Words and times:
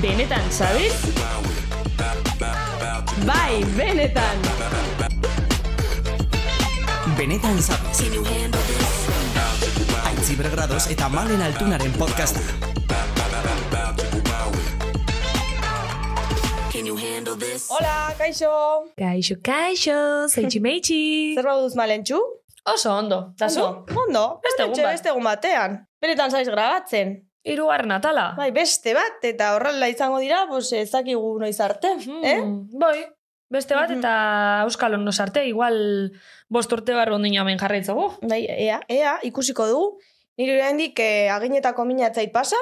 Benetan, 0.00 0.44
sabes? 0.50 0.94
Bai, 3.26 3.64
benetan. 3.76 4.36
Benetan 7.16 7.56
zabez. 7.60 8.00
Aitzi 10.04 10.36
bergradoz 10.36 10.88
eta 10.90 11.08
malen 11.08 11.42
altunaren 11.44 11.92
podcasta. 11.98 12.40
Hola, 17.68 18.14
kaixo! 18.18 18.50
Kaixo, 18.96 19.36
kaixo, 19.42 20.28
zeitsi 20.28 20.60
meitsi. 20.60 21.00
Zer 21.36 21.44
baduz 21.44 21.74
malentxu? 21.76 22.20
Oso 22.64 22.90
ondo, 22.96 23.34
eta 23.36 23.48
zu? 23.48 23.60
Ondo, 23.60 24.00
Ondo, 24.06 24.40
Beste 24.42 24.62
egun. 24.64 24.78
Beste 24.88 25.08
egun 25.12 25.24
batean. 25.24 25.82
Benetan 26.04 26.30
zaiz 26.34 26.48
grabatzen. 26.52 27.14
Hirugarren 27.44 27.92
atala. 27.96 28.30
Bai, 28.36 28.50
beste 28.56 28.92
bat, 28.96 29.22
eta 29.24 29.54
horrela 29.56 29.88
izango 29.88 30.18
dira, 30.20 30.42
pues 30.48 30.70
ez 30.76 30.90
dakigu 30.92 31.38
noiz 31.40 31.56
arte, 31.64 31.94
eh? 32.24 32.40
Mm, 32.40 32.78
Bai, 32.80 33.06
beste 33.52 33.74
bat 33.76 33.88
Mhm. 33.90 33.98
eta 33.98 34.62
Euskal 34.64 34.94
arte, 35.20 35.46
igual 35.46 36.12
bost 36.48 36.72
urte 36.72 36.92
barru 36.92 37.14
ondino 37.16 37.40
hemen 37.42 37.58
jarraitzagu. 37.58 38.18
Bai, 38.22 38.44
ea, 38.48 38.80
ea, 38.88 39.18
ikusiko 39.22 39.66
dugu. 39.66 39.98
Nire 40.36 40.56
oraindik 40.58 40.98
eh, 41.00 41.30
aginetako 41.30 41.84
mina 41.84 42.08
ez 42.08 42.14
zait 42.16 42.32
pasa. 42.32 42.56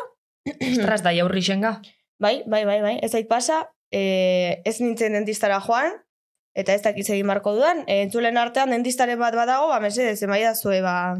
Ostras, 0.61 1.02
da 1.02 1.11
jaurri 1.14 1.41
xenga. 1.41 1.80
Bai, 2.19 2.42
bai, 2.47 2.64
bai, 2.64 2.80
bai, 2.83 2.98
ez 3.02 3.11
zait 3.12 3.27
pasa. 3.28 3.70
Eh, 3.91 4.61
ez 4.64 4.80
nintzen 4.80 5.12
dentistara 5.12 5.61
joan, 5.61 5.92
eta 6.55 6.74
ez 6.74 6.83
dakiz 6.83 7.09
egin 7.11 7.27
marko 7.27 7.55
dudan. 7.55 7.84
Eh, 7.86 8.02
entzulen 8.02 8.36
artean 8.36 8.70
dentistaren 8.70 9.19
bat 9.19 9.34
badago, 9.34 9.69
ba, 9.69 9.80
mesedez, 9.80 10.22
emaia 10.22 10.55
zue, 10.55 10.80
ba, 10.83 11.16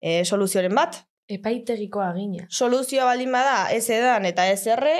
eh, 0.00 0.24
soluzioren 0.24 0.74
bat. 0.74 1.04
Epaitegiko 1.38 2.02
agina. 2.04 2.46
soluzioa 2.50 3.04
baldin 3.08 3.32
bada 3.32 3.70
ez 3.72 3.88
edan 3.90 4.26
eta 4.28 4.46
ez 4.50 4.66
erre, 4.66 4.96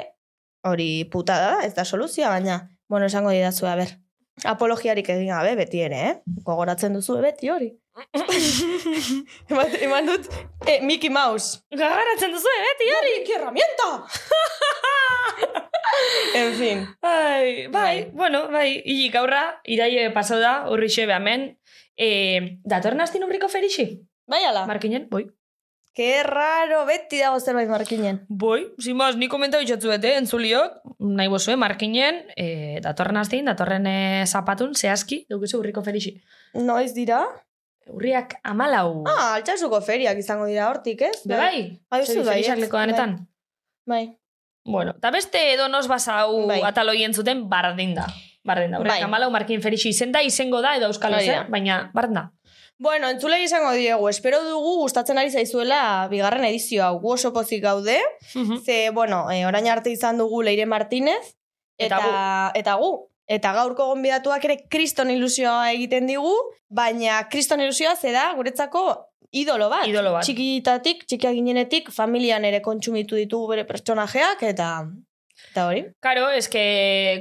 hori 0.65 1.05
putada 1.13 1.57
da, 1.57 1.67
ez 1.67 1.75
da 1.75 1.85
soluzioa, 1.85 2.31
baina, 2.31 2.71
bueno, 2.89 3.07
esango 3.07 3.31
didazu, 3.31 3.67
a 3.67 3.75
ber, 3.77 3.97
apologiarik 4.45 5.09
egin 5.09 5.29
gabe 5.33 5.55
beti 5.59 5.81
ere, 5.83 6.03
eh? 6.11 6.15
Gogoratzen 6.47 6.95
duzu 6.95 7.19
beti 7.23 7.51
hori. 7.51 7.73
eman, 9.53 9.75
eman 9.85 10.07
dut, 10.09 10.29
eh, 10.67 10.81
Mickey 10.81 11.11
Mouse. 11.11 11.61
Gagaratzen 11.71 12.33
duzu, 12.33 12.49
eh, 12.57 12.63
beti 12.71 12.93
hori? 12.99 13.17
¡Qué 13.27 13.35
herramienta! 13.37 13.91
en 16.35 16.55
fin. 16.55 16.87
Ai, 17.03 17.67
bai, 17.67 17.69
Bai. 17.69 18.11
bueno, 18.15 18.49
bai, 18.51 18.83
hilik 18.85 19.15
aurra, 19.21 19.43
iraie 19.65 20.09
pasau 20.15 20.39
da, 20.41 20.55
urri 20.73 20.89
xe 20.89 21.07
behamen. 21.07 21.51
E, 21.97 22.09
datorren 22.65 23.01
astin 23.05 23.25
urriko 23.27 23.49
ferixi? 23.53 23.87
Bai 24.27 24.43
ala, 24.49 24.65
Markinen, 24.67 25.09
boi. 25.11 25.27
Que 25.95 26.23
raro, 26.23 26.87
beti 26.89 27.21
dago 27.21 27.39
zerbait 27.41 27.69
markinen. 27.69 28.25
Boi, 28.29 28.73
sin 28.79 28.97
más, 28.97 29.17
ni 29.17 29.29
komenta 29.29 29.61
bitxotzu 29.61 29.93
bete, 29.93 30.15
entzuliok, 30.17 30.81
nahi 30.99 31.29
bozue, 31.29 31.57
markinen, 31.61 32.23
e, 32.37 32.81
datorren 32.85 33.21
astin, 33.21 33.45
datorren 33.51 33.87
e, 33.87 33.97
zapatun, 34.27 34.75
zehazki, 34.75 35.27
duguzu 35.29 35.61
urriko 35.61 35.85
ferixi. 35.85 36.17
Noiz 36.55 36.95
dira? 36.97 37.21
Urriak 37.93 38.39
amalau. 38.47 39.03
Ah, 39.11 39.35
altxasuko 39.37 39.83
feriak 39.85 40.19
izango 40.19 40.47
dira 40.49 40.71
hortik, 40.71 41.03
ez? 41.03 41.23
Be 41.27 41.37
bai, 41.37 41.63
Bai, 41.91 42.03
bai, 42.25 42.43
leko 42.61 42.79
danetan. 42.79 43.17
Bai. 43.87 44.05
Bueno, 44.65 44.95
eta 44.97 45.11
beste 45.11 45.41
edonos 45.55 45.89
basau 45.91 46.47
Bai. 46.47 46.61
ataloi 46.63 47.03
entzuten 47.03 47.49
bardin 47.51 47.97
da. 47.99 48.07
Bardin 48.47 48.71
da. 48.71 48.79
Urriak 48.79 49.01
Bai. 49.01 49.03
amalau 49.03 49.31
markin 49.35 49.61
ferixi 49.61 49.91
izen 49.91 50.13
da, 50.15 50.23
izengo 50.23 50.63
da, 50.63 50.77
edo 50.79 50.87
euskal 50.87 51.19
da. 51.19 51.43
baina 51.51 51.91
bardin 51.93 52.21
da. 52.21 52.31
Bueno, 52.83 53.09
entzulei 53.13 53.45
izango 53.45 53.71
diegu, 53.79 54.09
espero 54.11 54.41
dugu 54.43 54.81
gustatzen 54.81 55.21
ari 55.21 55.31
zaizuela 55.31 56.09
bigarren 56.11 56.49
edizio 56.49 56.83
hau, 56.83 56.97
gu 56.99 57.13
oso 57.15 57.31
pozik 57.33 57.63
gaude, 57.63 58.01
ze, 58.65 58.91
bueno, 58.91 59.29
e, 59.31 59.45
orain 59.47 59.69
arte 59.71 59.93
izan 59.95 60.19
dugu 60.19 60.43
Leire 60.43 60.67
Martinez, 60.67 61.37
Eta 61.79 61.99
eta, 61.99 62.53
eta 62.59 62.75
gu. 62.81 62.93
Eta 63.33 63.53
gaurko 63.55 63.87
gonbidatuak 63.93 64.45
ere 64.45 64.57
kriston 64.71 65.13
ilusioa 65.13 65.71
egiten 65.73 66.09
digu, 66.11 66.33
baina 66.69 67.23
kriston 67.33 67.63
ilusioa 67.63 67.95
ze 67.97 68.11
da 68.13 68.33
guretzako 68.37 68.83
idolo 69.31 69.71
bat. 69.73 69.87
Idolo 69.89 70.13
bat. 70.17 70.27
Txikitatik, 70.27 71.07
txikia 71.09 71.33
ginenetik, 71.33 71.89
familian 71.95 72.45
ere 72.45 72.61
kontsumitu 72.61 73.17
ditugu 73.17 73.55
bere 73.55 73.65
pertsonajeak, 73.69 74.43
eta 74.51 74.69
eta 75.51 75.67
hori. 75.69 75.83
Karo, 76.05 76.29
eske 76.37 76.63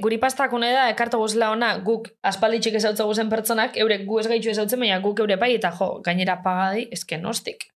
guri 0.03 0.17
pastakune 0.21 0.71
da, 0.75 0.87
ekartu 0.93 1.19
guzela 1.21 1.51
ona, 1.55 1.73
guk 1.85 2.09
aspalditxik 2.27 2.77
ezautza 2.79 3.07
guzen 3.09 3.29
pertsonak, 3.31 3.77
eurek 3.81 4.05
gu 4.07 4.21
ez 4.21 4.27
gaitxu 4.31 4.53
ezautzen, 4.53 4.79
baina 4.79 5.01
guk 5.03 5.23
eure 5.23 5.37
bai, 5.41 5.53
eta 5.57 5.73
jo, 5.79 5.93
gainera 6.05 6.39
pagadi, 6.45 6.87
eske 6.95 7.19
nostik. 7.21 7.67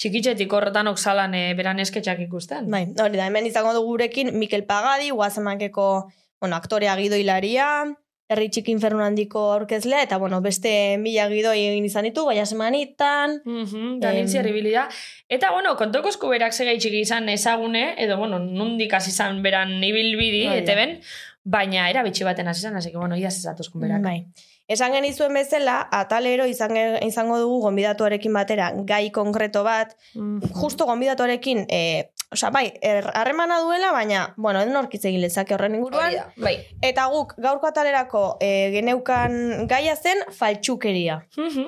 Txikitxetik 0.00 0.52
horretanok 0.52 0.98
zalan 0.98 1.34
e, 1.36 1.42
beran 1.54 1.80
esketxak 1.82 2.22
ikusten. 2.24 2.70
Bai, 2.72 2.86
hori 3.00 3.18
da, 3.20 3.26
hemen 3.28 3.46
izango 3.46 3.74
dugu 3.76 3.96
gurekin 3.96 4.32
Mikel 4.38 4.64
Pagadi, 4.66 5.12
guazamankeko, 5.12 5.88
bueno, 6.40 6.56
aktorea 6.56 6.96
gidoilaria, 6.98 7.68
herri 8.32 8.48
txiki 8.50 8.72
infernu 8.74 9.02
handiko 9.04 9.42
aurkezlea, 9.54 10.02
eta 10.06 10.18
bueno, 10.18 10.40
beste 10.44 10.72
mila 10.98 11.28
gidoi 11.30 11.58
egin 11.70 11.84
izan 11.88 12.04
ditu, 12.08 12.24
baina 12.28 12.44
semanitan, 12.46 13.38
da 13.44 14.10
Em. 14.12 14.16
nintzi 14.16 14.38
erribilida. 14.42 14.88
Eta, 15.28 15.50
bueno, 15.52 15.76
kontoko 15.76 16.08
eskuberak 16.12 16.52
segaitxik 16.52 16.94
izan 17.02 17.28
ezagune, 17.28 17.94
edo, 17.98 18.16
bueno, 18.18 18.38
nundik 18.38 18.92
hasi 18.94 19.10
izan 19.10 19.42
beran 19.42 19.76
ibilbidi, 19.82 20.46
Hori 20.48 20.56
da. 20.56 20.62
ete 20.64 20.74
ben, 20.74 20.96
baina 21.44 21.88
erabitxi 21.90 22.24
baten 22.24 22.48
hasi 22.48 22.60
izan, 22.66 22.76
así 22.76 22.90
que, 22.90 22.98
bueno, 22.98 23.16
iaz 23.16 23.36
ezatuzkun 23.38 23.80
berak. 23.86 24.02
Bai. 24.02 24.24
Esan 24.68 24.92
genizuen 24.92 25.34
bezala, 25.34 25.88
atalero 25.92 26.46
izan, 26.46 26.76
izango 27.02 27.38
dugu 27.40 27.60
gonbidatuarekin 27.66 28.32
batera 28.32 28.70
gai 28.86 29.10
konkreto 29.10 29.64
bat, 29.64 29.96
Mhm. 30.14 30.52
justo 30.54 30.86
gonbidatuarekin, 30.86 31.66
e, 31.68 32.10
osea, 32.30 32.50
bai, 32.50 32.72
er- 32.80 33.10
harremana 33.14 33.60
duela, 33.60 33.90
baina, 33.92 34.34
bueno, 34.36 34.60
edo 34.62 34.72
norkitz 34.72 35.04
egin 35.04 35.20
lezake 35.20 35.54
horren 35.54 35.74
inguruan. 35.74 36.06
Hori 36.06 36.16
da, 36.16 36.32
bai. 36.36 36.66
Eta 36.80 37.06
guk, 37.06 37.34
gaurko 37.36 37.66
atalerako 37.66 38.36
e, 38.40 38.70
geneukan 38.72 39.66
gaia 39.68 39.96
zen 39.96 40.18
faltsukeria. 40.30 41.26
Mhm. 41.36 41.66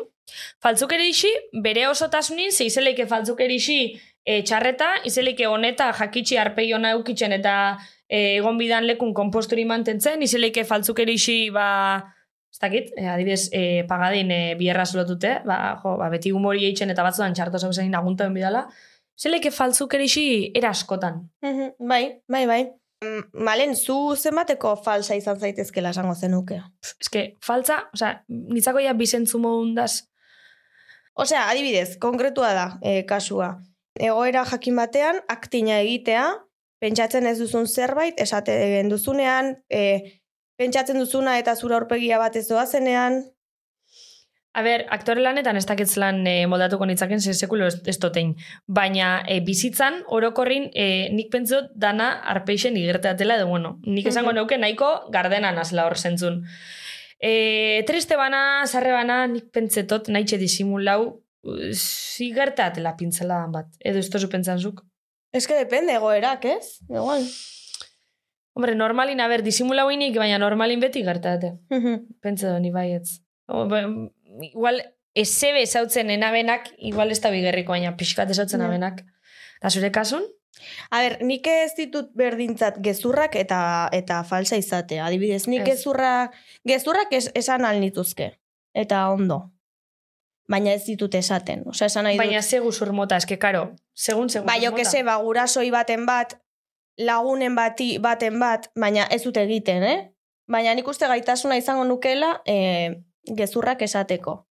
Faltzukerixi, 0.62 1.28
bere 1.62 1.86
osotasunin, 1.88 2.50
ze 2.52 2.64
izeleike 2.64 3.06
faltzukerixi 3.06 4.00
e, 4.24 4.42
txarreta, 4.42 4.86
izeleike 5.04 5.46
honeta 5.46 5.92
jakitxi 5.92 6.38
arpei 6.40 6.72
ona 6.74 6.92
eukitzen 6.96 7.32
eta 7.32 7.76
e, 8.08 8.36
egon 8.38 8.56
bidan 8.58 8.86
lekun 8.86 9.12
komposturi 9.14 9.64
mantentzen, 9.68 10.22
izeleike 10.22 10.64
faltzukerixi, 10.64 11.50
ba, 11.50 12.14
ez 12.54 12.60
dakit, 12.62 12.92
e, 12.94 13.08
adibidez, 13.10 13.48
e, 13.50 13.82
pagadin 13.90 14.30
e, 14.30 14.40
bierra 14.54 14.86
solotute, 14.86 15.40
ba, 15.48 15.58
jo, 15.82 15.96
ba, 15.98 16.08
beti 16.12 16.30
humori 16.30 16.68
eitzen 16.68 16.94
eta 16.94 17.02
batzudan 17.02 17.34
txarto 17.34 17.58
zau 17.58 17.72
zen 17.74 17.94
aguntaben 17.98 18.36
bidala, 18.38 18.68
izeleike 19.18 19.50
faltzukerixi 19.50 20.26
era 20.54 20.70
askotan. 20.70 21.24
Mhm, 21.42 21.74
bai, 21.90 22.04
bai, 22.30 22.46
bai. 22.46 22.62
Mm, 23.02 23.42
Malen, 23.44 23.74
zu 23.74 24.14
zenbateko 24.14 24.76
falsa 24.86 25.18
izan 25.18 25.42
zaitezkela 25.42 25.90
esango 25.90 26.14
zenuke. 26.14 26.62
Ez 27.02 27.10
que, 27.10 27.24
faltza, 27.42 27.82
osea, 27.92 28.20
nitzako 28.28 28.86
ja 28.86 28.94
bizentzu 28.94 29.42
modundaz, 29.42 30.04
Osea, 31.14 31.44
adibidez, 31.48 31.96
konkretua 32.02 32.50
da 32.56 32.64
e, 32.82 33.04
kasua. 33.06 33.52
Egoera 33.94 34.42
jakin 34.50 34.74
batean, 34.80 35.20
aktina 35.30 35.78
egitea, 35.84 36.24
pentsatzen 36.82 37.28
ez 37.30 37.36
duzun 37.38 37.68
zerbait, 37.70 38.18
esaten 38.20 38.90
duzunean, 38.90 39.52
e, 39.70 39.84
pentsatzen 40.56 40.98
duzuna 40.98 41.38
eta 41.38 41.54
zura 41.56 41.76
aurpegia 41.76 42.18
bat 42.18 42.36
ez 42.36 42.46
doazenean, 42.48 43.24
A 44.54 44.62
ber, 44.62 44.84
aktore 44.94 45.18
lanetan 45.18 45.56
ez 45.58 45.64
dakitz 45.66 45.96
lan 45.98 46.20
e, 46.30 46.46
moldatuko 46.46 46.86
nitzaken 46.86 47.18
ze 47.20 47.32
sekulo 47.34 47.66
ez, 47.66 47.96
dotein. 47.98 48.36
Baina 48.70 49.24
e, 49.26 49.40
bizitzan, 49.42 49.96
orokorrin, 50.06 50.68
e, 50.78 51.08
nik 51.10 51.32
pentsot 51.32 51.72
dana 51.74 52.20
arpeixen 52.22 52.76
igerteatela 52.78 53.34
edo, 53.34 53.48
bueno, 53.48 53.80
nik 53.82 54.06
esango 54.06 54.30
Mhm. 54.30 54.36
neuke 54.36 54.58
nahiko 54.58 55.10
gardena 55.10 55.50
nazela 55.50 55.86
hor 55.88 55.98
zentzun. 55.98 56.44
E, 57.18 57.82
triste 57.88 58.14
bana, 58.14 58.62
sarre 58.68 58.92
bana, 58.92 59.26
nik 59.26 59.50
pentsetot 59.50 60.06
nahitxe 60.08 60.38
disimulau, 60.38 61.20
zigerteatela 61.74 62.94
pintzela 62.96 63.48
bat. 63.50 63.66
Edo 63.80 63.98
ez 63.98 64.08
tozu 64.08 64.28
pentsazuk. 64.28 64.84
Ez 65.32 65.48
que 65.48 65.54
depende 65.58 65.94
egoerak, 65.94 66.44
ez? 66.44 66.78
Igual. 66.88 67.26
Hombre, 68.54 68.74
normalin, 68.78 69.20
a 69.20 69.26
ber, 69.28 69.42
disimulau 69.42 69.88
inik, 69.90 70.14
baina 70.16 70.38
normalin 70.38 70.80
beti 70.80 71.02
gertate. 71.02 71.54
Pentsa 72.22 72.52
doni 72.54 72.70
baietz. 72.70 73.18
O, 73.50 73.64
ba, 73.68 73.80
igual, 74.46 74.78
ezebe 75.14 75.62
ezautzen 75.62 76.10
enabenak, 76.14 76.70
igual 76.78 77.10
ez 77.10 77.20
da 77.20 77.30
bigerriko, 77.34 77.74
baina 77.74 77.96
pixkat 77.98 78.30
ezautzen 78.30 78.60
Ja. 78.62 78.66
abenak. 78.70 79.02
Eta 79.58 79.70
zure 79.70 79.90
kasun? 79.90 80.22
A 80.90 81.00
ber, 81.02 81.16
nik 81.26 81.46
ez 81.50 81.74
ditut 81.74 82.12
berdintzat 82.14 82.78
gezurrak 82.80 83.34
eta 83.36 83.88
eta 83.92 84.22
falsa 84.24 84.56
izatea. 84.56 85.06
Adibidez, 85.06 85.48
nik 85.48 85.60
Ez. 85.66 85.66
gezurrak, 85.74 86.34
gezurrak 86.64 87.10
es, 87.12 87.30
esan 87.34 87.64
alnituzke. 87.64 88.38
Eta 88.72 89.08
ondo. 89.10 89.50
Baina 90.48 90.72
ez 90.74 90.84
ditut 90.86 91.14
esaten. 91.14 91.62
Osea, 91.66 91.86
esan 91.86 92.04
nahi 92.04 92.16
dut. 92.18 92.24
Baina 92.26 92.42
ze 92.42 92.58
guzur 92.60 92.92
mota, 92.92 93.16
eske, 93.16 93.38
karo, 93.38 93.74
segun 93.94 94.28
segun 94.30 94.46
Ba, 94.46 94.58
jo 94.62 94.74
que 94.74 94.84
se, 94.84 95.02
ba, 95.02 95.16
gurasoi 95.16 95.70
baten 95.70 96.06
bat, 96.06 96.38
lagunen 96.98 97.54
bati 97.54 97.98
baten 97.98 98.38
bat, 98.40 98.70
baina 98.78 99.06
ez 99.10 99.22
dut 99.24 99.36
egiten, 99.40 99.82
eh? 99.82 99.98
Baina 100.50 100.74
nik 100.74 100.88
uste 100.88 101.08
gaitasuna 101.08 101.56
izango 101.56 101.84
nukela 101.88 102.42
eh, 102.46 103.00
gezurrak 103.36 103.82
esateko. 103.82 104.42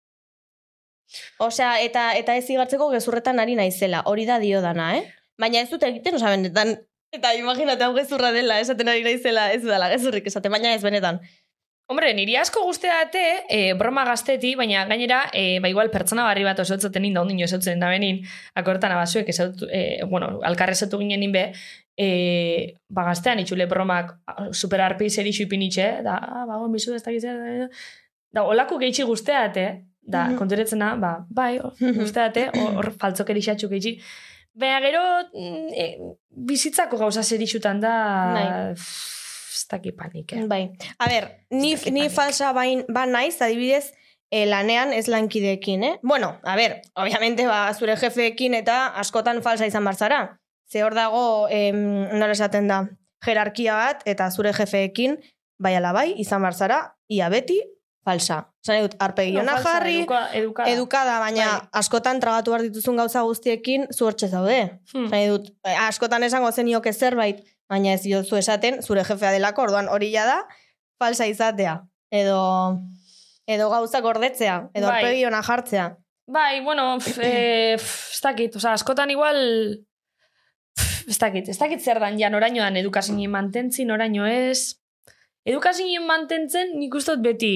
Osea, 1.38 1.76
eta 1.84 2.08
eta 2.18 2.34
ez 2.36 2.48
igartzeko 2.50 2.88
gezurretan 2.90 3.38
ari 3.38 3.54
naizela, 3.54 4.02
hori 4.10 4.26
da 4.26 4.40
dio 4.42 4.60
dana, 4.64 4.94
eh? 4.98 5.04
Baina 5.38 5.60
ez 5.60 5.70
dut 5.70 5.82
egiten, 5.86 6.16
osea, 6.18 6.34
benetan, 6.34 6.74
eta 7.14 7.34
imaginate 7.38 7.86
hau 7.86 7.94
gezurra 7.96 8.32
dela, 8.34 8.58
esaten 8.60 8.90
ari 8.90 9.04
naizela, 9.06 9.50
ez 9.52 9.62
dela 9.62 9.90
gezurrik 9.92 10.26
esaten, 10.30 10.52
baina 10.52 10.74
ez 10.74 10.82
benetan. 10.82 11.20
Hombre, 11.86 12.14
niri 12.16 12.32
asko 12.40 12.62
guzteate, 12.64 13.22
e, 13.52 13.58
broma 13.76 14.06
gazteti, 14.08 14.54
baina 14.56 14.86
gainera, 14.88 15.18
e, 15.36 15.58
ba 15.60 15.68
igual 15.68 15.90
pertsona 15.92 16.24
barri 16.24 16.46
bat 16.46 16.62
osotzaten 16.62 17.04
inda, 17.04 17.20
ondino 17.20 17.44
esotzen 17.44 17.82
da 17.82 17.90
benin, 17.92 18.22
akortan 18.56 18.94
abazuek, 18.94 19.28
esautu, 19.28 19.68
e, 19.68 20.00
bueno, 20.08 20.38
alkarrezatu 20.48 21.02
ginen 21.02 21.20
ninbe, 21.20 21.42
e, 21.96 22.74
ba 22.88 23.04
gaztean 23.04 23.38
itxule 23.38 23.66
bromak 23.66 24.14
super 24.52 24.80
arpi 24.80 25.10
zer 25.10 25.26
ipinitxe, 25.26 26.02
da, 26.02 26.16
ah, 26.16 26.44
ba, 26.46 26.58
bizu 26.68 26.94
ez 26.94 27.02
da 27.02 27.12
gizera, 27.12 27.68
da, 28.32 28.42
olako 28.44 28.78
gehitxi 28.78 29.02
guzteate, 29.04 29.84
da, 30.02 30.26
Mhm. 30.28 30.36
konturetzena, 30.38 30.96
ba, 30.96 31.26
bai, 31.30 31.58
guzteate, 31.80 32.50
hor 32.54 32.92
faltzok 33.00 33.30
erixatxu 33.30 33.68
gehitxi, 33.68 33.98
Baina 34.56 34.78
gero, 34.78 35.00
mm, 35.34 35.70
e, 35.74 35.84
bizitzako 36.30 36.96
gauza 36.96 37.24
zerixutan 37.24 37.80
da, 37.80 37.94
Bai. 38.34 38.44
ez 38.70 39.66
daki 39.68 39.90
panik, 39.98 40.32
eh? 40.32 40.44
Bai. 40.46 40.70
A 40.98 41.08
ber, 41.10 41.24
ni, 41.50 41.74
ni 41.90 42.08
falsa 42.08 42.52
bain, 42.52 42.84
ba 42.88 43.02
naiz, 43.04 43.40
adibidez, 43.42 43.92
eh, 44.30 44.46
lanean 44.46 44.92
ez 44.92 45.08
lankideekin, 45.08 45.82
eh? 45.82 45.98
Bueno, 46.02 46.38
a 46.44 46.54
ber, 46.54 46.82
obviamente, 46.94 47.48
ba, 47.48 47.72
zure 47.74 47.96
jefeekin 47.96 48.54
eta 48.54 48.92
askotan 48.94 49.42
falsa 49.42 49.66
izan 49.66 49.82
barzara. 49.84 50.38
Ze 50.70 50.82
hor 50.84 50.94
dago, 50.94 51.46
em, 51.50 52.08
nola 52.18 52.32
esaten 52.32 52.68
da, 52.68 52.88
jerarkia 53.24 53.74
bat, 53.76 54.02
eta 54.06 54.30
zure 54.30 54.52
jefeekin, 54.52 55.18
bai 55.58 55.74
ala 55.76 55.92
bai, 55.92 56.14
izan 56.20 56.42
barzara, 56.42 56.96
ia 57.08 57.28
beti, 57.28 57.60
falsa. 58.04 58.50
Zan 58.64 58.82
dut, 58.84 58.96
arpegiona 59.00 59.44
No, 59.44 59.52
falsa, 59.62 59.78
jarri, 59.78 59.94
eduka, 60.02 60.18
edukada. 60.36 60.70
edukada, 60.70 61.18
baina 61.20 61.46
Bai. 61.46 61.68
askotan 61.80 62.20
tragatu 62.20 62.50
behar 62.52 62.62
dituzun 62.66 62.96
gauza 62.96 63.22
guztiekin 63.24 63.86
zuertxe 63.92 64.28
zaude. 64.28 64.80
Hmm. 64.92 65.08
Nahi 65.10 65.28
dut, 65.28 65.48
eh, 65.64 65.76
askotan 65.86 66.22
esango 66.22 66.50
zenioke 66.52 66.92
zerbait, 66.92 67.40
baina 67.68 67.94
ez 67.94 68.02
diozu 68.02 68.36
esaten, 68.36 68.82
zure 68.82 69.04
jefea 69.04 69.32
delako, 69.32 69.62
orduan 69.62 69.88
hori 69.88 70.12
da, 70.12 70.42
falsa 71.00 71.26
izatea. 71.26 71.82
Edo, 72.10 72.78
edo 73.46 73.70
gauzak 73.70 74.02
gordetzea, 74.02 74.68
edo 74.74 74.86
Bai. 74.86 75.00
aurpegi 75.02 75.24
ona 75.26 75.42
jartzea. 75.42 75.96
Bai, 76.26 76.60
bueno, 76.64 76.98
pf, 76.98 77.18
eh, 77.22 77.76
pf, 77.76 78.12
ez 78.14 78.20
dakit, 78.22 78.56
oza, 78.56 78.72
askotan 78.72 79.10
igual, 79.10 79.78
ez 81.08 81.18
dakit, 81.18 81.48
ez 81.48 81.58
dakit 81.58 81.80
zer 81.80 82.00
dan, 82.00 82.18
ja, 82.18 82.30
noraino 82.30 82.62
dan 82.62 82.76
edukazinen 82.76 83.30
mantentzi, 83.30 83.84
noraino 83.84 84.26
ez. 84.26 84.74
Edukazinen 85.44 86.06
mantentzen 86.08 86.72
nik 86.78 86.94
uste 86.94 87.16
dut 87.16 87.24
beti 87.24 87.54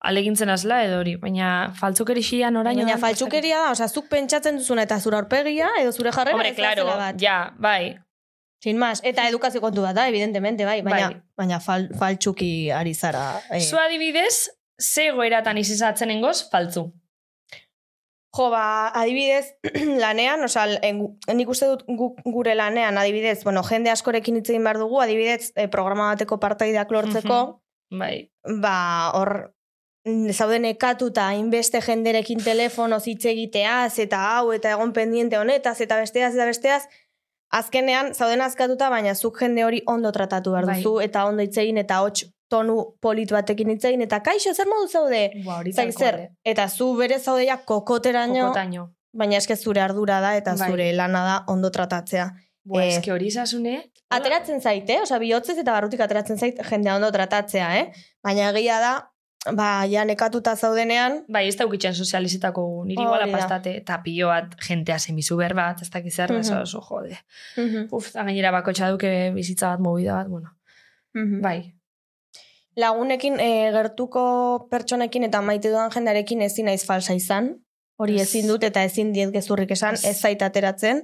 alegintzen 0.00 0.50
azla 0.50 0.82
edo 0.86 0.98
hori, 1.00 1.16
baina 1.18 1.70
faltzukerixia 1.78 2.50
noraino 2.54 2.84
Baina 2.84 2.94
dan, 2.94 3.02
faltsukeria 3.02 3.62
da, 3.64 3.70
osea, 3.74 3.88
zuk 3.88 4.06
pentsatzen 4.10 4.60
duzuna 4.60 4.84
eta 4.86 5.00
zure 5.02 5.18
aurpegia, 5.18 5.70
edo 5.80 5.92
zure 5.92 6.12
jarrera, 6.14 6.36
Hombre, 6.36 6.52
zera 6.54 6.84
bat. 6.84 7.18
ja, 7.22 7.38
bai. 7.58 7.96
Sin 8.62 8.78
más, 8.78 9.00
eta 9.06 9.26
edukazio 9.28 9.60
kontu 9.62 9.82
bat 9.82 9.94
da, 9.94 10.08
evidentemente, 10.10 10.64
bai, 10.66 10.80
baina, 10.82 11.10
Bai. 11.10 11.20
baina 11.38 11.60
fal, 11.62 11.88
faltsuki 11.98 12.70
ari 12.74 12.94
zara. 12.94 13.40
Eh. 13.50 13.60
Zu 13.60 13.78
adibidez, 13.78 14.50
ze 14.78 15.10
goeratan 15.14 15.58
izizatzen 15.58 16.10
engoz, 16.10 16.48
faltzu. 16.50 16.88
Jo, 18.36 18.50
ba, 18.52 18.88
adibidez, 18.92 19.56
lanean, 20.02 20.44
osea, 20.44 20.66
nik 21.34 21.48
uste 21.48 21.70
dut 21.70 21.84
gu, 21.88 22.10
gure 22.28 22.54
lanean, 22.58 22.98
adibidez, 23.00 23.40
bueno, 23.44 23.62
jende 23.64 23.90
askorekin 23.90 24.36
hitz 24.36 24.50
egin 24.50 24.66
behar 24.66 24.80
dugu, 24.82 25.00
adibidez, 25.00 25.52
eh, 25.56 25.68
programa 25.72 26.10
bateko 26.12 26.36
partaideak 26.42 26.92
lortzeko, 26.92 27.38
Bai. 27.90 28.28
ba, 28.60 28.76
hor, 29.16 29.32
mm, 30.04 30.36
zauden 30.36 30.68
ekatuta 30.68 31.30
hainbeste 31.32 31.80
jenderekin 31.80 32.44
telefonoz 32.44 33.06
hitz 33.08 33.24
egiteaz, 33.32 33.98
eta 33.98 34.20
hau, 34.34 34.52
eta 34.52 34.76
egon 34.76 34.92
pendiente 34.92 35.40
honetaz, 35.40 35.78
eta 35.80 35.96
besteaz, 35.96 36.34
eta 36.36 36.50
besteaz, 36.52 36.82
azkenean, 37.48 38.12
zauden 38.12 38.44
azkatuta, 38.44 38.90
baina 38.92 39.14
zuk 39.14 39.40
jende 39.40 39.64
hori 39.64 39.80
ondo 39.86 40.12
tratatu 40.12 40.52
behar 40.52 40.68
Bai. 40.68 40.82
duzu, 40.82 40.98
eta 41.00 41.24
ondo 41.24 41.42
hitz 41.42 41.56
egin, 41.56 41.80
eta 41.80 42.02
hots 42.04 42.28
tonu 42.48 42.96
polit 43.00 43.30
batekin 43.30 43.70
hitz 43.70 43.84
egin, 43.84 44.02
eta 44.02 44.20
kaixo, 44.24 44.54
zer 44.54 44.66
modu 44.66 44.88
zaude? 44.88 45.30
Ba, 45.44 45.62
zer, 45.92 46.30
eta 46.44 46.68
zu 46.68 46.94
bere 46.96 47.18
zaudeia 47.18 47.58
kokoteraino, 47.64 48.48
Kokotaino. 48.48 48.90
baina 49.12 49.36
eske 49.36 49.56
zure 49.56 49.80
ardura 49.80 50.20
da 50.20 50.36
eta 50.36 50.54
Bai. 50.58 50.70
zure 50.70 50.92
lana 50.92 51.24
da 51.24 51.44
ondo 51.52 51.70
tratatzea. 51.70 52.30
Bua, 52.64 52.82
Eh, 52.84 52.96
eske 52.96 53.12
hori 53.12 53.26
izasune. 53.26 53.90
Ateratzen 54.10 54.60
zaite, 54.60 54.94
eh? 54.94 55.02
osea 55.02 55.18
bihotzez 55.18 55.58
eta 55.58 55.72
barrutik 55.72 56.00
ateratzen 56.00 56.38
zait 56.38 56.58
jendea 56.70 56.96
ondo 56.96 57.10
tratatzea, 57.12 57.68
eh? 57.78 57.92
Baina 58.24 58.50
egia 58.50 58.78
da, 58.80 58.92
ba, 59.54 59.84
ja 59.88 60.04
nekatuta 60.04 60.54
zaudenean, 60.56 61.24
Bai, 61.28 61.46
ez 61.48 61.56
daukitzen 61.56 61.94
sozializitako 61.94 62.64
gu. 62.66 62.84
Niri 62.84 63.02
iguala 63.02 63.26
da. 63.26 63.32
pastate, 63.38 63.76
eta 63.76 64.00
pilo 64.04 64.28
bat 64.28 64.54
jentea 64.68 64.98
zemizu 64.98 65.36
behar 65.36 65.54
bat, 65.54 65.82
ez 65.82 65.90
dakiz 65.90 66.14
zer, 66.14 66.32
Mhm. 66.32 66.62
oso, 66.62 66.80
jode. 66.80 67.16
Uf, 67.90 68.08
eta 68.08 68.24
gainera 68.24 68.50
bakotxa 68.52 68.90
duke 68.90 69.30
bizitza 69.34 69.68
bat, 69.70 69.80
movida 69.80 70.14
bat, 70.14 70.28
bueno. 70.28 70.50
Bai, 71.42 71.74
lagunekin 72.78 73.38
e, 73.42 73.50
gertuko 73.74 74.22
pertsonekin 74.70 75.26
eta 75.28 75.42
maite 75.42 75.72
dudan 75.72 75.92
jendarekin 75.94 76.42
ezin 76.46 76.70
naiz 76.70 76.84
falsa 76.86 77.16
izan. 77.18 77.56
Hori 77.98 78.20
Ez. 78.20 78.28
ezin 78.28 78.46
dut 78.46 78.62
eta 78.62 78.84
ezin 78.86 79.12
diet 79.12 79.32
gezurrik 79.34 79.72
esan, 79.74 79.98
Ez. 79.98 80.16
zait 80.22 80.42
ateratzen. 80.42 81.02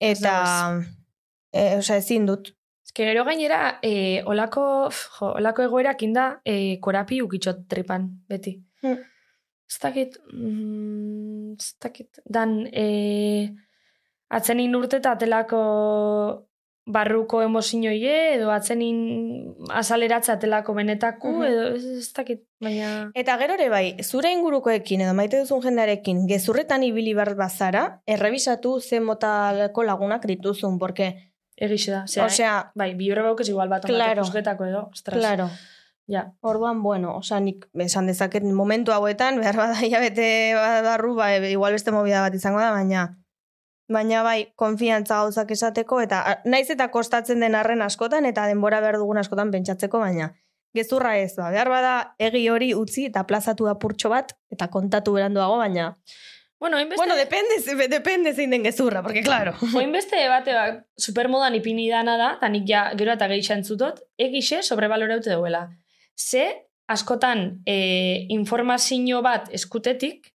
Eta, 0.00 0.36
e, 1.52 1.64
osea, 1.78 1.98
ezin 2.00 2.24
dut. 2.26 2.54
Ez 2.84 2.92
que 2.92 3.04
gero 3.08 3.24
gainera, 3.24 3.78
e, 3.82 4.22
olako, 4.28 4.64
jo, 4.90 5.34
olako 5.40 5.66
egoerak 5.68 6.02
inda, 6.04 6.24
e, 6.44 6.78
korapi 6.80 7.20
ukitxot 7.24 7.66
tripan, 7.68 8.08
beti. 8.28 8.56
Hmm. 8.82 9.04
Ez 9.68 9.78
dakit, 9.80 10.18
mm, 10.32 11.52
ez 11.60 11.70
dakit, 11.80 12.20
dan, 12.24 12.66
e, 12.72 13.54
atzenin 14.28 14.74
urte 14.76 15.00
eta 15.00 15.14
atelako 15.16 15.60
barruko 16.86 17.40
emozioie, 17.42 18.34
edo 18.34 18.50
atzenin 18.52 19.54
azaleratze 19.72 20.32
atelako 20.32 20.74
benetako, 20.74 21.28
Mhm. 21.32 21.44
edo 21.44 21.62
ez, 21.76 21.84
ez 21.84 22.12
dakit, 22.12 22.42
baina... 22.60 23.10
Eta 23.14 23.38
gero 23.38 23.54
ere 23.54 23.68
bai, 23.70 23.96
zure 24.02 24.32
ingurukoekin 24.32 25.00
edo 25.00 25.14
maite 25.14 25.38
duzun 25.40 25.62
jendarekin 25.62 26.26
gezurretan 26.28 26.82
ibili 26.82 27.14
behar 27.14 27.34
bazara, 27.36 28.02
errebisatu 28.06 28.80
ze 28.80 29.00
motaleko 29.00 29.82
lagunak 29.82 30.26
dituzun, 30.26 30.78
porque, 30.78 31.32
Egixe 31.56 31.92
da, 31.92 32.06
zera, 32.08 32.26
osea, 32.26 32.72
bai, 32.74 32.94
bi 32.94 33.10
baukez 33.14 33.48
igual 33.48 33.68
bat 33.68 33.84
Claro. 33.84 34.22
edo, 34.24 34.88
ostras. 34.92 35.20
claro, 35.20 35.48
Ja, 36.06 36.34
orduan, 36.42 36.82
bueno, 36.82 37.16
osea, 37.16 37.40
nik 37.40 37.66
esan 37.80 38.06
dezaket 38.06 38.42
momentu 38.42 38.92
hauetan, 38.92 39.38
behar 39.40 39.56
bada 39.56 39.80
hilabete 39.80 40.52
barru, 40.54 41.14
ba, 41.14 41.34
e, 41.34 41.50
igual 41.50 41.72
beste 41.72 41.92
movida 41.92 42.20
bat 42.20 42.34
izango 42.34 42.60
da, 42.60 42.72
baina 42.72 43.23
baina 43.88 44.22
bai, 44.22 44.52
konfiantza 44.56 45.20
gauzak 45.22 45.50
esateko, 45.50 46.00
eta 46.00 46.40
naiz 46.44 46.68
eta 46.70 46.88
kostatzen 46.90 47.40
den 47.40 47.54
arren 47.54 47.82
askotan, 47.82 48.24
eta 48.26 48.46
denbora 48.48 48.80
behar 48.80 48.98
dugun 49.02 49.20
askotan 49.20 49.50
pentsatzeko, 49.54 50.00
baina 50.00 50.32
gezurra 50.74 51.16
ez, 51.18 51.34
ba, 51.38 51.50
behar 51.54 51.70
bada 51.70 51.94
egi 52.18 52.48
hori 52.50 52.72
utzi 52.74 53.06
eta 53.08 53.24
plazatu 53.28 53.68
apurtxo 53.70 54.10
bat, 54.12 54.34
eta 54.52 54.68
kontatu 54.72 55.14
beranduago, 55.16 55.58
baina... 55.62 55.94
Bueno, 56.60 56.78
hainbeste, 56.78 57.00
Bueno, 57.00 57.16
depende, 57.16 57.88
depende 57.92 58.32
zein 58.32 58.50
den 58.50 58.64
gezurra, 58.64 59.02
porque 59.02 59.22
claro. 59.22 59.52
Oin 59.76 59.92
beste 59.92 60.16
bate 60.28 60.54
bat, 60.56 60.84
supermodan 60.96 61.54
ipini 61.54 61.88
dana 61.90 62.16
da, 62.16 62.30
eta 62.38 62.48
nik 62.48 62.66
ja 62.68 62.84
gero 62.98 63.12
eta 63.12 63.28
gehi 63.28 63.44
entzutot, 63.52 64.00
egixe 64.18 64.62
sobrebaloraute 64.62 65.34
duela. 65.34 65.68
Ze, 66.16 66.46
askotan, 66.88 67.60
e, 67.66 68.26
informazio 68.32 69.20
bat 69.22 69.50
eskutetik, 69.52 70.32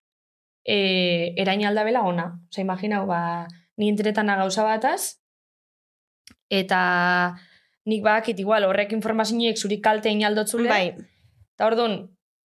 e, 0.65 1.33
erain 1.37 1.63
aldabela 1.65 2.01
ona. 2.03 2.25
Osa, 2.49 2.61
imaginau, 2.61 3.05
ba, 3.07 3.47
ni 3.77 3.87
internetan 3.87 4.27
gauza 4.27 4.63
bataz, 4.63 5.19
eta 6.49 7.35
nik 7.85 8.01
badakit 8.03 8.39
igual 8.41 8.65
horrek 8.65 8.91
informazioek 8.97 9.57
zuri 9.57 9.79
kalte 9.81 10.09
inaldotzule. 10.09 10.69
Bai, 10.69 10.95
Eta 11.55 11.67
orduan, 11.69 11.93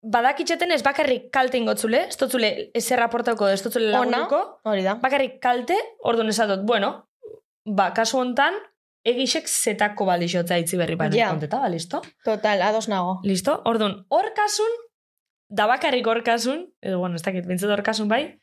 badakitxeten 0.03 0.71
ez 0.75 0.81
bakarrik 0.83 1.29
kalte 1.31 1.57
ingotzule, 1.61 2.07
ez 2.09 2.17
dotzule 2.19 2.71
ezer 2.75 2.99
raportako, 2.99 3.47
ez 3.47 3.61
dotzule 3.63 3.87
Ona. 3.93 3.99
lagunduko, 4.01 4.59
hori 4.67 4.83
da. 4.83 4.95
bakarrik 4.99 5.37
kalte, 5.39 5.77
orduan 6.03 6.27
esatot, 6.33 6.65
bueno, 6.67 6.89
ba, 7.65 7.93
kasu 7.95 8.17
hontan, 8.19 8.57
egixek 9.07 9.47
zetako 9.47 10.05
balixotza 10.09 10.57
itzi 10.59 10.75
berri 10.75 10.95
baina 10.99 11.15
Ja. 11.15 11.29
konteta, 11.29 11.59
ba, 11.63 11.69
listo? 11.69 12.01
Total, 12.25 12.61
ados 12.61 12.89
nago. 12.89 13.21
Listo? 13.23 13.61
Orduan, 13.63 14.03
hor 14.09 14.33
kasun, 14.35 14.73
da 15.49 15.67
bakarrik 15.67 16.07
horkasun, 16.07 16.67
edo, 16.81 16.99
bueno, 16.99 17.15
ez 17.15 17.23
dakit, 17.23 17.47
bintzat 17.47 17.71
horkasun 17.71 18.07
bai, 18.07 18.39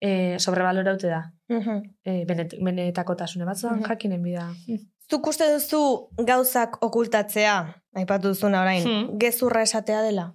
eh, 0.00 0.34
e, 0.34 0.38
sobrebaloraute 0.38 1.08
da. 1.08 1.32
Mm 1.48 1.60
-hmm. 1.60 1.82
Eh, 2.04 2.20
e, 2.20 2.24
batzuan 2.26 3.74
mm 3.74 3.82
-hmm. 3.82 3.88
jakinen 3.88 4.22
bida. 4.22 4.48
Hm. 4.66 4.92
Zuk 5.10 5.26
uste 5.26 5.44
duzu 5.52 6.08
gauzak 6.16 6.78
okultatzea, 6.84 7.56
aipatu 7.94 8.28
duzuna 8.28 8.62
orain, 8.62 8.84
hmm. 8.84 9.18
gezurra 9.18 9.62
esatea 9.62 10.02
dela? 10.02 10.32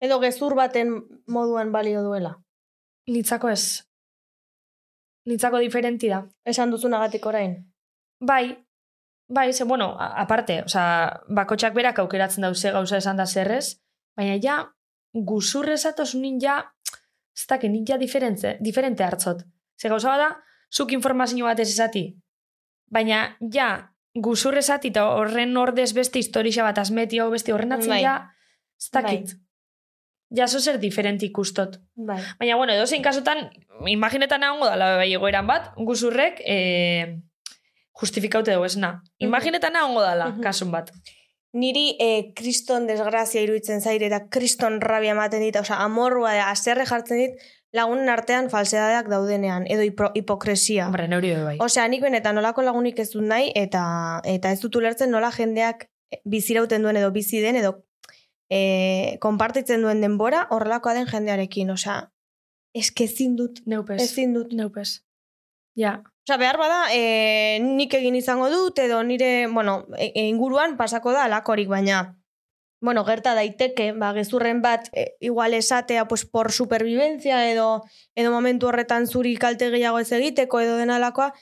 Edo 0.00 0.18
gezur 0.20 0.54
baten 0.54 0.92
moduan 1.26 1.72
balio 1.72 2.02
duela? 2.02 2.36
Nitzako 3.06 3.48
ez. 3.48 3.82
Nitzako 5.26 5.58
diferenti 5.58 6.08
da. 6.08 6.24
Esan 6.44 6.70
duzunagatik 6.70 7.26
orain? 7.26 7.56
Bai, 8.20 8.58
bai, 9.28 9.52
ze, 9.52 9.64
bueno, 9.64 9.96
aparte, 9.98 10.62
oza, 10.62 10.84
bakotxak 11.28 11.74
berak 11.74 11.98
aukeratzen 11.98 12.42
dauze 12.42 12.70
gauza 12.70 12.96
esan 12.96 13.16
da 13.16 13.26
zerrez, 13.26 13.80
baina 14.16 14.38
ja, 14.42 14.56
guzurrez 15.12 15.84
atosunin 15.86 16.38
ja, 16.40 16.58
ez 17.36 17.46
dakit, 17.48 17.70
nik 17.70 17.88
ja 17.88 17.98
diferente, 17.98 18.56
diferente 18.60 19.04
hartzot. 19.04 19.44
Ze 19.80 19.88
gauza 19.88 20.08
bada, 20.08 20.42
zuk 20.72 20.92
informazio 20.92 21.44
bat 21.44 21.58
ez 21.60 21.68
esati. 21.68 22.16
Baina, 22.92 23.36
ja, 23.52 23.88
guzur 24.14 24.56
esati 24.58 24.88
eta 24.92 25.06
horren 25.16 25.56
ordez 25.56 25.92
beste 25.96 26.18
historia 26.18 26.62
bat 26.64 26.78
asmeti 26.78 27.18
hau 27.18 27.30
beste 27.30 27.52
horren 27.52 27.72
atzen 27.72 27.90
Bai. 27.94 28.02
ja, 28.02 28.16
ez 28.78 28.90
dakit. 28.92 29.34
Ja, 30.32 30.46
zo 30.48 30.60
zer 30.60 30.78
diferente 30.80 31.26
ikustot. 31.26 31.78
Bai. 31.94 32.18
Baina, 32.38 32.56
bueno, 32.56 32.72
edo 32.72 32.86
zein 32.86 33.02
kasutan, 33.04 33.50
imaginetan 33.86 34.42
egongo 34.42 34.64
dala 34.66 34.96
bai 34.96 35.10
egoeran 35.12 35.46
bat, 35.46 35.72
guzurrek 35.76 36.40
e, 36.44 37.18
justifikaute 38.00 38.52
dugu 38.54 38.64
esna. 38.64 39.02
Imaginetan 39.20 39.76
egongo 39.76 40.00
dala, 40.00 40.30
Mhm. 40.30 40.40
kasun 40.42 40.70
bat. 40.72 40.90
Niri 41.52 41.96
eh, 42.00 42.32
kriston 42.32 42.86
desgrazia 42.88 43.42
iruditzen 43.44 43.82
zaire 43.84 44.06
eta 44.08 44.22
kriston 44.32 44.80
rabia 44.80 45.12
ematen 45.12 45.42
dit, 45.44 45.56
osea, 45.60 45.82
amorrua 45.84 46.32
da, 46.32 46.46
aserre 46.48 46.86
jartzen 46.88 47.20
dit, 47.20 47.42
lagunen 47.76 48.08
artean 48.08 48.48
falsedadeak 48.52 49.10
daudenean, 49.12 49.66
edo 49.68 49.84
hipo, 49.84 50.08
hipokresia. 50.16 50.86
Hombre, 50.88 51.08
neuri 51.12 51.34
bai. 51.36 51.56
Osea, 51.64 51.84
nik 51.92 52.04
benetan 52.04 52.36
nolako 52.40 52.64
lagunik 52.64 53.00
ez 53.04 53.10
dut 53.12 53.26
nahi, 53.28 53.50
eta 53.56 53.84
eta 54.28 54.52
ez 54.52 54.60
dut 54.64 54.80
ulertzen 54.80 55.12
nola 55.12 55.32
jendeak 55.32 55.88
bizirauten 56.28 56.84
duen 56.84 57.00
edo 57.00 57.10
bizi 57.12 57.40
den, 57.44 57.60
edo 57.60 57.74
e, 58.52 59.18
konpartitzen 59.20 59.84
duen 59.84 60.00
denbora 60.04 60.46
horrelakoa 60.52 60.96
den 60.98 61.08
jendearekin. 61.08 61.72
Osea, 61.76 61.98
eske 62.76 63.08
ezin 63.08 63.36
dut, 63.36 63.60
Neupes. 63.66 64.00
ezin 64.02 64.32
dut. 64.36 64.52
Neupes. 64.56 65.00
Ja. 65.76 65.98
Osea, 66.24 66.36
behar 66.38 66.56
bada, 66.56 66.82
e, 66.94 67.58
nik 67.60 67.94
egin 67.98 68.14
izango 68.14 68.46
dut, 68.50 68.78
edo 68.78 69.00
nire, 69.02 69.48
bueno, 69.50 69.86
e, 69.98 70.12
e, 70.14 70.28
inguruan 70.30 70.76
pasako 70.78 71.10
da 71.10 71.24
alakorik, 71.24 71.66
baina, 71.68 72.20
bueno, 72.80 73.02
gerta 73.04 73.34
daiteke, 73.34 73.88
ba, 73.98 74.12
gezurren 74.14 74.60
bat, 74.62 74.86
e, 74.92 75.16
igual 75.18 75.54
esatea, 75.54 76.06
pues, 76.06 76.24
por 76.24 76.52
supervivencia, 76.52 77.50
edo, 77.50 77.82
edo 78.14 78.30
momentu 78.30 78.70
horretan 78.70 79.08
zuri 79.08 79.34
kalte 79.36 79.72
gehiago 79.74 79.98
ez 79.98 80.12
egiteko, 80.12 80.62
edo 80.62 80.78
dena 80.78 81.00
alakoa, 81.02 81.32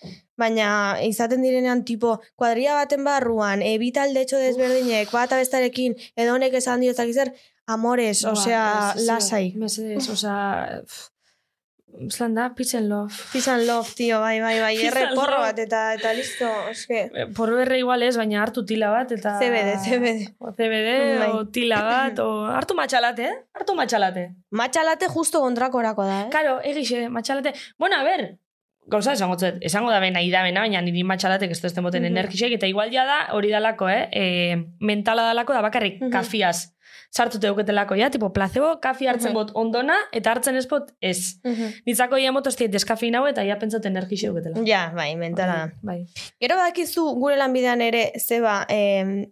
baina 0.41 0.97
izaten 1.05 1.45
direnean, 1.45 1.85
tipo, 1.85 2.17
kuadria 2.35 2.81
baten 2.81 3.05
barruan, 3.05 3.61
e, 3.61 3.77
bi 3.77 3.93
talde 3.93 4.25
etxo 4.25 4.41
desberdinek, 4.41 5.13
bat 5.13 5.37
abestarekin, 5.37 5.99
edo 6.17 6.39
honek 6.39 6.57
esan 6.57 6.81
dio 6.81 6.97
zer, 6.97 7.35
amores, 7.67 8.25
osea, 8.25 8.95
lasai. 8.97 9.53
Mesedes, 9.57 10.09
osea... 10.09 10.81
Zlan 12.09 12.35
da, 12.35 12.54
peace 12.54 12.76
and 12.78 12.88
love. 12.88 13.12
Peace 13.32 13.49
and 13.50 13.66
love, 13.66 13.88
tio, 13.94 14.20
bai, 14.20 14.40
bai, 14.40 14.59
bai, 14.61 14.76
erre 14.87 15.09
porro 15.14 15.38
bat, 15.42 15.59
eta, 15.59 15.94
eta 15.94 16.12
listo, 16.14 16.49
eske... 16.70 17.11
Eh, 17.14 17.26
Por 17.37 17.50
berre 17.52 17.78
igual 17.78 18.02
ez, 18.06 18.16
baina 18.16 18.42
hartu 18.42 18.64
tila 18.64 18.90
bat, 18.94 19.11
eta... 19.12 19.35
CBD, 19.40 19.75
CBD. 19.85 20.35
O 20.38 20.52
CBD, 20.52 21.18
Bai. 21.18 21.28
o 21.35 21.47
tila 21.52 21.82
bat, 21.85 22.18
o... 22.25 22.44
Hartu 22.59 22.75
matxalate, 22.78 23.26
eh? 23.28 23.35
Hartu 23.59 23.75
matxalate. 23.75 24.28
Matxalate 24.50 25.09
justo 25.12 25.40
kontrakorako 25.44 26.06
da, 26.09 26.20
eh? 26.26 26.30
Karo, 26.32 26.61
egixe, 26.64 27.09
matxalate. 27.11 27.52
Bueno, 27.78 27.97
a 28.00 28.04
ver, 28.06 28.38
gauza 28.90 29.12
esango 29.12 29.37
zet, 29.38 29.59
esango 29.61 29.90
da 29.92 30.00
bena, 30.00 30.23
ida 30.23 30.42
bena, 30.42 30.64
baina 30.64 30.80
niri 30.82 31.04
matxalatek 31.04 31.50
ez 31.52 31.61
duzten 31.62 31.85
boten 31.85 32.02
Mhm. 32.06 32.14
energixek, 32.16 32.52
eta 32.56 32.66
igual 32.70 32.90
ja 32.94 33.04
da, 33.04 33.18
hori 33.37 33.50
dalako, 33.52 33.88
eh? 33.90 34.09
E, 34.12 34.25
mentala 34.80 35.23
dalako 35.28 35.52
da 35.52 35.61
bakarrik 35.62 36.00
Mhm. 36.00 36.11
kafiaz. 36.11 36.70
Sartu 37.11 37.40
teuketelako, 37.43 37.97
ja, 37.99 38.07
tipo, 38.11 38.29
placebo, 38.31 38.76
kafi 38.83 39.09
hartzen 39.11 39.35
bot 39.35 39.50
ondona, 39.59 39.97
eta 40.14 40.31
hartzen 40.31 40.55
ez 40.55 40.67
bot 40.71 40.93
ez. 41.02 41.40
Nitzako 41.88 42.21
ia 42.23 42.31
motoztiet 42.31 42.71
deskafein 42.71 43.19
hau, 43.19 43.25
eta 43.26 43.43
ja 43.43 43.59
pentsat 43.59 43.88
energixe 43.90 44.31
euketela. 44.31 44.62
Ja, 44.67 44.85
bai, 44.95 45.11
mentala. 45.19 45.73
Bai. 45.83 46.05
Gero 46.40 46.61
badakizu 46.61 47.09
gure 47.19 47.35
lanbidean 47.40 47.83
ere 47.83 48.05
zeba 48.23 48.61
em, 48.71 49.25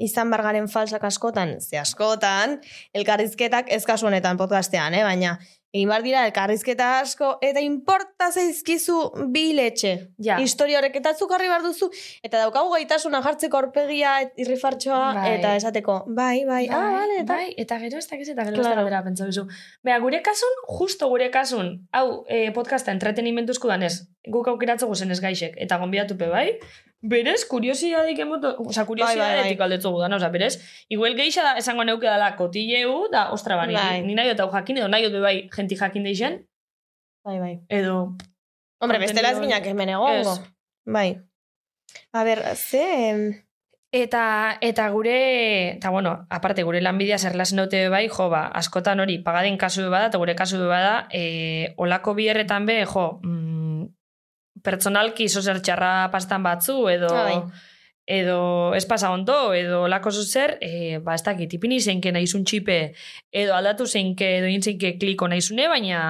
izan 0.00 0.32
bargaren 0.32 0.68
falsak 0.72 1.04
askotan, 1.04 1.58
ze 1.60 1.78
askotan, 1.78 2.58
elkarrizketak 2.96 3.68
ez 3.68 3.84
kasu 3.84 4.08
honetan 4.08 4.40
podcastean, 4.40 4.96
eh? 4.96 5.04
baina 5.04 5.36
egin 5.72 5.88
bar 5.90 6.02
dira 6.02 6.24
elkarrizketa 6.26 6.86
asko, 7.00 7.36
eta 7.46 7.62
inporta 7.62 8.30
zaizkizu 8.32 8.96
bi 9.30 9.52
letxe. 9.54 9.92
Ja. 10.22 10.38
Historia 10.42 10.80
horrek 10.80 10.96
eta 10.98 11.12
zuk 11.14 11.30
jarri 11.30 11.46
behar 11.50 11.62
duzu, 11.62 11.90
eta 12.26 12.40
daukagu 12.42 12.72
gaitasuna 12.74 13.22
jartzeko 13.22 13.60
aurpegia, 13.60 14.16
irrifartxoa, 14.40 15.02
Bai. 15.20 15.26
eta 15.38 15.54
esateko, 15.60 16.00
bai, 16.08 16.44
bai, 16.48 16.64
ah, 16.68 16.82
vale, 16.98 17.20
eta... 17.22 17.36
bai, 17.38 17.54
eta 17.56 17.78
gero 17.84 17.98
ez 18.02 18.08
dakiz 18.10 18.28
eta 18.28 18.44
gero 18.48 18.56
Claro. 18.60 18.68
ez 18.68 18.76
da 18.76 18.82
batera 18.82 19.02
pentsa 19.06 19.28
duzu. 19.30 19.46
Bea, 19.86 19.98
gure 20.02 20.22
kasun, 20.26 20.56
justo 20.78 21.08
gure 21.08 21.30
kasun, 21.30 21.72
hau, 21.92 22.24
eh, 22.28 22.50
podcasta 22.56 22.90
entretenimentuzko 22.96 23.70
danez, 23.70 23.94
guk 24.28 24.48
aukeratze 24.52 24.86
guzen 24.86 25.10
ez 25.10 25.20
gaixek, 25.20 25.54
eta 25.56 25.78
gonbidatupe, 25.80 26.28
bai? 26.28 26.58
Berez, 27.00 27.46
kuriosidadik 27.48 28.18
emoto, 28.20 28.52
oza, 28.60 28.84
kuriosidadetik 28.84 29.56
Bai, 29.56 29.56
bai, 29.56 29.66
aldetzu 29.70 29.92
gudan, 29.94 30.12
oza, 30.12 30.28
berez, 30.28 30.58
igual 30.92 31.16
geixa 31.16 31.46
da, 31.46 31.54
esango 31.56 31.86
neuke 31.88 32.04
dala 32.04 32.34
kotilleu, 32.36 33.06
da, 33.12 33.30
ostra, 33.32 33.56
bani, 33.56 33.78
Bai. 33.78 34.02
ni 34.04 34.14
nahi 34.18 34.34
hau 34.36 34.50
jakin, 34.52 34.82
edo 34.82 34.88
nahi 34.92 35.08
dut 35.08 35.22
bai, 35.22 35.36
jenti 35.54 35.78
jakin 35.80 36.04
deixen, 36.04 36.42
bai, 37.24 37.38
bai. 37.40 37.54
edo, 37.68 38.16
Hombre, 38.80 38.98
bestela 38.98 39.32
ez 39.32 39.40
ginak 39.40 39.66
hemen 39.68 39.92
egongo. 39.92 40.38
Bai. 40.88 41.20
A 42.12 42.24
ber, 42.24 42.44
ze... 42.56 43.46
Eta, 43.92 44.56
eta 44.62 44.84
gure, 44.94 45.72
eta 45.72 45.90
bueno, 45.90 46.12
aparte 46.30 46.62
gure 46.62 46.80
lanbidea 46.80 47.18
zer 47.18 47.34
dute 47.34 47.88
bai, 47.88 48.06
jo, 48.08 48.28
ba, 48.30 48.46
askotan 48.46 49.00
hori 49.00 49.18
pagaden 49.18 49.58
kasu 49.58 49.90
bada, 49.90 50.06
eta 50.06 50.18
gure 50.18 50.36
kasu 50.36 50.58
bada, 50.68 51.08
e, 51.10 51.74
olako 51.76 52.14
bierretan 52.14 52.66
be, 52.66 52.84
jo, 52.86 53.18
mm, 53.24 53.49
pertsonalki 54.64 55.26
izo 55.28 55.42
zer 55.42 55.60
txarra 55.64 56.10
pastan 56.12 56.42
batzu, 56.42 56.76
edo, 56.92 57.10
bai. 57.14 57.36
edo 58.06 58.40
ez 58.76 58.84
pasa 58.86 59.10
ondo, 59.14 59.52
edo 59.54 59.84
olako 59.86 60.10
zer, 60.10 60.58
e, 60.60 60.98
ba, 60.98 61.14
ez 61.14 61.24
dakit, 61.26 61.52
ipini 61.58 61.80
zeinke 61.80 62.12
nahizun 62.12 62.44
txipe, 62.44 62.78
edo 63.32 63.54
aldatu 63.54 63.86
zeinke, 63.86 64.38
edo 64.38 64.46
intzeinke 64.50 64.96
kliko 64.98 65.28
nahizune, 65.28 65.68
baina 65.68 66.00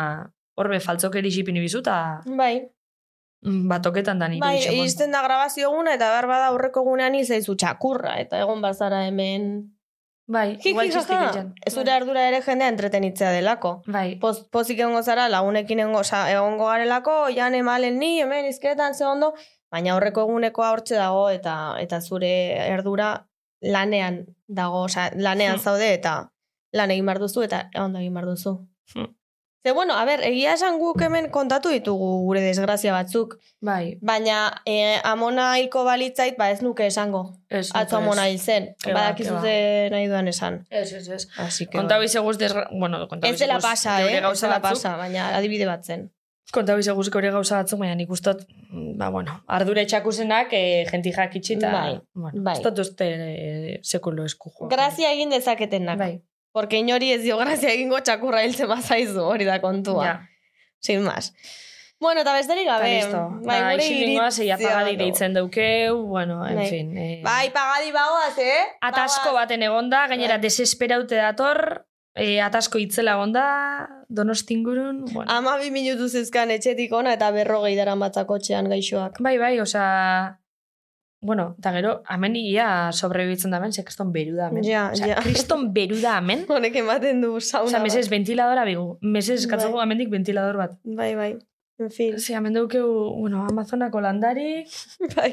horbe 0.60 0.80
faltzokeri 0.80 1.30
xipini 1.30 1.60
bizu, 1.60 1.80
eta 1.80 1.96
Bai, 2.26 2.60
mm, 3.46 3.66
batoketan 3.68 4.18
da 4.20 4.28
nire 4.28 4.44
Bai, 4.44 4.84
izten 4.84 5.12
da 5.12 5.22
grabazio 5.24 5.70
eguna 5.70 5.94
eta 5.96 6.10
behar 6.12 6.28
bada 6.30 6.50
aurreko 6.52 6.84
egunean 6.84 7.16
izaizu 7.18 7.56
txakurra 7.56 8.18
eta 8.20 8.40
egon 8.44 8.60
bazara 8.64 9.06
hemen. 9.08 9.70
Bai, 10.30 10.58
igual 10.62 10.86
ez 10.86 11.72
zure 11.74 11.90
ardura 11.90 12.28
ere 12.28 12.38
jendea 12.42 12.68
entretenitzea 12.70 13.32
delako. 13.34 13.72
Bai, 13.86 14.14
Poz, 14.22 14.44
pozik 14.54 14.78
egongo 14.78 15.02
zara, 15.02 15.24
lagunekin 15.28 15.80
egongo, 15.82 16.04
oza, 16.04 16.20
egongo 16.30 16.68
garelako, 16.70 17.16
jan 17.34 17.56
emalen 17.58 17.98
ni, 17.98 18.20
hemen 18.22 18.46
izketan 18.46 18.94
ze 18.94 19.04
ondo, 19.04 19.32
baina 19.74 19.94
aurreko 19.96 20.22
egunekoa 20.28 20.70
hortxe 20.70 20.94
dago 20.94 21.24
eta 21.34 21.54
eta 21.82 22.00
zure 22.00 22.30
erdura 22.68 23.08
lanean 23.60 24.20
dago, 24.46 24.84
oza, 24.86 25.10
lanean 25.16 25.56
Hmm. 25.58 25.64
zaude 25.64 25.92
eta 25.94 26.14
lan 26.72 26.90
egin 26.94 27.06
behar 27.10 27.18
duzu 27.18 27.42
eta 27.42 27.64
ondo 27.82 27.98
egin 27.98 28.14
behar 28.14 28.26
duzu. 28.30 28.54
Hmm. 28.94 29.10
Ze, 29.62 29.72
bueno, 29.76 29.92
a 29.92 30.06
ber, 30.08 30.22
egia 30.24 30.54
esan 30.56 30.78
guk 30.80 31.02
hemen 31.04 31.26
kontatu 31.30 31.68
ditugu 31.68 32.06
gure 32.24 32.40
desgrazia 32.40 32.94
batzuk, 32.94 33.34
bai, 33.60 33.98
Baina 34.00 34.38
e, 34.64 34.96
amona 35.04 35.50
hilko 35.60 35.82
balitzait, 35.84 36.38
ba 36.38 36.46
ez 36.50 36.62
nuke 36.64 36.86
esango. 36.88 37.20
Ez, 37.50 37.66
Atzo 37.76 37.98
ez. 37.98 38.02
amona 38.02 38.24
hil 38.30 38.38
zen. 38.40 38.70
Ba, 38.86 38.94
Badakizu 38.94 39.34
ke 39.34 39.34
ba. 39.34 39.42
ze 39.42 39.90
nahi 39.92 40.06
duan 40.08 40.28
esan. 40.32 40.56
Ez, 40.70 40.92
ez, 40.96 41.08
ez. 41.08 41.26
Así 41.36 41.66
que, 41.66 41.76
Kontau 41.76 42.00
ize 42.02 42.22
guztiz, 42.24 42.54
bueno, 42.72 43.02
kontau 43.10 43.28
ez 43.28 43.36
ize 43.36 43.44
dela 43.44 43.58
pasa, 43.60 43.98
eh? 44.06 44.16
Ez 44.16 44.40
dela 44.40 44.62
pasa, 44.64 44.94
baina 44.96 45.28
adibide 45.36 45.66
bat 45.68 45.84
zen. 45.84 46.08
Kontau 46.50 46.78
ize 46.80 46.90
guzti 46.96 47.12
hori 47.20 47.28
gauza 47.30 47.60
batzuk, 47.60 47.78
baina 47.84 47.94
nik 48.00 48.08
ustot, 48.10 48.40
mm, 48.72 48.96
ba, 48.98 49.10
bueno, 49.12 49.36
ardure 49.46 49.84
txakusenak 49.86 50.56
eh, 50.56 50.86
jenti 50.88 51.12
jakitxi 51.12 51.58
eta, 51.60 51.70
Bai, 51.76 52.00
bueno, 52.14 52.42
bai. 52.48 52.56
ez 52.56 52.64
dut 52.64 52.80
uste 52.82 53.06
eh, 53.28 53.78
sekulo 53.84 54.24
esku 54.24 54.50
joa. 54.56 54.72
Grazia 54.72 55.12
egin 55.12 55.30
dezaketenak. 55.36 55.98
Bai, 56.00 56.14
Porque 56.52 56.76
inori 56.82 57.12
ez 57.12 57.22
dio 57.22 57.36
grazia 57.38 57.70
egingo 57.72 58.00
txakurra 58.00 58.42
hiltzen 58.44 58.68
bazaizu, 58.68 59.22
hori 59.22 59.44
da 59.44 59.60
kontua. 59.60 60.04
ja, 60.04 60.28
Sin 60.80 61.02
más. 61.04 61.34
Bueno, 62.00 62.22
eta 62.22 62.32
besterik 62.32 62.64
gabe. 62.66 63.02
Bai, 63.44 63.60
Ba, 63.60 63.72
gure 63.74 63.84
isilingoa 63.84 64.30
zeia 64.32 64.56
pagadi 64.56 64.96
deitzen 64.96 65.34
daukeu, 65.34 65.98
bueno, 66.08 66.46
en 66.48 66.56
Bai. 66.56 66.68
fin. 66.70 66.96
Eh, 66.96 67.20
Bai, 67.22 67.50
pagadi 67.52 67.92
bagoaz, 67.92 68.38
eh? 68.38 68.62
Atasko 68.80 69.34
baten 69.34 69.62
egonda, 69.62 70.06
gainera 70.08 70.38
Bai. 70.38 70.46
desesperaute 70.48 71.14
dator, 71.20 71.84
eh, 72.16 72.40
atasko 72.40 72.78
itzela 72.80 73.12
egonda, 73.18 73.44
donostingurun, 74.08 75.04
bueno. 75.12 75.30
Ama 75.30 75.58
bi 75.58 75.70
minutu 75.70 76.08
zezkan 76.08 76.50
etxetik 76.50 76.90
ona 76.92 77.12
eta 77.12 77.30
berrogei 77.30 77.76
dara 77.76 77.94
matzakotxean 77.94 78.68
gaixoak. 78.72 79.20
Bai, 79.20 79.36
bai, 79.38 79.60
osea... 79.60 80.39
Bueno, 81.20 81.54
eta 81.58 81.72
gero, 81.74 81.90
hemen 82.08 82.36
ia 82.40 82.66
sobrebibitzen 82.96 83.52
da 83.52 83.58
hemen, 83.58 83.74
ze 83.76 83.84
kriston 83.84 84.12
beru 84.12 84.38
da 84.38 84.48
hemen. 84.48 84.64
Ja, 84.64 84.86
osea, 84.94 85.10
ja. 85.12 85.20
kriston 85.20 85.66
beru 85.74 85.98
da 86.00 86.16
hemen. 86.16 86.46
Honek 86.54 86.78
ematen 86.80 87.20
du 87.20 87.34
sauna. 87.40 87.66
Osea, 87.68 87.78
bat. 87.78 87.86
mesez, 87.88 88.08
ventiladora 88.08 88.64
bigu. 88.64 88.86
Mesez, 89.02 89.42
Bai. 89.44 89.50
katzago 89.52 89.82
hemendik 89.84 90.08
ventilador 90.12 90.56
bat. 90.56 90.78
Bai, 90.84 91.12
bai. 91.18 91.34
En 91.80 91.92
fin. 91.92 92.16
Ze, 92.20 92.34
hemen 92.36 92.56
daukeu, 92.56 92.88
bueno, 93.18 93.44
Amazonako 93.48 94.00
landarik. 94.04 94.72
Bai, 95.16 95.30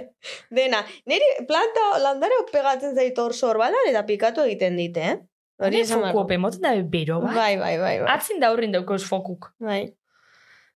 dena. 0.52 0.84
Niri 1.08 1.32
planta 1.48 1.88
landare 2.04 2.44
pegatzen 2.52 2.96
zait 2.96 3.20
hor 3.20 3.36
sorbalan 3.36 3.90
eta 3.90 4.04
pikatu 4.08 4.44
egiten 4.48 4.80
dit, 4.80 5.00
eh? 5.00 5.18
Hori 5.58 5.82
esan 5.82 6.04
behar 6.04 6.14
foku 6.14 6.22
dut. 6.22 6.28
ope, 6.28 6.38
moten 6.38 6.68
da 6.68 6.74
bero 6.84 7.22
bat. 7.24 7.34
Bai, 7.36 7.54
bai, 7.58 7.76
bai, 7.82 7.96
bai. 8.04 8.12
Atzin 8.14 8.40
da 8.44 8.52
hurrin 8.54 8.76
daukeuz 8.76 9.02
fokuk. 9.08 9.54
bai. 9.60 9.88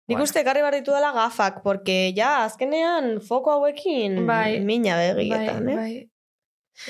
Nik 0.08 0.18
Bueno. 0.18 0.24
uste 0.24 0.40
ekarri 0.42 0.62
behar 0.62 0.74
ditu 0.76 0.92
dela 0.92 1.12
gafak, 1.14 1.62
porque 1.64 2.14
ja, 2.18 2.44
azkenean 2.46 3.22
foko 3.22 3.52
hauekin 3.52 4.26
Bai. 4.28 4.60
mina 4.60 4.98
begietan, 5.16 5.66
bai, 5.66 5.74
eh? 5.74 5.78
bai. 5.78 6.10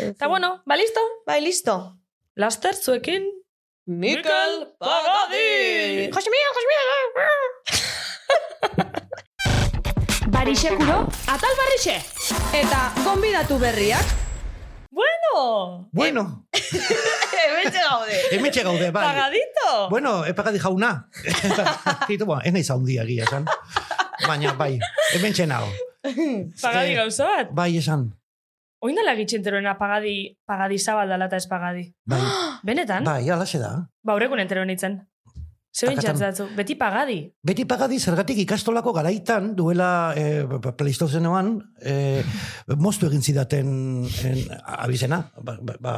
Eta 0.10 0.27
bueno, 0.27 0.62
ba 0.65 0.75
listo. 0.77 1.01
Bai, 1.27 1.41
listo. 1.41 1.98
Laster, 2.36 2.74
zuekin, 2.75 3.25
Mikel 3.86 4.74
Pagadi! 4.80 6.10
Josemiel, 6.13 6.51
Barixekuro, 10.32 11.08
atal 11.27 11.53
barrixe! 11.60 11.98
Eta 12.56 12.94
gonbidatu 13.03 13.60
berriak. 13.60 14.06
Bueno, 14.91 15.89
Bueno, 15.91 16.46
Hementxe 17.50 17.81
gaude. 17.89 18.17
hemetxe 18.31 18.63
gaude, 18.63 18.91
bai. 18.91 19.03
pagadito! 19.05 19.89
Bueno, 19.89 20.25
epagadi 20.25 20.60
jauna. 20.60 21.07
Zitu, 22.07 22.25
bueno, 22.25 22.41
ez 22.45 22.53
nahi 22.53 22.63
zaundia 22.63 23.03
egia 23.03 23.24
esan. 23.25 23.45
Baina, 24.27 24.53
bai, 24.53 24.79
hementxe 25.15 25.48
nago. 25.48 25.69
Pagadi 26.62 26.93
Eh, 26.93 26.98
gauza 26.98 27.25
bat. 27.25 27.51
Bai, 27.53 27.77
esan. 27.77 28.10
Oin 28.81 28.95
dala 28.98 29.13
gitxenteroena 29.15 29.75
pagadi, 29.77 30.36
pagadi 30.50 30.79
zabaldala 30.81 31.27
eta 31.29 31.38
ez 31.38 31.45
pagadi. 31.48 31.83
Bai, 32.05 32.21
Benetan? 32.67 33.03
bai, 33.05 33.29
alaxe 33.29 33.60
da. 33.62 33.75
Ba, 34.03 34.15
horrekun 34.15 34.39
entero 34.41 34.65
nintzen. 34.65 35.01
Zeu 35.72 35.88
Akatan. 35.88 36.04
intxatzatzu, 36.04 36.50
beti 36.58 36.75
pagadi. 36.75 37.32
Beti 37.48 37.63
pagadi 37.63 37.96
zergatik 37.98 38.42
ikastolako 38.44 38.92
garaitan 38.92 39.54
duela 39.56 40.12
e, 40.20 40.44
pleistozenoan 40.75 41.54
e, 41.80 41.94
moztu 42.86 43.08
egin 43.08 43.22
zidaten 43.24 43.70
en, 44.28 44.42
abizena. 44.84 45.22
Ba, 45.40 45.56
ba, 45.63 45.78
ba, 45.80 45.94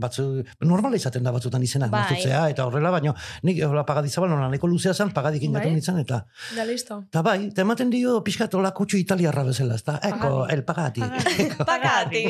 batzu, 0.00 0.24
normala 0.64 0.96
izaten 0.96 1.22
da 1.28 1.34
batzutan 1.36 1.60
izena, 1.62 1.90
Bai. 1.92 2.00
moztutzea 2.00 2.46
eta 2.54 2.64
horrela, 2.64 2.90
baina 2.96 3.12
nik 3.44 3.60
hola 3.68 3.84
pagadi 3.84 4.08
zabal 4.08 4.32
nola 4.32 4.48
nahiko 4.48 4.70
luzea 4.72 4.94
zen, 4.96 5.12
pagadik 5.12 5.44
ingatu 5.50 5.68
Bai. 5.68 5.74
nintzen 5.76 6.00
eta 6.00 6.22
Da, 6.56 6.64
listo. 6.64 7.02
eta 7.12 7.20
bai, 7.22 7.36
eta 7.50 7.60
ematen 7.60 7.90
dio 7.92 8.22
pixkat 8.24 8.56
hola 8.56 8.72
kutsu 8.72 8.96
italiarra 8.96 9.44
bezala, 9.44 9.76
ez 9.76 9.84
da, 9.84 9.98
eko, 10.02 10.46
Pagadi. 10.48 10.54
el 10.56 10.64
pagati. 10.64 11.04
Pagati. 11.60 12.24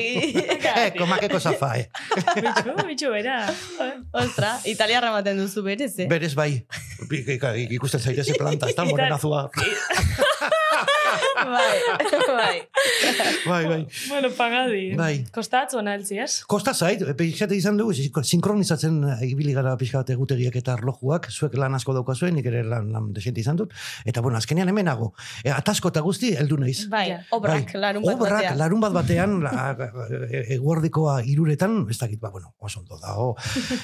Eko, 0.90 1.06
makeko 1.06 1.38
zafae. 1.38 1.87
Bitxu, 2.35 2.75
bitxu, 2.87 3.11
bera. 3.14 3.38
Ostra, 4.12 4.56
italiarra 4.66 5.14
ematen 5.14 5.38
duzu 5.38 5.62
berez, 5.62 5.92
eh? 6.02 6.09
Berez 6.11 6.35
bai, 6.35 6.64
ikusten 7.70 8.00
zaitez 8.00 8.32
planta, 8.38 8.68
ez 8.68 8.75
da, 8.76 8.82
Ital- 8.84 8.90
morenazua. 8.92 9.46
bai, 11.54 11.78
bai. 12.37 12.54
Bai, 13.47 13.64
bai. 13.66 13.80
Bueno, 14.09 14.30
pagadi. 14.37 14.82
Bai. 14.99 15.25
Kostatzu 15.35 15.78
ona 15.80 15.94
eltzi, 15.99 16.18
ez? 16.23 16.40
Kosta 16.50 16.73
zait, 16.75 17.02
pixkate 17.18 17.56
izan 17.59 17.76
dugu, 17.80 17.92
sin- 17.97 18.25
sinkronizatzen 18.32 19.00
eh, 19.16 19.25
ibili 19.30 19.52
gara 19.56 19.75
pixkat 19.80 20.11
egutegiak 20.14 20.56
eta 20.61 20.75
arlojuak, 20.78 21.28
zuek 21.32 21.56
lan 21.61 21.75
asko 21.78 21.94
daukazuen, 21.97 22.35
nik 22.38 22.47
ere 22.50 22.62
lan, 22.66 22.90
lan 22.94 23.11
desente 23.16 23.42
izan 23.42 23.59
dut, 23.61 23.75
eta 24.09 24.23
bueno, 24.25 24.38
azkenean 24.40 24.68
hemenago, 24.73 25.12
e, 25.44 25.50
atasko 25.54 25.92
eta 25.92 26.02
guzti, 26.06 26.32
heldu 26.40 26.59
naiz. 26.62 26.87
Bai, 26.92 27.09
obrak, 27.37 27.75
larun 27.75 28.04
bat 28.06 28.14
Obrak, 28.16 28.37
batean. 28.38 28.59
larun 28.61 28.80
bat 28.85 28.92
batean, 28.97 29.38
la- 29.44 29.76
e- 30.30 30.44
eguerdikoa 30.56 31.20
iruretan, 31.28 31.82
ez 31.90 31.99
dakit, 32.00 32.20
ba, 32.20 32.30
bueno, 32.30 32.54
oso 32.59 32.80
ondo 32.80 32.99
dago, 33.02 33.35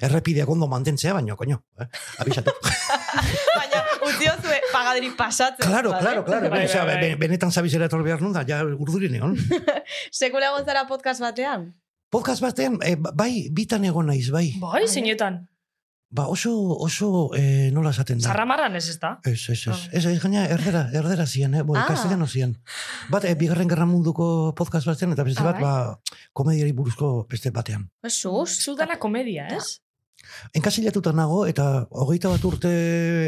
errepideak 0.00 0.48
ondo 0.48 0.68
mantentzea, 0.70 1.12
baina, 1.16 1.36
koño, 1.36 1.60
eh, 1.80 1.88
abisatu. 2.18 2.52
Baina, 3.56 3.80
utziozue 4.06 4.58
pagadiri 4.72 5.10
pasatzen. 5.16 5.66
claro, 5.66 5.90
claro, 5.98 6.24
claro, 6.24 6.45
Bai, 6.50 6.64
osea, 6.66 6.84
bai, 6.84 6.94
bai. 6.94 7.08
be- 7.10 7.16
benetan 7.26 7.50
zabizera 7.52 7.86
etor 7.86 8.02
behar 8.06 8.20
nun 8.22 8.32
da, 8.32 8.44
ja 8.48 8.62
urdurin 8.64 9.14
egon. 9.14 9.36
Sekula 10.20 10.52
egon 10.52 10.64
zara 10.66 10.86
podcast 10.86 11.20
batean? 11.20 11.74
Podcast 12.10 12.40
batean, 12.42 12.78
e, 12.86 12.94
bai, 12.96 13.48
bitan 13.52 13.84
egon 13.84 14.06
naiz, 14.06 14.30
bai. 14.30 14.52
Bai, 14.62 14.86
zeinetan. 14.88 15.46
Ba, 16.08 16.28
oso, 16.30 16.52
oso, 16.80 17.08
e, 17.34 17.70
nola 17.74 17.90
esaten 17.90 18.20
da. 18.22 18.28
Zarramarran 18.30 18.76
ez 18.78 18.84
ez 18.92 18.98
da. 19.02 19.16
Ez, 19.26 19.40
ez, 19.50 19.56
ez. 19.66 19.72
Ah. 19.74 19.80
Ez, 19.90 20.04
ez, 20.06 20.20
gaina, 20.22 20.44
erdera, 20.54 20.84
erdera 20.94 21.26
zian, 21.26 21.54
eh? 21.58 21.62
Bo, 21.66 21.74
Ah. 21.76 21.84
castellano 21.88 22.28
zian. 22.30 22.52
Bat, 23.10 23.24
eh, 23.26 23.34
bigarren 23.34 23.68
gerra 23.68 23.86
munduko 23.90 24.54
podcast 24.54 24.86
batean, 24.86 25.12
eta 25.16 25.24
beste 25.26 25.42
Ah, 25.42 25.50
bat, 25.50 25.60
ba, 25.60 25.72
komediari 26.32 26.72
buruzko 26.72 27.26
beste 27.28 27.50
batean. 27.50 27.88
Jesus. 28.06 28.60
Zudana 28.64 28.98
komedia, 29.02 29.48
ez? 29.48 29.80
Enkasilatuta 30.56 31.12
nago, 31.16 31.44
eta 31.46 31.86
hogeita 31.90 32.30
bat 32.32 32.44
urte, 32.48 32.70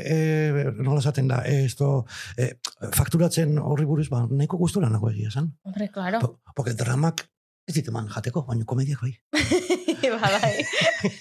e, 0.03 0.65
nola 0.77 1.01
esaten 1.03 1.29
da, 1.31 1.43
eh, 1.47 1.65
esto, 1.67 2.05
e, 2.37 2.55
fakturatzen 2.95 3.59
horri 3.59 3.87
buruz, 3.89 4.09
ba, 4.13 4.25
nahiko 4.31 4.59
gustura 4.61 4.91
nago 4.91 5.11
egia 5.11 5.33
esan. 5.33 5.53
Hombre, 5.65 5.91
claro. 5.95 6.21
Po, 6.21 6.55
porque 6.55 6.75
dramak, 6.75 7.27
ez 7.69 7.75
diteman 7.77 8.09
jateko, 8.09 8.45
baina 8.49 8.65
komediak 8.65 9.03
bai. 9.05 9.13
ba, 10.15 10.31
bai. 10.41 10.55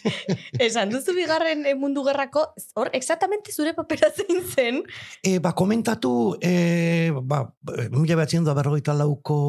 Esan 0.68 0.92
duzu 0.94 1.16
bigarren 1.18 1.66
mundu 1.80 2.06
gerrako, 2.08 2.46
hor, 2.80 2.92
exactamente 2.96 3.52
zure 3.52 3.74
papera 3.76 4.10
zein 4.16 4.44
zen. 4.48 4.80
E, 5.22 5.38
ba, 5.44 5.52
komentatu, 5.58 6.38
e, 6.40 7.12
ba, 7.12 7.44
mila 7.92 8.16
behatzen 8.16 8.48
da 8.48 8.56
berrogeita 8.58 8.96
lauko 8.96 9.40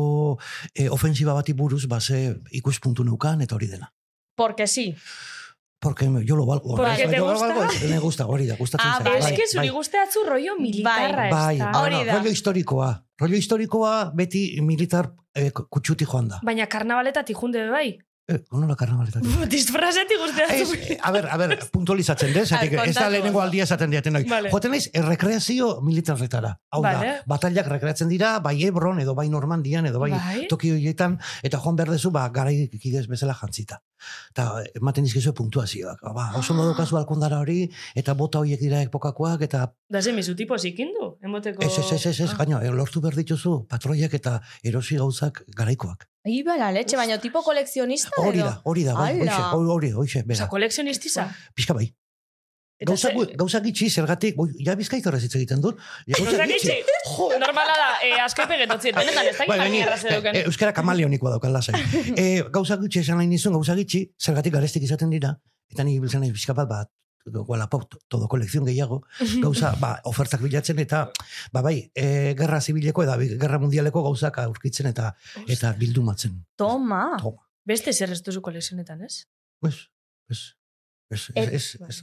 e, 0.74 0.88
ofensiba 0.90 1.36
bati 1.38 1.54
buruz, 1.54 1.86
ba, 1.86 2.00
ze 2.00 2.34
ikuspuntu 2.58 3.06
neukan, 3.06 3.46
eta 3.46 3.54
hori 3.54 3.70
dena. 3.70 3.92
Porque 4.34 4.66
sí. 4.66 4.94
Porque 5.80 6.06
yo 6.24 6.34
lo 6.36 6.44
valgo. 6.44 6.74
Porque 6.76 7.02
Yo 7.02 7.08
te 7.10 7.16
lo 7.18 7.30
gusta? 7.30 7.46
valgo, 7.48 7.64
es- 7.64 7.88
me 7.88 7.98
gusta, 8.00 8.26
hori 8.26 8.46
da, 8.46 8.56
gustatzen 8.56 8.90
Ah, 8.90 8.98
zait. 9.02 9.22
bai. 9.22 9.32
Ez 9.32 9.38
que 9.38 9.46
zuri 9.46 9.68
guzteatzu 9.68 10.24
rollo 10.26 10.56
militarra 10.58 11.28
ez 11.28 11.32
Bai, 11.34 11.58
da. 11.58 11.70
bai, 11.70 11.82
Hori 11.94 12.04
da. 12.06 12.14
rollo 12.18 12.30
historikoa. 12.30 13.04
Rollo 13.18 13.36
historikoa 13.36 14.10
beti 14.14 14.60
militar 14.60 15.12
eh, 15.34 15.52
kutsuti 15.52 16.04
joan 16.04 16.28
da. 16.28 16.40
Baina 16.42 16.66
karnabaletatik 16.66 17.36
junde 17.36 17.68
bai. 17.70 17.98
Eh, 18.28 18.42
nola 18.52 18.74
karnabaletatik? 18.76 19.46
Disfrazetik 19.48 20.18
guzteatzu. 20.20 20.74
Ez, 20.76 20.96
a 21.00 21.10
ber, 21.14 21.26
a 21.32 21.36
ber, 21.40 21.54
puntualizatzen 21.72 22.34
dez, 22.34 22.50
Ah, 22.52 22.60
ez 22.62 22.92
da 22.94 23.06
lehenengo 23.08 23.40
aldia 23.40 23.64
esaten 23.64 23.88
diaten 23.90 24.12
noi. 24.12 24.24
Vale. 24.28 24.50
Joten 24.52 24.74
naiz, 24.74 24.90
errekreazio 24.92 25.80
militarretara. 25.80 26.50
Hau 26.70 26.82
Vale. 26.84 27.06
da, 27.06 27.22
batallak 27.26 27.70
rekreatzen 27.72 28.08
dira, 28.12 28.34
bai 28.44 28.58
Hebron, 28.66 29.00
edo 29.00 29.14
bai 29.16 29.30
Normandian, 29.32 29.86
edo 29.88 29.98
bai, 30.02 30.10
Bai. 30.12 30.42
toki 30.50 30.72
horietan, 30.74 31.16
eta 31.42 31.56
joan 31.64 31.76
behar 31.80 31.88
dezu, 31.94 32.10
ba, 32.12 32.26
garaikidez 32.28 33.06
bezala 33.08 33.32
jantzita. 33.40 33.80
Eta 34.34 34.62
ematen 34.78 35.04
dizkizu 35.08 35.32
puntuazioak. 35.34 36.04
Ba, 36.14 36.28
oso 36.36 36.52
modu 36.54 36.76
kasu 36.76 36.98
alkondara 37.00 37.40
hori, 37.40 37.70
eta 37.96 38.12
bota 38.14 38.38
horiek 38.44 38.60
dira 38.60 38.82
epokakoak, 38.82 39.40
eta 39.48 39.72
Da 39.88 40.02
ze 40.02 40.12
mizu 40.12 40.34
tipo 40.36 40.58
zikindu, 40.58 41.16
emoteko... 41.22 41.62
ez, 41.64 41.78
ez, 41.78 41.92
ez, 41.92 42.06
ez, 42.06 42.20
ez, 42.20 42.30
Ah. 42.30 42.36
gaino, 42.44 42.60
eh, 42.60 42.68
lortu 42.70 43.00
behar 43.00 43.16
dituzu 43.16 43.66
patroiak 43.66 44.12
eta 44.12 44.42
erosi 44.62 44.96
gauzak 45.00 45.44
garaikoak. 45.56 46.04
Iba 46.28 46.52
Bai, 46.52 46.58
la 46.60 46.72
leche, 46.72 46.96
baina 46.96 47.18
tipo 47.18 47.42
kolekzionista 47.42 48.10
Hori 48.18 48.38
edo? 48.38 48.46
da, 48.46 48.60
hori 48.64 48.84
da, 48.84 48.94
bai, 48.94 49.14
hoxe, 49.20 49.42
hori, 49.54 49.70
hori, 49.72 49.92
Osa, 49.92 50.22
bera. 50.26 50.48
koleksionistiza. 50.48 51.28
Pixka 51.54 51.74
bai. 51.74 51.94
Eta 52.80 52.92
Gauza, 52.92 53.08
ze- 53.10 53.34
gauza 53.36 53.60
gitxi, 53.60 53.88
zergatik, 53.90 54.36
boi, 54.36 54.52
ja 54.64 54.74
bizkaitarra 54.78 55.18
hitz 55.18 55.34
egiten 55.34 55.60
dut. 55.60 55.80
Ja, 56.06 56.14
Gauza 56.20 56.44
gitxi? 56.46 56.76
Jo, 57.16 57.26
Normala 57.40 57.74
da, 57.74 57.88
eh, 58.06 58.20
asko 58.22 58.42
epegetotzien, 58.44 58.94
benetan, 58.94 59.26
ez 59.26 59.36
da 59.36 59.46
Bai, 59.48 59.56
gimani 59.58 59.78
bai, 59.80 59.86
erraz 59.86 60.04
eh, 60.04 60.12
eduken. 60.12 60.36
eh, 60.36 60.44
Euskara 60.46 60.72
kamaleonikoa 60.72 61.30
daukan 61.32 61.52
lasai. 61.52 61.74
e, 62.22 62.44
gauza 62.54 62.76
gitxi 62.78 63.00
esan 63.00 63.18
nahi 63.18 63.26
nizun, 63.26 63.52
gauza 63.58 63.74
gitxi, 63.74 64.04
zergatik 64.22 64.52
garestik 64.54 64.82
izaten 64.86 65.10
dira, 65.10 65.32
eta 65.72 65.82
ni 65.82 65.98
biltzen 65.98 66.20
nahi 66.22 66.30
pixka 66.30 66.54
bat, 66.54 66.68
bat, 66.70 66.88
Wallapop, 67.26 67.94
todo 68.08 68.28
kolekzion 68.28 68.64
gehiago, 68.64 69.02
gauza, 69.42 69.74
ba, 69.80 69.98
ofertak 70.08 70.40
bilatzen, 70.40 70.78
eta, 70.80 71.02
ba, 71.52 71.62
bai, 71.62 71.90
e, 71.94 72.34
gerra 72.38 72.60
zibileko, 72.60 73.04
eta 73.04 73.18
gerra 73.18 73.58
mundialeko 73.60 74.02
gauzak 74.06 74.38
aurkitzen, 74.44 74.88
eta 74.92 75.12
eta 75.46 75.74
bildumatzen. 75.78 76.38
Toma. 76.56 77.02
Toma. 77.20 77.44
Beste 77.68 77.92
zer 77.92 78.14
ez 78.14 78.22
duzu 78.24 78.40
kolekzionetan, 78.40 79.02
ez? 79.04 79.26
Ez, 79.68 79.74
ez, 80.30 80.38
ez, 81.10 81.26
ez, 81.34 81.50
ez, 81.52 81.66
ez. 81.88 81.98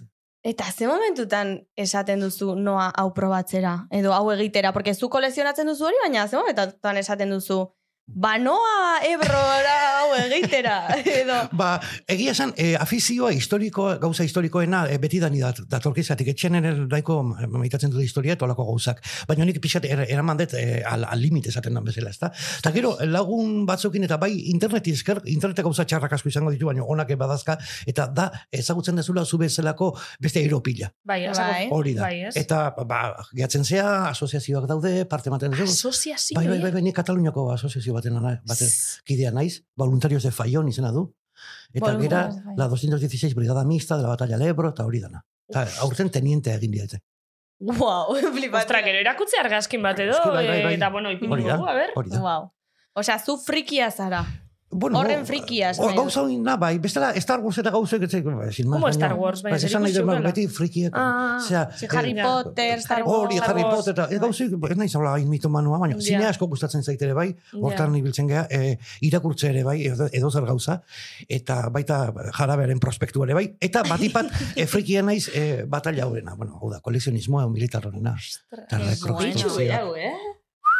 Eta 0.45 0.67
ze 0.69 0.85
momentutan 0.85 1.55
esaten 1.75 2.21
duzu 2.21 2.51
noa 2.55 2.91
hau 3.01 3.07
probatzera, 3.17 3.87
edo 3.89 4.13
hau 4.13 4.27
egitera, 4.35 4.71
porque 4.73 4.93
zu 4.93 5.09
kolekzionatzen 5.09 5.71
duzu 5.71 5.87
hori, 5.87 5.97
baina 6.03 6.27
ze 6.27 6.37
momentutan 6.37 6.99
esaten 7.01 7.33
duzu, 7.33 7.63
ba 8.07 8.37
noa 8.37 9.01
ebrora 9.03 9.75
hau 9.97 10.13
egitera, 10.29 10.75
edo... 11.01 11.35
Ba, 11.59 11.79
egia 12.07 12.31
esan, 12.35 12.51
e, 12.57 12.75
afizioa 12.77 13.31
historikoa, 13.33 13.95
gauza 13.97 14.23
historikoena 14.23 14.83
e, 14.91 14.99
beti 15.01 15.17
dani 15.19 15.41
dat, 15.41 15.63
datorkizatik, 15.71 16.29
etxen 16.35 16.55
ere 16.59 16.73
daiko 16.91 17.17
maitatzen 17.25 17.89
dut 17.91 18.03
historia 18.05 18.35
eta 18.37 18.45
olako 18.45 18.67
gauzak. 18.69 19.01
Baina 19.27 19.47
nik 19.49 19.57
pixat 19.63 19.87
er, 19.89 20.03
eraman 20.05 20.37
dut 20.37 20.53
e, 20.53 20.83
al, 20.85 21.03
al 21.09 21.19
limit 21.21 21.49
esaten 21.49 21.73
dan 21.73 21.85
bezala, 21.87 22.13
ezta? 22.13 22.29
Eta 22.59 22.71
gero, 22.75 22.93
lagun 23.09 23.65
batzukin 23.65 24.05
eta 24.05 24.19
bai 24.21 24.31
interneti 24.53 24.93
esker, 24.93 25.23
internetek 25.25 25.65
gauza 25.65 25.87
txarrak 25.89 26.13
asko 26.19 26.29
izango 26.29 26.53
ditu, 26.53 26.69
baina 26.69 26.85
onak 26.85 27.09
badazka, 27.17 27.57
eta 27.89 28.05
da, 28.13 28.29
ezagutzen 28.53 29.01
dezula 29.01 29.25
zu 29.25 29.41
bezalako 29.41 29.91
beste 30.21 30.45
eropila. 30.45 30.91
Bai, 31.03 31.23
Bai. 31.35 31.67
Hori 31.73 31.95
da. 31.97 32.05
Bai, 32.05 32.21
ez? 32.29 32.35
eta, 32.37 32.69
ba, 32.85 33.01
gehatzen 33.33 33.65
zea, 33.65 33.89
asoziazioak 34.11 34.69
daude, 34.69 34.93
parte 35.09 35.33
ematen 35.33 35.51
duzu. 35.57 35.65
Asoziazio, 35.73 36.37
Bai, 36.37 36.45
bai, 36.47 36.59
eh? 36.59 36.63
bai, 36.67 36.71
bai, 36.77 36.85
ni 36.85 36.93
Kataluniako 36.95 37.49
asoziazio 37.55 37.94
baten, 37.94 37.94
ana- 37.94 37.94
baten 37.95 38.67
kidea 39.03 39.31
naiz, 39.31 39.63
voluntarios 39.75 40.23
de 40.23 40.31
Fallon 40.31 40.67
izena 40.69 40.91
du. 40.91 41.07
Eta 41.73 41.91
Voluntarios 41.91 42.03
gera, 42.03 42.27
de 42.35 42.41
Fallon. 42.43 42.57
la 42.57 42.67
216 42.67 43.35
Brigada 43.35 43.63
Mixta 43.65 43.97
de 43.97 44.03
la 44.03 44.09
Batalla 44.09 44.37
del 44.37 44.47
Ebro, 44.49 44.69
eta 44.69 44.85
hori 44.85 44.99
dana. 44.99 45.25
Eta 45.49 45.65
aurten 45.81 46.09
teniente 46.09 46.53
egin 46.53 46.71
diete. 46.71 47.01
Wow, 47.59 48.15
flipatzen. 48.35 48.61
Ostra, 48.61 48.81
gero 48.83 48.99
erakutzi 48.99 49.37
argazkin 49.39 49.81
bat 49.83 49.99
edo, 49.99 50.17
bai, 50.25 50.47
bai, 50.47 50.61
bai. 50.63 50.73
eh, 50.73 50.77
eta 50.77 50.89
bueno, 50.89 51.09
da, 51.11 51.57
dugu, 51.57 51.67
a 51.67 51.73
ber. 51.73 51.91
hori 51.95 52.09
da. 52.09 52.19
Wow. 52.21 52.51
Osea, 52.95 53.19
zu 53.19 53.37
frikia 53.37 53.91
zara. 53.91 54.23
Bueno, 54.77 54.99
Horren 54.99 55.25
frikia, 55.25 55.69
esan 55.71 55.85
hor- 55.85 55.91
nahi. 55.91 55.97
Gauza 56.01 56.21
hori, 56.21 56.37
na, 56.43 56.57
bai, 56.57 56.77
bestela 56.83 57.13
Star 57.15 57.39
Wars 57.39 57.57
eta 57.61 57.71
gauzek, 57.71 58.01
ez 58.03 58.23
ba, 58.25 58.51
sin 58.51 58.67
más, 58.67 58.75
Como 58.81 58.89
Star 58.89 59.13
Wars, 59.15 59.41
baina 59.41 59.55
Ba, 59.55 59.59
zer 59.61 59.71
nahi 59.79 59.91
ikusi 59.93 60.03
duela. 60.03 60.19
beti 60.27 60.47
frikiek, 60.49 60.91
Ah, 60.93 61.37
osea, 61.39 61.69
Sí, 61.77 61.87
Harry 61.95 62.11
eh, 62.11 62.23
Potter, 62.23 62.79
Star 62.79 63.03
Wars. 63.03 63.19
Hori, 63.19 63.37
Harry 63.39 63.63
Potter, 63.63 63.93
eta 63.93 64.03
ez 64.03 64.09
bai. 64.09 64.19
gauzik, 64.19 64.51
ez 64.69 64.77
naiz 64.77 64.95
hola 64.99 65.13
hain 65.13 65.29
mitomanua, 65.29 65.77
baina 65.79 65.95
Ja. 65.95 66.01
zine 66.01 66.25
asko 66.27 66.47
gustatzen 66.47 66.83
zaitere 66.83 67.13
bai, 67.13 67.35
hortan 67.53 67.95
ibiltzen 67.95 68.27
gea, 68.27 68.47
e, 68.51 68.77
irakurtze 69.01 69.49
ere 69.49 69.63
bai, 69.63 69.77
edo, 69.87 70.09
edo 70.11 70.29
zer 70.31 70.43
gauza, 70.45 70.81
eta 71.29 71.69
baita 71.69 72.11
jarabearen 72.37 72.79
prospektu 72.79 73.23
ere 73.23 73.33
bai, 73.33 73.55
eta 73.61 73.83
batipat 73.87 74.27
e, 74.57 74.67
frikia 74.67 75.01
naiz 75.03 75.29
e, 75.33 75.63
batalla 75.65 76.05
horrena, 76.05 76.35
bueno, 76.35 76.59
hau 76.61 76.69
da, 76.69 76.81
kolekzionismoa 76.81 77.47
militar 77.49 77.87
horrena. 77.87 78.17
Eta 78.51 78.75
Bueno. 78.77 78.91
rekonstrukzioa. 78.91 79.81
eh? 79.97 80.34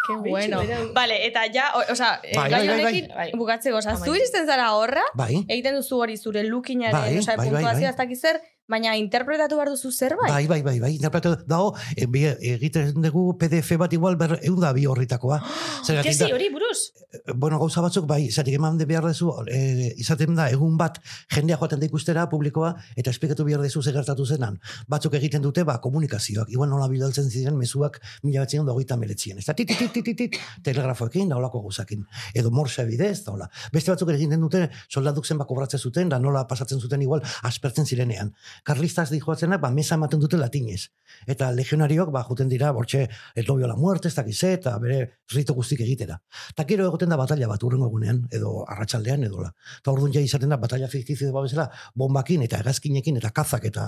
Qué 0.07 0.15
bueno. 0.15 0.61
Vale, 0.93 1.25
eta 1.27 1.45
ja, 1.53 1.71
o, 1.75 1.81
osea, 1.91 2.19
eh, 2.23 2.33
Bai, 2.35 2.49
gai 2.51 2.59
bai, 2.59 2.67
bai, 2.67 2.81
honekin 2.83 3.07
bai. 3.15 3.31
bukatzeko, 3.33 3.77
osea, 3.77 3.95
zu 3.97 4.13
iristen 4.15 4.45
zara 4.45 4.71
horra, 4.73 5.03
Bai, 5.15 5.43
egiten 5.47 5.75
duzu 5.79 5.99
hori 6.03 6.17
zure 6.17 6.43
lukinaren, 6.43 6.93
Bai, 6.99 7.17
osea, 7.17 7.35
bai, 7.35 7.45
bai, 7.45 7.53
puntuazioa 7.55 7.89
bai. 7.89 7.89
ez 7.89 7.97
dakiz 7.97 8.19
zer, 8.21 8.41
baina 8.67 8.95
interpretatu 8.97 9.59
behar 9.59 9.69
duzu 9.69 9.91
zerbait. 9.91 10.31
bai, 10.31 10.47
bai, 10.47 10.61
bai, 10.63 10.79
bai, 10.79 10.91
interpretatu 10.95 11.45
dago, 11.47 11.75
egiten 11.95 12.93
dugu 13.01 13.37
PDF 13.37 13.77
bat 13.77 13.93
igual 13.93 14.17
ber, 14.17 14.39
egun 14.41 14.61
da 14.61 14.73
bi 14.73 14.85
horritakoa. 14.89 15.41
Zergatik 15.85 16.11
Kezi, 16.11 16.31
hori 16.33 16.49
buruz? 16.53 16.91
bueno, 17.35 17.59
gauza 17.59 17.81
batzuk, 17.81 18.05
bai, 18.07 18.29
zatik 18.31 18.55
eman 18.57 18.77
de 18.77 18.85
behar 18.85 19.05
dezu, 19.05 19.31
e, 19.47 19.93
izaten 20.01 20.35
da, 20.35 20.49
egun 20.51 20.77
bat, 20.77 20.99
jendea 21.33 21.57
joaten 21.61 21.79
da 21.79 21.87
ikustera, 21.87 22.25
publikoa, 22.29 22.73
eta 22.97 23.13
esplikatu 23.13 23.45
behar 23.45 23.61
dezu 23.63 23.81
zegertatu 23.81 24.25
zenan. 24.25 24.57
Batzuk 24.91 25.13
egiten 25.19 25.43
dute, 25.45 25.63
ba, 25.67 25.77
komunikazioak, 25.83 26.49
igual 26.53 26.69
nola 26.69 26.89
bidaltzen 26.91 27.29
ziren, 27.29 27.57
mezuak 27.57 28.01
mila 28.23 28.43
batzen 28.43 28.65
da 28.65 28.73
hogeita 28.73 28.97
meretzien. 28.97 29.39
Ez 29.39 29.45
da, 29.45 29.53
tit, 29.53 29.71
tit, 29.77 29.93
tit, 29.93 30.11
tit, 30.17 30.39
telegrafoekin, 30.65 31.29
da 31.29 31.39
holako 31.39 31.61
gauzakin. 31.67 32.05
Edo 32.33 32.51
morse 32.51 32.85
bidez, 32.89 33.23
da 33.25 33.35
hola. 33.35 33.49
Beste 33.73 33.93
batzuk 33.93 34.11
egiten 34.15 34.41
dute, 34.41 34.65
soldaduk 34.89 35.25
zenba 35.25 35.47
kobratzen 35.49 35.79
zuten, 35.79 36.09
da 36.09 36.19
nola 36.19 36.45
pasatzen 36.49 36.81
zuten 36.81 37.01
igual, 37.05 37.23
aspertzen 37.47 37.85
zirenean. 37.85 38.33
Karlistas 38.63 39.09
di 39.11 39.19
joatzenak, 39.19 39.61
ba, 39.61 39.71
mesa 39.71 39.95
ematen 39.95 40.19
dute 40.19 40.37
latinez. 40.37 40.89
Eta 41.27 41.51
legionariok, 41.51 42.11
ba, 42.11 42.23
juten 42.23 42.49
dira, 42.49 42.71
bortxe, 42.71 43.07
el 43.35 43.45
novio 43.47 43.67
la 43.67 43.75
muerte, 43.75 44.07
ez 44.07 44.15
dakize, 44.15 44.53
eta 44.53 44.77
bere 44.79 45.19
rito 45.33 45.53
guztik 45.53 45.81
egitera. 45.81 46.19
Eta 46.53 46.65
gero 46.69 46.87
egoten 46.87 47.09
da 47.09 47.17
batalla 47.19 47.47
bat 47.51 47.63
urrengo 47.63 47.89
egunean, 47.91 48.25
edo 48.31 48.63
arratsaldean 48.67 49.23
edo 49.27 49.43
la. 49.43 49.51
Eta 49.79 49.91
orduan 49.91 50.13
ja 50.13 50.23
izaten 50.23 50.49
da 50.49 50.57
batalla 50.61 50.89
fiktizio 50.91 51.31
bat 51.35 51.49
bezala, 51.49 51.69
bombakin 51.95 52.45
eta 52.45 52.61
hegazkinekin 52.63 53.21
eta 53.21 53.31
kazak 53.35 53.65
eta 53.71 53.87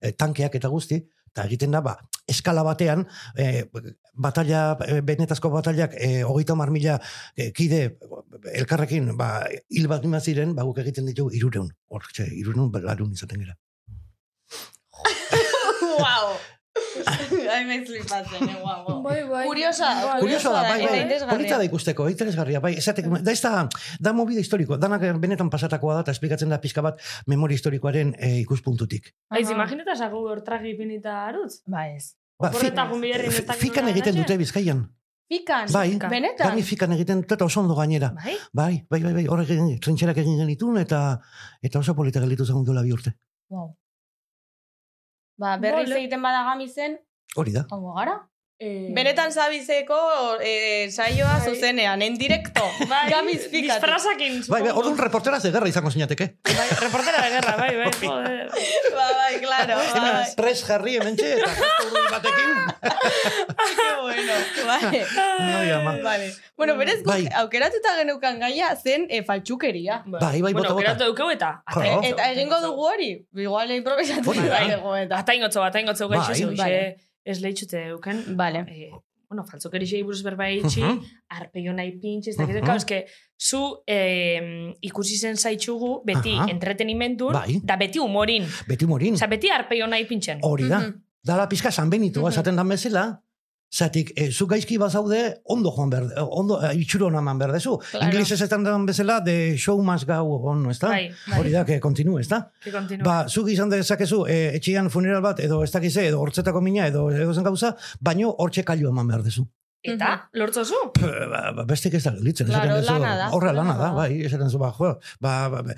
e, 0.00 0.12
tankeak 0.12 0.56
eta 0.60 0.68
guzti, 0.72 1.00
eta 1.36 1.44
egiten 1.50 1.74
da, 1.74 1.82
ba, 1.84 1.96
eskala 2.32 2.64
batean, 2.64 3.04
e, 3.36 3.66
batalla, 4.26 4.62
e, 4.86 5.02
benetazko 5.04 5.50
batallak, 5.52 5.96
e, 6.00 6.22
hogeita 6.24 6.56
mar 6.56 6.72
mila 6.72 6.96
e, 7.36 7.50
kide 7.52 7.82
elkarrekin, 8.56 9.12
ba, 9.20 9.44
hil 9.68 9.88
bat 9.92 10.06
ziren, 10.22 10.54
ba, 10.56 10.64
guk 10.64 10.80
egiten 10.84 11.06
ditugu 11.06 11.36
irureun. 11.36 11.68
Hor, 11.88 12.08
txe, 12.12 12.30
irureun, 12.40 12.72
larun 12.82 13.12
izaten 13.12 13.44
gara. 13.44 13.56
Wow. 15.98 16.36
Ai, 17.54 17.64
me 17.64 17.78
flipatzen, 17.86 18.48
eh, 18.48 18.56
guau. 18.62 19.00
Bai, 19.02 19.22
bai. 19.24 19.44
Kuriosa, 19.48 19.88
Bai. 20.04 20.18
Kurioso 20.20 20.52
da, 20.52 20.62
bai, 20.66 20.82
eta 20.84 20.92
bai. 21.24 21.28
Polita 21.30 21.56
da 21.60 21.64
ikusteko, 21.64 22.08
interesgarria, 22.12 22.60
bai. 22.60 22.74
Esatek, 22.80 23.06
da 23.24 23.32
ez 23.32 23.40
da, 23.44 23.52
da 24.00 24.12
movida 24.12 24.42
historiko, 24.44 24.76
danak 24.80 25.06
benetan 25.22 25.48
pasatakoa 25.52 25.94
da, 25.98 26.04
eta 26.04 26.12
esplikatzen 26.16 26.52
da 26.52 26.58
pixka 26.60 26.84
bat 26.84 27.00
memoria 27.32 27.56
historikoaren 27.56 28.12
e, 28.18 28.34
ikuspuntutik. 28.42 29.08
Aiz, 29.32 29.46
imagineta 29.54 29.96
zago 29.96 30.20
hortragi 30.28 30.74
pinita 30.76 31.22
arutz? 31.30 31.62
Ba 31.66 31.86
ez. 31.88 32.12
Ba, 32.36 32.50
fi- 32.52 32.68
fikan 33.62 33.88
egiten 33.94 34.20
dute 34.20 34.36
bizkaian. 34.36 34.84
Fikan, 35.26 35.66
Bai, 35.74 35.96
benetan. 35.98 36.52
Gani 36.52 36.62
fikan 36.62 36.92
egiten 36.94 37.24
dute 37.24 37.34
eta 37.34 37.48
oso 37.48 37.58
ondo 37.64 37.74
gainera. 37.74 38.12
Bai? 38.14 38.36
Bai, 38.52 38.74
bai, 38.90 39.00
bai, 39.02 39.14
bai, 39.16 39.24
horrek 39.26 39.48
egin, 39.56 39.72
trintxerak 39.82 40.20
egin 40.22 40.36
genitun 40.38 40.76
eta 40.78 41.00
eta 41.66 41.80
oso 41.80 41.96
polita 41.98 42.20
gelditu 42.22 42.44
zagun 42.46 42.68
duela 42.68 42.84
bi 42.86 42.92
urte. 42.94 43.16
Wow. 43.50 43.72
Ba, 45.38 45.56
berriz 45.62 45.90
egiten 45.92 46.22
bada 46.24 46.42
gamizen, 46.50 46.98
Hori 47.36 47.52
da. 47.52 47.66
hongo 47.70 47.92
gara. 47.98 48.14
Eh, 48.58 48.88
Benetan 48.96 49.32
zabizeko 49.36 49.96
eh, 50.40 50.88
saioa 50.90 51.34
Bai. 51.42 51.44
zuzenean, 51.44 52.00
en 52.00 52.14
directo. 52.16 52.62
bai, 52.88 53.10
Gamiz 53.10 53.50
fikatu. 53.50 53.74
disfrazakin, 53.84 54.38
Bai, 54.48 54.62
bai, 54.62 54.70
orduan 54.72 54.96
reportera 54.96 55.38
ze 55.40 55.50
gerra 55.52 55.68
izango 55.68 55.90
zinateke. 55.90 56.38
Bai, 56.42 56.68
reportera 56.80 57.20
de 57.20 57.30
guerra, 57.34 57.56
bai, 57.60 57.76
bai, 57.76 57.90
joder. 58.00 58.48
ba, 58.96 59.06
bai, 59.12 59.40
claro. 59.42 59.76
Hemen 59.92 60.12
Bai. 60.16 60.30
pres 60.40 60.62
jarri 60.64 60.96
hemen 60.96 61.18
txe, 61.20 61.34
eta 61.36 61.52
urdin 61.84 62.08
batekin. 62.10 62.50
Qué 63.76 63.90
bueno. 64.00 64.32
Bai. 64.66 65.02
Ai, 65.20 65.70
ama. 65.76 65.96
Vale. 66.02 66.32
Bueno, 66.56 66.76
berez 66.80 67.02
guk 67.02 67.12
Bai. 67.12 67.28
aukeratuta 67.42 67.92
geneukan 68.00 68.40
gaia 68.40 68.72
zen 68.76 69.04
e, 69.10 69.20
faltsukeria. 69.22 70.00
Bai, 70.06 70.40
bai, 70.40 70.40
bueno, 70.40 70.62
bota, 70.62 70.72
bota. 70.72 70.94
aukeratu 70.96 71.10
dukeu 71.12 71.28
eta. 71.30 71.50
Eta 72.08 72.30
egingo 72.32 72.62
dugu 72.64 72.88
hori. 72.88 73.10
Igual 73.36 73.70
improvisatu 73.76 74.32
da. 74.32 74.48
bai 74.48 74.70
dugu 74.72 74.96
eta. 75.02 75.20
Ataingotzo, 75.20 75.60
ataingotzo 75.62 76.08
Bai. 76.08 76.22
gaixo, 76.24 76.46
bai, 76.46 76.56
Vale. 76.56 77.05
Ez 77.26 77.40
lehitxute 77.42 77.80
euken. 77.90 78.22
Vale. 78.38 78.64
Eh, 78.68 78.90
bueno, 79.28 79.42
faltzokeri 79.44 80.02
buruz 80.04 80.22
berba 80.22 80.46
itxi, 80.54 80.80
Mhm. 80.82 81.00
arpeio 81.28 81.72
nahi 81.74 81.96
pintxe, 81.98 82.30
ez 82.30 82.36
dakit, 82.36 82.62
uh 82.62 82.74
eske, 82.76 83.06
zu 83.36 83.82
eh, 83.86 84.72
ikusi 84.80 85.16
zen 85.18 85.36
zaitxugu 85.36 86.02
beti 86.04 86.34
Aha. 86.36 86.46
entretenimentun, 86.48 87.32
Bai. 87.32 87.60
da 87.64 87.76
beti 87.76 87.98
humorin. 87.98 88.44
Beti 88.68 88.86
morin. 88.86 89.14
Osa, 89.14 89.26
beti 89.26 89.50
arpeio 89.50 89.86
nahi 89.86 90.04
pintxen. 90.06 90.38
Hori 90.42 90.68
da. 90.68 90.78
Mhm. 90.80 91.02
Dala 91.22 91.48
pizka 91.48 91.72
San 91.72 91.90
Benito, 91.90 92.20
Mhm. 92.20 92.28
esaten 92.28 92.56
dan 92.56 92.68
bezala, 92.68 93.20
Zatik, 93.72 94.12
e, 94.14 94.30
zu 94.30 94.46
gaizki 94.46 94.78
bazaude, 94.78 95.40
ondo 95.44 95.72
joan 95.74 95.90
behar, 95.90 96.04
ondo, 96.22 96.60
e, 96.62 96.70
itxuro 96.78 97.10
naman 97.10 97.38
behar 97.38 97.52
dezu. 97.52 97.76
Claro. 97.90 98.06
Inglesez 98.06 98.40
esan 98.46 98.64
dan 98.64 98.86
bezala, 98.86 99.18
the 99.24 99.56
show 99.58 99.82
must 99.82 100.06
go 100.06 100.36
on, 100.48 100.70
ez 100.70 100.78
da? 100.78 100.88
Bai, 100.88 101.10
bai. 101.26 101.40
Hori 101.40 101.52
da, 101.52 101.64
que 101.64 101.80
continue, 101.80 102.20
ez 102.20 102.28
da? 102.28 102.44
Que. 102.62 102.70
Ba, 103.02 103.26
zuk 103.28 103.50
izan 103.50 103.68
dezakezu, 103.68 104.24
e, 104.30 104.56
etxian 104.60 104.88
funeral 104.90 105.20
bat, 105.22 105.42
edo 105.42 105.62
ez 105.64 105.72
dakize, 105.74 106.06
edo 106.06 106.22
hortzetako 106.22 106.62
mina, 106.62 106.86
edo 106.86 107.10
edo 107.10 107.34
zen 107.34 107.44
gauza, 107.44 107.74
baino 108.00 108.32
hortxe 108.38 108.64
kailu 108.64 108.88
eman 108.94 109.10
behar 109.10 109.26
dezu. 109.26 109.48
Eta, 109.94 110.28
lortzozu? 110.32 110.74
P- 110.94 111.10
Ba, 111.30 111.52
ba, 111.56 111.64
bestek 111.68 111.94
ez 111.94 112.02
da 112.04 112.12
gelitzen. 112.16 112.46
Claro, 112.50 112.76
esaten 112.80 113.02
lana 113.02 113.16
da. 113.16 113.28
Horra 113.36 113.52
lana 113.52 113.76
da, 113.78 113.92
bai, 113.96 114.22
esaten 114.26 114.50
zu, 114.50 114.58
ba, 114.58 114.72
jo, 114.78 114.94
ba, 115.20 115.48
ba, 115.52 115.62
ba, 115.62 115.74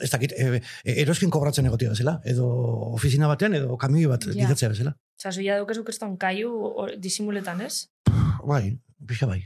ez 0.00 0.10
dakit, 0.10 0.32
e, 0.32 0.60
e, 0.84 0.96
eroskin 1.02 1.30
kobratzen 1.30 1.66
egotia 1.66 1.90
bezala, 1.92 2.20
edo 2.24 2.46
ofizina 2.94 3.28
batean, 3.30 3.54
edo 3.54 3.76
kamioi 3.76 4.06
bat 4.10 4.24
Ja. 4.30 4.32
gidatzea 4.44 4.68
bezala. 4.72 4.96
Osa, 5.18 5.32
zuia 5.32 5.58
dukezu 5.58 5.84
keston 5.84 6.16
kaiu 6.16 6.50
hor- 6.52 6.96
disimuletan, 7.00 7.60
ez? 7.60 7.88
Bai, 8.44 8.78
pixa 9.06 9.26
bai. 9.26 9.42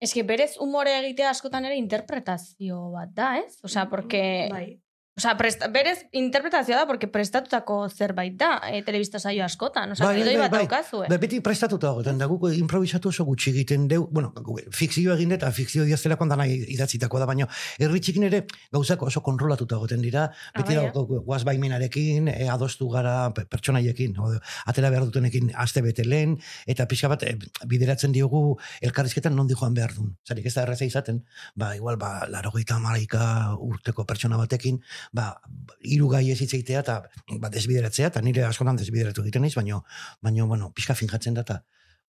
Ez 0.00 0.12
que 0.14 0.22
berez 0.24 0.54
umore 0.60 0.94
egitea 1.00 1.30
askotan 1.30 1.64
ere 1.68 1.76
interpretazio 1.76 2.90
bat 2.94 3.10
da, 3.12 3.38
ez? 3.38 3.58
Osea, 3.62 3.88
porque... 3.90 4.48
Bai. 4.50 4.80
Osea, 5.18 5.34
presta, 5.36 5.66
berez 5.68 6.06
interpretazioa 6.16 6.78
da, 6.78 6.86
porque 6.86 7.08
prestatutako 7.10 7.88
zerbait 7.90 8.36
da, 8.38 8.60
e, 8.70 8.78
telebista 8.86 9.18
saio 9.18 9.42
askotan. 9.44 9.90
Osea, 9.92 10.06
Bai, 10.06 10.22
bai, 10.22 10.28
bai, 10.30 10.36
bat 10.38 10.50
bai. 10.54 10.60
daukazue. 10.62 11.08
Be, 11.10 11.18
beti 11.18 11.40
prestatuta 11.44 11.88
dagoetan, 11.90 12.16
da 12.16 12.28
guk 12.30 12.46
improvisatu 12.56 13.10
oso 13.10 13.26
gutxi 13.28 13.50
egiten 13.50 13.88
deu, 13.90 14.06
bueno, 14.08 14.30
fikzio 14.72 15.12
egin 15.18 15.34
eta 15.34 15.50
fikzio 15.52 15.84
diaztelakoan 15.84 16.30
dana 16.30 16.46
idatzitako 16.46 17.18
da, 17.20 17.26
baina 17.28 17.48
herri 17.82 18.00
txikin 18.00 18.28
ere 18.30 18.44
gauzak 18.72 19.02
oso 19.02 19.20
kontrolatuta 19.26 19.76
egoten 19.80 20.00
dira, 20.06 20.28
beti 20.56 20.78
bai, 20.78 20.86
dago 20.94 21.20
guaz 21.26 21.42
baimenarekin, 21.44 22.30
e, 22.30 22.48
adostu 22.48 22.88
gara 22.94 23.32
pe- 23.34 23.44
pertsonaiekin, 23.50 24.16
o, 24.22 24.30
atera 24.72 24.88
behar 24.94 25.04
dutenekin 25.10 25.50
aste 25.58 25.82
bete 25.84 26.06
lehen, 26.06 26.38
eta 26.70 26.86
pixka 26.86 27.10
bat 27.12 27.26
e, 27.28 27.34
bideratzen 27.66 28.14
diogu 28.14 28.54
elkarrizketan 28.80 29.36
nondi 29.36 29.58
joan 29.58 29.74
behar 29.74 29.92
duen. 29.98 30.14
Zarik 30.24 30.46
ez 30.46 30.54
da 30.54 30.62
erreza 30.64 30.86
izaten, 30.88 31.24
ba, 31.56 31.74
igual, 31.76 31.98
ba, 32.00 32.24
larogeita 32.30 32.78
maraika 32.78 33.52
urteko 33.58 34.06
pertsona 34.08 34.38
batekin, 34.40 34.80
ba, 35.12 35.40
hiru 35.80 36.08
gai 36.08 36.24
ez 36.30 36.40
hitzeitea 36.40 36.80
eta 36.84 36.96
ba, 37.38 37.50
desbideratzea, 37.50 38.12
eta 38.12 38.22
nire 38.24 38.44
askotan 38.48 38.76
desbideratu 38.80 39.22
egiten 39.22 39.42
naiz, 39.46 39.54
baino, 39.54 39.84
baino, 40.20 40.46
bueno, 40.46 40.72
pixka 40.76 40.94
finjatzen 40.94 41.34
da, 41.34 41.46
eta 41.46 41.62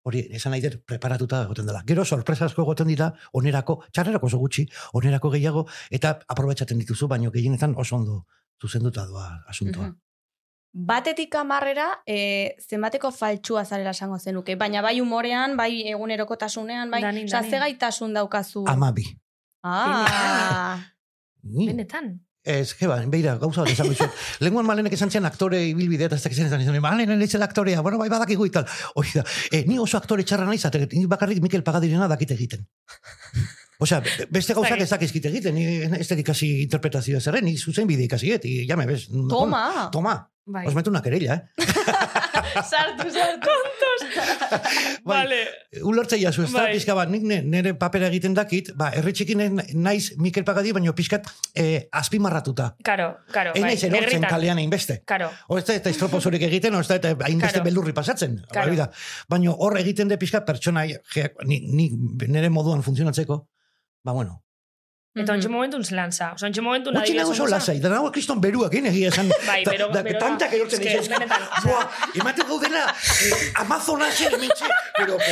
hori, 0.04 0.26
esan 0.38 0.56
nahi 0.56 0.64
dut, 0.66 0.80
preparatuta 0.88 1.44
egoten 1.46 1.68
dela. 1.70 1.84
Gero, 1.88 2.06
sorpresa 2.06 2.48
asko 2.50 2.64
egoten 2.66 2.90
dira, 2.90 3.12
onerako, 3.38 3.82
txarrerako 3.94 4.30
oso 4.32 4.40
gutxi, 4.42 4.68
onerako 4.98 5.34
gehiago, 5.36 5.66
eta 5.94 6.16
aprobetsatzen 6.28 6.80
dituzu, 6.82 7.10
baino 7.12 7.34
gehienetan 7.34 7.76
oso 7.78 7.98
ondo 8.00 8.24
zuzenduta 8.62 9.06
doa 9.10 9.28
asuntoa. 9.48 9.90
Mhm. 9.92 10.00
Batetik 10.72 11.36
amarrera, 11.36 11.88
e, 12.08 12.56
zenbateko 12.64 13.12
faltsua 13.12 13.66
zarela 13.66 13.92
esango 13.92 14.18
zenuke. 14.20 14.56
Baina 14.56 14.82
bai 14.82 15.02
umorean, 15.02 15.58
bai 15.58 15.84
egunerokotasunean, 15.92 16.90
bai... 16.90 17.02
Danin, 17.04 17.28
danin. 17.28 17.60
gaitasun 17.60 18.14
daukazu. 18.16 18.64
Amabi. 18.72 19.04
Ah, 19.64 20.80
Benetan. 21.44 22.22
Ez, 22.44 22.74
que 22.74 22.88
ba, 22.88 22.98
beira, 23.06 23.36
gauza 23.38 23.62
bat 23.62 23.72
izan. 23.72 24.10
Lenguan 24.46 24.66
malenek 24.66 24.94
esan 24.98 25.12
zian 25.14 25.26
aktore 25.30 25.60
ibilbidea, 25.70 26.08
eta 26.10 26.16
ez 26.18 26.24
dakizen 26.24 26.48
esan 26.50 26.62
izan, 26.64 26.80
malen 26.82 27.10
nintzen 27.20 27.44
aktorea, 27.46 27.82
bueno, 27.86 27.98
bai 28.02 28.10
badakigu 28.10 28.46
ital. 28.50 28.66
Hori 28.96 29.10
da, 29.14 29.24
e, 29.52 29.64
ni 29.68 29.78
oso 29.80 29.98
aktore 29.98 30.24
txarra 30.24 30.46
naiz, 30.50 30.64
eta 30.66 30.80
ni 30.92 31.06
bakarrik 31.06 31.42
Mikel 31.42 31.64
Pagadirena 31.64 32.08
dakite 32.10 32.34
egiten. 32.34 32.66
Osea, 33.82 34.00
be- 34.06 34.28
beste 34.30 34.54
gauzak 34.54 34.82
ez 34.82 34.90
dakizkit 34.90 35.26
egiten, 35.26 35.56
ni 35.58 35.66
ez 36.00 36.08
dut 36.10 36.20
ikasi 36.22 36.52
interpretazioa 36.68 37.22
zerren, 37.22 37.46
ni 37.46 37.58
zuzen 37.58 37.88
bide 37.90 38.04
ikasi, 38.06 38.32
et, 38.38 38.46
y 38.46 38.66
ya 38.68 38.78
me 38.78 38.86
ves. 38.86 39.08
toma. 39.30 39.90
Toma, 39.92 40.30
Bai. 40.46 40.68
os 40.68 40.76
meto 40.76 40.90
una 40.90 41.02
querella, 41.02 41.36
eh? 41.58 41.66
Sartu, 42.54 43.08
sartu. 43.14 43.54
Bai, 45.08 45.22
Vale. 45.24 45.38
Ulertzea 45.88 46.20
jazu, 46.22 46.44
ez 46.46 46.52
da, 46.52 46.66
Bai. 46.66 46.74
pixka 46.76 46.96
bat, 46.98 47.10
nik 47.12 47.24
nire 47.26 47.74
papera 47.80 48.10
egiten 48.12 48.36
dakit, 48.38 48.74
ba, 48.78 48.90
erritxikin 49.00 49.62
naiz 49.82 50.12
Mikel 50.22 50.44
Pagadi, 50.48 50.74
baina 50.76 50.94
pixkat 50.98 51.30
eh, 51.56 51.88
azpimarratuta. 52.02 52.72
Karo, 52.86 53.08
karo. 53.32 53.54
Egin 53.56 53.66
bai, 53.68 53.74
naiz 53.76 53.84
erortzen 53.88 54.28
kalean 54.28 54.62
hainbeste. 54.62 55.00
Karo. 55.08 55.32
O 55.50 55.58
ez 55.58 55.66
da, 55.70 55.78
eta 55.80 55.90
estropozurik 55.94 56.44
egiten, 56.50 56.76
o 56.76 56.84
ez 56.84 56.88
da, 56.92 57.00
eta 57.02 57.16
hainbeste 57.16 57.58
Claro. 57.62 57.66
beldurri 57.70 57.94
pasatzen. 57.98 58.38
Hori 58.64 58.78
da. 58.80 58.90
Baina 59.32 59.52
hor 59.58 59.78
egiten 59.80 60.12
de 60.12 60.18
pixka 60.22 60.44
pertsona, 60.46 60.86
ni, 61.48 61.60
ni 61.72 61.90
nire 62.28 62.50
moduan 62.54 62.84
funtzionatzeko, 62.84 63.42
ba, 64.04 64.12
bueno. 64.14 64.42
Eta 65.12 65.34
ontsi 65.36 65.50
momentun 65.52 65.84
zelan 65.84 66.12
za. 66.15 66.30
Osa, 66.38 66.45
ontsi 66.47 66.62
momentun 66.63 66.95
Gutxi 66.95 67.13
nago 67.17 67.34
oso 67.34 67.45
lasai, 67.52 67.80
da 67.84 67.89
nago 67.91 68.12
kriston 68.15 68.39
beruak, 68.39 68.71
egin 68.71 68.86
egia 68.93 69.10
esan. 69.12 69.28
Bai, 69.50 69.58
Da- 69.65 69.71
bero- 69.74 69.89
da, 69.91 70.04
da. 70.08 70.13
tantak 70.21 70.54
erortzen 70.56 70.80
Eske, 70.80 70.93
dizuz. 71.02 71.10
benetan, 71.12 71.41
osea- 71.41 71.65
Boa, 71.65 71.82
ematen 72.21 72.47
gaudela, 72.47 72.86
eh, 73.28 73.52
Amazonasen 73.65 74.38
hementxe, 74.38 74.65
pero... 74.97 75.17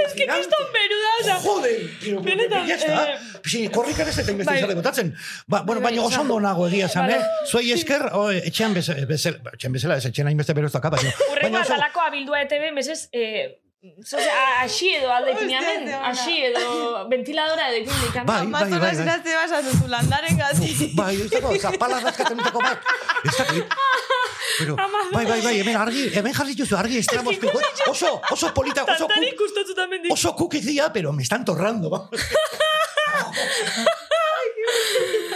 Es 0.00 0.12
que 0.14 0.24
kriston 0.26 0.66
beru 0.74 0.96
da, 1.02 1.10
osa. 1.20 1.34
Joder, 1.44 1.78
pero, 2.00 2.22
pero, 2.22 2.22
Benetan, 2.22 2.66
ya 2.66 2.74
está. 2.76 3.12
eh, 3.12 3.18
Sí, 3.44 3.68
korrikan 3.68 4.08
ez 4.08 4.18
eta 4.18 4.30
inbeste 4.32 4.50
bai. 4.52 4.58
izate 4.60 4.74
botatzen. 4.78 5.14
Ba, 5.46 5.62
bueno, 5.62 5.80
Bai, 5.80 5.92
baina 5.92 6.06
oso 6.06 6.20
ondo 6.22 6.38
nago 6.40 6.66
egia 6.68 6.86
esan, 6.86 7.10
eh? 7.10 7.20
Zuei 7.50 7.72
esker, 7.72 8.02
etxean 8.50 8.74
bezala, 8.74 9.40
etxean 9.54 9.72
bezala, 9.74 9.96
ez 9.98 10.06
etxean 10.10 10.26
hainbeste 10.30 10.54
beroztaka, 10.58 10.90
baina... 10.94 11.10
Urrengo 11.30 11.42
baina 11.42 11.60
oso- 11.64 11.74
atalako 11.74 12.00
abildua 12.06 12.40
ETV, 12.46 12.70
mesez, 12.74 13.08
eh, 13.12 13.60
asi 14.60 14.88
edo 14.94 15.08
alde 15.12 15.32
ipini 15.32 15.54
hemen, 15.56 15.88
asi 16.04 16.34
edo 16.44 17.08
ventiladora 17.08 17.70
edo 17.70 17.78
ipini 17.80 18.08
ikan. 18.10 18.26
Bai, 18.26 18.44
bai, 18.44 18.50
bai, 18.52 18.62
Amazonas 18.68 18.96
bai. 18.98 19.06
irazte 19.06 19.34
basatu 19.40 19.70
zu 19.78 19.86
landaren 19.88 20.36
gati. 20.36 20.90
Bai, 20.94 21.14
ez 21.24 21.30
dago, 21.32 21.54
zapala 21.56 22.00
dazkatzen 22.04 22.36
dutako 22.36 22.60
bat. 22.60 22.78
Ez 23.24 23.36
dakit. 23.38 23.64
Pero, 24.58 24.76
bai, 24.76 25.24
bai, 25.24 25.40
bai, 25.40 25.54
hemen 25.62 25.76
argi, 25.80 26.04
hemen 26.12 26.34
jarri 26.36 26.54
duzu 26.58 26.76
argi 26.76 26.98
estramos 27.00 27.38
piko. 27.42 27.60
Oso, 27.88 28.20
oso 28.30 28.52
polita, 28.52 28.84
oso, 28.84 29.06
Tantari 29.08 29.32
ku, 29.32 29.44
kustatzu 29.46 29.74
tamen 29.78 30.02
dik. 30.04 30.12
oso 30.12 30.36
dira, 30.50 30.92
pero 30.92 31.12
me 31.12 31.22
están 31.22 31.44
torrando. 31.44 31.88
ba. 31.88 32.08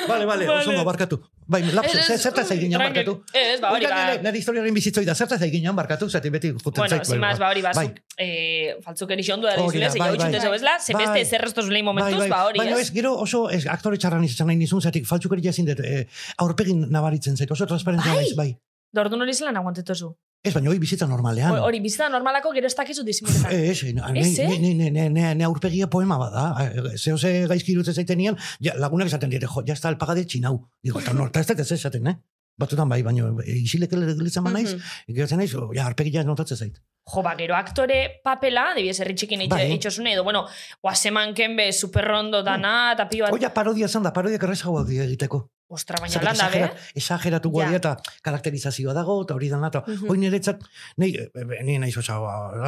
Vale, 0.06 0.24
vale, 0.26 0.44
oso 0.44 0.54
Vale. 0.56 0.68
ondo 0.68 0.84
barkatu. 0.84 1.16
Bai, 1.46 1.60
lapso, 1.72 1.98
Ez, 1.98 2.06
ze- 2.06 2.16
zertaz 2.18 2.50
egin 2.52 2.70
tranquil. 2.72 3.04
barkatu. 3.04 3.24
Ez, 3.36 3.60
ba, 3.60 3.70
hori, 3.72 3.84
ba. 3.84 3.96
nire- 3.98 4.22
Nire 4.22 4.38
historiaren 4.38 4.74
bizitzoi 4.74 5.04
da, 5.04 5.14
zertaz 5.14 5.42
egin 5.42 5.62
jan 5.66 5.76
barkatu, 5.76 6.08
zati 6.08 6.30
beti 6.30 6.48
juten 6.52 6.72
Bueno, 6.72 6.88
zait. 6.88 7.04
sin 7.04 7.18
más, 7.20 7.38
ba, 7.38 7.50
hori, 7.50 7.60
Bai. 7.60 7.72
bazuk, 7.74 7.98
eh, 8.16 8.76
faltzuk 8.82 9.10
erixi 9.10 9.32
ondo 9.32 9.46
da 9.46 9.52
Hori 9.60 9.78
da, 9.80 9.86
dizule, 9.86 9.90
ze 9.92 9.98
bai, 9.98 10.08
txute 10.16 10.30
bai. 10.30 10.40
zeu 10.40 10.54
esla, 10.54 10.78
ze 10.80 10.92
Bai. 10.94 11.24
zerreztos 11.26 11.68
lehi 11.68 11.82
momentuz, 11.82 12.12
Bai, 12.18 12.20
bai. 12.20 12.28
ba, 12.30 12.44
hori, 12.46 12.58
Baina 12.58 12.72
ez, 12.80 12.88
ez? 12.88 12.92
gero 12.94 13.12
oso 13.18 13.50
ez, 13.50 13.66
aktore 13.66 13.98
txarran 13.98 14.24
izan 14.24 14.46
nahi 14.46 14.56
nizun, 14.56 14.80
zatik 14.80 15.04
faltzukeria 15.06 15.50
ezin 15.50 15.66
dut, 15.66 15.80
eh, 15.80 16.06
aurpegin 16.38 16.86
nabaritzen 16.90 17.36
zait, 17.36 17.50
oso 17.50 17.66
transparentzia 17.66 18.14
Bai? 18.14 18.32
bai. 18.36 18.56
Dordun 18.94 19.24
hori 19.24 19.34
zelan 19.34 19.56
aguantetozu. 19.60 20.12
Ez, 20.44 20.52
baina 20.52 20.68
hori 20.70 20.78
bizitza 20.82 21.06
normalean. 21.08 21.54
Hori- 21.64 21.80
bizita 21.80 22.10
normalako 22.12 22.52
gero 22.52 22.68
ez 22.68 22.74
dakizu 22.76 23.02
disimuletan. 23.06 23.50
Ez, 23.70 23.80
ne, 23.96 24.20
Ez, 24.20 24.38
eh? 24.44 24.48
ne, 24.60 24.74
ne, 24.76 25.08
ne, 25.08 25.34
ne, 25.34 25.44
aurpegia 25.44 25.88
poema 25.88 26.18
bada. 26.20 26.44
Eh, 26.66 26.98
Zeo 26.98 27.16
ze 27.16 27.46
gaizki 27.48 27.72
irutzen 27.72 27.94
zaitenean, 27.96 28.36
ja, 28.60 28.74
lagunak 28.76 29.08
esaten 29.08 29.32
dira, 29.32 29.48
jo, 29.48 29.64
ya 29.64 29.72
está 29.72 29.88
el 29.88 29.96
paga 29.96 30.14
de 30.14 30.26
chinau. 30.26 30.68
Digo, 30.82 31.00
eta 31.00 31.14
no, 31.16 31.26
eta 31.32 31.40
ez 31.40 31.50
ez 31.50 31.72
esaten, 31.78 32.06
eh? 32.06 32.18
Batzutan 32.60 32.88
bai, 32.88 33.00
baina 33.02 33.32
isilek 33.50 33.90
gelitzen 33.90 34.44
naiz, 34.44 34.76
geratzen 35.08 35.40
naiz, 35.40 35.54
oh, 35.58 35.72
ja, 35.74 35.86
arpegia 35.88 36.22
notatzen 36.22 36.56
zait. 36.60 36.76
Jo, 37.10 37.22
ba, 37.22 37.34
gero 37.36 37.56
aktore 37.56 38.20
papela, 38.24 38.68
debia 38.76 38.94
zerri 38.94 39.16
txikin 39.18 39.42
Bai. 39.50 39.72
itxosune, 39.74 40.12
edo, 40.14 40.22
bueno, 40.24 40.46
guaseman 40.80 41.34
kenbe 41.34 41.72
superrondo 41.72 42.42
dana, 42.46 42.92
eta 42.94 43.08
pio 43.08 43.24
bat, 43.26 43.34
Oia 43.34 43.50
parodia 43.52 43.88
zan 43.88 44.04
da, 44.06 44.12
parodia 44.12 44.38
errezagoa 44.40 44.84
dira 44.88 45.04
egiteko. 45.04 45.42
Ostra, 45.74 45.98
baina 46.00 46.22
lan 46.24 46.36
da, 46.40 46.48
be? 46.52 46.68
Exageratu 47.00 47.50
Ja. 47.58 47.70
eta 47.76 47.96
karakterizazioa 48.22 48.94
dago, 48.96 49.20
eta 49.24 49.34
hori 49.34 49.48
dana, 49.52 49.68
eta 49.72 49.82
Mhm. 49.86 50.08
hoi 50.10 50.18
niretzat, 50.18 50.62
eh, 50.98 51.62
ni 51.64 51.78
naiz 51.78 51.96
osa, 51.98 52.18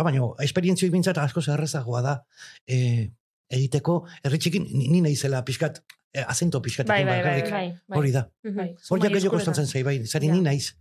baina 0.02 0.20
esperientzioi 0.44 0.90
bintzat 0.90 1.18
asko 1.18 1.40
errezagoa 1.54 2.02
da, 2.02 2.16
eh, 2.66 3.10
egiteko, 3.50 4.04
erritxikin, 4.24 4.66
ni, 4.72 4.88
ni 4.88 5.00
naizela 5.00 5.44
pixkat, 5.44 5.82
eh, 6.12 6.24
azento 6.26 6.60
pixkat, 6.62 6.86
Bai, 6.86 7.04
bai, 7.04 7.22
bai, 7.22 7.42
bai, 7.42 7.50
bai. 7.88 7.98
hori 7.98 8.10
da. 8.12 8.28
bai. 8.42 8.52
Hori 8.74 8.76
Zumai 8.82 9.02
ja 9.08 9.14
gehiago 9.14 9.36
kostatzen 9.36 9.66
zai, 9.66 9.82
bai, 9.82 10.00
zari 10.06 10.28
ni 10.28 10.40
naiz. 10.40 10.74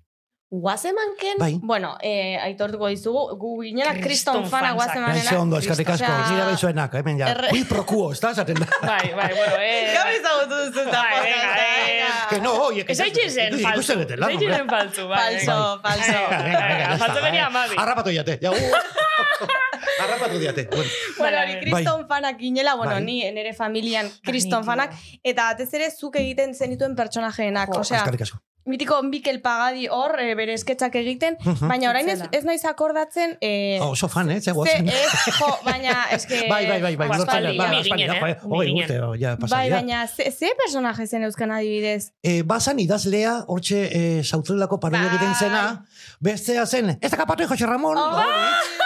Guazemanken, 0.51 1.37
Bai. 1.39 1.59
bueno, 1.61 1.97
eh, 2.01 2.37
aitortuko 2.39 2.87
dizugu, 2.87 3.35
gu 3.37 3.49
ginela 3.63 3.91
kriston 3.93 4.05
Kriston 4.43 4.49
fana 4.49 4.73
guazemanena. 4.73 5.15
Gaitze 5.23 5.37
ondo, 5.37 5.57
eskarrik 5.57 5.89
asko, 5.89 6.05
Osea, 6.05 6.27
nire 6.31 6.43
baizuenak, 6.45 6.93
hemen 7.01 7.17
ja, 7.19 7.31
erre- 7.33 7.49
kui 7.49 7.63
prokuo, 7.65 8.11
ez 8.13 8.19
da, 8.21 8.29
esaten 8.31 8.61
da. 8.61 8.67
Bai, 8.91 9.09
bai, 9.17 9.31
bueno, 9.35 9.57
eh... 9.59 9.91
Gaur 9.97 10.11
ezagutu 10.13 10.59
duzu 10.67 10.83
eta 10.85 11.01
Bai, 11.01 11.19
venga, 11.25 11.57
eh. 11.65 12.05
Que 12.29 12.39
no, 12.41 12.53
oie, 12.67 12.85
que 12.85 12.93
Ez 12.93 12.99
haitxe 13.01 13.25
zen 13.29 13.57
faltzu. 13.59 13.97
Lan, 13.97 14.29
Ez 14.31 14.37
hombre. 14.37 14.55
zen 14.55 14.69
faltzu, 14.69 15.07
bai. 15.09 15.19
Falso, 15.41 15.79
falso. 15.81 16.11
Venga, 16.13 16.43
venga, 16.45 16.67
Venga, 16.67 16.79
ya 16.79 16.93
está, 16.93 17.05
faltzu 17.05 17.23
beri 17.25 17.37
eh. 17.37 17.45
amabi. 17.49 17.75
Harrapatu 17.77 18.09
diate, 18.15 18.39
ja, 18.41 18.51
uh. 18.51 18.55
Harrapatu 20.05 20.39
diate. 20.39 20.67
Bueno, 20.71 20.89
Bueno, 21.17 21.37
Bai, 21.37 21.43
hori 21.43 21.53
bai. 21.53 21.61
kriston 21.83 22.07
fanak 22.07 22.37
ginela, 22.39 22.75
bueno, 22.75 22.93
Bai. 22.93 23.03
ni 23.03 23.31
nire 23.31 23.53
familian 23.53 24.09
kriston 24.23 24.61
Bai, 24.65 24.75
fanak, 24.75 24.93
eta 25.23 25.51
batez 25.51 25.73
ere 25.73 25.89
zuk 25.91 26.15
egiten 26.21 26.53
zenituen 26.55 26.95
pertsonajeenak. 26.95 27.75
Osea, 27.77 27.97
eskarrik 28.05 28.21
asko. 28.29 28.39
Mitiko 28.65 29.01
Mikel 29.03 29.41
Pagadi 29.41 29.87
hor, 29.87 30.15
eh, 30.19 30.33
bere 30.35 30.53
esketxak 30.57 30.95
egiten, 30.95 31.37
Mhm. 31.45 31.67
baina 31.69 31.89
orain 31.89 32.09
ez, 32.09 32.21
ez 32.31 32.43
naiz 32.45 32.63
akordatzen... 32.65 33.37
Eh, 33.41 33.77
Oh, 33.81 33.91
Oso 33.91 34.07
fan, 34.09 34.29
eh, 34.31 34.39
ze, 34.41 34.51
ez, 34.51 35.35
jo, 35.39 35.47
baina, 35.63 36.05
eske... 36.15 36.45
Bai, 36.49 36.65
bai, 36.67 36.81
bai, 36.81 36.95
bai, 36.95 37.09
Aspaldi, 37.09 37.17
lortzen, 37.17 37.57
bai, 37.57 37.67
umi 37.69 37.79
aspaldi, 37.79 38.03
ginen, 38.03 38.07
da, 38.07 38.15
eh? 38.29 38.35
joe, 38.41 38.45
Umi 38.45 38.55
hogei 38.55 38.67
ginen. 38.67 38.83
urte, 38.83 39.01
oh, 39.05 39.13
ja, 39.19 39.35
Bai, 39.35 39.39
pasadia. 39.49 39.75
baina, 39.75 40.07
ze, 40.07 40.31
ze 40.31 40.51
personaje 40.63 41.07
zen 41.07 41.23
euskan 41.23 41.51
adibidez? 41.51 42.11
Eh, 42.23 42.41
bazan 42.43 42.79
idazlea, 42.79 43.35
hortxe 43.47 43.83
eh, 43.91 44.23
sautrelako 44.23 44.79
parodia 44.79 45.07
Bai. 45.07 45.15
egiten 45.15 45.35
zena, 45.35 45.85
bestea 46.19 46.65
zen, 46.65 46.97
ez 47.01 47.11
da 47.11 47.17
kapatu 47.17 47.47
Jose 47.47 47.65
Ramon. 47.65 47.97
Oh, 47.97 48.11
hori. 48.17 48.84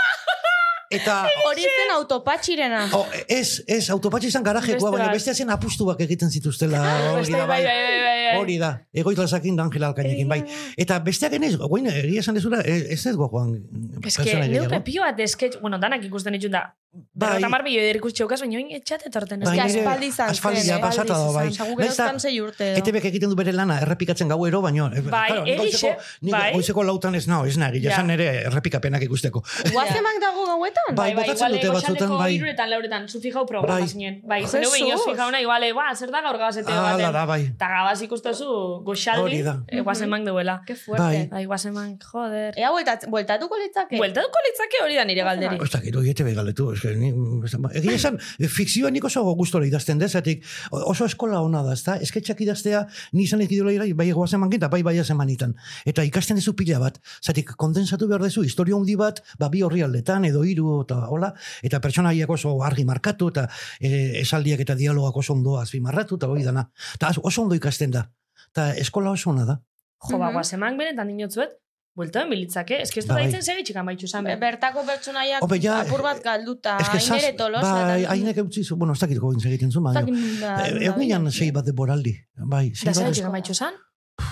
Eta, 0.89 1.19
Hori 1.45 1.61
zen 1.61 1.91
autopatxirena. 1.93 2.79
oh, 2.97 3.05
ez, 3.27 3.61
ez, 3.67 3.89
autopatxe 3.93 4.31
izan 4.31 4.43
garajekoa, 4.43 4.89
baina 4.95 5.11
bestea 5.13 5.35
zen 5.37 5.51
apustuak 5.53 5.99
egiten 6.01 6.31
zituztela. 6.33 6.81
hori 7.11 7.19
Beste, 7.21 7.37
da, 7.37 7.45
bai, 7.45 7.59
bai, 7.63 7.75
bai, 7.83 7.99
bai. 8.05 8.39
Hori 8.39 8.57
da, 8.57 8.71
egoitla 8.93 9.27
zakin 9.27 9.55
da 9.59 9.67
Angela 9.67 9.91
Alkainekin, 9.91 10.27
bai. 10.29 10.39
Eta 10.81 10.97
besteak 11.05 11.37
enez, 11.37 11.53
guain, 11.61 11.85
egia 11.93 12.23
esan 12.25 12.39
dezura, 12.39 12.63
ez 12.65 13.05
ez 13.05 13.15
gogoan. 13.15 13.53
Ez 14.01 14.15
que, 14.17 14.33
neu 14.49 14.65
pepio 14.69 15.05
bat 15.05 15.21
esketx, 15.27 15.61
bueno, 15.61 15.77
danak 15.77 16.09
ikusten 16.09 16.33
ditun 16.33 16.57
da. 16.57 16.65
Bai. 16.91 17.35
Berrota 17.37 17.49
mar 17.53 17.61
bilo 17.61 17.83
ikusi 17.99 18.15
txaukaz, 18.17 18.39
baina 18.41 18.59
etxat 18.73 19.03
etorten. 19.05 19.43
Bai, 19.45 19.51
nire- 19.59 19.81
aspaldi 19.83 20.07
izan 20.09 20.29
aspaldi 20.33 20.61
zen, 20.63 20.69
ja 20.71 20.77
eh? 20.77 20.81
pasata 20.81 21.13
da, 21.13 21.31
bai. 21.35 21.43
Eta- 21.53 22.13
urte 22.41 22.65
edo. 22.71 22.79
ETBek 22.81 23.05
egiten 23.11 23.29
du 23.29 23.35
bere 23.37 23.51
lana 23.53 23.75
errepikatzen 23.83 24.27
gauero, 24.27 24.61
baino... 24.63 24.87
eh, 24.89 25.01
Bai, 25.05 25.27
claro, 25.29 25.43
egixe, 25.45 25.91
goizeko- 25.91 26.17
nik 26.25 26.33
bai. 26.33 26.53
Goizeko 26.55 26.83
lautan 26.87 27.13
ez 27.19 27.27
nao, 27.27 27.45
ez 27.45 27.57
nahi, 27.61 27.77
Ja. 27.83 27.91
jasan 27.91 28.09
ere 28.09 28.25
errepikapenak 28.49 29.03
ikusteko. 29.05 29.43
Guazemak 29.71 30.17
dago 30.23 30.47
gauetan? 30.47 30.95
Bai, 30.97 31.13
botatzen 31.13 31.51
dute 31.53 31.69
batzutan, 31.75 32.09
bai. 32.17 32.31
Iruretan, 32.39 32.69
lauretan, 32.71 33.07
zu 33.07 33.21
fijau 33.21 33.45
programa 33.45 33.79
Bai. 33.81 33.87
zinen. 33.87 34.21
Bai, 34.25 34.41
zen 34.47 34.63
Jesus. 34.63 34.79
inoz 34.79 35.05
fijauna, 35.05 35.41
iguale, 35.45 35.71
ba, 35.73 35.93
zer 35.95 36.09
da 36.09 36.21
gaur 36.25 36.37
gazete 36.41 36.71
Ah, 36.73 36.81
baten. 36.97 37.13
da, 37.13 37.25
bai. 37.29 37.41
Eta 37.53 37.67
gabaz 37.67 38.01
ikustezu, 38.01 38.81
goxaldi, 38.83 39.43
eh, 39.67 39.81
guazeman 39.81 40.25
deuela. 40.25 40.63
Que 40.65 40.73
fuerte. 40.75 41.03
Bai. 41.05 41.27
Bai, 41.27 41.45
guazeman, 41.45 41.99
joder. 42.01 42.57
Ea 42.57 42.71
bueltat, 42.71 43.05
bueltatuko 43.07 43.55
litzake? 43.61 43.97
Bueltatuko 44.01 44.39
litzake 44.49 44.83
hori 44.83 44.95
da 44.95 45.05
nire 45.05 45.21
galderi. 45.21 45.61
Ez 45.61 45.69
dakit, 45.69 45.95
hori 45.95 46.09
ETB 46.17 46.33
ez 46.85 47.53
Egia 47.79 47.95
esan, 47.95 48.17
fikzioa 48.39 48.91
nik 48.91 49.05
oso 49.05 49.23
gustora 49.35 49.65
idazten 49.67 49.99
dezatik, 49.99 50.43
oso 50.71 51.05
eskola 51.05 51.41
ona 51.41 51.61
da, 51.63 51.73
ezta? 51.73 51.97
Esketxak 52.01 52.41
idaztea, 52.41 52.85
ni 53.13 53.23
izan 53.23 53.41
ekidola 53.41 53.73
ira, 53.75 53.87
bai 53.95 54.09
egoazen 54.09 54.39
mankin, 54.39 54.59
eta 54.61 54.69
bai 54.71 54.81
bai 54.83 54.97
semanitan. 55.03 55.55
Eta 55.85 56.03
ikasten 56.03 56.39
dezu 56.39 56.53
pila 56.55 56.79
bat, 56.79 56.99
zatik 57.23 57.53
kondensatu 57.57 58.07
behar 58.07 58.21
dezu, 58.23 58.43
historia 58.43 58.75
handi 58.75 58.95
bat, 58.95 59.21
ba 59.39 59.49
bi 59.49 59.61
horri 59.63 59.81
aldetan, 59.81 60.25
edo 60.25 60.43
hiru 60.43 60.81
eta 60.83 61.07
hola, 61.09 61.33
eta 61.63 61.79
pertsonaiak 61.79 62.29
oso 62.29 62.55
argi 62.63 62.85
markatu, 62.85 63.29
eta 63.29 63.47
e, 63.79 64.21
esaldiak 64.21 64.59
eta 64.59 64.75
dialogak 64.75 65.17
oso 65.17 65.33
ondo 65.33 65.57
azpimarratu, 65.59 66.15
eta 66.15 66.27
hori 66.27 66.43
dana. 66.43 66.69
Eta 66.95 67.11
oso 67.23 67.41
ondo 67.41 67.55
ikasten 67.55 67.91
da. 67.91 68.09
Eta 68.51 68.73
eskola 68.75 69.11
oso 69.11 69.29
ona 69.29 69.45
da. 69.45 69.59
Jo, 70.09 70.17
ba, 70.17 70.29
Mhm. 70.29 70.33
guazeman 70.33 70.77
benetan 70.77 71.07
dinotzuet, 71.07 71.57
bueltan 71.99 72.29
bilitzake. 72.31 72.79
Ez 72.81 72.89
que 72.95 73.01
ez 73.03 73.07
Bai. 73.09 73.17
da 73.19 73.27
ditzen 73.27 73.43
segitxik 73.43 73.75
amaitxu 73.81 74.07
zan. 74.07 74.23
Be- 74.25 74.37
Bertako 74.41 74.85
pertsonaiak 74.87 75.43
Hobe, 75.45 75.59
ja, 75.61 75.81
apur 75.83 76.01
bat 76.05 76.21
galduta, 76.23 76.77
Ez 76.79 76.87
que 76.89 76.97
zaz- 77.03 77.17
ainere 77.19 77.33
tolosa. 77.37 77.73
bai, 77.91 78.05
hainek 78.05 78.37
eutzi 78.45 78.63
zu, 78.63 78.77
bueno, 78.77 78.93
ez 78.95 78.99
dakit 79.03 79.19
goin 79.19 79.37
egiten 79.51 79.71
zu, 79.71 79.81
baina. 79.83 80.01
Ba, 80.07 80.55
Eh, 80.67 80.87
Egun 80.87 81.03
ginen 81.05 81.31
sei 81.31 81.51
bat 81.51 81.65
deboraldi. 81.65 82.15
Bai, 82.35 82.71
sei 82.73 82.85
Da 82.87 82.91
bat 82.95 83.01
segitxik 83.03 83.25
amaitxu 83.29 83.53
zan? 83.53 83.73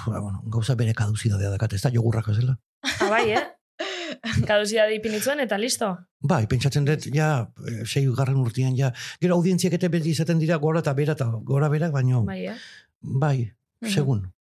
Ba, 0.08 0.20
bueno, 0.20 0.42
gauza 0.46 0.76
bere 0.76 0.94
kaduzidadea 0.94 1.50
dakat, 1.54 1.74
ez 1.74 1.82
da 1.82 1.90
jogurrak 1.94 2.26
zela. 2.34 2.58
Ah, 2.84 3.10
bai, 3.10 3.30
eh? 3.32 3.44
Kaduzia 4.48 4.86
dipinitzuen 4.90 5.40
eta 5.44 5.58
listo. 5.60 5.90
Bai, 6.20 6.46
pentsatzen 6.48 6.86
dut, 6.88 7.06
ja, 7.14 7.28
eh, 7.68 7.84
sei 7.86 8.06
garren 8.18 8.38
urtean, 8.42 8.76
ja, 8.78 8.92
gero 9.22 9.36
audientziak 9.36 9.74
eta 9.78 9.90
beti 9.94 10.10
izaten 10.16 10.40
dira 10.40 10.58
gora 10.58 10.80
eta 10.80 10.94
bera 10.98 11.14
eta 11.14 11.28
gora 11.44 11.70
berak, 11.70 11.92
baino, 11.92 12.24
bai, 12.26 12.48
Bai, 13.02 13.38
eh? 13.42 13.54
Mhm. 13.82 13.92
segun. 13.94 14.34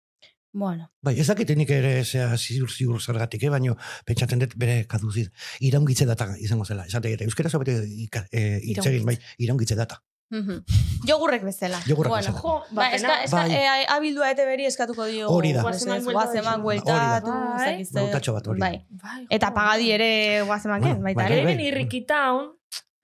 Bueno, 0.56 0.86
Bai, 1.04 1.18
ez 1.20 1.28
dakit 1.28 1.50
nik 1.60 1.70
ere 1.76 2.06
zea 2.08 2.30
ziur 2.40 2.70
ziur 2.72 3.02
zergatik, 3.04 3.42
eh, 3.44 3.50
baino 3.52 3.74
pentsatzen 4.08 4.40
dut 4.40 4.54
bere 4.56 4.86
kaduzid. 4.88 5.28
Iraungitze 5.60 6.06
data 6.08 6.30
izango 6.40 6.64
zela. 6.64 6.86
Esate 6.88 7.12
eta 7.12 7.26
euskera 7.28 7.50
zo 7.50 7.60
bete 7.60 7.74
ika- 8.06 8.28
eh, 8.32 8.62
hitz 8.64 8.86
egin, 8.88 9.04
bai, 9.06 9.18
iraungitze 9.38 9.76
data. 9.76 10.00
Mhm. 10.32 10.64
Jogurrek 11.06 11.44
bezala. 11.44 11.78
Jogurrek 11.86 12.10
bueno, 12.10 12.32
bezala. 12.34 12.40
Jo, 12.42 12.64
Ba, 12.72 12.88
eska, 12.96 13.18
eska, 13.26 13.42
Bai. 13.44 13.52
e, 13.52 13.86
abildua 13.98 14.32
ete 14.32 14.46
beri 14.46 14.66
eskatuko 14.66 15.06
dio. 15.06 15.28
Hori 15.30 15.52
da. 15.54 15.62
Guazeman 15.62 16.04
Bai. 16.66 17.86
zer. 17.86 18.02
Bautatxo 18.02 18.34
bat 18.34 18.48
hori. 18.48 18.60
Bai. 18.60 18.86
Bai, 18.90 19.28
Eta 19.30 19.52
pagadi 19.54 19.92
ere 19.92 20.42
guazeman 20.48 20.80
Bueno, 20.82 20.96
gen, 20.96 21.04
baita 21.04 21.22
bai, 21.24 21.44
bai. 21.44 21.46
ben 21.46 21.60
irrikitaun, 21.68 22.54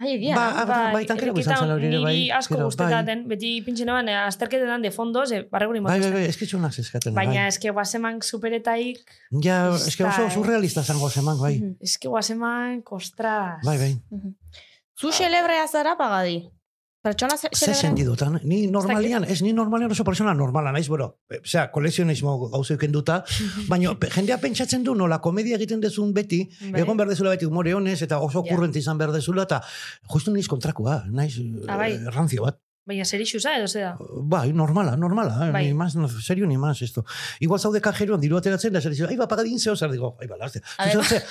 Ai, 0.01 0.15
egia. 0.15 0.33
Ba, 0.33 0.45
ah, 0.61 0.65
bai, 0.65 0.93
bai, 0.95 1.01
tankero 1.05 1.33
izan 1.37 1.59
zela 1.61 1.75
hori 1.77 1.85
ere, 1.91 1.99
bai. 2.01 2.13
niri 2.15 2.31
asko 2.33 2.55
gero, 2.55 2.69
gustetaten, 2.71 3.19
beti 3.29 3.51
pintxen 3.65 3.89
eban, 3.93 4.07
azterketetan 4.23 4.81
de 4.81 4.89
fondoz, 4.95 5.27
eh, 5.31 5.43
barreguri 5.51 5.79
Bai, 5.79 5.91
bai, 5.91 5.97
motazten. 5.99 6.15
bai, 6.17 6.29
eski 6.31 6.47
txunak 6.49 6.73
zeskaten. 6.73 7.13
Baina 7.13 7.43
bai. 7.43 7.51
eske 7.51 7.69
guazeman 7.69 8.17
superetaik, 8.25 9.03
Ja, 9.45 9.59
eski 9.75 10.03
oso 10.03 10.23
Bai. 10.25 10.31
surrealista 10.33 10.81
zango 10.83 11.09
zeman, 11.09 11.37
bai. 11.39 11.53
Eske 11.79 12.09
guazeman 12.09 12.81
kostras. 12.81 13.61
Bai, 13.63 13.77
bai. 13.77 13.93
Zu 14.97 15.11
celebrea 15.11 15.67
zara 15.67 15.95
pagadi. 15.97 16.49
Pertsona 17.01 17.35
ze- 17.35 17.49
Ze 17.51 17.65
celebrea. 17.65 17.81
sentidotan, 17.81 18.39
ni 18.43 18.67
normalian, 18.67 19.23
ez 19.23 19.41
ni 19.41 19.53
normalian 19.53 19.89
oso 19.91 20.03
persona 20.03 20.35
normala 20.35 20.71
naiz, 20.71 20.87
bueno, 20.87 21.17
e, 21.29 21.39
osea, 21.39 21.71
kolekzionismo 21.71 22.49
gauza 22.51 22.75
duta, 22.89 23.23
baina 23.67 23.95
jendea 24.13 24.37
pentsatzen 24.37 24.83
du 24.83 24.93
nola 24.93 25.17
komedia 25.19 25.55
egiten 25.55 25.81
dezun 25.81 26.13
beti, 26.13 26.47
Bai. 26.71 26.81
egon 26.81 26.97
behar 26.97 27.09
dezula 27.09 27.31
beti 27.31 27.45
humore 27.45 27.73
honez, 27.73 28.01
eta 28.03 28.19
oso 28.19 28.43
Ja. 28.45 28.53
kurrente 28.55 28.77
izan 28.77 28.99
behar 28.99 29.11
dezula, 29.13 29.43
eta 29.43 29.63
justu 30.13 30.31
naiz 30.31 30.47
kontrakoa, 30.47 31.05
naiz 31.09 31.39
Ah, 31.67 31.77
bai. 31.77 31.93
eh, 31.93 32.05
rancio 32.11 32.43
bat. 32.43 32.59
Baina 32.85 33.03
zer 33.05 33.21
isuza 33.21 33.55
edo 33.57 33.67
zeda. 33.67 33.97
Bai, 34.21 34.53
normala, 34.53 34.95
normala, 34.95 35.47
eh, 35.47 35.51
Bai. 35.51 35.65
ni 35.67 35.73
más, 35.73 35.95
no, 35.95 36.07
serio 36.07 36.45
ni 36.45 36.57
más 36.57 36.81
esto. 36.83 37.03
Igual 37.39 37.59
zaude 37.59 37.79
kajeroan 37.81 38.19
diru 38.21 38.37
ateratzen, 38.37 38.73
da 38.73 38.81
zer 38.81 38.91
dizu, 38.91 39.07
ai, 39.07 39.17
ba, 39.17 39.27
pagadin 39.27 39.57
zeo, 39.59 39.75
zer 39.75 39.89
digo, 39.91 40.17
ai, 40.21 40.27
ba, 40.27 40.37
laste, 40.37 40.61
zuzertzea, 40.61 41.21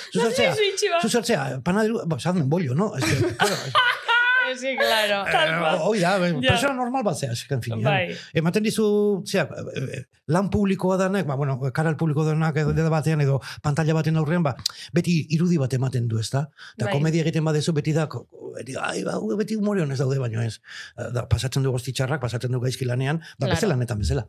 zuzertzea, 0.55 0.91
ba. 0.91 1.01
zuzertzea, 1.01 1.61
panaderu, 1.63 2.01
ba, 2.07 2.19
zadmen 2.19 2.49
bollo, 2.49 2.73
no? 2.75 2.93
Es 2.97 3.03
que, 3.05 3.35
claro, 3.35 3.55
Sí, 4.57 4.75
claro. 4.77 5.25
eh, 5.27 5.79
hoi 5.81 5.99
da, 5.99 6.17
eh, 6.27 6.33
Ja. 6.41 6.73
normal 6.73 7.03
bat 7.03 7.17
zea, 7.17 7.31
en 7.49 7.61
fin, 7.61 7.81
Bai. 7.83 8.15
ematen 8.33 8.63
dizu, 8.63 9.23
zera, 9.25 9.49
eh, 9.75 10.05
lan 10.27 10.49
publikoa 10.49 10.97
danek, 10.97 11.25
ba, 11.25 11.35
bueno, 11.35 11.59
kanal 11.73 11.95
publiko 11.97 12.23
denak 12.25 12.55
edo 12.57 12.89
batean 12.89 13.21
edo 13.21 13.39
pantalla 13.61 13.93
baten 13.93 14.17
aurrean, 14.17 14.43
ba, 14.43 14.55
beti 14.93 15.27
irudi 15.29 15.57
bat 15.57 15.73
ematen 15.73 16.07
du, 16.07 16.19
ezta? 16.19 16.49
Eta 16.77 16.85
Bai. 16.85 16.93
komedia 16.93 17.21
egiten 17.21 17.43
badezu 17.43 17.73
beti 17.73 17.93
da, 17.93 18.07
beti, 18.55 18.75
ai, 18.79 19.03
ba, 19.03 19.19
beti 19.37 19.55
humore 19.55 19.81
honez 19.81 19.99
daude, 19.99 20.19
baino 20.19 20.41
ez. 20.41 20.59
Da, 20.95 21.27
pasatzen 21.27 21.63
du 21.63 21.71
goztitxarrak, 21.71 22.21
pasatzen 22.21 22.51
du 22.51 22.59
gaizki 22.59 22.85
lanean, 22.85 23.19
ba, 23.39 23.47
Claro. 23.47 23.67
lanetan 23.67 23.99
bezala. 23.99 24.27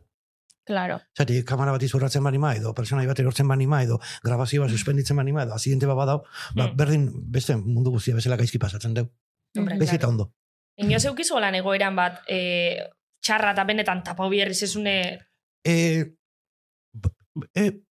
Claro. 0.65 1.01
Zati, 1.17 1.43
kamera 1.43 1.71
bat 1.73 1.83
izurratzen 1.83 2.23
banima, 2.23 2.53
edo 2.55 2.73
personai 2.73 3.05
bat 3.05 3.19
erortzen 3.19 3.47
banima, 3.47 3.81
edo 3.83 3.99
grabazioa 4.23 4.69
suspenditzen 4.69 5.17
banima, 5.17 5.43
edo 5.43 5.53
azidente 5.53 5.85
bat 5.85 5.97
badau, 5.97 6.23
ba, 6.55 6.67
Hmm. 6.69 6.77
berdin, 6.77 7.11
beste 7.31 7.57
mundu 7.57 7.91
guztia 7.91 8.15
bezala 8.15 8.37
gaizki 8.37 8.57
pasatzen 8.59 8.93
deu. 8.93 9.09
Eta 9.53 9.97
claro. 9.97 10.09
ondo. 10.09 10.31
Inoz 10.81 11.05
eukizu 11.05 11.39
lan 11.39 11.55
egoeran 11.55 11.95
bat, 11.95 12.21
e, 12.27 12.89
txarra 13.21 13.53
eta 13.53 13.63
benetan 13.69 14.03
tapau 14.03 14.29
bierriz 14.29 14.61
ezune... 14.65 14.95
E, 15.63 15.75
b- 16.93 17.49
e, 17.55 17.83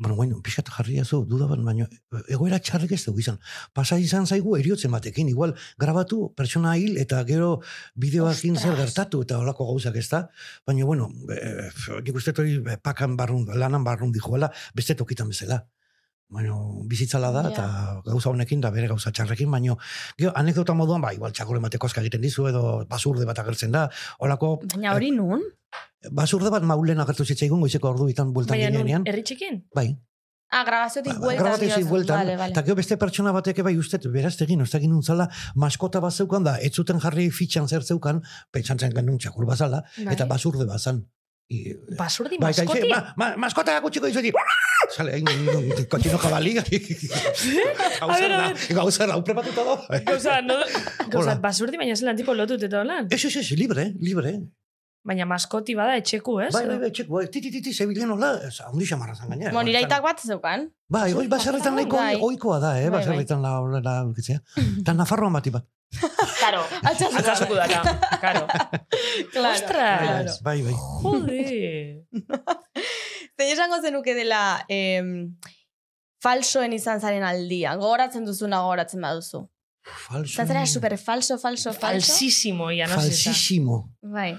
bueno, 0.00 0.16
bueno, 0.16 0.38
pixkat 0.40 0.70
jarri 0.72 0.96
zu, 1.04 1.26
duda 1.28 1.46
bat, 1.46 1.60
baina 1.60 1.86
egoera 2.32 2.58
txarrik 2.58 2.94
ez 2.96 3.02
dugu 3.04 3.20
izan. 3.20 3.36
Pasa 3.76 3.98
izan 4.00 4.24
zaigu 4.26 4.56
eriotzen 4.56 4.90
batekin, 4.90 5.28
igual 5.28 5.52
grabatu 5.78 6.32
pertsona 6.34 6.72
hil 6.80 6.96
eta 6.96 7.20
gero 7.28 7.60
bideoakin 8.00 8.56
zer 8.56 8.78
gertatu 8.80 9.20
eta 9.26 9.38
olako 9.44 9.66
gauzak 9.68 10.00
ez 10.00 10.08
da. 10.08 10.22
Baina, 10.66 10.86
bueno, 10.88 11.10
e, 11.28 11.68
nik 12.00 12.16
uste 12.16 12.32
hori 12.32 12.56
pakan 12.82 13.18
barrun, 13.20 13.44
lanan 13.60 13.84
barrun 13.84 14.10
dijoela, 14.16 14.48
beste 14.74 14.96
tokitan 14.96 15.28
bezala. 15.28 15.66
Baina, 16.30 16.54
bizitzala 16.86 17.32
da, 17.34 17.40
eta 17.50 17.64
gauza 18.06 18.30
honekin 18.30 18.60
da 18.62 18.70
bere 18.70 18.86
gauza 18.86 19.10
txarrekin, 19.10 19.50
baina, 19.50 19.74
gero, 20.18 20.30
anekdota 20.38 20.74
moduan, 20.78 21.02
ba, 21.02 21.10
igual 21.16 21.32
txakole 21.34 21.58
bateko 21.64 21.88
aska 21.90 22.04
egiten 22.04 22.22
dizu, 22.22 22.46
edo 22.52 22.84
basurde 22.88 23.26
bat 23.26 23.38
agertzen 23.42 23.72
da, 23.74 23.88
olako, 24.20 24.60
Baina 24.76 24.94
hori 24.94 25.10
nun? 25.16 25.42
basurde 26.16 26.50
bat 26.54 26.62
maulen 26.62 27.00
agertu 27.02 27.24
zitzaigun 27.26 27.60
goizeko 27.60 27.90
ordu 27.90 28.06
bitan 28.06 28.30
bueltan 28.32 28.56
Baina 28.56 28.70
nun, 28.70 28.86
ginean. 28.86 29.02
herri 29.10 29.22
txikin? 29.26 29.64
Bai, 29.74 29.88
Ah, 30.52 30.64
grabaziotik 30.66 31.12
Ba- 31.14 31.20
bueltan. 31.22 31.44
grabaziotik 31.44 31.86
bueltan. 31.86 32.18
Vale, 32.18 32.32
vale. 32.36 32.50
Eta 32.50 32.62
gero 32.66 32.74
beste 32.74 32.96
pertsona 32.98 33.30
batek 33.30 33.60
bai 33.62 33.76
ustet, 33.78 34.02
beraztegin, 34.10 34.60
ez 34.64 34.74
egin 34.74 34.90
nuntzala, 34.90 35.28
maskota 35.54 36.00
bat 36.02 36.10
zeukan 36.12 36.42
da, 36.42 36.56
ez 36.58 36.72
zuten 36.74 36.98
jarri 36.98 37.28
fitxan 37.30 37.68
zer 37.68 37.84
zeukan, 37.86 38.18
pentsantzen 38.50 38.90
genuen 38.96 39.18
txakur 39.22 39.46
bazala, 39.46 39.84
Bai. 39.96 40.14
eta 40.16 40.26
basurde 40.26 40.66
bazan. 40.66 41.04
I, 41.50 41.74
Basurdi 41.98 42.36
eta 42.38 42.46
maskoti? 42.46 42.82
dice, 42.84 42.94
ma, 42.94 43.00
ma, 43.18 43.28
maskota 43.42 43.74
gutxiko 43.82 44.06
dizueti, 44.06 44.30
sale, 44.94 45.16
egin, 45.18 45.88
kontino 45.90 46.20
jabali, 46.22 46.52
gauza 46.54 48.28
a 48.28 48.28
da, 48.30 48.44
gauza 48.78 49.08
da, 49.10 49.16
prepatuta 49.26 49.64
da. 49.66 49.74
Gauza, 50.06 50.36
no, 50.46 50.60
gauza, 51.12 51.32
Hola. 51.32 51.34
basurdi 51.42 51.80
baina 51.80 51.96
zelan 51.98 52.20
tipo 52.20 52.36
lotut 52.38 52.62
eta 52.68 52.84
holan. 52.84 53.10
Ez, 53.10 53.24
ez, 53.26 53.34
ez, 53.42 53.50
libre, 53.58 53.90
libre. 53.98 54.36
Baina 55.00 55.24
maskoti 55.24 55.72
bada 55.74 55.94
etxeku, 55.96 56.34
ez? 56.44 56.50
Bai, 56.52 56.66
bai, 56.68 56.76
bai, 56.82 56.90
txek, 56.92 57.06
bai, 57.08 57.22
titi, 57.32 57.48
titi, 57.54 57.72
zebilen 57.72 58.10
hola, 58.12 58.34
ez, 58.44 58.58
handi 58.66 58.84
xamarra 58.84 59.14
zan 59.16 59.30
gainera. 59.32 59.52
Mo, 59.56 59.62
nire 59.64 59.80
aitak 59.80 60.02
bat 60.04 60.20
zeukan. 60.20 60.66
Bai, 60.92 61.06
oi, 61.16 61.24
baserritan 61.30 61.78
nahiko 61.78 61.96
Bai. 61.96 62.18
oikoa 62.20 62.58
da, 62.60 62.74
eh, 62.76 62.90
Bai, 62.90 62.90
bai. 62.90 62.98
baserritan 62.98 63.40
la, 63.40 63.54
la, 63.64 63.80
la, 63.80 63.94
la, 64.04 64.40
Eta 64.82 64.92
Nafarroan 64.98 65.32
bati 65.38 65.50
bat. 65.54 65.64
Karo, 66.38 66.60
atzasuko 66.86 67.56
dara. 67.56 67.80
Karo. 68.20 68.44
Claro. 69.32 69.54
Ostras. 69.54 70.36
Bai, 70.44 70.60
bai. 70.62 70.74
Jode. 71.02 72.04
Zein 73.40 73.54
esango 73.54 73.80
zenuke 73.80 74.12
dela 74.14 74.60
em, 74.68 75.38
falsoen 76.22 76.76
izan 76.76 77.00
zaren 77.00 77.24
aldia. 77.24 77.72
Gogoratzen 77.80 78.28
duzuna 78.28 78.60
gogoratzen 78.66 79.00
baduzu. 79.00 79.46
Falso. 79.80 80.34
Izan 80.34 80.46
zara 80.52 80.66
super 80.68 80.98
falso, 81.00 81.38
falso, 81.40 81.72
falso. 81.72 81.80
Falsísimo, 81.80 82.70
ya 82.70 82.86
no 82.86 83.00
sé. 83.00 83.08
Falsísimo. 83.08 83.80
Bai. 84.02 84.34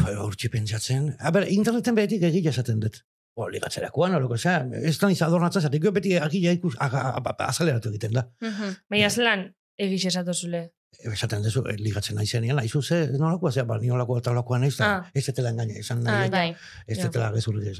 Bai, 0.00 0.14
Hortxe 0.18 0.48
pentsatzen. 0.50 1.14
A 1.18 1.30
ber, 1.34 1.46
interneten 1.48 1.94
behetik 1.98 2.22
egia 2.30 2.50
esaten 2.50 2.80
dut. 2.82 3.00
O, 3.38 3.46
ligatzerakoan, 3.48 4.14
oloko, 4.18 4.34
osea, 4.34 4.64
ez 4.82 4.96
da 4.98 5.08
niz 5.08 5.20
adornatzen, 5.22 5.62
zatik, 5.62 5.86
beti 5.94 6.16
agila 6.18 6.52
ikus, 6.56 6.74
aga, 6.82 7.04
aga, 7.20 7.34
azaleratu 7.46 7.92
egiten 7.92 8.12
da. 8.18 8.26
Mhm. 8.42 8.74
Baina 8.90 9.10
zelan 9.10 9.46
egiz 9.78 10.04
esatu 10.10 10.34
zule. 10.34 10.70
Esaten 11.06 11.44
dezu, 11.44 11.62
eh, 11.70 11.76
ligatzen 11.78 12.16
naizenean, 12.18 12.58
aizu 12.58 12.82
ze, 12.82 12.96
nolakoa, 13.16 13.52
zea, 13.54 13.62
ba, 13.64 13.76
ni 13.78 13.90
olakoa 13.94 14.18
eta 14.18 14.32
olakoa 14.32 14.58
naiz, 14.58 14.74
da, 14.76 14.88
Ah. 14.96 15.10
ez 15.14 15.24
detela 15.26 15.50
engaina, 15.50 15.74
Ah, 15.78 15.94
nahi, 15.94 16.30
Bai. 16.30 16.56
ez 16.86 16.98
ja. 16.98 17.04
detela 17.04 17.30
gezurrik 17.32 17.68
ez? 17.68 17.78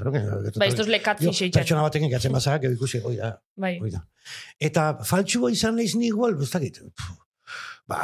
Ba, 0.56 0.66
ez 0.66 0.76
duzle 0.76 1.00
catfish 1.02 1.50
Pertsona 1.52 1.82
batekin 1.82 2.08
gatzen 2.10 2.32
bazara, 2.32 2.58
gero 2.58 2.72
ikusi, 2.72 3.00
oi 3.04 3.16
da, 3.16 3.42
Bai. 3.56 3.80
oi 3.82 3.90
da. 3.90 4.06
Eta 4.60 4.98
faltsua 5.04 5.50
izan 5.50 5.74
naiz 5.76 5.96
ni 5.96 6.06
igual, 6.06 6.40
ez 6.40 6.50
dakit, 6.50 6.78
pf, 6.78 7.10
ba, 7.90 8.00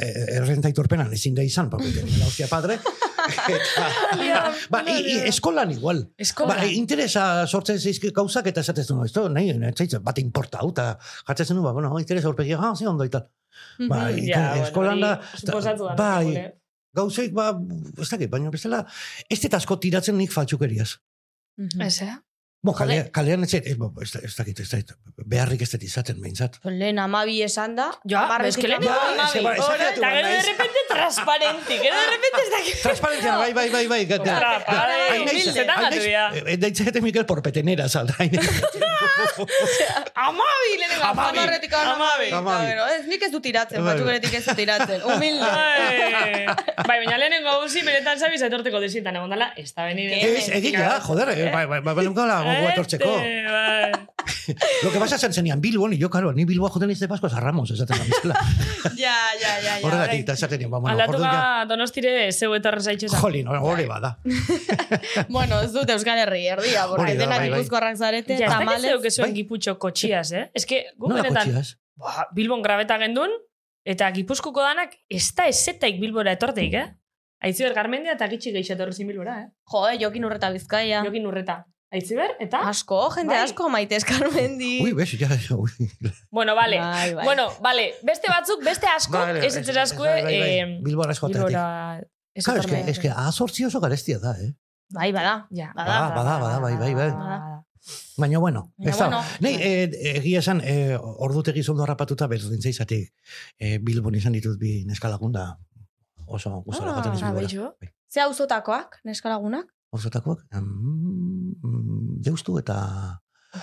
e- 0.00 0.12
errenta 0.38 0.70
itorpenan 0.72 1.12
ezin 1.12 1.34
da 1.36 1.44
izan, 1.46 1.68
la 1.72 2.26
hostia 2.30 2.48
padre. 2.50 2.78
eta, 3.22 3.86
ba, 4.72 4.80
i, 4.88 5.18
ja. 5.18 5.24
eskolan 5.30 5.70
igual. 5.74 6.00
Eskola. 6.18 6.56
Ba, 6.56 6.66
interesa 6.66 7.46
sortzen 7.46 7.78
zeizki 7.78 8.10
gauzak 8.16 8.48
eta 8.50 8.64
esatez 8.64 8.86
du, 8.88 8.96
esto, 9.04 9.28
nahi, 9.28 9.52
nahi, 9.58 9.88
bat 10.02 10.18
importa, 10.22 10.62
hau, 10.64 10.72
eta 10.74 10.88
jartzen 11.28 11.56
du, 11.60 11.62
ba, 11.62 11.72
bueno, 11.76 11.92
interesa 12.00 12.28
horpegia, 12.32 12.58
ah, 12.60 12.72
ze 12.76 12.88
ondo, 12.88 13.04
eta. 13.04 13.26
Ba, 13.88 14.08
Mhm. 14.08 14.18
i- 14.18 14.28
Ja, 14.32 14.56
eskolan 14.64 15.00
da, 15.00 15.20
bai, 15.96 16.24
gure. 16.26 16.44
gauzeik, 16.96 17.32
ba, 17.36 17.50
ez 18.00 18.08
dakit, 18.08 18.30
baina 18.32 18.50
bestela, 18.50 18.84
ez 19.28 19.40
dut 19.42 19.54
asko 19.54 19.76
tiratzen 19.78 20.16
nik 20.16 20.32
faltsukeriaz. 20.32 20.96
Mhm. 21.58 21.80
Ez, 21.84 22.02
eh? 22.02 22.16
Bo, 22.62 22.70
kalea, 22.78 23.08
kalean 23.10 23.42
ez, 23.42 23.54
ez, 23.58 23.74
bo, 23.74 23.88
ez, 23.98 24.12
ez 24.22 24.36
dakit, 24.38 24.60
ez 24.62 24.68
dakit, 24.70 24.92
beharrik 25.26 25.64
ez 25.64 25.70
dut 25.72 25.82
izaten, 25.82 26.20
behintzat. 26.22 26.60
Lehen 26.70 27.00
amabi 27.02 27.40
esan 27.42 27.72
da. 27.74 27.88
Ja, 28.06 28.20
hamarretik 28.22 28.62
eske 28.62 28.68
lehen- 28.70 28.86
amabi. 28.86 29.42
Ba, 29.42 29.54
Eta 29.88 30.10
gero 30.14 30.28
de 30.30 30.42
repente 30.46 30.84
transparenti, 30.86 31.78
gero 31.82 31.96
de 31.98 32.06
repente 32.12 32.38
ez 32.44 32.50
dakit. 32.54 32.76
Transparentzia, 32.84 33.32
bai, 33.40 33.52
bai, 33.52 33.68
bai, 33.70 33.86
bai. 33.88 34.06
bai, 34.06 34.22
eh, 36.46 36.56
Deitzete 36.56 37.00
Mikel 37.02 37.26
por 37.26 37.42
petenera, 37.42 37.88
saldra. 37.88 38.14
Amabi 40.14 40.70
lehenengo. 40.78 41.02
Amabi. 41.02 41.38
Hamarretik 41.38 41.72
Amabi. 41.74 42.30
Ez, 42.94 43.06
nik 43.10 43.22
ez 43.26 43.32
dut 43.32 43.42
tiratzen, 43.42 43.82
Bai. 43.82 43.90
batzukeretik 43.96 44.34
ez 44.38 44.44
dut 44.46 44.56
tiratzen. 44.62 45.02
Humilde. 45.02 45.50
Bai, 45.50 46.46
bai, 46.86 46.96
baina 47.02 47.18
lehenengo 47.18 47.58
gauzi 47.58 47.82
benetan 47.82 48.18
zabiz 48.22 48.40
etorteko 48.46 48.78
desintan 48.86 49.16
egon 49.18 49.30
dala, 49.34 49.50
ez 49.56 49.74
da 49.74 49.90
beni 49.90 50.06
Ez, 50.12 50.48
Egia, 50.62 51.00
joder, 51.02 51.34
eh, 51.34 51.50
bai, 51.50 51.66
bai, 51.66 51.80
bai, 51.80 51.94
bai, 51.94 52.06
bai, 52.06 52.51
gogo 52.58 52.68
etortzeko. 52.70 53.10
Bai. 53.16 53.92
Lo 54.82 54.90
que 54.92 54.98
pasa 54.98 55.18
zen 55.18 55.32
zenian 55.32 55.60
Bilbon, 55.60 55.92
y 55.92 55.98
yo, 55.98 56.08
claro, 56.10 56.32
ni 56.32 56.44
Bilboa 56.44 56.68
joten 56.70 56.90
izte 56.90 57.08
Pascos 57.08 57.34
a 57.34 57.40
Ramos, 57.40 57.70
esaten 57.70 57.98
da 57.98 58.04
bizela. 58.04 58.34
Ja, 58.96 59.14
ja, 59.40 59.52
ja, 59.62 59.78
ja. 59.80 59.86
Horregatik, 59.86 60.20
eta 60.24 60.32
esaten 60.38 60.58
nian, 60.62 60.70
ba, 60.70 60.78
bueno, 60.78 60.94
Aldatu 60.96 61.22
ja, 61.22 61.32
ga 61.32 61.64
donostire 61.70 62.30
zeu 62.32 62.54
etorren 62.54 62.82
zaitxeza. 62.82 63.18
jolin, 63.18 63.48
hori 63.48 63.86
bada. 63.86 64.16
Bueno, 65.28 65.60
ez 65.62 65.72
dut 65.74 65.90
Euskal 65.90 66.18
Herri 66.22 66.46
erdia, 66.46 66.86
porque 66.88 67.14
da, 67.14 67.24
denak 67.24 67.38
bai, 67.38 67.50
bai. 67.50 67.58
gipuzkoarrak 67.58 67.96
zarete, 67.96 68.36
Ja, 68.38 68.46
ez 68.46 68.50
dakit 68.50 68.66
tamales. 68.66 68.90
zeuk 68.90 69.04
ezuen 69.10 69.28
Bai. 69.30 69.36
giputxo 69.40 69.78
kotxiaz, 69.78 70.32
eh? 70.32 70.44
Ez 70.54 70.66
que, 70.66 70.84
gu 70.98 71.08
Nola 71.10 71.22
benetan, 71.22 71.62
ba, 71.96 72.28
Bilbon 72.34 72.62
grabeta 72.62 72.98
gendun, 73.02 73.30
eta 73.84 74.10
gipuzkoko 74.14 74.62
danak 74.62 74.94
ez 75.10 75.24
da 75.34 75.46
ezetaik 75.50 76.00
Bilbora 76.00 76.32
etorteik, 76.38 76.74
eh? 76.74 76.88
Aitziber 77.42 77.74
Garmendia 77.74 78.12
eta 78.14 78.28
gitxi 78.30 78.52
gehiago 78.54 78.76
etorri 78.78 78.94
zin 78.94 79.08
Bilbora, 79.10 79.40
eh? 79.42 79.48
Jo, 79.70 79.88
eh, 79.88 79.96
jokin 79.98 80.24
urreta 80.24 80.50
bizkaia. 80.54 81.02
Jokin 81.04 81.26
urreta. 81.26 81.64
Aitziber, 81.92 82.30
eta? 82.40 82.62
Asko, 82.70 82.98
jende 83.12 83.34
Bai. 83.34 83.42
asko, 83.44 83.66
maite 83.68 83.98
eskarmendi. 84.00 84.78
Ui, 84.80 84.94
bez, 84.96 85.10
ja, 85.20 85.28
ja, 85.28 85.56
ui. 85.60 85.90
Bueno, 86.30 86.54
vale. 86.56 86.78
Bai, 86.80 87.14
bai. 87.18 87.24
Bueno, 87.26 87.50
vale. 87.60 87.90
Beste 88.02 88.30
batzuk, 88.32 88.62
beste 88.64 88.88
asko, 88.88 89.18
Vale, 89.18 89.44
ez 89.44 89.56
askue, 89.76 90.08
bai, 90.08 90.22
bai, 90.24 90.38
bai. 90.40 90.54
eh, 90.60 90.78
Bilbora 90.82 91.12
eskoatetik. 91.12 91.48
Bilbora... 91.52 92.00
ez 92.34 92.44
Claro, 92.46 92.60
es 92.60 92.66
que, 92.66 92.72
etorne. 92.78 92.90
es 92.90 92.98
que 92.98 93.10
azortzi 93.10 93.66
oso 93.66 93.80
garestia 93.80 94.18
da, 94.18 94.32
eh? 94.40 94.54
Bai, 94.88 95.10
bada. 95.12 95.46
Ja. 95.50 95.72
Bada, 95.76 95.98
bada, 96.14 96.38
bada, 96.38 96.58
bai, 96.60 96.76
bai, 96.76 96.94
bai. 96.94 97.10
Bada. 97.10 97.64
Baina, 98.16 98.38
bueno, 98.38 98.72
Baina, 98.78 98.90
ez 98.90 98.96
da. 98.98 99.06
bueno, 99.08 99.22
Nei, 99.40 99.52
bai. 99.56 99.62
eh, 99.66 100.16
egia 100.16 100.38
esan, 100.38 100.60
eh, 100.64 100.96
ordutegi 100.96 101.62
zondo 101.62 101.82
harrapatuta 101.82 102.26
berdin 102.30 102.62
zeizatik 102.62 103.12
eh, 103.58 103.78
Bilbon 103.82 104.14
izan 104.14 104.32
ditut 104.32 104.56
bi 104.58 104.84
neskalagunda 104.86 105.58
oso 106.26 106.54
gustora 106.62 106.92
Ah, 106.92 106.94
joaten 107.02 107.12
ah, 107.12 107.42
izan. 107.42 107.92
Ze 108.12 108.20
auzotakoak, 108.20 109.00
neskalagunak? 109.04 109.66
Osotakoak, 109.92 110.46
mm, 110.56 112.20
deustu 112.24 112.56
eta 112.58 112.76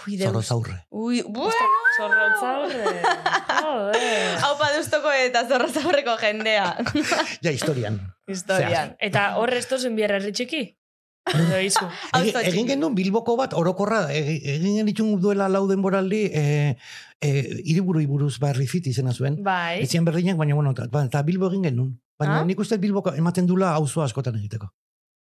Ui, 0.06 0.18
zorro 0.20 0.40
deus. 0.40 0.46
zaurre. 0.48 0.76
Ui, 0.92 1.24
bueno. 1.26 1.70
Zorrotzaurre. 1.98 3.02
Joder. 3.50 4.36
Hau 4.46 4.52
padustoko 4.60 5.10
eta 5.12 5.42
zorrozaurreko 5.50 6.18
jendea. 6.22 6.76
Ja, 7.44 7.52
historian. 7.52 7.98
Historian. 8.30 8.94
Eta 9.02 9.32
hor 9.42 9.54
ez 9.58 9.66
tozen 9.68 9.96
bierra 9.98 10.20
herri 10.22 10.32
txiki? 10.38 10.62
Edo 11.34 11.58
izu. 11.66 11.88
Auzo 12.18 12.40
Egin, 12.40 12.52
egin 12.54 12.68
genuen 12.76 12.94
Bilboko 12.98 13.36
bat 13.38 13.54
orokorra, 13.58 14.04
egi- 14.14 14.40
egin 14.54 14.78
genitun 14.84 15.16
duela 15.22 15.50
lau 15.50 15.66
denboraldi, 15.70 16.22
eh, 16.34 16.76
eh, 17.22 17.42
iriburu 17.66 18.02
iburuz 18.06 18.36
barri 18.42 18.68
fiti 18.70 18.94
izena 18.94 19.12
zuen. 19.14 19.42
Bai. 19.44 19.82
Etzian 19.84 20.06
berdinak, 20.06 20.38
baina, 20.38 20.54
bueno, 20.56 20.74
ba, 20.94 21.04
eta 21.10 21.22
Bilbo 21.26 21.50
egin 21.50 21.66
genuen. 21.72 21.92
Baina 22.20 22.42
Ah? 22.42 22.46
nik 22.46 22.60
uste 22.60 22.78
Bilboko 22.78 23.14
ematen 23.18 23.46
dula 23.48 23.74
auzo 23.74 24.02
askotan 24.06 24.36
egiteko. 24.38 24.70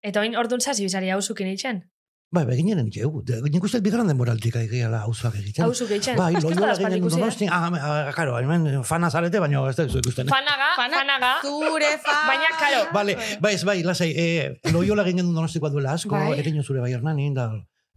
Eta 0.03 0.21
oin 0.21 0.35
orduan 0.39 0.61
zazi 0.61 0.83
bizari 0.85 1.09
hauzukin 1.11 1.47
eitzen? 1.47 1.81
Bai, 2.31 2.43
ba, 2.45 2.53
egin 2.53 2.67
genuen 2.69 2.91
egu. 2.93 3.23
Nik 3.49 3.63
uste 3.65 3.79
bigarren 3.81 4.05
denboraldik 4.07 4.53
egiala 4.59 4.99
auzoak 5.07 5.39
egiten. 5.39 5.63
Hauzuk 5.65 5.89
eitzen? 5.95 6.15
Bai, 6.15 6.35
loiola 6.37 6.75
eh? 6.77 6.99
donosti. 7.01 7.47
Ah, 7.49 7.63
ah, 7.73 8.11
karo, 8.13 8.35
hemen 8.37 8.83
fana 8.85 9.09
zarete, 9.09 9.39
baina 9.41 9.63
ez 9.69 9.75
da 9.79 9.87
zu 9.89 9.97
ikusten. 9.97 10.27
eh? 10.29 10.35
Fanaga, 10.35 10.67
Fana- 10.77 10.99
fanaga. 11.01 11.31
Zure 11.41 11.89
fa... 12.03 12.13
Baina, 12.27 12.51
karo, 12.59 12.83
Vale, 12.93 13.17
bai, 13.41 13.55
ez 13.55 13.63
bai, 13.65 13.81
lasai, 13.83 14.11
eh, 14.15 14.59
loiola 14.71 15.01
egin 15.07 15.23
genuen 15.23 15.33
donostikoa 15.41 15.71
duela 15.73 15.95
asko, 15.97 16.13
Bai. 16.13 16.37
egin 16.43 16.61
zure 16.63 16.85
bai 16.85 16.93
hernanin, 16.93 17.33
da 17.33 17.49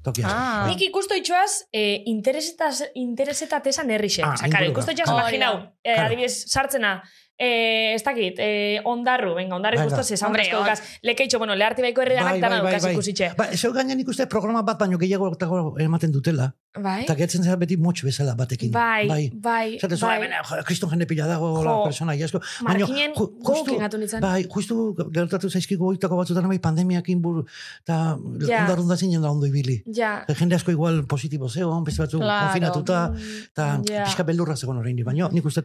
tokia. 0.02 0.24
Ah. 0.32 0.64
Nik 0.66 0.80
ikusto 0.88 1.14
itxoaz, 1.14 1.66
eh, 1.70 2.00
interesetas, 2.06 2.80
interesetatesan 2.94 3.90
herrixek. 3.92 4.24
Ah, 4.24 4.30
Ah, 4.32 4.40
Osa, 4.40 4.48
karo, 4.48 4.70
ikusto 4.72 4.90
itxoaz, 4.96 5.12
imaginau, 5.12 5.54
eh, 5.84 5.98
adibidez, 6.00 6.46
sartzena, 6.48 7.02
eh, 7.38 7.94
ez 7.94 8.02
dakit, 8.04 8.34
eh, 8.38 8.80
ondarru, 8.84 9.34
venga, 9.34 9.56
ondarru 9.56 9.78
Venga. 9.78 9.88
ikusto 9.90 10.04
zezan 10.14 10.26
Hombre, 10.28 10.42
asko 10.42 10.56
on- 10.58 10.62
dukaz. 10.64 10.82
Lekeitxo, 11.02 11.38
bueno, 11.38 11.54
leharti 11.56 11.82
baiko 11.82 12.02
herridanak 12.02 12.40
dana 12.40 12.60
dukaz 12.62 12.84
ikusitxe. 12.92 13.32
Ba, 13.36 13.48
zeu 13.56 13.72
gainean 13.72 13.98
ikuste 14.00 14.26
programa 14.26 14.62
bat 14.62 14.78
baino 14.78 14.98
gehiago 14.98 15.32
eta 15.32 15.48
ematen 15.78 16.12
dutela. 16.12 16.54
Bai, 16.74 17.02
Eta 17.02 17.14
getzen 17.14 17.42
zera 17.44 17.56
beti 17.56 17.76
motx 17.76 18.02
bezala 18.02 18.34
batekin. 18.34 18.70
bai, 18.72 19.30
bai, 19.34 19.78
Zaten 19.78 19.98
zua, 19.98 20.08
bai. 20.18 20.28
bai. 20.28 20.62
kriston 20.64 20.88
jende 20.88 21.04
pila 21.06 21.26
dago, 21.26 21.62
la 21.62 21.70
Jo. 21.70 21.84
persona 21.84 22.14
iasko. 22.14 22.40
Baina, 22.64 22.78
Markinen 22.86 23.12
ju- 23.12 23.38
justu- 23.44 23.98
nintzen. 23.98 24.20
Bai, 24.20 24.46
justu 24.48 24.94
gertatu 25.12 25.50
zaizkigu 25.50 25.86
oitako 25.90 26.16
batzutan 26.16 26.48
bai 26.48 26.58
pandemiakin 26.58 27.20
buru, 27.20 27.44
eta 27.82 28.16
Ja. 28.48 28.60
ondarrun 28.62 28.88
da 28.88 28.96
zinen 28.96 29.20
da 29.20 29.30
ondo 29.30 29.46
ibili. 29.46 29.82
Ja, 29.94 30.24
Jende 30.38 30.54
asko 30.54 30.70
igual 30.70 31.04
positibo 31.06 31.48
zegoen, 31.48 31.84
beste 31.84 32.02
batzu 32.02 32.18
Claro. 32.18 32.46
konfinatuta, 32.46 33.12
eta 33.52 33.80
Ja. 33.92 34.04
pixka 34.04 34.22
beldurra 34.22 34.56
zegoen 34.56 34.78
orain 34.78 34.96
baina 35.04 35.28
nik 35.30 35.44
uste, 35.44 35.64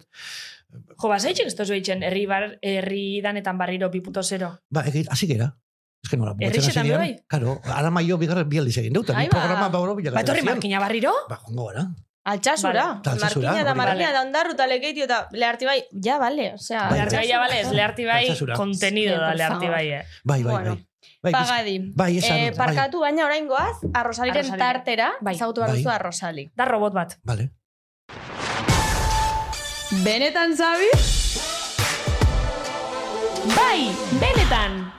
jo, 0.71 1.07
bazaitxek 1.09 1.47
ez 1.47 1.55
tozu 1.55 1.73
eitzen, 1.73 2.03
herri, 2.03 2.25
bar, 2.25 2.57
herri 2.61 3.21
danetan 3.23 3.57
barriro 3.57 3.89
2.0. 3.91 4.51
ba, 4.69 4.83
egit, 4.87 5.07
hasi 5.11 5.27
gera. 5.27 5.53
Ez 6.03 6.09
que 6.11 6.17
nola, 6.17 6.33
bukatzen 6.33 6.63
hasi 6.81 6.91
bai? 6.91 7.15
Karo, 7.27 7.59
ara 7.65 7.89
maio 7.91 8.17
bigarren 8.17 8.47
bi 8.49 8.59
aldiz 8.59 8.77
egin 8.77 8.93
dut, 8.93 9.09
Ai, 9.09 9.25
ni 9.25 9.29
ba. 9.29 9.39
programa 9.39 9.69
ba 9.69 9.79
oro 9.79 9.95
bila 9.95 10.11
Ba, 10.11 10.21
etorri 10.21 10.43
markina 10.43 10.79
barriro? 10.79 11.13
Ba, 11.29 11.39
jongo 11.47 11.65
gara. 11.71 11.87
Altxasura. 12.27 13.01
Vale. 13.03 13.19
Markina 13.21 13.61
eta 13.61 13.71
hori. 13.71 13.77
markina 13.79 13.93
Vale. 13.95 14.09
eta 14.11 14.21
ondarru 14.21 14.51
eta 14.51 14.67
lekeitio 14.67 15.05
eta 15.05 15.27
leharti 15.31 15.65
bai. 15.65 15.77
Ja, 16.03 16.17
bale. 16.19 16.53
Osea, 16.53 16.81
Bai, 16.89 16.97
Leharti 16.99 17.15
bai, 17.15 17.27
ja, 17.29 17.39
bale, 17.39 17.59
ez 17.61 17.71
leharti 17.71 18.05
bai, 18.05 18.25
kontenido 18.55 19.15
da 19.17 19.33
leharti 19.33 19.67
bai, 19.71 19.87
eh. 19.91 20.03
Bai, 20.25 20.43
bai, 20.43 20.53
bai. 20.65 20.77
Bai, 21.23 21.31
Pagadi. 21.33 21.79
bai, 21.95 22.17
esan, 22.17 22.37
Eh, 22.37 22.51
parkatu 22.55 22.99
baina 22.99 23.25
orain 23.25 23.47
goaz, 23.47 23.77
arrosaliren 23.93 24.43
Arrosali. 24.45 24.59
tartera, 24.59 25.11
Bai. 25.21 25.35
ezagutu 25.35 25.61
behar 25.61 25.71
Bai. 25.73 25.79
duzu 25.81 25.89
arrosali. 25.89 26.51
Da 26.55 26.65
robot 26.65 26.93
bat. 26.93 27.17
Vale. 27.23 27.49
Benetan 29.91 30.51
zabi? 30.57 30.89
Bai, 33.55 33.87
benetan! 34.19 34.91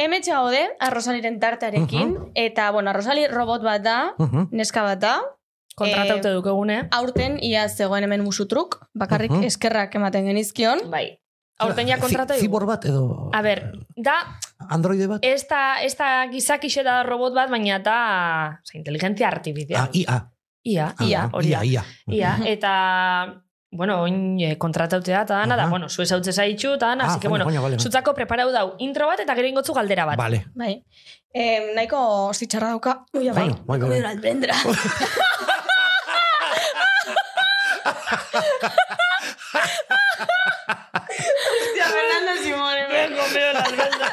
Hemetxe 0.00 0.32
gaude, 0.34 0.62
arrosaliren 0.82 1.36
tartarekin, 1.38 2.16
eta, 2.34 2.70
bueno, 2.74 2.90
arrosali 2.90 3.28
robot 3.30 3.62
bat 3.62 3.82
da, 3.84 3.98
Mhm. 4.18 4.48
neska 4.50 4.82
bat 4.82 4.98
da, 5.00 5.14
Kontrataute 5.76 6.28
Eh, 6.28 6.32
duk 6.34 6.46
egune. 6.46 6.88
aurten 6.92 7.36
ia 7.42 7.68
zegoen 7.68 8.04
hemen 8.04 8.22
musutruk, 8.22 8.78
bakarrik 8.94 9.30
Mhm. 9.32 9.42
eskerrak 9.44 9.94
ematen 9.94 10.24
genizkion. 10.24 10.88
Bai. 10.90 11.18
Aurten 11.58 11.86
ja 11.88 11.98
kontrata 11.98 12.34
Fibor 12.34 12.64
bat 12.66 12.84
edo... 12.84 13.30
A 13.32 13.42
ber, 13.42 13.72
da, 13.96 14.38
Androide 14.70 15.06
bat? 15.08 15.18
ez 15.24 15.46
da, 15.48 15.82
ez 15.82 15.96
da 15.96 16.26
gizakixe 16.30 16.82
da 16.84 17.02
robot 17.02 17.34
bat, 17.34 17.50
baina 17.50 17.78
da, 17.80 18.60
oza, 18.62 18.78
inteligentzia 18.78 19.28
artifizial. 19.28 19.82
Ah, 19.82 19.88
IA. 19.92 20.30
Ia, 20.66 20.94
Ah, 20.98 21.04
ia, 21.04 21.28
hori 21.32 21.50
da. 21.50 21.64
IA, 21.64 21.84
IA. 22.06 22.14
Ia, 22.14 22.38
eta, 22.46 23.42
bueno, 23.74 24.00
oin 24.02 24.38
eh, 24.40 24.56
kontratautea, 24.58 25.22
eta 25.26 25.34
dana, 25.42 25.56
da, 25.56 25.62
Aha. 25.64 25.70
bueno, 25.70 25.88
zu 25.88 26.02
ezautze 26.02 26.32
zaitxu, 26.32 26.74
eta 26.78 26.86
dana, 26.92 27.04
Ah, 27.04 27.10
así 27.12 27.20
que, 27.20 27.28
baina, 27.28 27.44
bueno, 27.44 27.60
baina, 27.60 27.76
vale. 27.76 27.82
zutzako 27.82 28.14
preparau 28.14 28.50
dau 28.54 28.74
intro 28.78 29.06
bat, 29.10 29.20
eta 29.20 29.34
gero 29.34 29.48
ingotzu 29.48 29.74
galdera 29.74 30.06
bat. 30.06 30.16
Vale. 30.18 30.44
Bai. 30.54 30.82
Eh, 31.34 31.72
nahiko 31.74 32.30
zitxarra 32.34 32.68
dauka. 32.74 33.04
Ui, 33.12 33.28
bai. 33.30 33.48
Bueno, 33.48 33.56
bai, 33.66 33.78
bai, 33.80 34.00
bai. 34.00 34.54
Hostia, 40.54 41.84
Fernando 41.86 42.42
Simón. 42.42 42.74
Vengo, 42.90 43.22
veo 43.34 43.52
la 43.52 43.60
almendra. 43.60 44.12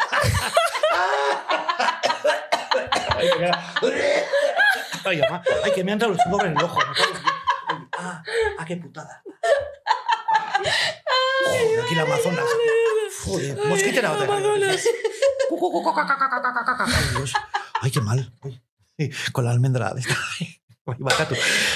Ay, 5.05 5.21
ama. 5.27 5.41
Ay, 5.63 5.71
que 5.73 5.83
me 5.83 5.91
ha 5.91 5.93
entrado 5.93 6.13
el 6.13 6.19
sudor 6.19 6.45
en 6.45 6.57
el 6.57 6.63
ojo. 6.63 6.79
me 6.79 6.95
cago 6.95 7.13
en. 7.13 7.21
Ay, 7.67 7.87
Ah, 7.93 8.23
ah, 8.59 8.65
qué 8.65 8.75
putada. 8.77 9.21
Joder, 11.45 11.79
aquí 11.81 11.95
la 11.95 12.01
Amazonas. 12.03 12.45
Otra. 14.05 14.25
Amazonas. 14.25 14.85
Ay, 16.79 17.05
Dios. 17.15 17.33
Ay, 17.81 17.91
qué 17.91 18.01
mal. 18.01 18.33
Con 19.31 19.45
la 19.45 19.51
almendra 19.51 19.93
bakatu. 20.85 21.35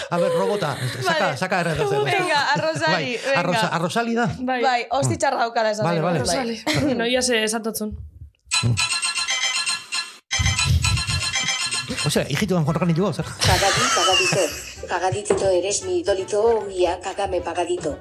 A 0.10 0.18
ver, 0.18 0.32
robota, 0.34 0.76
saca, 1.04 1.26
Vale. 1.26 1.38
saca 1.38 1.64
RDC. 1.64 2.04
Venga, 2.04 2.52
arrosali, 2.54 2.92
Bai, 2.94 3.20
venga. 3.26 3.40
arrosa, 3.40 3.68
arrosalida. 3.68 4.36
Bai, 4.40 4.62
Bai, 4.62 4.88
hosti 4.90 5.18
txarra 5.18 5.38
daukala 5.46 5.72
esan. 5.72 5.86
Vale, 5.86 6.02
nahi 6.02 6.06
vale. 6.06 6.20
dut, 6.20 6.28
bai. 6.28 6.58
Rosali. 6.66 6.96
No, 7.00 7.06
ia 7.06 7.22
se 7.22 7.44
esatotzun. 7.44 7.96
O 12.06 12.10
sea, 12.10 12.26
hijito, 12.30 12.58
encontrar 12.58 12.88
ni 12.88 12.94
yo. 12.94 13.12
Pagadí, 13.12 13.84
pagadito. 13.96 14.42
Pagaditito 14.90 15.50
eres 15.50 15.84
mi 15.84 16.00
idolito, 16.00 16.68
ia 16.70 17.00
kagame 17.00 17.42
pagadito. 17.42 17.98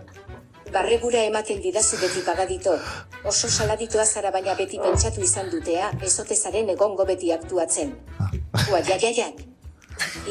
Barregura 0.75 1.21
ematen 1.23 1.61
didazu 1.63 1.99
beti 2.01 2.21
pagadito. 2.27 2.73
Oso 3.31 3.49
saladitoa 3.49 4.05
zara 4.05 4.33
baina 4.35 4.57
beti 4.59 4.81
pentsatu 4.83 5.23
izan 5.23 5.51
dutea, 5.53 5.91
ezotezaren 6.09 6.73
egongo 6.73 7.05
beti 7.11 7.31
aktuatzen. 7.35 7.93
Guaiaiaiak. 8.57 9.43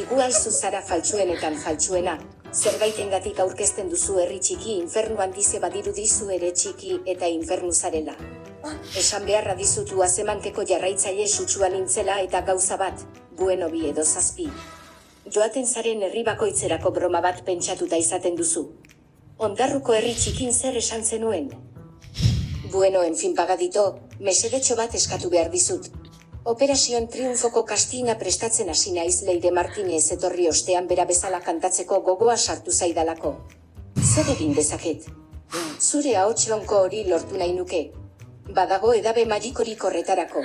Igual 0.02 0.34
zu 0.36 0.52
zara 0.52 0.82
faltsuenetan 0.90 1.56
faltsuena. 1.64 2.18
Zerbaitengatik 2.52 3.40
aurkezten 3.40 3.88
duzu 3.94 4.20
herri 4.20 4.42
txiki 4.44 4.76
infernuan 4.82 5.32
dize 5.38 5.62
badiru 5.64 5.94
dizu 5.96 6.28
ere 6.36 6.52
txiki 6.52 7.00
eta 7.16 7.30
infernu 7.38 7.72
zarela. 7.72 8.16
Esan 9.00 9.24
beharra 9.30 9.56
dizutu 9.62 10.04
azemankeko 10.04 10.66
jarraitzaile 10.74 11.28
sutsua 11.28 11.70
nintzela 11.72 12.20
eta 12.28 12.44
gauza 12.52 12.78
bat, 12.84 13.06
bueno 13.40 13.72
bi 13.72 13.88
edo 13.94 14.04
zazpi. 14.04 14.50
Joaten 15.32 15.66
zaren 15.66 16.04
herri 16.04 16.26
bakoitzerako 16.28 16.92
broma 17.00 17.24
bat 17.24 17.46
pentsatuta 17.48 17.96
izaten 18.04 18.36
duzu. 18.36 18.68
Ondarruko 19.42 19.94
herri 19.98 20.14
txikin 20.14 20.54
zer 20.54 20.76
esan 20.78 21.04
zenuen? 21.04 21.50
Bueno, 22.72 23.02
en 23.04 23.16
fin 23.16 23.34
pagadito, 23.36 24.00
mesedetxo 24.20 24.76
bat 24.78 24.94
eskatu 24.94 25.30
behar 25.30 25.50
dizut. 25.50 25.90
Operazion 26.46 27.08
triunfoko 27.08 27.64
kastina 27.66 28.16
prestatzen 28.20 28.70
hasi 28.70 28.94
naiz 28.94 29.24
Leire 29.24 29.52
Martinez 29.52 30.04
etorri 30.12 30.48
ostean 30.50 30.88
bera 30.88 31.06
bezala 31.10 31.42
kantatzeko 31.42 32.02
gogoa 32.06 32.38
sartu 32.38 32.72
zaidalako. 32.72 33.34
Zer 33.98 34.32
egin 34.36 34.54
dezaket? 34.54 35.10
Zure 35.80 36.16
ahotsionko 36.16 36.86
hori 36.86 37.04
lortu 37.10 37.38
nahi 37.38 37.58
nuke. 37.58 37.84
Badago 38.54 38.94
edabe 38.94 39.26
magikorik 39.26 39.84
horretarako. 39.84 40.44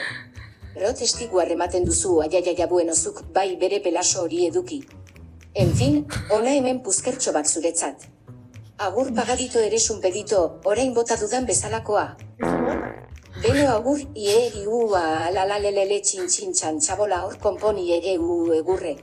Rotestiguar 0.80 1.52
ematen 1.52 1.84
duzu 1.84 2.20
aiaiaia 2.24 2.66
buenozuk 2.66 3.26
bai 3.34 3.50
bere 3.56 3.80
pelaso 3.84 4.22
hori 4.22 4.46
eduki. 4.46 4.84
En 5.54 5.74
fin, 5.74 6.06
ona 6.30 6.54
hemen 6.54 6.80
puzkertxo 6.86 7.32
bat 7.36 7.50
zuretzat. 7.50 8.14
Agur 8.78 9.12
pagadito 9.12 9.58
ere 9.58 9.78
pedito, 10.00 10.60
orain 10.64 10.94
bota 10.94 11.16
dudan 11.16 11.44
bezalakoa. 11.44 12.16
Beno 13.42 13.74
agur, 13.74 13.98
ieri 14.14 14.66
ua, 14.66 15.30
la 15.34 15.44
la 15.44 15.58
le 15.58 15.72
le 15.72 15.84
le 15.84 16.00
txin 16.00 16.28
txin 16.28 16.52
txan, 16.52 16.78
txabola 16.78 17.24
hor 17.24 17.38
konponi 17.42 17.90
ere 17.96 18.16
u 18.18 18.52
egurre. 18.54 18.94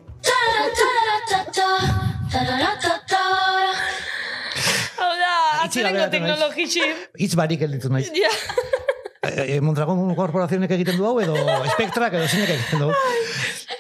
Hau 4.96 5.14
da, 5.20 5.34
atzerengo 5.66 6.08
teknologixi. 6.10 6.88
Hitz 7.20 7.36
barik 7.36 7.60
gelditu 7.60 7.92
naiz. 7.92 8.08
Ja. 8.16 8.32
E, 9.26 9.56
e, 9.56 9.62
Mondragon 9.62 10.16
korporazionek 10.16 10.72
egiten 10.78 10.98
du 11.00 11.06
hau 11.08 11.20
edo 11.24 11.36
Spektrak 11.74 12.14
edo 12.20 12.28
zeinek 12.28 12.50
egiten 12.56 12.80
du. 12.86 12.92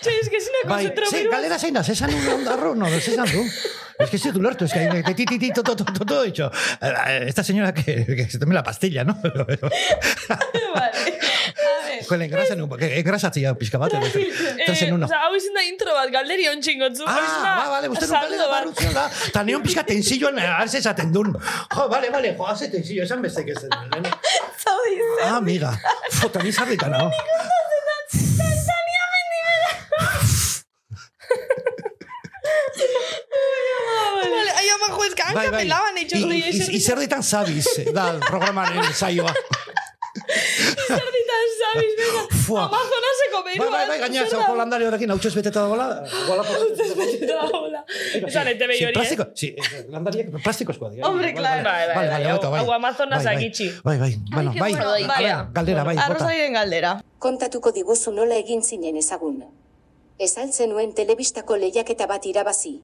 Txai, 0.01 0.15
eske 0.21 0.39
zina 0.41 0.61
Bai, 0.69 0.83
konzentra 0.87 1.09
ze, 1.09 1.23
galera 1.31 1.57
zein 1.59 1.73
da, 1.77 1.83
zesan 1.83 2.13
un 2.13 2.27
ondarro, 2.39 2.75
no, 2.77 2.89
zesan 2.99 3.29
du. 3.31 3.43
Es 3.97 4.09
que 4.11 4.17
ez 4.17 4.23
dut 4.27 4.35
ulertu, 4.41 4.65
es 4.65 4.73
que 4.73 4.79
hay 4.79 5.13
ti, 5.15 5.25
ti, 5.25 5.37
ti, 5.39 5.51
to, 5.55 5.63
to, 5.63 5.75
to, 5.75 5.85
to, 5.85 6.05
to, 6.05 6.23
dicho. 6.23 6.51
Eh, 6.81 7.25
Esta 7.27 7.43
señora 7.43 7.73
que, 7.73 8.05
que 8.05 8.29
se 8.29 8.37
tome 8.39 8.53
la 8.53 8.61
pastilla, 8.63 9.05
¿no? 9.05 9.17
Con 12.07 12.19
la 12.19 12.25
engrasa, 12.25 12.55
no, 12.55 12.69
que 12.69 12.99
engrasatzea 12.99 13.55
pixka 13.55 13.77
bat. 13.77 13.93
edo, 13.93 14.05
Eta 14.05 14.75
zen 14.75 14.93
uno. 14.93 15.07
Hau 15.07 15.31
izin 15.37 15.55
da 15.55 15.63
intro 15.63 15.93
bat, 15.95 16.11
galderi 16.11 16.47
ontsin 16.51 16.79
gotzu. 16.83 17.07
Ah, 17.07 17.15
ba, 17.41 17.69
vale, 17.77 17.89
uste 17.89 18.05
dut 18.05 18.19
galera 18.19 18.47
barrutzea 18.51 18.91
da. 18.93 19.05
Ta 19.33 19.43
neon 19.47 19.63
pixka 19.63 19.85
tensilloan, 19.87 20.37
arze 20.43 20.77
esaten 20.83 21.13
dun. 21.15 21.31
Jo, 21.73 21.87
vale, 21.89 22.11
vale, 22.13 22.35
jo, 22.37 22.45
haze 22.51 22.67
tensillo, 22.69 23.07
esan 23.07 23.23
beste 23.25 23.45
que 23.47 23.55
zen. 23.55 23.71
Ah, 25.23 25.37
amiga. 25.37 25.71
Fota, 26.11 26.43
ni 26.43 26.51
zarritan, 26.51 26.91
no? 26.91 27.09
Vale, 33.15 34.51
ai, 34.59 34.67
ama, 34.75 34.87
jo, 34.95 35.03
eska, 35.07 35.23
Bai, 35.33 35.45
hanka 35.45 35.51
bai. 35.55 35.63
pelaban 35.65 35.97
eitxo. 35.97 36.17
I- 36.17 36.43
i- 36.51 36.75
Izerditan 36.79 37.23
zabiz, 37.23 37.67
da, 37.93 38.05
programaren 38.27 38.93
saioa. 38.93 39.33
Zerditan, 40.87 41.45
sabiz, 41.61 41.93
bera. 41.99 42.21
Fua. 42.45 42.65
Berua. 43.43 43.69
Bai, 43.71 43.87
bai, 43.87 43.87
bai, 43.87 43.99
gaina, 44.09 44.25
zauko 44.29 44.55
landari 44.55 44.85
horrekin 44.85 45.11
hau 45.11 45.17
beteta 45.17 45.59
dagoela. 45.61 45.87
Gola, 46.27 46.43
Esan, 48.27 48.47
ete 48.47 48.67
behi 48.67 48.77
Sí, 48.79 48.85
hori, 48.85 48.93
eh? 48.93 48.97
plastiko, 48.97 49.25
sí, 49.35 49.47
eh, 49.57 49.85
landariak 49.89 50.29
plastikozkoa 50.43 50.89
dira. 50.91 51.07
Hombre, 51.07 51.33
claro. 51.33 51.63
Bai, 51.63 51.87
bai, 51.87 52.07
bai, 52.09 52.23
hobeto, 52.31 52.51
hau- 52.55 52.73
Amazonas 52.73 53.23
Bai, 53.23 53.35
bai. 53.35 53.35
agitxi. 53.35 53.67
Bai, 53.83 53.97
bai, 53.99 54.15
bueno, 54.31 54.53
bai, 54.59 54.73
bai. 54.73 55.23
galdera, 55.53 55.83
bai, 55.83 55.95
bota. 55.95 56.05
Arrozariren 56.07 56.53
galdera. 56.53 57.01
Kontatuko 57.19 57.71
diguzu 57.71 58.11
nola 58.11 58.35
egin 58.35 58.61
zinen 58.63 58.97
ezagun. 58.97 59.43
Ezaltzen 60.17 60.69
nuen 60.69 60.93
telebistako 60.93 61.57
lehiaketa 61.57 62.07
bat 62.07 62.25
irabazi. 62.25 62.81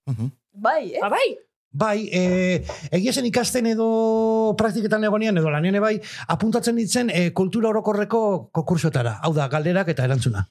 Bai, 0.53 0.93
eh? 0.95 0.99
Ba, 1.01 1.09
bai. 1.09 1.37
Bai, 1.71 2.09
eh, 2.11 2.65
egia 2.91 3.13
zen 3.15 3.25
ikasten 3.29 3.65
edo 3.71 4.55
praktiketan 4.59 5.03
egonian 5.07 5.37
edo 5.39 5.49
lanene 5.53 5.79
bai, 5.79 5.93
apuntatzen 6.27 6.75
ditzen 6.75 7.09
eh, 7.09 7.29
kultura 7.33 7.69
orokorreko 7.69 8.49
konkursuetara. 8.51 9.19
Hau 9.23 9.31
da, 9.33 9.47
galderak 9.47 9.87
eta 9.93 10.03
erantzuna. 10.03 10.43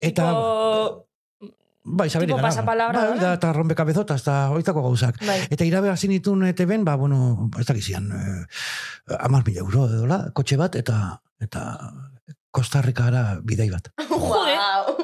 Eta, 0.00 0.26
Tipo, 0.28 1.06
bai, 1.84 2.08
saberi 2.10 2.32
tipo 2.32 2.42
pasapalabra, 2.42 2.98
Bai, 2.98 3.18
da? 3.18 3.22
da, 3.28 3.32
eta 3.38 3.52
rompekabezotas, 3.54 4.20
eta 4.22 4.36
hoitako 4.54 4.82
gauzak. 4.88 5.22
Bai. 5.26 5.38
Eta 5.54 5.64
irabe 5.64 5.90
hasi 5.90 6.10
nituen 6.10 6.42
ETB-en, 6.50 6.84
ba, 6.84 6.96
bueno, 6.96 7.48
ez 7.58 7.66
dakizian, 7.66 8.10
eh, 8.10 9.16
amar 9.20 9.46
mila 9.46 9.62
euro 9.62 9.86
edo, 9.86 10.06
la, 10.06 10.24
kotxe 10.34 10.58
bat, 10.58 10.74
eta, 10.76 11.20
eta 11.40 11.64
Kostarrikara 12.50 13.38
bidai 13.44 13.70
bat. 13.70 13.90
Wow. 14.08 14.96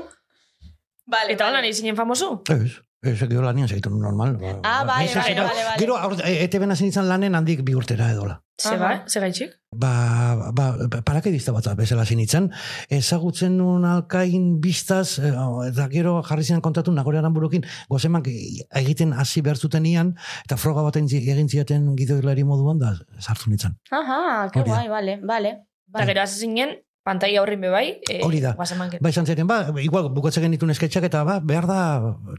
Vale, 1.06 1.34
Eta 1.34 1.44
hola 1.46 1.58
vale. 1.60 1.68
nahi 1.68 1.74
zinen 1.76 1.96
famosu? 1.96 2.42
Ez, 2.48 2.80
ez, 3.04 3.18
gero 3.20 3.42
lanian 3.42 3.68
zaitu 3.68 3.90
normal. 3.90 4.36
Ba, 4.38 4.54
Ah, 4.62 4.84
ba, 4.84 4.94
vale, 4.94 5.04
ez, 5.04 5.10
ez, 5.10 5.16
vale, 5.16 5.34
gero- 5.34 5.46
vale, 5.48 5.64
vale. 5.64 5.78
Gero, 5.80 5.96
aur- 5.96 6.20
e- 6.24 6.44
ETB-en 6.44 6.70
hasi 6.72 6.84
nintzen 6.84 7.08
lanen 7.08 7.34
handik 7.34 7.62
bi 7.64 7.74
urtera 7.74 8.10
edola. 8.12 8.40
Ze 8.56 8.76
bai, 8.78 9.00
ze 9.10 9.18
gaitxik? 9.20 9.50
Ba, 9.74 10.52
ba, 10.54 10.66
parakedista 11.04 11.50
bat 11.52 11.66
bezala 11.76 12.04
zinitzen, 12.06 12.52
ezagutzen 12.88 13.56
nun 13.58 13.84
alkain 13.84 14.60
biztaz, 14.62 15.18
eh, 15.18 15.32
eta 15.68 15.88
gero 15.90 16.22
jarri 16.22 16.44
ziren 16.44 16.60
kontatu 16.62 16.92
nagore 16.92 17.18
aranburukin, 17.18 17.64
gozeman 17.90 18.22
egiten 18.24 19.12
hasi 19.12 19.40
behar 19.42 19.56
zuten 19.58 19.86
ian, 19.86 20.14
eta 20.44 20.56
froga 20.56 20.82
baten 20.86 21.08
zi- 21.08 21.24
egin 21.30 21.48
ziaten 21.48 21.96
gidoilari 21.96 22.44
moduan, 22.44 22.78
da 22.78 22.94
sartu 23.18 23.50
nintzen. 23.50 23.74
Aha, 23.90 24.48
da. 24.54 24.62
guay, 24.62 24.88
vale, 24.88 25.18
vale. 25.22 25.48
Eta 25.48 25.98
vale. 26.00 26.06
gero 26.12 26.22
hasi 26.22 26.40
zinen, 26.46 26.76
pantai 27.04 27.36
aurrin 27.36 27.60
bebai, 27.60 28.00
e, 28.08 28.18
Hori 28.24 28.40
da. 28.40 28.54
Ba, 28.56 29.10
izan 29.12 29.28
ziren, 29.28 29.46
ba, 29.46 29.58
igual, 29.84 30.08
bukatzen 30.14 30.46
genitun 30.46 30.72
esketxak, 30.72 31.04
eta 31.10 31.22
ba, 31.28 31.38
behar 31.44 31.68
da, 31.68 31.80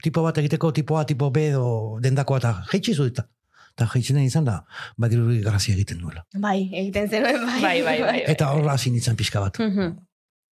tipo 0.04 0.24
bat 0.26 0.38
egiteko, 0.42 0.74
tipo 0.74 0.98
A, 0.98 1.06
tipo 1.06 1.30
B, 1.32 1.50
edo 1.54 1.66
dendakoa, 2.02 2.42
eta 2.42 2.54
jeitsi 2.74 2.98
zuita. 2.98 3.28
Eta 3.76 3.88
jeitzen 3.92 4.22
izan 4.24 4.48
da, 4.48 4.62
badiru 4.98 5.28
grazia 5.44 5.76
egiten 5.76 6.00
duela. 6.02 6.26
Bai, 6.34 6.58
egiten 6.72 7.10
zenuen, 7.12 7.46
bai. 7.46 7.62
Bai, 7.62 7.78
bai, 7.84 7.98
bai. 8.08 8.20
Eta 8.32 8.50
horra 8.56 8.74
hasi 8.80 8.92
nintzen 8.92 9.18
pixka 9.20 9.44
bat. 9.44 9.60
Mhm. 9.62 9.96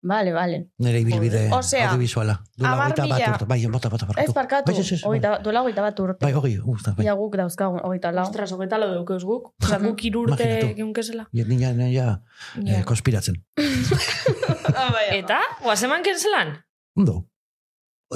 Vale, 0.09 0.33
vale. 0.33 0.59
Nire 0.81 1.01
ibilbide 1.05 1.41
Osea, 1.53 1.85
audiovisuala. 1.91 2.39
Duela 2.57 2.77
hogeita 2.79 3.07
bat 3.11 3.27
urte. 3.35 3.45
Bai, 3.51 3.59
bota, 3.75 3.91
bota, 3.93 4.07
barkatu. 4.09 4.25
Ez 4.31 4.35
parkatu, 4.39 4.73
Bai, 4.73 4.81
ez, 4.81 4.93
ez, 4.93 5.01
bai. 5.03 5.09
hogeita- 5.11 5.39
duela 5.45 5.61
hogeita 5.63 5.83
bat 5.85 6.01
urte. 6.01 6.25
Bai, 6.25 6.33
hogei, 6.33 6.55
usta, 6.65 6.95
bai. 6.97 7.05
Ia 7.07 7.15
guk 7.19 7.37
dauzkagun, 7.37 7.81
hogeita 7.85 8.13
lau. 8.17 8.25
Ostras, 8.25 8.53
hogeta 8.57 8.79
lo 8.81 8.89
deukeuz 8.95 9.25
guk. 9.29 9.53
Osa, 9.63 9.79
guk 9.85 10.05
irurte 10.09 10.49
geunkezela. 10.79 11.29
Ja, 11.33 11.45
Nina, 11.45 11.73
nina, 11.73 11.91
ja, 11.93 12.23
eh, 12.65 12.85
konspiratzen. 12.89 13.43
Ah, 14.79 14.91
bai, 14.93 15.19
Eta, 15.19 15.39
guazemanken 15.63 16.19
zelan? 16.19 16.55
Ondo. 16.95 17.27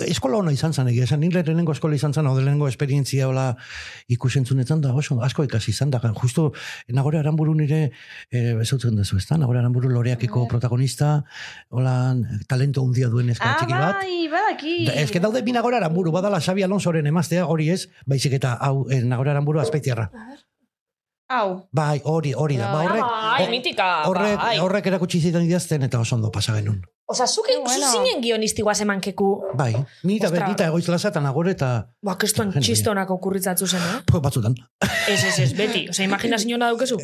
Eskola 0.01 0.38
ona 0.40 0.53
izan 0.57 0.72
zen, 0.72 0.88
egia 0.88 1.05
esan, 1.05 1.20
nire 1.20 1.43
lehenengo 1.45 1.74
eskola 1.76 1.93
izan 1.99 2.14
zen, 2.16 2.24
hau 2.24 2.32
lehenengo 2.38 2.64
esperientzia 2.70 3.26
hola 3.28 3.51
ikusentzunetan 4.09 4.80
da, 4.80 4.95
oso, 4.97 5.18
asko 5.20 5.45
ikasi 5.45 5.68
izan 5.74 5.90
da, 5.93 6.01
justo 6.16 6.47
nagore 6.88 7.18
aranburu 7.20 7.53
nire, 7.59 7.90
e, 8.32 8.55
bezautzen 8.57 8.97
duzu, 8.97 9.18
ez 9.20 9.26
da, 9.28 9.36
nagore 9.36 9.61
aranburu 9.61 9.90
loreakiko 9.93 10.47
protagonista, 10.49 11.11
hola, 11.68 12.14
talento 12.49 12.80
handia 12.86 13.11
duen 13.12 13.28
eska 13.34 13.51
Ah, 13.51 13.59
txiki 13.61 13.76
bat, 13.76 13.99
bai, 14.01 14.28
badaki. 14.32 14.76
Da, 14.86 14.95
ez 15.03 15.11
que 15.12 15.20
daude 15.20 15.43
bi 15.45 15.53
nagore 15.53 15.76
aranburu, 15.76 16.11
badala 16.14 16.40
Xabi 16.40 16.64
Alonsoren 16.64 17.07
emaztea, 17.12 17.45
hori 17.45 17.68
ez, 17.68 17.90
baizik 18.07 18.32
eta 18.40 18.55
hau, 18.64 18.86
eh, 18.88 19.03
nagore 19.05 19.34
aranburu 19.34 19.61
azpeitiarra. 19.61 20.09
Hau. 21.32 21.68
Bai, 21.72 22.01
hori, 22.05 22.32
hori 22.36 22.57
da, 22.57 22.72
ba 22.72 22.80
horrek, 22.84 23.05
Bai, 23.05 23.47
mitika, 23.53 23.90
horrek, 24.09 24.36
bai. 24.40 24.57
horrek 24.61 24.86
erakutsi 24.88 25.20
zidan 25.20 25.45
idazten 25.45 25.82
eta 25.84 26.01
oso 26.01 26.16
ondo 26.16 26.32
pasa 26.32 26.53
genuen. 26.57 26.80
Osa, 27.13 27.27
zuk 27.27 27.47
Qué 27.47 27.59
bueno. 27.59 27.87
zuzinen 27.87 28.23
gionisti 28.25 28.63
guazemankeku. 28.63 29.29
Bai, 29.59 29.75
ni 30.03 30.17
eta 30.17 30.31
Ostra. 30.31 30.47
betita 30.47 30.69
egoiz 30.71 30.87
laza 30.89 31.11
eta 31.13 31.21
nagore 31.21 31.53
eta 31.53 31.69
Ba, 32.01 32.17
Gente. 32.17 32.61
txistonak 32.65 33.11
okurritzatzu 33.11 33.67
zen, 33.67 33.83
eh? 33.83 34.01
po, 34.07 34.21
batzutan. 34.25 34.55
Ez, 35.09 35.21
ez, 35.25 35.39
ez, 35.45 35.53
beti. 35.59 35.89
Osa, 35.93 36.03
imaginazioa 36.09 36.59
daukezu? 36.65 36.97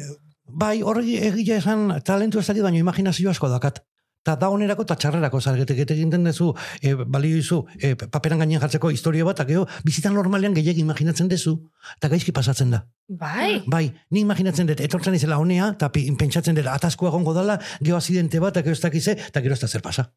Bai, 0.49 0.81
horri 0.83 1.19
egia 1.21 1.59
esan 1.61 2.01
talentu 2.05 2.41
ez 2.41 2.47
dakit, 2.49 2.63
baina 2.65 2.79
imaginazio 2.81 3.29
asko 3.31 3.51
dakat. 3.53 3.83
Ta 4.27 4.35
da 4.37 4.49
onerako 4.51 4.85
eta 4.85 4.97
txarrerako, 4.99 5.41
zargetek 5.41 5.79
egiten 5.85 6.25
dezu, 6.27 6.51
e, 6.83 6.95
balio 6.95 7.37
izu, 7.39 7.63
e, 7.81 7.95
paperan 7.97 8.43
gainean 8.43 8.61
jartzeko 8.61 8.91
historio 8.91 9.25
bat, 9.25 9.41
eta 9.41 9.65
bizitan 9.87 10.15
normalean 10.15 10.55
gehiagin 10.55 10.85
imaginatzen 10.85 11.29
dezu, 11.29 11.55
eta 11.97 12.11
gaizki 12.13 12.33
pasatzen 12.33 12.75
da. 12.75 12.83
Bai. 13.09 13.63
Bai, 13.67 13.87
ni 14.11 14.21
imaginatzen 14.27 14.69
dut, 14.69 14.83
etortzen 14.85 15.15
izela 15.15 15.39
honea, 15.39 15.71
eta 15.77 15.89
pentsatzen 15.95 16.59
dut, 16.59 16.67
ataskua 16.67 17.13
egongo 17.13 17.35
dala, 17.35 17.59
gero 17.81 17.97
azidente 17.97 18.43
bat, 18.43 18.57
eta 18.57 18.67
gero 18.67 18.77
ez 18.77 18.83
dakize, 18.83 19.17
eta 19.31 19.45
gero 19.45 19.55
ez 19.55 19.61
da 19.63 19.69
zer 19.69 19.83
pasa. 19.87 20.11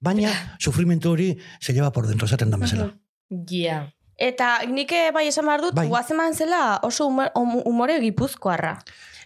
Baina, 0.00 0.32
sufrimentu 0.58 1.14
hori 1.14 1.36
se 1.60 1.72
lleva 1.72 1.92
por 1.92 2.06
dentro, 2.06 2.26
esaten 2.26 2.50
da 2.50 2.58
bezala. 2.58 2.90
Ja. 3.48 3.84
Eta 4.16 4.60
nik 4.70 4.92
eh, 4.94 5.10
bai 5.14 5.26
esan 5.26 5.46
behar 5.48 5.62
dut, 5.64 5.74
Bai. 5.74 5.88
guazeman 5.90 6.34
zela 6.34 6.80
oso 6.86 7.08
umore 7.08 7.98
gipuzkoarra. 8.00 8.78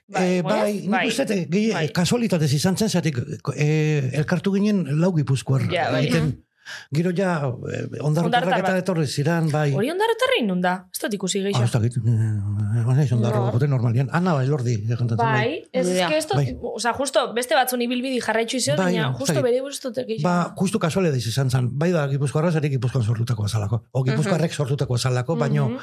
Bai, 0.09 0.41
bueno, 0.41 0.59
bai, 0.63 0.75
nik 0.81 0.91
bai. 0.91 1.07
uste, 1.09 1.27
gehi, 1.53 1.71
Bai. 1.75 1.89
kasualitatez 1.93 2.53
izan 2.57 2.77
zen, 2.81 2.89
zatik, 2.89 3.19
e, 3.55 4.11
elkartu 4.17 4.55
ginen 4.55 4.87
lau 5.01 5.13
gipuzkoar 5.15 5.67
Ja, 5.71 5.91
bai. 5.93 6.07
egiten. 6.07 6.45
Gero 6.93 7.11
ja, 7.17 7.39
e, 7.49 8.01
ondarrotarrak 8.05 8.05
Ondarrotar 8.05 8.59
eta 8.61 8.79
etorri 8.83 9.07
ziran, 9.07 9.47
bai. 9.53 9.73
Hori 9.73 9.89
ondarretarri 9.91 10.43
nunda? 10.47 10.73
Ez 10.93 11.01
dut 11.01 11.15
ikusi 11.17 11.39
Ah, 11.41 11.43
gehiago. 11.47 11.65
ez 11.65 11.73
dakit, 11.73 11.97
eh, 11.97 13.03
ez 13.05 13.13
ondarro, 13.13 13.41
Nor? 13.45 13.53
gote 13.53 13.69
normalian. 13.69 14.09
Ana, 14.13 14.35
elordi, 14.43 14.75
egantatzen 14.85 15.17
Bai, 15.17 15.65
ez 15.73 15.87
ez 15.89 16.27
dut, 16.27 16.37
Bai. 16.37 16.57
oza, 16.61 16.93
justo 16.93 17.33
beste 17.33 17.55
batzun 17.55 17.81
ibilbidi 17.81 18.21
jarraitzu 18.21 18.57
izan, 18.59 18.77
Bai, 18.77 18.93
baina 18.95 19.13
justo 19.13 19.33
dakit. 19.33 19.43
bere 19.45 19.61
buruz 19.63 19.81
dut 19.81 19.95
gehiago. 19.95 20.23
Ba, 20.23 20.55
justu 20.59 20.79
kasuale 20.79 21.11
daiz 21.11 21.27
izan 21.27 21.51
zen. 21.51 21.71
Bai 21.73 21.91
da, 21.93 22.07
gipuzkoarra 22.07 22.51
zarik 22.53 22.73
gipuzkoan 22.73 23.05
sortutako 23.05 23.45
azalako. 23.45 23.85
O 23.93 24.05
gipuzkoarrek 24.05 24.53
sortutako 24.53 24.95
azalako, 24.97 25.37
baino, 25.37 25.69
Mhm. 25.71 25.79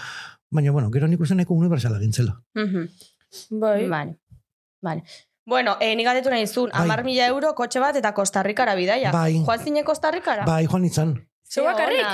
baina, 0.52 0.72
bueno, 0.72 0.92
gero 0.92 1.08
nik 1.08 1.20
uste 1.20 1.34
nahiko 1.36 1.54
universala 1.56 1.98
gintzela. 2.00 2.42
Mhm. 2.56 2.90
Bai. 3.50 3.88
Vale. 3.90 4.18
Vale. 4.82 5.04
Bueno, 5.46 5.78
eh, 5.80 5.96
nik 5.96 6.08
galdetu 6.08 6.30
nahi 6.34 6.48
zuen, 6.48 6.72
Bai. 6.74 6.82
amar 6.82 7.04
mila 7.06 7.28
euro 7.28 7.54
kotxe 7.54 7.80
bat 7.80 7.96
eta 7.96 8.14
Kostarrikara 8.14 8.76
bidaia. 8.76 9.12
Bai. 9.12 9.44
Joan 9.46 9.60
zine 9.60 9.84
Kostarrikara? 9.84 10.46
Bai, 10.46 10.66
joan 10.66 10.82
nintzen. 10.82 11.16
Zeu 11.46 11.64
bakarrik? 11.66 12.06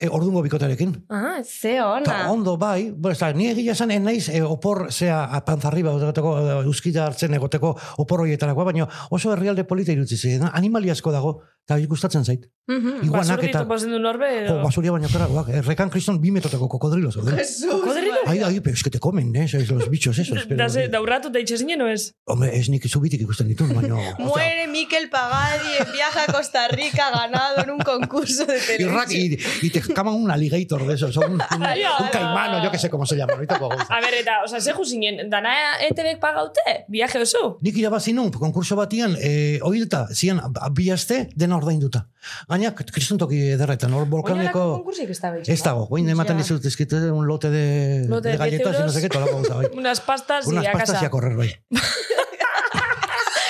E, 0.00 0.08
ordungo 0.08 0.40
bikotarekin. 0.40 0.94
Ah. 1.12 1.42
Ze 1.44 1.76
Ta 1.76 1.90
ona. 1.92 2.30
ondo 2.32 2.56
bai, 2.56 2.90
bueno, 2.90 3.12
eta 3.14 3.32
ni 3.36 3.48
egia 3.50 3.72
esan 3.72 3.90
en 3.90 4.04
naiz 4.08 4.30
e, 4.30 4.40
opor 4.40 4.86
zea 4.90 5.18
panzarriba 5.44 5.92
egoteko 5.92 6.32
e, 6.40 6.54
euskita 6.64 7.04
hartzen 7.04 7.36
egoteko 7.36 7.74
opor 7.98 8.22
horietarakoa, 8.24 8.64
baina 8.64 8.88
oso 9.10 9.34
herrialde 9.34 9.64
polita 9.68 9.92
irutzi 9.92 10.16
ziren, 10.16 10.48
animali 10.54 10.88
asko 10.88 11.12
dago, 11.12 11.34
Eta 11.70 11.78
gustatzen 11.86 12.24
zait. 12.24 12.48
Mhm. 12.66 13.04
Iguanak 13.06 13.40
Basurdi 13.40 13.48
eta... 13.48 13.90
du 13.94 13.98
norbe, 14.02 14.26
edo... 14.42 14.56
basuria 14.62 14.90
baina 14.90 15.08
kara, 15.10 15.26
guak, 15.30 15.48
errekan 15.54 15.90
kriston 15.90 16.20
bi 16.22 16.30
metroteko 16.34 16.66
kokodrilo 16.68 17.10
zauden. 17.12 17.36
Kodrilo? 17.84 18.16
Ai, 18.26 18.40
ai, 18.42 18.60
pero 18.60 18.74
es 18.74 18.82
que 18.82 18.90
te 18.90 18.98
comen, 18.98 19.34
eh, 19.36 19.44
esos, 19.44 19.70
los 19.70 19.88
bichos 19.90 20.18
esos. 20.18 20.44
Pero, 20.46 20.56
Da, 20.56 20.68
ze, 20.68 20.88
daurratu 20.88 21.30
da 21.30 21.38
itxezinen, 21.38 21.82
o 21.82 21.88
ez? 21.88 22.12
Hombre, 22.26 22.50
ez 22.58 22.68
nik 22.70 22.86
zubitik 22.88 23.22
ikusten 23.22 23.48
ditun, 23.48 23.70
baina... 23.74 23.98
Muere 24.18 24.66
Miquel 24.66 25.08
Pagadi 25.10 25.76
en 25.80 25.92
viaje 25.92 26.20
a 26.26 26.32
Costa 26.32 26.66
Rica 26.68 27.10
ganado 27.10 27.62
en 27.62 27.70
un 27.70 27.78
concurso 27.78 28.46
de 28.46 28.58
Y, 28.58 28.66
televisión. 28.66 29.38
y, 29.62 29.66
y 29.66 29.70
te 29.70 29.80
caman 29.94 30.14
un 30.14 30.30
alligator 30.30 30.86
de 30.86 30.94
esos, 30.94 31.16
un, 31.16 31.24
un, 31.24 31.40
un 31.40 31.62
ai, 31.64 31.82
caimano, 32.12 32.56
ai. 32.58 32.64
yo 32.64 32.70
que 32.70 32.78
sé 32.78 32.90
cómo 32.90 33.06
se 33.06 33.16
llama, 33.16 33.34
ahorita 33.34 33.58
puedo 33.58 33.70
gauza. 33.76 33.94
A 33.94 34.00
ber, 34.00 34.14
eta, 34.14 34.42
oza, 34.44 34.60
ze 34.60 34.72
juzinen, 34.72 35.28
dana 35.30 35.52
ETV-ek 35.88 36.18
pagaute? 36.20 36.84
Viaje 36.88 37.18
oso? 37.20 37.58
Nik 37.60 37.76
irabazi 37.76 38.12
nun, 38.12 38.30
konkurso 38.30 38.76
batian, 38.76 39.16
eh, 39.20 39.58
oideta, 39.62 40.06
zian, 40.14 40.40
bi 40.72 40.90
aste, 40.90 41.28
dena 41.34 41.56
ordainduta. 41.56 42.06
Gaina, 42.48 42.74
kristontoki 42.74 43.38
ederretan, 43.56 43.92
hor 43.92 44.02
Oinarako 44.04 44.16
volkaneko... 44.16 44.64
konkursik 44.80 45.10
ez 45.10 45.20
da 45.20 45.30
behitxe. 45.30 45.52
Ez 45.52 45.62
dago, 45.62 45.86
guain 45.86 46.08
ematen 46.08 46.36
dizut, 46.36 46.64
ezkite 46.64 46.96
un 47.10 47.26
lote 47.26 47.50
de, 47.50 48.06
Lote 48.08 48.28
de 48.28 48.36
de 48.36 48.38
10 48.38 48.38
galletas, 48.38 48.74
y 48.74 48.78
no 48.78 48.78
euros. 48.80 48.94
sé 48.94 49.00
qué, 49.02 49.08
tolako 49.08 49.36
gauza, 49.40 49.54
bai. 49.54 49.68
Unas 49.74 50.00
pastas 50.00 50.46
Unas 50.46 50.64
y 50.64 50.66
a 50.66 50.72
pastas 50.72 50.90
y 50.90 50.92
casa. 50.94 51.06
a 51.06 51.10
correr, 51.10 51.36
bai. 51.36 51.54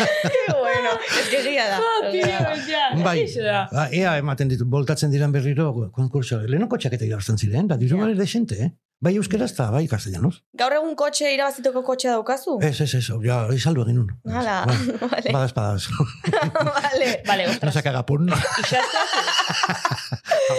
Bueno, 0.60 0.90
es 1.20 1.28
que 1.28 1.38
gira 1.42 1.64
da. 1.68 1.78
Bai, 3.04 3.24
ba, 3.72 3.88
ea 3.92 4.16
ematen 4.18 4.48
ditu, 4.48 4.64
boltatzen 4.66 5.10
diran 5.10 5.32
berriro 5.32 5.72
konkurso. 5.92 6.40
Lehenoko 6.46 6.78
txaketa 6.78 7.04
irabazten 7.08 7.38
ziren, 7.38 7.68
da, 7.68 7.76
diru 7.80 7.98
Ja. 7.98 8.06
yeah. 8.06 8.18
desente, 8.18 8.56
eh? 8.64 8.70
Bai 9.00 9.14
euskeraz 9.16 9.52
eta 9.54 9.70
bai 9.72 9.86
castellanos. 9.88 10.42
Gaur 10.60 10.74
egun 10.76 10.94
kotxe 10.94 11.30
irabaziteko 11.32 11.80
kotxea 11.86 12.12
daukazu? 12.18 12.58
Ez, 12.60 12.74
ez, 12.84 12.94
ez, 12.98 13.06
ja, 13.24 13.38
hori 13.46 13.58
saldu 13.58 13.80
egin 13.86 13.96
nun. 14.02 14.10
Hala, 14.28 14.58
Bai. 14.68 14.76
vale. 15.14 15.32
Bada 15.32 15.46
espadaz. 15.48 15.86
vale. 16.76 17.08
Vale, 17.26 17.46
No 17.46 17.52
ostras. 17.54 17.74
se 17.74 17.82
caga 17.82 18.04
pun. 18.04 18.28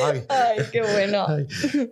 Bai. 0.01 0.25
Ay, 0.29 0.57
qué 0.71 0.81
bueno. 0.81 1.25
Bai. 1.27 1.45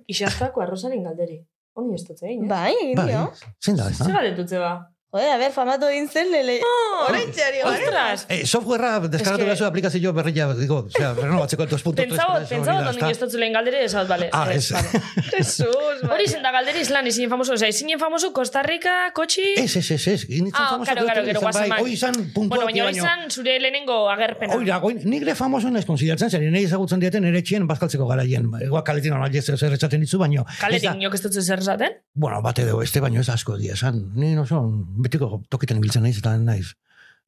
Ixastako 0.08 0.62
arrozaren 0.66 1.04
galderi. 1.06 1.38
Ondi 1.80 1.96
ez 1.96 2.04
dut 2.08 2.24
egin, 2.26 2.44
eh? 2.46 2.50
Bai, 2.50 2.74
Bai, 2.98 3.12
indio. 3.12 3.22
zein 3.64 3.78
da, 3.78 3.86
ez 3.94 4.00
da? 4.02 4.10
galdetutze 4.18 4.58
ba? 4.60 4.72
Joder, 5.12 5.32
a 5.34 5.38
ver, 5.42 5.52
famatu 5.52 5.88
egin 5.90 6.06
zen 6.08 6.28
lele. 6.30 6.60
Oh, 6.62 7.08
Orain 7.08 7.32
txari, 7.34 7.64
bai. 7.64 7.72
Ostras! 7.82 8.26
Eh, 8.30 8.44
softwarea 8.46 9.00
deskargatu 9.10 9.42
Es 9.42 9.46
que- 9.48 9.50
gazu 9.56 9.66
aplikazio 9.66 10.12
berria, 10.14 10.46
digo, 10.54 10.86
o 10.86 10.90
sea, 10.92 11.16
renovatzeko 11.16 11.66
2.3. 11.66 11.96
Pentsabot, 11.96 12.46
pentsabot, 12.48 12.90
ondi 12.92 13.10
ez 13.10 13.18
dut 13.18 13.32
zelen 13.34 13.52
galderi, 13.58 13.78
ez 13.88 13.96
bale. 14.08 14.30
Ah, 14.32 14.52
ez. 14.54 14.70
Jesus, 15.34 16.04
Hori 16.06 16.28
zen 16.28 16.44
da 16.44 16.52
galderi 16.54 16.82
izlan, 16.86 17.08
izinen 17.10 17.32
famoso, 17.32 17.54
oza, 17.54 17.68
izinen 17.68 17.98
famoso 18.00 18.32
Costa 18.34 18.62
Rica, 18.62 19.10
kotxi... 19.16 19.48
Ez, 19.58 19.76
ez, 19.78 19.92
ez, 19.98 20.08
ez. 20.14 20.26
Initzen 20.30 20.62
Ah, 20.62 20.70
famoso 20.76 20.92
karo, 20.94 21.06
karo, 21.08 21.24
gero 21.26 21.42
guazaman. 21.42 21.82
Hoi 21.82 21.92
izan 21.94 22.14
Bueno, 22.14 22.34
puntuak 22.36 22.66
baina 22.70 22.86
hori 22.86 22.98
izan 23.02 23.26
zure 23.32 23.58
lehenengo 23.60 23.98
agerpena. 24.14 24.54
Oira, 24.62 24.78
goin, 24.84 25.02
nik 25.10 25.26
le 25.26 25.34
famoso 25.36 25.72
naiz 25.74 25.86
konsideratzen 25.90 26.30
zer, 26.30 26.46
nahi 26.54 26.68
ezagutzen 26.70 27.02
dieten 27.02 27.26
ere 27.26 27.42
txien 27.42 27.66
bazkaltzeko 27.70 28.06
garaien. 28.14 28.46
Igual 28.62 28.84
kaletin 28.86 29.14
hona 29.18 29.32
ez 29.34 29.46
zer 29.50 29.74
esaten 29.74 30.02
ditzu, 30.06 30.20
baino. 30.22 30.46
da- 30.62 30.94
niok 30.94 31.14
ez 31.18 31.22
dut 31.26 31.34
zer 31.42 31.60
esaten? 31.66 31.98
Bueno, 32.14 32.42
bate 32.44 32.66
dugu, 32.66 32.84
este 32.84 33.00
baino 33.00 33.22
ez 33.22 33.30
asko 33.30 33.58
dia, 33.58 33.74
esan. 33.74 34.12
Ni 34.16 34.36
no 34.36 34.46
son, 34.46 34.99
betiko 35.00 35.42
tokitan 35.50 35.78
ibiltzen 35.82 36.04
naiz, 36.04 36.18
eta 36.20 36.36
naiz. 36.38 36.74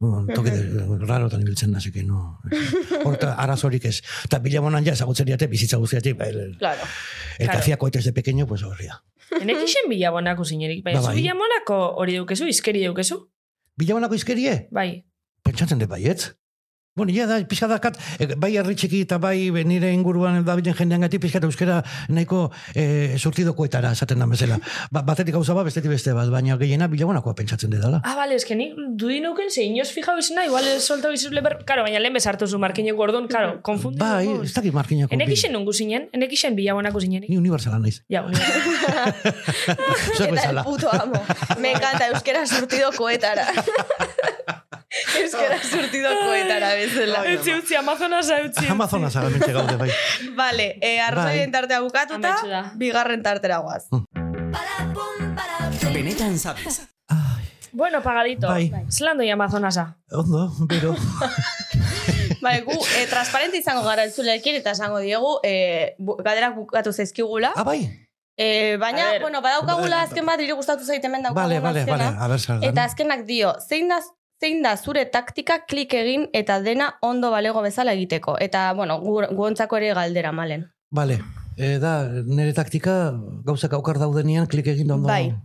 Bueno, 0.01 0.25
toki 0.33 0.49
rarotan 1.05 1.41
ibiltzen 1.43 1.71
nazik, 1.71 1.99
no. 2.07 2.39
Horta, 3.05 3.35
arazorik 3.37 3.85
ez. 3.85 3.99
Eta 4.25 4.39
bilamonan 4.41 4.83
ja 4.87 4.95
ezagutzen 4.97 5.27
diate 5.29 5.45
bizitza 5.47 5.77
guztiatik, 5.77 6.17
ba, 6.17 6.25
el, 6.25 6.55
Claro. 6.57 6.81
el 7.37 7.45
Claro. 7.45 7.51
que 7.51 7.57
hacía 7.57 7.77
cohetes 7.77 8.05
de 8.05 8.13
pequeño, 8.13 8.47
pues 8.47 8.63
horria. 8.63 9.03
Enek 9.39 9.61
isen 9.63 9.87
bilabonako 9.89 10.43
zinerik, 10.43 10.83
baina 10.83 10.99
Ba, 10.99 11.03
zu 11.05 11.11
bai. 11.13 11.21
bilamonako 11.21 11.77
hori 12.01 12.17
dukezu, 12.17 12.47
izkeri 12.49 12.81
dukezu? 12.85 13.29
Bilamonako 13.77 14.15
izkerie? 14.17 14.67
Bai. 14.71 15.05
Pentsatzen 15.43 15.79
dut 15.79 15.89
baietz. 15.89 16.31
Bueno, 16.93 17.13
ja 17.15 17.23
da, 17.23 17.37
pixka 17.47 17.69
dakat, 17.71 17.95
eh, 18.19 18.35
bai 18.35 18.49
herri 18.59 18.73
txiki 18.75 18.99
eta 19.05 19.15
bai 19.15 19.47
nire 19.63 19.93
inguruan 19.95 20.41
dabilen 20.43 20.75
jendean 20.75 20.99
gati, 21.05 21.21
pixka 21.23 21.39
euskera 21.47 21.77
nahiko 22.11 22.51
eh, 22.75 23.15
surtidokoetara 23.15 23.93
esaten 23.95 24.19
da 24.19 24.27
bezala. 24.27 24.57
Ba, 24.91 24.99
batetik 25.07 25.31
gauza 25.37 25.55
bat, 25.55 25.63
bestetik 25.69 25.87
beste 25.93 26.11
bat, 26.11 26.27
baina 26.27 26.57
gehiena 26.59 26.89
bilabonakoa 26.91 27.31
pentsatzen 27.37 27.71
dela. 27.71 28.01
Ah, 28.03 28.17
bale, 28.19 28.35
eske 28.35 28.57
nik 28.59 28.75
dudi 28.99 29.21
nuken, 29.23 29.47
ze 29.47 29.63
inoz 29.69 29.87
fijau 29.95 30.17
izena, 30.19 30.43
igual 30.49 30.67
ez 30.67 30.83
solta 30.83 31.07
bizuz 31.13 31.31
leber... 31.31 31.63
Karo, 31.63 31.85
baina 31.87 32.01
lehen 32.03 32.19
bezartu 32.19 32.43
zu 32.45 32.59
markineko 32.59 33.07
orduan, 33.07 33.31
karo, 33.31 33.61
konfundidu. 33.63 34.03
Bai, 34.03 34.27
ez 34.43 34.51
dakit 34.51 34.75
markinako. 34.75 35.15
Enek 35.15 35.31
isen 35.37 35.55
nungu 35.55 35.71
zinen, 35.71 36.09
enek 36.11 36.35
isen 36.35 36.59
bilabonako 36.59 36.99
zinenik. 37.05 37.31
Ni 37.31 37.39
universala 37.39 37.79
naiz. 37.79 38.01
Ja. 38.11 38.25
Zuek 40.17 40.35
Eta 40.35 40.49
el 40.51 40.59
puto 40.67 40.91
amo. 40.91 41.23
Me 41.55 41.71
encanta, 41.71 42.11
euskera 42.11 42.43
surtido 42.45 42.91
euskera 45.21 45.57
surtido 45.63 46.09
koetara 46.25 46.73
bezala. 46.75 47.23
Etzi 47.31 47.53
utzi, 47.55 47.75
Amazonasa 47.79 48.41
utzi. 48.45 48.65
Amazonas 48.69 49.15
ara 49.15 49.29
mentxe 49.29 49.53
gaude, 49.55 49.77
bai. 49.79 49.89
Vale, 50.41 50.77
eh, 50.81 50.99
arrazoien 51.01 51.51
tartea 51.51 51.79
bukatuta, 51.81 52.15
Ametsu 52.35 52.47
da. 52.51 52.63
bigarren 52.75 53.23
tartera 53.23 53.57
guaz. 53.63 53.85
Benetan 55.93 56.37
sabes. 56.39 56.81
Bueno, 57.73 58.01
pagadito. 58.03 58.47
Bai. 58.47 58.71
Zelan 58.91 59.17
doi 59.17 59.29
Amazonasa? 59.31 59.97
Ondo, 60.11 60.51
bero. 60.67 60.95
Bai, 62.41 62.61
gu, 62.65 62.73
eh, 62.97 63.05
transparente 63.07 63.57
izango 63.61 63.83
gara 63.85 64.03
entzuleekin 64.07 64.55
eta 64.57 64.71
esango 64.75 64.97
diegu, 64.99 65.37
eh, 65.45 65.93
bu- 65.99 66.17
galderak 66.23 66.55
bukatu 66.55 66.91
zaizkigula. 66.91 67.51
Ah, 67.55 67.63
bai? 67.63 67.83
Eh, 68.37 68.77
baina, 68.81 69.11
bueno, 69.21 69.41
badaukagula 69.45 69.99
Vale. 70.01 70.07
azken 70.09 70.25
bat, 70.25 70.39
niri 70.41 70.55
gustatu 70.57 70.83
zait 70.87 71.03
hemen 71.05 71.21
daukagula 71.21 71.43
Vale, 71.43 71.59
vale, 71.61 71.79
azkena. 71.85 72.11
vale. 72.11 72.17
A 72.17 72.27
ver. 72.57 72.69
Eta 72.71 72.83
azkenak 72.89 73.25
dio, 73.27 73.53
zein 73.69 73.87
da, 73.91 73.99
zein 74.41 74.63
da 74.65 74.75
zure 74.77 75.05
taktika 75.13 75.59
klik 75.69 75.93
egin 75.93 76.25
eta 76.33 76.59
dena 76.65 76.91
ondo 77.05 77.29
balego 77.33 77.61
bezala 77.61 77.93
egiteko. 77.97 78.37
Eta, 78.41 78.71
bueno, 78.77 78.97
gu, 79.03 79.19
guontzako 79.37 79.77
ere 79.77 79.93
galdera 79.97 80.31
malen. 80.31 80.65
Vale. 80.91 81.19
E, 81.57 81.77
da, 81.83 81.93
nire 82.25 82.53
taktika 82.57 82.95
gauzak 83.45 83.75
aukar 83.77 83.99
daudenean 84.01 84.49
klik 84.49 84.71
egin 84.73 84.89
da 84.89 84.97
ondo. 84.97 85.11
Bai. 85.11 85.35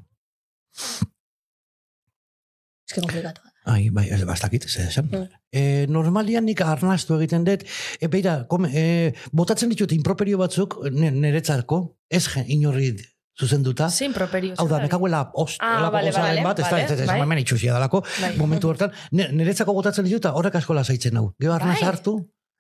Que 2.87 3.03
komplikatu. 3.03 3.43
Ai, 3.67 3.91
bai, 3.91 4.07
ez 4.15 4.21
bastakit, 4.23 4.65
ez 4.69 4.77
esan. 4.87 5.09
Mm. 5.11 5.41
E, 5.51 5.63
normalian 5.91 6.47
nik 6.47 6.61
arnastu 6.63 7.17
egiten 7.19 7.45
dut, 7.49 7.65
e, 7.99 8.09
beira, 8.09 8.37
kom, 8.49 8.69
e, 8.71 9.13
botatzen 9.35 9.73
ditut 9.73 9.93
improperio 9.97 10.39
batzuk 10.39 10.79
niretzako, 10.95 11.81
ez 12.07 12.29
inorri 12.47 12.93
zuzenduta. 13.39 13.89
Zein 13.91 14.13
properio. 14.13 14.55
Hau 14.59 14.67
da, 14.69 14.79
nekaguela 14.81 15.31
ost, 15.35 15.59
Ah, 15.61 15.79
elako 15.79 15.93
vale, 15.93 16.11
vale, 16.13 16.43
bat, 16.43 16.59
ez 16.59 16.71
da, 16.71 16.81
ez, 16.81 16.91
ez, 16.91 17.01
ez, 17.01 17.07
bai. 17.07 17.21
hemen 17.21 17.39
itxusia 17.39 17.73
dalako, 17.73 18.03
Bai. 18.21 18.37
momentu 18.37 18.69
hortan, 18.69 18.93
niretzako 19.13 19.75
botatzen 19.75 20.05
ditut, 20.05 20.25
eta 20.25 20.33
horrek 20.35 20.55
asko 20.55 20.75
lasaitzen 20.75 21.17
hau. 21.17 21.35
Gero 21.39 21.53
arnaz 21.55 21.81
Bai. 21.81 21.89
hartu, 21.89 22.17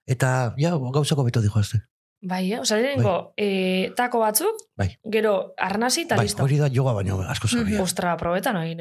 eta, 0.06 0.54
ja, 0.58 0.70
gauzako 0.76 1.24
beto 1.24 1.40
dijoazte. 1.40 1.80
Bai, 2.22 2.52
eh? 2.52 2.60
Osa, 2.60 2.76
lehenengo, 2.76 3.32
eh, 3.36 3.92
tako 3.96 4.18
batzuk, 4.20 4.56
Bai. 4.76 4.98
gero 5.04 5.52
arnasi 5.58 6.02
eta 6.02 6.16
Bai, 6.16 6.24
listo. 6.26 6.42
hori 6.42 6.56
da 6.58 6.68
joga 6.72 6.92
baino 6.92 7.20
asko 7.20 7.48
zabia. 7.48 7.82
Ostra, 7.82 8.16
probetan 8.16 8.56
egin 8.62 8.80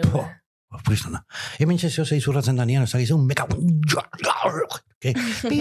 Jo, 0.72 0.78
dugu. 0.78 0.84
Pristona. 0.86 1.24
Hemen 1.60 1.78
txezio 1.78 2.06
zei 2.06 2.20
zurratzen 2.22 2.56
danean, 2.56 2.84
ez 2.84 2.92
dakizu, 2.92 3.18
meka... 3.18 3.48
Ke, 5.00 5.14
pi... 5.50 5.60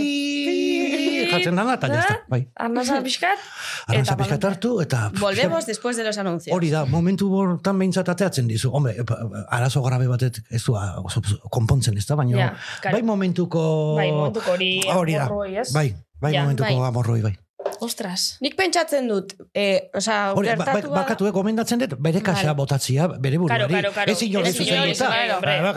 Jatzen 1.34 1.56
dana, 1.56 1.74
eta 1.74 1.88
jazta. 1.90 2.16
Bai. 2.30 2.40
Arnasa 2.60 3.00
pixkat, 3.02 3.40
Eta 3.98 4.16
pixkat 4.16 4.44
hartu, 4.48 4.80
eta... 4.84 5.10
Volvemos 5.18 5.66
después 5.66 5.96
de 5.96 6.04
los 6.04 6.18
anuncios. 6.18 6.54
Hori 6.54 6.70
da, 6.70 6.84
momentu 6.86 7.28
bortan 7.28 7.78
behintzat 7.78 8.08
ateatzen 8.14 8.48
dizu. 8.48 8.70
Hombre, 8.72 8.94
epa, 9.02 9.18
arazo 9.50 9.82
grabe 9.82 10.08
batet 10.10 10.40
ez 10.50 10.62
du 10.64 10.76
a, 10.78 11.00
oso, 11.02 11.22
konpontzen 11.50 11.98
ez 11.98 12.06
da, 12.06 12.18
baina... 12.20 12.38
Ja, 12.38 12.50
bai 12.90 13.02
momentuko... 13.02 13.64
bai, 13.98 14.10
momentuko 14.12 14.54
hori, 14.56 14.74
Hori 14.94 15.18
da. 15.18 15.28
Bai, 15.74 15.88
bai 16.20 16.36
momentuko 16.38 16.70
bai. 16.70 16.92
amorroi, 16.92 17.22
bai. 17.28 17.34
Ostras. 17.80 18.36
Nik 18.40 18.54
pentsatzen 18.56 19.08
dut, 19.08 19.32
eh, 19.52 19.90
osea, 19.94 20.32
Hori, 20.32 20.48
ba, 20.48 20.56
ba, 20.56 20.64
gertatu 20.64 20.88
bada- 20.90 21.00
bakatu, 21.02 21.26
eh, 21.26 21.30
gomendatzen 21.30 21.78
dut, 21.78 21.94
bere 21.98 22.20
kaxa 22.22 22.46
Vale. 22.46 22.54
botatzia, 22.54 23.06
bere 23.08 23.38
buruari. 23.38 23.62
Karo, 23.64 23.74
karo, 23.74 23.92
karo. 23.94 24.12
Ez 24.12 24.18
zuzen 24.18 24.28
inori 24.30 24.92
duta. 24.92 25.04
zuzen. 25.04 25.28
Ba, 25.42 25.72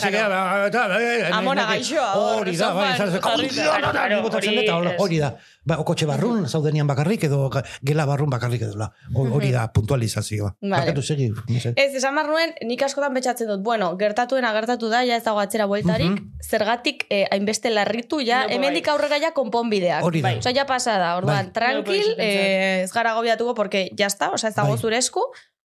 Karo. 0.00 0.16
gara, 0.16 0.66
eta, 0.66 0.82
eh, 1.00 1.30
Amona 1.32 1.62
eh, 1.62 1.66
gaixoa, 1.74 2.12
hor, 2.14 2.40
Hori 2.40 2.56
da, 2.56 2.72
bai, 2.74 2.92
hori 2.92 3.48
eta 4.64 4.76
hola, 4.76 4.90
ez. 4.92 5.00
hori 5.00 5.18
da. 5.18 5.36
Ba, 5.64 5.78
o 5.80 5.84
kotxe 5.88 6.04
barrun, 6.04 6.44
zaudenian 6.48 6.86
bakarrik, 6.86 7.22
edo 7.24 7.48
gela 7.82 8.04
barrun 8.04 8.28
bakarrik 8.28 8.62
edo 8.66 8.76
la. 8.76 8.90
Hori 9.16 9.50
da, 9.54 9.64
puntualizazioa. 9.72 10.50
Vale. 10.60 10.74
Bakatu 10.74 11.02
segi. 11.02 11.30
Ez, 11.72 11.94
esan 11.96 12.14
behar 12.18 12.28
nuen, 12.28 12.52
nik 12.68 12.82
askotan 12.84 13.14
betxatzen 13.16 13.48
dut, 13.48 13.62
bueno, 13.64 13.94
gertatuena 14.00 14.52
gertatu 14.52 14.90
da, 14.92 15.00
ja 15.08 15.16
ez 15.16 15.24
dago 15.24 15.40
atzera 15.40 15.64
bueltarik, 15.70 16.20
zergatik 16.44 17.06
eh, 17.08 17.24
hainbeste 17.32 17.72
larritu, 17.72 18.20
ja, 18.20 18.42
Bai. 18.44 18.58
hemendik 18.58 18.88
aurrera 18.92 19.16
ja 19.22 19.32
konponbideak. 19.32 20.04
Hori 20.04 20.20
da. 20.20 20.34
Osa, 20.42 20.52
ja 20.52 20.66
pasada, 20.68 21.16
orduan, 21.16 21.48
Bai. 21.48 21.56
tranquil, 21.56 22.12
No 22.14 22.22
eh, 22.22 22.82
ez 22.84 22.92
gara 22.92 23.12
agobiatuko, 23.16 23.54
porque 23.54 23.88
ya 23.96 24.06
está, 24.06 24.30
osa, 24.36 24.48
ez 24.48 24.54
dago 24.54 24.76
Bai. 24.76 24.78
zure 24.78 24.98
esku, 25.00 25.24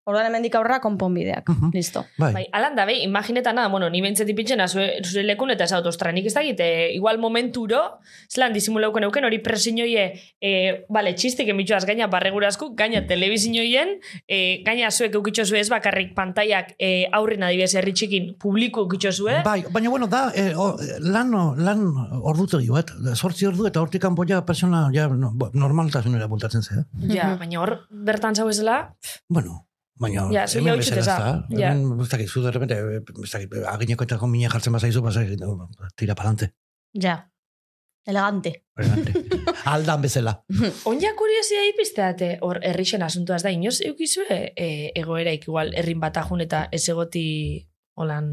Orduan 0.10 0.26
hemendik 0.30 0.56
aurrera 0.58 0.80
konponbideak. 0.82 1.48
Mhm. 1.50 1.72
Listo. 1.74 2.06
Bai. 2.18 2.32
Bai, 2.34 2.46
alan 2.58 2.76
da, 2.76 2.86
bai, 2.90 3.04
imagineta 3.04 3.54
nada, 3.54 3.70
bueno, 3.70 3.90
ni 3.94 4.02
bentzeti 4.02 4.34
pitxena 4.34 4.68
zure, 4.68 5.04
zure 5.06 5.24
lekun 5.28 5.54
eta 5.54 5.68
esat, 5.70 5.86
ostra, 5.86 6.12
nik 6.16 6.26
ez 6.26 6.34
dakit, 6.34 6.60
e, 6.60 6.90
igual 6.96 7.20
momenturo, 7.22 8.00
zelan 8.32 8.54
disimuleuken 8.54 9.06
euken, 9.06 9.28
hori 9.30 9.40
presiñoie, 9.46 10.06
e, 10.42 10.52
bale, 10.90 11.14
txistik 11.14 11.52
emitxoaz 11.54 11.86
gaina 11.86 12.08
barregurazku, 12.10 12.72
gaina 12.80 13.04
telebizinioien, 13.08 14.00
e, 14.28 14.64
gaina 14.66 14.90
zuek 14.90 15.16
eukitxo 15.20 15.46
zue 15.46 15.62
ez 15.62 15.70
bakarrik 15.70 16.16
pantaiak 16.18 16.74
e, 16.80 17.06
aurrin 17.14 17.46
adibidez 17.46 17.76
herri 17.76 17.94
txikin 17.94 18.34
publiko 18.42 18.88
eukitxo 18.88 19.14
zue, 19.14 19.40
Bai, 19.46 19.64
baina 19.72 19.94
bueno, 19.94 20.10
da, 20.10 20.32
eh, 20.36 20.52
o, 20.58 20.74
lan, 21.06 21.32
lan 21.62 21.86
ordutegi 22.22 22.70
bat, 22.74 22.92
sortzi 23.14 23.48
ordu 23.50 23.70
eta 23.70 23.82
hortik 23.82 24.02
kanpo 24.02 24.26
ja 24.28 24.42
persona 24.46 24.88
ja, 24.96 25.08
no, 25.08 25.32
normaltasunera 25.54 26.28
bultatzen 26.28 26.66
zea. 26.66 26.86
ja, 27.14 27.36
baina 27.40 27.62
hor 27.62 27.76
bertan 27.90 28.36
zau 28.36 28.50
ezela, 28.50 28.80
Bueno, 29.30 29.69
baina 30.00 30.28
Ja, 30.34 30.46
hemen 30.54 30.74
hau 30.74 30.78
bezala 30.80 31.02
ez 31.02 31.08
da. 31.08 31.32
Ja. 31.56 31.74
Hemen, 31.74 32.00
ez 32.02 32.10
dakit, 32.12 32.30
zu 32.30 32.44
de 32.44 32.52
repente, 32.56 32.78
eh, 32.78 33.02
ez 33.24 33.32
dakit, 33.32 33.58
agineko 33.74 34.08
eta 34.08 34.20
mina 34.28 34.50
jartzen 34.50 34.74
bazaizu, 34.74 35.02
basa, 35.02 35.26
no, 35.40 35.70
tira 35.96 36.16
palante. 36.16 36.54
Ja. 36.94 37.20
Elegante. 38.10 38.64
Adelante. 38.76 39.14
Aldan 39.74 40.02
bezala. 40.02 40.34
onja 40.92 41.12
kuriosia 41.20 41.66
ipizteate 41.70 42.30
hor 42.46 42.60
herrixen 42.66 43.04
asuntoaz 43.06 43.44
da, 43.44 43.52
inoz 43.54 43.80
eukizue 43.86 44.40
e, 44.56 44.70
egoeraik 44.98 45.46
igual 45.50 45.74
herrin 45.78 46.00
batajun 46.02 46.42
eta 46.46 46.64
ez 46.72 46.88
egoti 46.90 47.26
holan 48.00 48.32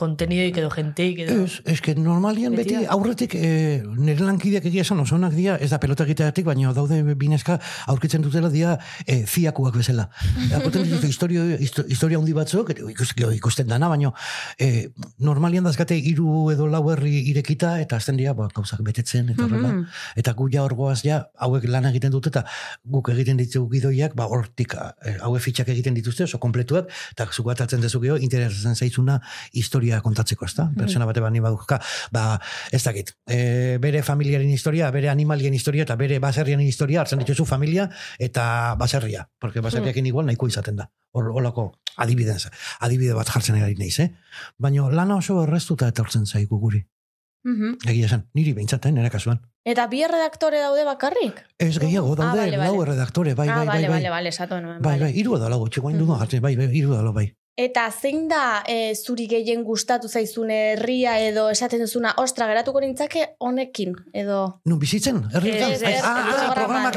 kontenidoik 0.00 0.56
edo 0.62 0.70
jenteik 0.72 1.22
edo... 1.26 1.36
Ez, 1.44 1.60
ez 1.68 1.78
que 1.84 1.94
normalian 1.98 2.56
Beti 2.56 2.78
aurretik 2.90 3.34
e, 3.36 3.50
nire 3.98 4.24
lankideak 4.24 4.66
egia 4.70 4.84
esan 4.86 5.00
oso 5.02 5.16
onak 5.16 5.34
dira, 5.36 5.56
ez 5.60 5.70
da 5.72 5.78
pelota 5.82 6.06
egiteatik, 6.06 6.46
baina 6.48 6.72
daude 6.76 7.00
bineska 7.20 7.58
aurkitzen 7.92 8.24
dutela 8.24 8.50
dira 8.52 8.76
e, 9.06 9.20
ziakuak 9.26 9.76
bezala. 9.80 10.08
Akoten 10.58 10.86
dituzte 10.86 11.10
historio, 11.10 11.44
histo- 11.60 11.86
historia 11.88 12.20
handi 12.20 12.34
batzuk, 12.36 12.72
gero 12.74 13.32
ikusten 13.36 13.68
dana, 13.70 13.90
baina 13.92 14.12
e, 14.58 14.88
normalian 15.18 15.66
dazkate 15.68 15.98
hiru 15.98 16.48
edo 16.54 16.68
lau 16.70 16.82
herri 16.94 17.14
irekita, 17.32 17.76
eta 17.82 18.00
azten 18.00 18.18
dira 18.20 18.34
ba, 18.38 18.48
gauzak 18.54 18.82
betetzen, 18.86 19.32
eta 19.34 19.46
horrela. 19.46 19.72
Mhm. 19.74 19.86
Eta 20.22 20.34
gu 20.38 20.48
ja 20.52 20.64
orgoaz 20.66 21.00
ja, 21.04 21.22
hauek 21.38 21.66
lan 21.70 21.90
egiten 21.90 22.14
dute, 22.14 22.32
eta 22.32 22.44
guk 22.84 23.12
egiten 23.14 23.40
ditugu 23.40 23.70
gidoiak, 23.76 24.16
ba, 24.18 24.28
hortik, 24.30 24.76
eh, 24.76 25.16
hauek 25.26 25.42
fitxak 25.44 25.68
egiten 25.74 25.96
dituzte, 25.98 26.24
oso 26.28 26.40
kompletuak, 26.42 26.90
eta 27.12 27.28
zuk 27.30 27.50
atatzen 27.52 27.82
dezu 27.82 28.00
geho, 28.02 28.16
interesatzen 28.20 28.76
zaizuna 28.76 29.20
historia 29.52 29.89
kontatzeko, 29.98 30.44
ezta? 30.46 30.68
Pertsona 30.76 31.04
bate 31.06 31.20
bani 31.20 31.40
baduzka, 31.42 31.80
ba, 32.14 32.38
ez 32.70 32.82
dakit, 32.84 33.10
e, 33.26 33.78
bere 33.82 34.04
familiaren 34.06 34.48
historia, 34.48 34.90
bere 34.94 35.08
animalien 35.10 35.52
historia, 35.54 35.82
eta 35.82 35.96
bere 35.96 36.20
baserriaren 36.22 36.64
historia, 36.64 37.00
hartzen 37.00 37.18
dituzu 37.18 37.44
familia, 37.44 37.88
eta 38.18 38.76
baserria, 38.78 39.28
porque 39.40 39.60
baserriakin 39.60 40.06
igual 40.06 40.26
nahiko 40.26 40.46
izaten 40.46 40.76
da. 40.76 40.90
Hor, 41.12 41.32
holako 41.34 41.72
adibidez, 41.96 42.46
adibide 42.78 43.12
bat 43.18 43.26
jartzen 43.28 43.56
ari 43.60 43.74
naiz, 43.74 43.98
eh? 43.98 44.12
Baina 44.58 44.86
lana 44.94 45.16
oso 45.16 45.42
errestuta 45.42 45.88
etortzen 45.88 46.26
zaigu 46.26 46.60
guri. 46.60 46.86
Mhm. 47.42 47.78
Egia 47.88 48.06
esan, 48.06 48.26
niri 48.34 48.52
beintzaten, 48.52 48.94
nire 48.94 49.08
kasuan. 49.10 49.40
Eta 49.64 49.86
bi 49.88 50.02
erredaktore 50.04 50.60
daude 50.60 50.84
bakarrik? 50.84 51.40
Ez 51.58 51.78
gehiago, 51.78 52.12
Ah, 52.12 52.16
daude, 52.16 52.38
bale, 52.38 52.56
bale. 52.58 52.68
lau 52.70 52.82
erredaktore, 52.82 53.34
bai, 53.34 53.48
ah, 53.48 53.56
bai, 53.56 53.66
bai, 53.66 53.66
bale, 53.66 53.88
bai. 53.88 53.88
Bai, 53.88 54.00
bale. 54.80 55.00
bai, 55.00 55.50
lau, 55.50 55.68
txekoain 55.68 55.98
du 55.98 56.04
Mhm. 56.04 56.18
jartzen, 56.18 56.40
bai, 56.42 56.56
bai, 56.56 56.68
iru 56.76 56.94
edo 56.94 57.12
bai. 57.12 57.34
Eta 57.58 57.90
zein 57.90 58.28
da 58.30 58.62
e, 58.68 58.94
zuri 58.94 59.26
gehien 59.28 59.64
gustatu 59.66 60.08
zaizun 60.08 60.50
herria 60.54 61.16
edo 61.20 61.48
esaten 61.50 61.82
duzuna, 61.82 62.14
ostra, 62.22 62.46
geratuko 62.48 62.80
nintzake 62.80 63.24
honekin, 63.42 63.96
edo... 64.16 64.60
Nun 64.64 64.78
bizitzen? 64.80 65.18
Herrietan? 65.34 65.74
Ez, 65.74 65.82
ez, 65.82 65.98
ah, 66.06 66.52
programak. 66.54 66.96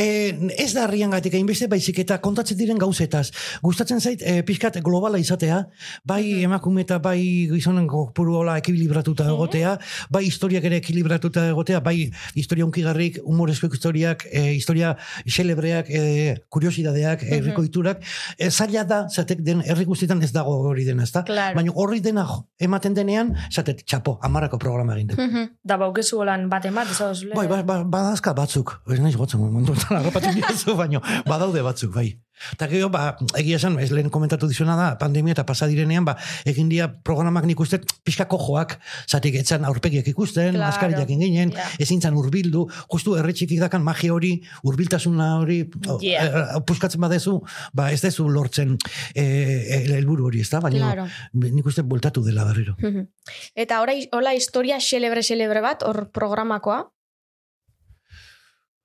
Eh, 0.00 0.32
ez 0.58 0.72
da 0.74 0.86
herrian 0.86 1.12
gatik 1.14 1.36
hainbeste, 1.38 1.68
baizik 1.70 2.00
eta 2.02 2.18
kontatzen 2.24 2.58
diren 2.58 2.80
gauzetaz. 2.80 3.28
Gustatzen 3.62 4.00
zait, 4.00 4.24
eh, 4.24 4.40
pixkat 4.46 4.80
globala 4.82 5.20
izatea, 5.20 5.60
bai 6.08 6.22
emakume 6.42 6.82
eta 6.86 6.98
bai 6.98 7.20
gizonen 7.52 7.86
kopuru 7.90 8.40
ekilibratuta 8.56 9.28
egotea, 9.28 9.76
bai 10.10 10.24
historiak 10.24 10.64
ere 10.64 10.80
ekilibratuta 10.80 11.46
egotea, 11.52 11.80
bai 11.84 12.10
historia 12.34 12.64
unkigarrik, 12.64 13.20
humorezko 13.24 13.68
historiak, 13.72 14.26
eh, 14.32 14.54
historia 14.56 14.96
xelebreak, 15.26 15.90
eh, 15.90 16.36
kuriosidadeak, 16.48 17.22
herriko 17.22 17.62
iturak, 17.62 18.02
eh, 18.38 18.50
zaila 18.50 18.84
da, 18.84 19.04
zatek 19.08 19.44
den, 19.44 19.62
herri 19.66 19.89
guztietan 19.90 20.22
ez 20.24 20.30
dago 20.34 20.54
hori 20.70 20.86
dena, 20.86 21.04
ez 21.06 21.12
da? 21.14 21.22
Claro. 21.26 21.58
Baina 21.58 21.74
horri 21.74 22.00
dena 22.04 22.26
ematen 22.62 22.96
denean, 22.96 23.34
zatet, 23.50 23.84
txapo, 23.84 24.18
amarako 24.26 24.58
programa 24.62 24.96
egin 24.96 25.12
dut. 25.12 25.20
Mhm. 25.20 25.52
Da 25.64 25.78
baukezu 25.80 26.22
holan 26.22 26.48
bat, 26.52 26.64
ez 26.70 27.00
hau 27.00 27.12
zule. 27.14 27.34
Bai, 27.34 27.46
ba, 27.50 27.62
ba, 27.62 27.82
badazka 27.84 28.34
batzuk. 28.34 28.78
Ez 28.90 29.00
naiz 29.00 29.16
gotzen, 29.16 29.40
harrapatu 29.98 30.34
diazu, 30.36 30.76
baino, 30.76 31.02
badaude 31.26 31.62
batzuk, 31.66 31.94
bai. 31.94 32.08
Eta 32.54 32.66
gero, 32.70 32.88
ba, 32.90 33.16
egia 33.36 33.56
esan, 33.60 33.78
ez 33.82 33.90
lehen 33.92 34.10
komentatu 34.10 34.48
dizuna 34.48 34.76
da, 34.76 34.86
pandemia 34.98 35.32
eta 35.36 35.44
pasa 35.46 35.66
direnean, 35.70 36.04
ba, 36.04 36.16
egin 36.48 36.68
dia 36.72 36.88
programak 37.04 37.44
nik 37.44 37.60
uste, 37.60 37.80
pixka 38.04 38.24
kojoak, 38.30 38.78
zatik 39.08 39.34
etzan 39.40 39.64
aurpegiak 39.68 40.06
ikusten, 40.08 40.54
Claro. 40.54 40.66
maskariak 40.72 41.08
ginen, 41.08 41.52
Ja. 41.52 41.66
ezin 41.78 42.00
zan 42.00 42.14
urbildu, 42.16 42.66
justu 42.92 43.16
erretxitik 43.16 43.60
dakan 43.60 43.82
magia 43.84 44.12
hori, 44.14 44.42
urbiltasuna 44.64 45.38
hori, 45.40 45.70
Yeah. 46.00 46.56
eh, 46.56 46.60
puskatzen 46.66 47.00
badezu, 47.00 47.40
ba, 47.72 47.90
ez 47.92 48.00
dezu 48.00 48.28
lortzen 48.28 48.76
eh, 49.14 49.82
el- 49.84 49.92
helburu 50.00 50.26
hori, 50.26 50.40
ez 50.40 50.48
da? 50.50 50.60
Baina 50.60 50.92
Claro. 50.92 51.06
nik 51.32 51.66
uste 51.66 51.82
bultatu 51.82 52.22
dela 52.24 52.44
berriro. 52.44 52.76
Eta 53.54 53.80
ora, 53.82 53.92
hola 54.12 54.34
historia 54.34 54.78
xelebre-xelebre 54.80 55.60
bat, 55.60 55.82
hor 55.82 56.10
programakoa? 56.10 56.90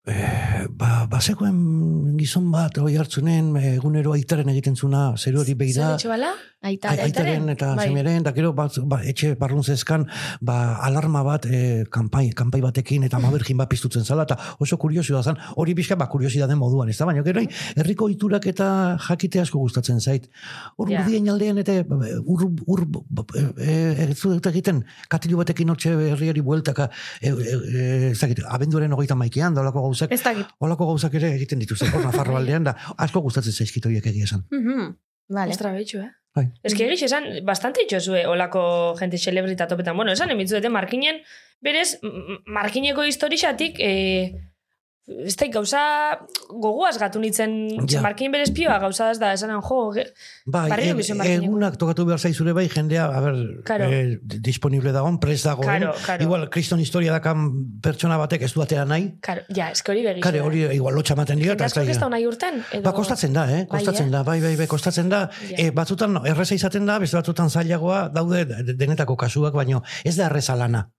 Eh, 0.05 0.67
ba, 0.69 1.07
bazegoen 1.09 2.13
gizon 2.19 2.51
bat, 2.53 2.75
hoi 2.77 2.93
hartzunen, 3.01 3.55
eh, 3.57 3.71
egunero 3.79 4.11
aitaren 4.13 4.51
egiten 4.51 4.75
zuna, 4.77 5.15
zeru 5.17 5.39
hori 5.41 5.55
behi 5.57 5.73
da, 5.73 5.95
Zer 5.97 6.11
bala? 6.11 6.27
Aita, 6.65 6.89
Ai- 6.91 6.99
aitaren 7.07 7.49
eta 7.49 7.71
Bai. 7.75 7.87
semeren, 7.87 8.21
da 8.23 8.31
gero 8.33 8.51
bat, 8.53 8.73
ba, 8.85 8.99
etxe 9.03 9.31
barrun 9.37 9.63
zezkan, 9.63 10.05
ba, 10.41 10.75
alarma 10.85 11.23
bat, 11.25 11.45
eh, 11.49 11.85
kanpai, 11.89 12.29
kanpai 12.37 12.61
batekin, 12.61 13.03
eta 13.03 13.17
mabergin 13.25 13.57
bat 13.57 13.67
piztutzen 13.69 14.05
zala, 14.05 14.23
eta 14.29 14.37
oso 14.59 14.77
kuriosioa 14.77 15.23
zen, 15.23 15.37
hori 15.55 15.73
pixka, 15.73 15.95
ba, 15.97 16.05
kuriosidade 16.07 16.53
moduan, 16.55 16.89
ez 16.89 16.97
da, 16.97 17.05
baina 17.09 17.23
gero, 17.25 17.41
herriko 17.75 18.07
iturak 18.09 18.45
eta 18.45 18.97
jakite 19.07 19.41
asko 19.41 19.57
gustatzen 19.59 19.99
zait. 20.01 20.29
Hor 20.77 20.91
Ja. 20.91 21.01
urdien 21.01 21.27
aldean, 21.29 21.57
eta 21.57 21.81
ba, 21.83 21.97
ur, 22.25 22.45
ur, 22.67 22.85
eh, 23.57 24.05
ez 24.11 24.19
dut 24.21 24.45
egiten, 24.53 24.83
katilu 25.09 25.37
batekin 25.41 25.69
hortxe 25.69 25.89
herriari 26.11 26.41
bueltaka, 26.41 26.89
eh, 27.21 28.11
ez 28.11 28.19
dakit, 28.19 28.43
abenduaren 28.45 28.93
hogeita 28.93 29.15
maikean, 29.17 29.53
da 29.55 29.61
olako 29.61 29.94
gauzak, 29.95 30.11
Ez 30.11 30.21
dakit. 30.23 30.51
Olako 30.59 30.91
gauzak 30.91 31.15
ere 31.15 31.31
egiten 31.35 31.59
dituzte, 31.63 31.87
hor 31.93 32.03
Nafarro 32.03 32.35
aldean 32.37 32.67
da, 32.67 32.75
asko 32.97 33.21
gustatzen 33.25 33.55
zaizkit 33.55 33.85
horiek 33.85 34.05
egia 34.13 34.27
esan. 34.29 34.45
Mhm. 34.51 34.93
Vale. 35.35 35.55
Ostra, 35.55 35.71
behitxu, 35.73 36.03
eh? 36.03 36.11
Bai. 36.35 36.49
Ez 36.67 36.73
que 36.75 36.85
egiz 36.85 37.01
esan, 37.07 37.23
bastante 37.47 37.81
itxosue 37.81 38.25
olako 38.27 38.95
gente 38.99 39.17
celebrita 39.17 39.67
topetan. 39.71 39.95
Bueno, 39.95 40.11
esan 40.11 40.29
emitzuete 40.33 40.69
markinen, 40.69 41.21
berez, 41.63 41.99
markineko 42.45 43.05
historixatik, 43.07 43.79
e, 43.79 44.51
ez 45.07 45.35
da, 45.37 45.45
gauza 45.53 45.79
goguaz 46.49 46.97
gatu 46.97 47.19
nitzen, 47.19 47.69
Ja. 47.89 48.01
markin 48.01 48.31
berez 48.31 48.49
pioa 48.51 48.79
gauza 48.79 49.11
ez 49.11 49.19
da, 49.19 49.33
esanan, 49.33 49.61
jo, 49.61 49.91
ge, 49.93 50.07
Bai, 50.45 50.69
Barriro 50.69 50.91
e- 50.95 50.97
bizen 50.97 51.17
markineko. 51.17 51.45
egunak 51.45 51.77
tokatu 51.77 52.05
behar 52.05 52.19
zaizure 52.19 52.53
bai, 52.53 52.67
jendea, 52.69 53.05
a 53.05 53.19
ber, 53.21 53.35
Claro. 53.63 53.85
eh, 53.91 54.17
disponible 54.21 54.91
dagoen, 54.91 55.19
pres 55.19 55.43
dagoen. 55.43 55.67
Claro, 55.67 55.93
claro. 56.05 56.23
Igual, 56.23 56.49
kriston 56.49 56.79
historia 56.79 57.11
dakan 57.11 57.79
pertsona 57.81 58.17
batek 58.17 58.41
ez 58.41 58.53
du 58.53 58.61
atera 58.61 58.85
nahi. 58.85 59.13
karo, 59.21 59.41
ja, 59.49 59.69
eske 59.71 59.91
hori 59.91 60.03
begizu. 60.03 60.21
Kare, 60.23 60.41
hori 60.41 60.63
igual 60.75 60.95
lotxa 60.95 61.13
ematen 61.13 61.37
dira. 61.39 61.53
eta 61.53 61.65
ez 61.65 61.71
Asko 61.77 61.81
ez 61.89 61.99
da- 61.99 62.09
nahi 62.09 62.25
urten? 62.25 62.63
Edo... 62.71 62.81
Ba, 62.81 62.93
kostatzen 62.93 63.33
da, 63.33 63.45
eh? 63.51 63.67
Bai, 63.69 63.79
Kostatzen 63.83 64.07
eh? 64.07 64.11
da, 64.11 64.23
bai, 64.23 64.41
bai, 64.41 64.55
bai, 64.55 64.67
kostatzen 64.67 65.09
da. 65.09 65.29
Ja. 65.49 65.55
Eh, 65.57 65.71
batzutan 65.71 66.17
erreza 66.25 66.55
izaten 66.55 66.85
da, 66.85 66.97
beste 66.99 67.17
batzutan 67.17 67.49
zailagoa 67.49 68.09
daude 68.09 68.45
de- 68.45 68.73
denetako 68.73 69.15
kasuak, 69.17 69.53
baino 69.53 69.83
ez 70.03 70.15
da 70.15 70.25
erreza 70.25 70.55
lana. 70.55 70.89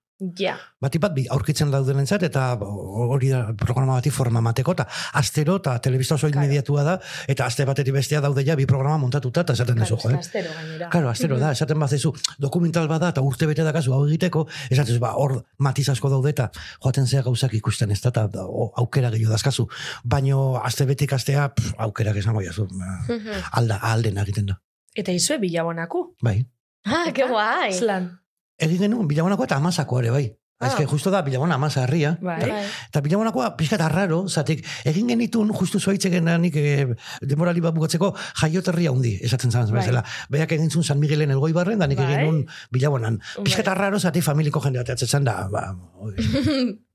Ja, 0.40 0.54
Batipat 0.80 1.12
bi 1.12 1.26
aurkitzen 1.28 1.68
daudenentzat 1.68 2.22
eta 2.24 2.46
hori 2.56 3.28
da 3.28 3.50
programa 3.60 3.98
bati 3.98 4.08
forma 4.08 4.40
mateko 4.40 4.72
eta 4.72 4.86
astero 5.20 5.58
eta 5.60 5.74
telebista 5.84 6.16
oso 6.16 6.30
inmediatua 6.32 6.84
da 6.86 6.94
eta 7.28 7.44
aste 7.44 7.66
batetik 7.68 7.92
bestea 7.92 8.22
daude 8.24 8.44
ja 8.46 8.56
bi 8.56 8.64
programa 8.64 8.96
montatuta 9.02 9.44
eta 9.44 9.52
esaten 9.52 9.76
duzu, 9.76 9.98
jo, 10.00 10.10
eh? 10.14 10.16
astero 10.16 10.54
gainera. 10.56 10.88
Claro, 10.88 11.10
astero 11.10 11.36
da, 11.38 11.52
esaten 11.52 11.78
bazezu, 11.78 12.14
dokumental 12.40 12.88
bada 12.88 13.12
eta 13.12 13.20
urte 13.20 13.44
bete 13.46 13.62
dakazu 13.68 13.92
hau 13.92 14.06
egiteko, 14.08 14.46
esaten 14.70 14.98
ba, 15.04 15.12
hor 15.20 15.42
matiz 15.58 15.88
asko 15.92 16.08
daude 16.08 16.32
eta 16.32 16.48
joaten 16.80 17.06
zea 17.06 17.20
gauzak 17.22 17.52
ikusten 17.60 17.92
ez 17.92 18.00
da, 18.00 18.08
eta 18.08 18.46
aukera 18.80 19.10
gehiago 19.12 19.36
dazkazu. 19.36 19.68
Baino, 20.04 20.56
aste 20.64 20.86
betik 20.88 21.12
astea, 21.12 21.50
pff, 21.52 21.74
aukerak 21.76 22.16
esan 22.16 22.32
goiazu, 22.34 22.68
Mhm. 22.72 23.42
alda, 23.52 23.76
alden 23.82 24.16
egiten 24.24 24.46
da. 24.46 24.62
Eta 24.94 25.12
izue 25.12 25.36
bilabonaku. 25.38 26.14
Bai. 26.22 26.46
Ah, 26.86 27.12
que 27.12 27.28
guai. 27.28 27.74
Zlan. 27.74 28.14
Egin 28.58 28.86
genuen, 28.86 29.08
bilabonako 29.08 29.44
eta 29.44 29.56
amasako 29.60 30.00
ere, 30.00 30.10
bai. 30.10 30.26
Ah. 30.58 30.68
Ez 30.68 30.74
que 30.74 30.86
justo 30.86 31.10
da 31.10 31.20
bilabona 31.20 31.54
amasa 31.56 31.82
herria. 31.84 32.16
Bai. 32.22 32.38
Bai. 32.40 32.62
Eta 32.88 33.02
bilabonakoa 33.04 33.50
pixkat 33.58 33.82
arraro, 33.84 34.22
zatik, 34.28 34.62
egin 34.88 35.10
genitun 35.12 35.52
justu 35.52 35.80
zuaitzeken 35.80 36.30
nik 36.40 36.56
e, 36.56 36.86
demorali 37.20 37.60
bat 37.60 37.76
bukatzeko 37.76 38.14
jaioterria 38.40 38.94
hundi, 38.94 39.18
esaten 39.20 39.52
zan 39.52 39.68
Bai. 39.68 39.82
bezala. 39.82 40.00
Beak 40.32 40.56
egin 40.56 40.72
zuen 40.72 40.84
San 40.88 40.98
Miguelen 41.02 41.34
elgoi 41.34 41.52
barren, 41.52 41.78
da 41.78 41.86
nik 41.86 42.00
Bai. 42.00 42.08
egin 42.08 42.24
nun 42.24 42.40
bilabonan. 42.72 43.20
Pixkat 43.44 43.68
Bai. 43.68 43.74
arraro, 43.74 44.00
zatik 44.00 44.24
familiko 44.24 44.64
jende 44.64 44.80
bat 44.80 44.96
atzen 44.96 45.28
da, 45.28 45.42
ba, 45.52 45.74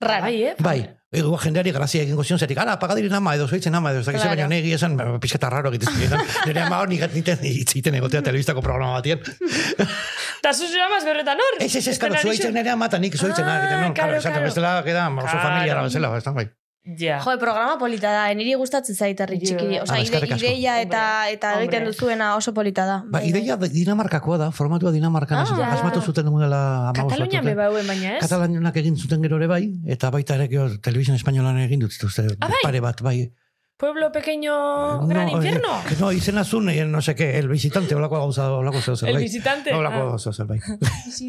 Rara. 0.00 0.20
Bai, 0.22 0.42
eh? 0.44 0.54
Bai, 0.62 0.78
ego 1.10 1.38
jendeari 1.42 1.72
grazia 1.74 2.02
egingo 2.04 2.22
zion, 2.22 2.38
zetik, 2.38 2.58
ala, 2.62 2.76
pagadiren 2.78 3.14
ama 3.18 3.32
edo 3.34 3.48
zoitzen 3.48 3.74
ama 3.74 3.90
edo, 3.90 4.02
zakizu 4.04 4.22
Claro. 4.22 4.36
baina 4.36 4.48
negi 4.52 4.72
esan, 4.76 4.94
pixkata 5.20 5.50
raro 5.50 5.72
egiten 5.72 5.90
ziren. 5.96 6.20
Nire 6.46 6.62
ama 6.62 6.78
hor 6.78 6.88
niten 6.92 7.42
itziten 7.42 7.94
egotea 7.98 8.22
telebistako 8.22 8.62
programa 8.62 9.00
batien. 9.00 9.18
Ta 10.44 10.52
zu 10.54 10.68
zera 10.70 10.86
maz 10.92 11.02
berretan 11.04 11.42
hor? 11.42 11.58
Ez, 11.64 11.74
ez, 11.74 11.86
ez, 11.88 11.98
karo, 11.98 12.14
zoitzen 12.22 12.54
nire 12.54 12.70
ama 12.70 12.86
eta 12.86 12.98
nik 13.02 13.16
zoitzen 13.18 13.42
Ah, 13.48 13.90
claro, 13.94 14.20
claro. 14.22 14.44
bestela, 14.44 14.82
queda 14.86 15.08
oso 15.10 15.36
familiara 15.42 15.82
bezala, 15.82 16.14
ez 16.16 16.24
da, 16.24 16.32
bai. 16.32 16.46
Ja. 16.96 17.18
Jo, 17.20 17.34
programa 17.36 17.74
polita 17.78 18.08
da, 18.14 18.22
niri 18.32 18.54
gustatzen 18.56 18.96
zait 18.96 19.18
herri 19.20 19.36
Jo. 19.42 19.58
txiki. 19.58 19.80
Osa, 19.82 19.98
ide, 20.00 20.20
ideia 20.36 20.78
eta, 20.80 21.02
eta 21.28 21.50
egiten 21.60 21.84
duzuena 21.84 22.30
oso 22.36 22.54
polita 22.56 22.86
da. 22.88 23.02
Ba, 23.12 23.20
ideia 23.22 23.58
Dinamarkakoa 23.60 24.38
da, 24.38 24.50
formatua 24.50 24.90
Dinamarkan, 24.94 25.36
Ah, 25.38 25.44
ah, 25.52 25.58
ja. 25.58 25.72
asmatu 25.74 26.00
zuten 26.00 26.24
dela 26.24 26.88
amabos 26.88 27.12
Katalunian 27.12 27.44
beba 27.44 27.66
hauen 27.66 27.86
baina, 27.86 28.16
ez? 28.16 28.22
Katalanianak 28.24 28.76
egin 28.76 28.96
zuten 28.96 29.20
gero 29.22 29.36
ere 29.36 29.46
bai, 29.46 29.64
eta 29.86 30.10
baita 30.10 30.34
ere 30.40 30.48
gero 30.48 30.78
Televisión 30.80 31.16
Espainolan 31.16 31.58
egin 31.58 31.80
dut 31.80 31.92
zituzte, 31.92 32.24
Ah, 32.40 32.48
bai? 32.48 32.62
pare 32.62 32.80
bat, 32.80 33.02
bai. 33.02 33.30
Pueblo 33.78 34.10
pequeño 34.10 35.06
gran 35.06 35.28
eh, 35.28 35.32
infierno. 35.34 35.68
no, 36.00 36.10
izena 36.10 36.42
zun, 36.44 36.68
eh, 36.68 36.84
no 36.84 37.00
sé 37.00 37.14
qué, 37.14 37.38
el 37.38 37.46
visitante, 37.46 37.94
olako 37.94 38.16
gauza, 38.18 38.50
olako 38.52 38.80
zeu 38.82 38.96
zer, 38.96 39.10
El 39.10 39.14
bai. 39.14 39.22
visitante. 39.22 39.72
Olako 39.72 39.96
Ah. 39.98 40.04
gauza 40.10 40.32
zer, 40.32 40.46
bai. 40.46 40.58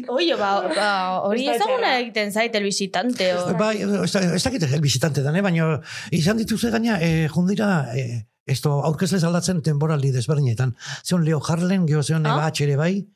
Oio, 0.08 0.36
ba, 0.36 0.62
ba, 0.74 1.20
hori 1.22 1.46
Ez 1.48 1.56
ezaguna 1.56 1.76
txarra. 1.78 2.00
egiten 2.00 2.32
zait, 2.32 2.52
el 2.56 2.64
visitante. 2.64 3.36
O... 3.36 3.54
Bai, 3.56 3.76
ez 3.82 4.12
da- 4.12 4.34
ez 4.34 4.42
dakit 4.42 4.64
el 4.66 4.80
visitante 4.80 5.22
dane, 5.22 5.40
baina 5.46 5.80
izan 6.10 6.36
dituze 6.42 6.70
gaina, 6.74 6.98
eh, 7.00 7.28
jundira, 7.30 7.94
eh, 7.94 8.26
esto 8.46 8.82
aurkezlez 8.84 9.22
aldatzen 9.22 9.62
temporaldi 9.62 10.10
desberdinetan. 10.10 10.74
Zeon 11.06 11.24
Leo 11.24 11.40
Harlen, 11.46 11.86
geho 11.86 12.02
zeon 12.02 12.26
Ah? 12.26 12.34
Eva 12.34 12.50
ere 12.58 12.74
bai, 12.76 13.06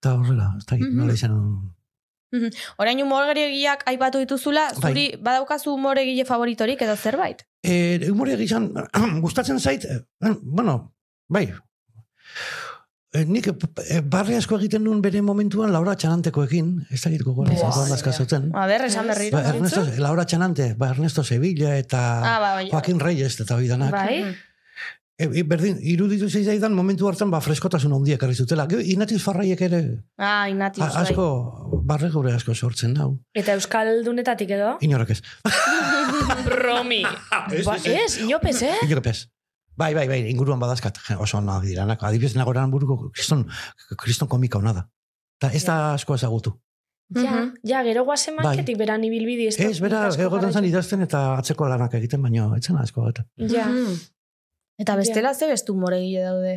eta 0.00 0.14
horrela, 0.18 0.50
ez 0.58 0.66
dakit, 0.66 0.88
Mhm. 0.88 0.96
nola 0.98 1.12
izan. 1.14 1.38
Orain 2.78 3.00
humoregiak 3.00 3.84
aipatu 3.86 4.18
dituzula, 4.18 4.72
Bai. 4.82 4.90
zuri 4.90 5.16
badaukazu 5.22 5.70
humoregile 5.78 6.24
favoritorik 6.24 6.82
edo 6.82 6.96
zerbait? 6.96 7.46
Eh, 7.64 8.10
humore 8.10 8.36
gizan, 8.36 8.70
gustatzen 9.24 9.58
zait, 9.60 9.84
eh, 9.88 10.02
bueno, 10.42 10.94
bai, 11.28 11.48
Eh, 13.14 13.22
nik 13.30 13.46
eh, 13.46 14.00
barre 14.02 14.34
asko 14.34 14.56
egiten 14.58 14.82
nuen 14.82 14.98
bere 15.02 15.20
momentuan 15.22 15.70
Laura 15.70 15.92
Txanantekoekin, 15.94 16.70
ez 16.90 16.98
dakit 17.04 17.22
gogoratzen, 17.22 17.60
Buah. 17.70 18.00
wow, 18.02 18.12
zuten. 18.16 18.48
A 18.58 18.64
ber, 18.66 18.82
esan 18.88 19.06
berriro. 19.06 19.36
Ba, 19.38 19.52
Ernesto, 19.52 19.84
Laura 20.02 20.24
Txanante, 20.26 20.72
ba, 20.74 20.88
Ernesto 20.90 21.22
Sevilla 21.22 21.76
eta 21.78 22.00
Ah, 22.26 22.40
ba. 22.42 22.50
Joaquin 22.72 22.98
Reyes 22.98 23.38
eta 23.38 23.54
hori 23.54 23.70
danak. 23.70 23.92
Bai. 23.94 24.34
E, 25.16 25.28
e, 25.30 25.42
berdin, 25.46 25.76
iruditu 25.78 26.26
zitzaidan 26.28 26.72
momentu 26.74 27.06
hartan 27.06 27.30
ba, 27.30 27.38
freskotasun 27.40 27.92
handiak 27.94 28.18
ekarri 28.18 28.34
zutela. 28.34 28.64
Inatiz 28.82 29.20
Farraiek 29.22 29.60
ere 29.62 29.80
Ah, 30.18 30.48
inati. 30.50 30.80
a, 30.82 30.88
asko, 31.04 31.26
barre 31.86 32.08
gure 32.10 32.32
asko 32.34 32.54
sortzen 32.54 32.94
nau. 32.98 33.20
Eta 33.32 33.54
Euskaldunetatik 33.54 34.50
edo? 34.56 34.72
Inorek 34.82 35.10
ez. 35.14 35.20
Bromi. 36.48 37.04
Ez, 37.54 37.64
Ba, 37.66 37.76
ez, 37.76 37.86
ez. 37.86 37.94
ez, 37.94 38.18
inopez, 38.26 38.62
eh? 38.62 38.74
Inorek 38.82 39.06
ez. 39.12 39.28
Bai, 39.76 39.92
bai, 39.94 40.06
bai, 40.08 40.20
inguruan 40.30 40.58
badazkat, 40.62 40.98
oso 41.18 41.38
onak 41.38 41.64
diranak. 41.66 42.02
Adibidez, 42.06 42.34
nagoran 42.38 42.70
buruko 42.70 43.10
kriston, 43.14 43.46
kriston 43.98 44.28
komika 44.30 44.58
hona 44.58 44.72
da. 44.72 44.84
Ta 45.42 45.50
ez 45.50 45.64
da 45.66 45.92
asko 45.94 46.14
ezagutu. 46.14 46.54
Ja, 47.14 47.20
Mhm. 47.30 47.48
ja, 47.68 47.82
gero 47.84 48.04
guazen 48.04 48.36
Bai. 48.36 48.44
manketik 48.46 48.78
beran 48.78 49.02
ibilbidi. 49.04 49.46
Ez, 49.48 49.80
bera, 49.80 50.10
zen 50.10 50.30
jarraitu. 50.30 50.64
idazten 50.66 51.02
eta 51.02 51.36
atzeko 51.38 51.68
lanak 51.68 51.92
egiten, 51.94 52.22
baina 52.22 52.46
etzen 52.56 52.76
asko 52.80 53.08
eta. 53.10 53.26
Ja. 53.36 53.66
Mhm. 53.68 53.98
Eta 54.78 54.96
bestela 54.96 55.34
ze 55.34 55.46
bestu 55.46 55.72
humoregile 55.74 56.22
daude. 56.22 56.54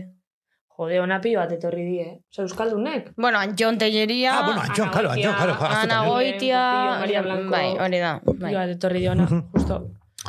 Jode, 0.77 0.99
ona 1.01 1.19
pilo 1.21 1.39
bat 1.39 1.51
etorri 1.51 1.83
die. 1.87 2.07
Osa, 2.29 2.43
Euskaldunek. 2.43 3.11
Bueno, 3.17 3.39
Antxon 3.39 3.77
Telleria, 3.81 4.35
Ah, 4.39 4.45
bueno, 4.45 4.61
Antxon, 4.61 4.89
karo, 4.93 5.09
Antxon, 5.09 5.33
karo, 5.33 5.55
Ana. 5.59 6.03
Goitia, 6.05 6.59
Maria 6.99 7.21
Blanco. 7.23 7.49
bai, 7.49 7.71
hori 7.79 7.97
da. 7.99 8.19
Bai, 8.23 8.53
bat 8.53 8.69
etorri 8.69 8.99
diona, 8.99 9.23
Mhm. 9.25 9.43
justo. 9.53 9.79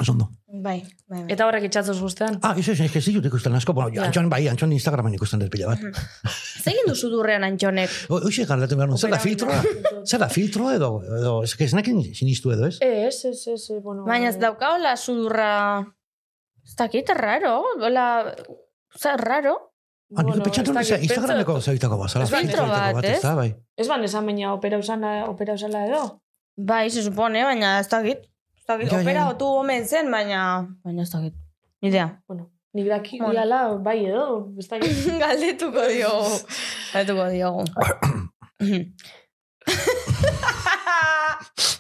Oso 0.01 0.13
ondo. 0.13 0.29
bai, 0.47 0.81
bai. 1.09 1.23
bai. 1.25 1.33
Eta 1.33 1.45
horrek 1.47 1.65
itxatzoz 1.65 2.01
guztean. 2.01 2.39
Ah, 2.43 2.55
ez 2.57 2.69
ez, 2.69 2.81
ez, 2.81 3.05
ditut 3.05 3.25
ikusten 3.27 3.55
asko. 3.55 3.73
Bueno, 3.75 3.91
Ja. 3.93 4.05
Antxon, 4.05 4.29
bai, 4.31 4.47
Antxon 4.49 4.73
Instagramen 4.73 5.15
ikusten 5.15 5.41
dut 5.41 5.51
pila 5.51 5.67
bat. 5.67 5.81
Zegin 6.63 6.87
duzu 6.89 7.11
durrean 7.11 7.45
Antxonek? 7.45 7.91
Hoxe 8.09 8.45
galdatu 8.47 8.77
behar 8.77 8.89
nuen, 8.89 8.99
zer 8.99 9.11
da 9.11 9.19
filtroa? 9.19 9.61
Zer 10.07 10.21
da 10.21 10.29
filtroa 10.29 10.75
edo, 10.77 11.03
edo, 11.19 11.43
ez 11.43 11.55
ez 11.61 11.75
nekin 11.75 12.01
sinistu 12.15 12.53
edo, 12.53 12.67
ez? 12.69 12.79
Ez, 12.81 13.25
ez, 13.25 13.47
ez, 13.49 13.71
ez, 13.71 13.83
bueno. 13.83 14.05
Baina 14.05 14.29
ez 14.29 14.39
daukaola 14.39 14.97
sudurra... 14.97 15.85
Ez 16.79 16.85
dakit, 16.87 17.09
raro, 17.11 17.65
hola... 17.83 18.23
Zer, 18.95 19.19
raro? 19.19 19.55
Ah, 20.15 20.23
nik 20.23 20.37
pentsatu 20.45 20.71
ez 20.71 20.75
nuen, 20.77 20.85
dakit, 20.87 21.03
Instagrameko 21.09 21.57
pentsatu- 21.57 21.73
zaitako 21.75 21.97
bat, 21.99 22.11
zara 22.13 22.25
Ez 22.25 22.31
filtro 22.31 22.67
bat, 22.71 23.05
ez 23.05 23.23
bai. 23.35 23.49
Ez 23.83 23.89
ban 23.91 24.05
esan 24.07 24.27
baina 24.31 24.53
opera 24.55 24.79
usana, 24.79 25.11
opera 25.27 25.57
usala 25.59 25.81
edo? 25.89 26.05
Bai, 26.71 26.85
se 26.95 27.03
supone, 27.03 27.43
baina 27.43 27.73
ez 27.81 27.89
dakit. 27.91 28.23
Ez 28.61 28.65
dakit, 28.71 28.93
Ja, 28.93 29.01
opera 29.01 29.25
ja. 29.25 29.29
otu 29.35 29.49
omen 29.59 29.89
zen, 29.91 30.07
baina... 30.15 30.45
Baina 30.87 31.03
ez 31.03 31.11
dakit. 31.11 31.35
Ni 31.83 31.89
idea. 31.91 32.07
Bueno, 32.31 32.47
nik 32.79 32.87
daki 32.95 33.19
Bueno. 33.19 33.33
diala, 33.35 33.61
bai 33.83 33.99
edo, 34.07 34.29
ez 34.63 34.69
dakit. 34.71 35.03
Galdetuko 35.25 35.83
diogu. 35.91 36.39
Galdetuko 36.95 37.27
diogu. 37.35 37.67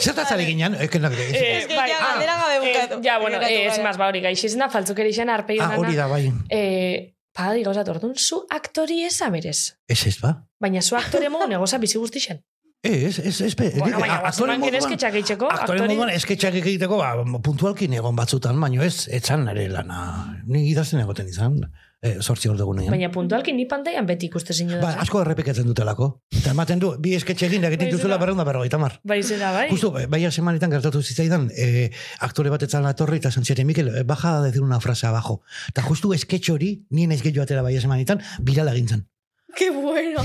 Zer 0.00 0.14
da 0.14 0.24
zari 0.24 0.44
ginen? 0.46 0.74
Eh, 0.74 0.88
que 0.88 0.98
no- 0.98 1.10
Eh, 1.10 1.64
que 1.68 1.76
bai, 1.76 1.90
ja, 1.90 1.96
ah, 2.00 2.12
galdera 2.12 2.36
gabe 2.40 2.54
eh, 2.56 2.60
bukatu. 2.86 3.00
Ja, 3.04 3.18
bueno, 3.18 3.40
eh, 3.42 3.66
ez 3.66 3.78
maz, 3.82 3.96
ba 3.98 4.08
hori, 4.08 4.20
gaixizena, 4.20 4.68
faltzukeri 4.70 5.10
arpegi 5.20 5.60
Ah, 5.60 5.76
hori 5.76 5.94
da, 5.96 6.06
bai. 6.06 6.32
Eh, 6.48 7.14
pagadi 7.32 7.62
gauzat, 7.64 7.88
orduan, 7.88 8.14
zu 8.16 8.44
aktori 8.48 9.04
eza 9.04 9.28
berez. 9.30 9.76
Ez 9.88 10.06
ez, 10.06 10.18
ba? 10.20 10.46
Baina 10.60 10.80
zu 10.82 10.96
aktore 10.96 11.28
mogu 11.28 11.48
negoza 11.48 11.78
bizi 11.78 11.98
guztixen. 11.98 12.40
Ez, 12.82 13.18
ez, 13.18 13.40
ez, 13.42 13.54
be, 13.56 13.70
Bueno, 13.76 13.98
baina 13.98 14.20
aktore 14.24 14.52
moduan- 14.56 14.70
genezketxak 14.70 15.14
eitzeko. 15.14 15.48
Aktore 15.50 15.80
moduan 15.86 16.10
esketxak 16.10 16.54
egiteko, 16.54 16.96
ba, 16.96 17.10
puntualkin 17.42 17.92
egon 17.92 18.16
batzutan, 18.16 18.58
baina 18.60 18.84
ez, 18.84 19.08
etzan 19.12 19.44
nire 19.44 19.68
lana. 19.68 20.40
Ni 20.46 20.70
idazten 20.70 21.00
egoten 21.00 21.28
izan, 21.28 21.60
eh, 22.02 22.16
sortzi 22.20 22.48
hor 22.48 22.56
dugunean. 22.58 22.90
Baina 22.92 23.10
puntualki 23.12 23.52
ni 23.52 23.66
pantaian 23.68 24.06
beti 24.08 24.30
ikuste 24.30 24.54
zinu 24.54 24.78
Ba, 24.80 24.94
asko 25.02 25.20
errepikatzen 25.22 25.68
dutelako. 25.68 26.10
Eta 26.32 26.54
ematen 26.54 26.80
du, 26.82 26.92
bi 27.02 27.14
esketxe 27.18 27.46
egin, 27.48 27.64
egiten 27.68 27.90
Bai, 27.90 27.96
duzula 27.96 28.18
berreunda 28.22 28.46
berrogeita 28.48 28.80
mar. 28.80 28.98
Bai, 29.04 29.20
zera, 29.22 29.52
bai. 29.56 29.66
Justo, 29.72 29.92
bai 29.92 30.22
semanetan 30.30 30.72
gertatu 30.72 31.02
zitzaidan, 31.02 31.50
eh, 31.56 31.90
aktore 32.20 32.50
bat 32.50 32.62
etzan 32.62 32.86
latorri, 32.86 33.20
eta 33.20 33.30
zantziate, 33.30 33.64
Mikel, 33.64 33.92
eh, 33.94 34.04
baja 34.04 34.38
a 34.38 34.42
decir 34.42 34.62
una 34.62 34.80
frase 34.80 35.06
abajo. 35.06 35.42
Eta 35.68 35.82
justu 35.82 36.14
esketxe 36.14 36.52
hori, 36.52 36.72
nien 36.90 37.12
ez 37.12 37.22
gehiago 37.22 37.44
atera 37.44 37.62
bai 37.62 37.78
semanetan, 37.80 38.22
birala 38.40 38.74
gintzen. 38.74 39.06
Qué 39.56 39.70
bueno. 39.70 40.24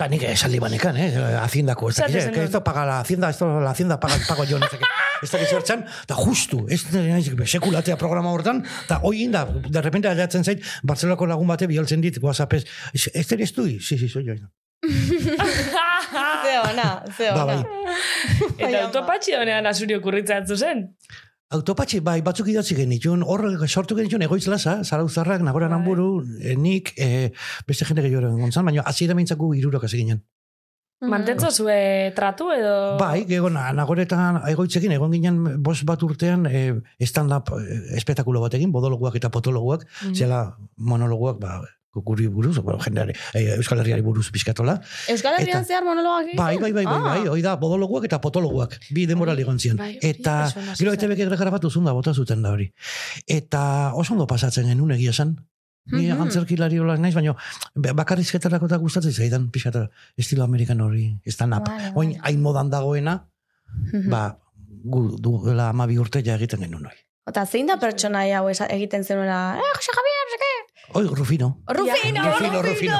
Eta 0.00 0.08
nik 0.08 0.22
esaldi 0.24 0.56
banekan, 0.62 0.96
eh, 0.96 1.10
haciendako, 1.42 1.90
ez 1.90 1.96
dakit, 1.98 2.16
esan 2.22 2.32
que 2.32 2.44
esto 2.46 2.62
paga 2.64 2.86
la 2.88 3.00
hacienda, 3.02 3.28
esto 3.28 3.60
la 3.60 3.70
hacienda 3.74 3.98
paga, 4.00 4.16
pago 4.26 4.46
yo, 4.48 4.56
ez 4.56 4.70
dakit, 4.72 4.86
ez 5.22 5.28
dakit 5.30 5.50
zertzen, 5.52 5.82
eta 6.06 6.16
justu, 6.16 6.62
ez 6.72 6.78
naiz 6.94 7.28
sekulatea 7.52 7.98
programa 8.00 8.32
hortan, 8.32 8.62
eta 8.86 8.96
hoi 9.04 9.26
inda, 9.26 9.44
de 9.44 9.82
repente 9.84 10.08
aldatzen 10.08 10.42
zait, 10.48 10.64
Barcelonako 10.82 11.28
lagun 11.28 11.52
bate 11.52 11.68
biholtzen 11.68 12.00
dit, 12.00 12.16
whatsappez, 12.24 12.64
ez 12.96 13.26
eres 13.36 13.52
tu? 13.52 13.66
Sí, 13.76 13.98
sí, 14.00 14.08
soy 14.08 14.24
yo. 14.24 14.38
Ze 16.40 16.54
ona, 16.58 17.04
ze 17.16 17.28
Ba, 17.30 17.44
ona. 17.44 17.44
bai. 17.44 17.64
Eta 18.56 18.64
Bai, 18.64 18.74
autopatxi 18.86 19.34
honean 19.36 19.66
asuri 19.68 19.94
okurritzatzu 20.00 20.56
zen. 20.56 20.86
Autopatxe, 21.50 21.98
bai, 22.06 22.20
batzuk 22.22 22.46
idatzi 22.52 22.76
genitun, 22.78 23.24
hor 23.26 23.42
sortu 23.66 23.96
genitun 23.98 24.22
egoitz 24.22 24.44
lasa, 24.46 24.84
zarauzarrak, 24.86 25.42
nagoran 25.42 25.72
Bai. 25.72 25.78
hanburu, 25.80 26.22
eh, 26.46 26.54
nik, 26.56 26.92
eh, 26.96 27.32
beste 27.66 27.84
jende 27.88 28.02
gehiago 28.04 28.30
gontzan, 28.38 28.64
baina 28.64 28.84
hasiera 28.86 29.16
mintzaku 29.18 29.54
irurok 29.58 29.84
hasi 29.88 29.98
ginen. 30.04 30.20
Mantentzo 31.00 31.50
zue 31.50 32.12
tratu 32.14 32.52
edo... 32.52 32.96
Bai, 33.00 33.24
gego 33.24 33.48
na- 33.50 33.72
nagoretan 33.72 34.42
egoitzekin, 34.52 34.92
egon 34.92 35.10
ginen 35.10 35.62
bos 35.64 35.82
bat 35.88 36.02
urtean 36.06 36.46
eh, 36.46 36.74
stand-up 37.02 37.50
eh, 37.56 37.96
espetakulo 37.96 38.40
bat 38.44 38.54
egin, 38.54 38.70
bodologuak 38.70 39.16
eta 39.16 39.30
potologuak, 39.30 39.86
Mm. 40.06 40.14
zela 40.14 40.56
monologuak, 40.76 41.40
ba, 41.40 41.62
guri 41.92 42.28
buruz, 42.28 42.58
bueno, 42.58 42.78
jendeari, 42.80 43.12
eh, 43.34 43.56
Euskal 43.56 43.80
Herriari 43.80 44.00
buruz 44.02 44.30
pizkatola. 44.30 44.80
Euskal 45.08 45.34
Herrian 45.38 45.64
zehar 45.64 45.82
monologak? 45.84 46.36
Bai, 46.36 46.56
bai, 46.58 46.72
bai, 46.72 46.84
bai, 46.84 46.94
Ah. 46.96 47.00
bai, 47.02 47.26
hoi 47.28 47.42
da, 47.42 47.56
bodologuak 47.56 48.04
eta 48.04 48.20
potologuak, 48.20 48.78
bi 48.90 49.06
denbora 49.06 49.34
ligon. 49.34 49.58
Bai, 49.76 49.96
hori 49.96 49.98
eta, 50.02 50.52
gero. 50.78 50.92
ETBek 50.92 51.18
egre 51.18 51.36
grabatu 51.36 51.70
zunda, 51.70 51.92
bota 51.92 52.14
zuten 52.14 52.42
da 52.42 52.50
hori. 52.52 52.72
Eta 53.26 53.92
oso 53.94 54.14
ondo 54.14 54.26
pasatzen 54.26 54.66
genuen 54.66 54.92
egia 54.96 55.10
esan. 55.10 55.36
Ni 55.86 56.06
Mhm. 56.12 56.20
antzerkilari 56.22 56.78
hola 56.78 56.96
naiz, 56.96 57.14
baina 57.14 57.34
bakarrizketarako 57.74 58.66
eta 58.66 58.76
gustatzen 58.76 59.12
zaidan, 59.12 59.50
pixata, 59.50 59.88
estilo 60.16 60.44
amerikan 60.44 60.80
hori, 60.80 61.18
stand 61.26 61.54
up. 61.54 61.66
Vale, 61.68 61.92
Oin, 61.94 62.16
hain 62.22 62.40
modan 62.40 62.70
dagoena, 62.70 63.26
ba, 64.08 64.38
gu, 64.84 65.16
duela 65.18 65.70
amabi 65.70 65.98
urte 65.98 66.22
ja 66.22 66.34
egiten 66.36 66.60
genuen 66.60 66.86
hori. 66.86 66.96
Eta 67.26 67.46
zein 67.46 67.66
da 67.66 67.76
pertsona 67.78 68.22
hau 68.38 68.48
egiten 68.48 69.04
zenuela? 69.04 69.56
Eh, 69.58 69.72
Jose 69.76 69.90
Javier, 69.96 70.26
Oi, 70.92 71.06
Rufino. 71.06 71.62
Rufino, 71.68 72.22
Rufino, 72.24 72.62
Rufino. 72.62 72.98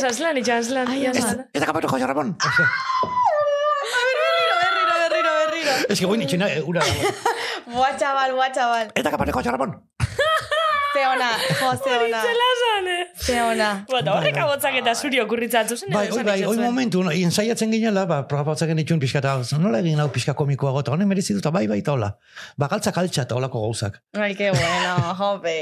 Zaslan, 0.00 0.36
itxaslan. 0.36 0.88
Ai, 0.88 1.04
ja, 1.04 1.10
ama. 1.10 1.20
zaslan. 1.20 1.46
Eta 1.54 1.66
kapatu 1.66 1.88
Jose 1.88 2.06
Ramon. 2.06 2.36
Berriro, 2.36 4.54
berriro, 4.60 4.94
berriro, 5.00 5.32
berriro. 5.40 5.72
Ez 5.88 5.98
que 5.98 6.04
goin 6.06 6.20
itxena, 6.20 6.52
eh, 6.52 6.60
ura 6.60 6.80
dago. 6.84 7.00
Buah, 7.72 7.96
chaval, 7.96 8.36
buah, 8.36 8.52
chaval. 8.52 8.86
Eta 8.94 9.10
kapatu 9.10 9.32
Jose 9.32 9.50
Ramon. 9.56 9.72
Ze 10.92 11.06
ona, 11.06 11.30
jo, 11.60 11.70
ze 11.84 11.92
ona. 12.04 12.20
Zan, 12.22 12.86
eh? 12.86 13.06
Ze 13.14 13.42
ona. 13.42 13.84
Bueno, 13.90 14.14
horrek 14.16 14.36
abotzak 14.42 14.74
eta 14.80 14.94
zuri 14.94 15.20
okurritzatu 15.22 15.76
zen. 15.76 15.92
Bai, 15.94 16.08
oi, 16.08 16.14
esan 16.14 16.26
bai, 16.26 16.36
izan 16.40 16.50
oi 16.50 16.64
momentu, 16.64 17.02
no, 17.06 17.12
ensaiatzen 17.14 17.70
ginela, 17.70 18.06
ba, 18.10 18.18
probatzen 18.30 18.72
genituen 18.72 19.02
pixka 19.02 19.22
eta 19.22 19.36
nola 19.62 19.82
egin 19.84 20.02
hau 20.02 20.08
pixka 20.10 20.34
komikoa 20.38 20.72
gota, 20.74 20.94
honen 20.96 21.08
merezi 21.10 21.36
dut, 21.36 21.46
bai, 21.54 21.66
bai, 21.70 21.78
eta 21.84 21.94
hola. 21.94 22.10
Ba, 22.58 22.70
galtzak 22.72 22.98
altxa 23.04 23.26
eta 23.28 23.38
holako 23.38 23.62
gauzak. 23.68 24.00
Ai, 24.18 24.34
que 24.34 24.50
bueno, 24.50 25.14
jope. 25.20 25.56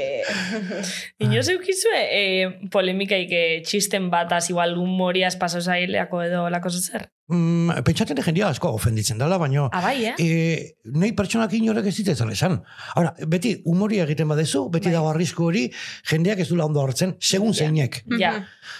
Inoz 1.27 1.45
eukizue, 1.53 2.01
eh, 2.09 2.49
polemikaik 2.73 3.31
eh, 3.31 3.61
txisten 3.67 4.09
bataz, 4.09 4.47
igual 4.49 4.77
humoriaz 4.81 5.35
paso 5.37 5.61
zaileako 5.61 6.25
edo 6.25 6.47
lako 6.49 6.73
zer? 6.73 7.09
Mm, 7.29 7.83
pentsatzen 7.85 8.15
de 8.17 8.23
jendia 8.25 8.47
asko 8.49 8.71
ofenditzen 8.73 9.19
dela, 9.21 9.37
baino, 9.37 9.67
Ah, 9.71 9.81
bai, 9.83 10.05
eh? 10.05 10.13
e, 10.17 10.75
nahi 10.85 11.11
pertsonak 11.13 11.51
inorek 11.53 11.85
ez 11.85 11.95
ditezan 11.99 12.31
esan. 12.33 12.55
Ahora, 12.95 13.11
beti 13.29 13.51
humoria 13.69 14.03
egiten 14.07 14.27
badezu, 14.27 14.63
beti 14.73 14.87
Bai. 14.89 14.93
dago 14.95 15.09
arrisku 15.11 15.45
hori, 15.45 15.67
jendeak 16.09 16.39
ez 16.41 16.47
dula 16.49 16.65
ondo 16.65 16.81
hartzen, 16.81 17.15
segun 17.19 17.53
Ja. 17.53 17.59
zeinek. 17.59 17.99
Ja. 18.19 18.31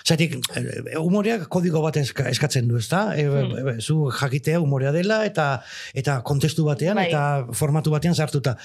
Zatik, 0.03 0.33
eh, 0.55 0.97
humoriak 0.97 1.47
kodigo 1.47 1.81
bat 1.81 1.97
eska, 1.97 2.25
eskatzen 2.29 2.67
du, 2.67 2.77
ezta? 2.77 3.15
E, 3.15 3.27
Hmm. 3.29 3.67
e, 3.77 3.81
zu 3.81 4.09
jakitea 4.09 4.59
humorea 4.59 4.91
dela 4.91 5.25
eta 5.25 5.61
eta 5.93 6.21
kontestu 6.23 6.65
batean 6.65 6.95
Bai. 6.95 7.07
eta 7.09 7.45
formatu 7.53 7.91
batean 7.91 8.15
sartuta. 8.15 8.57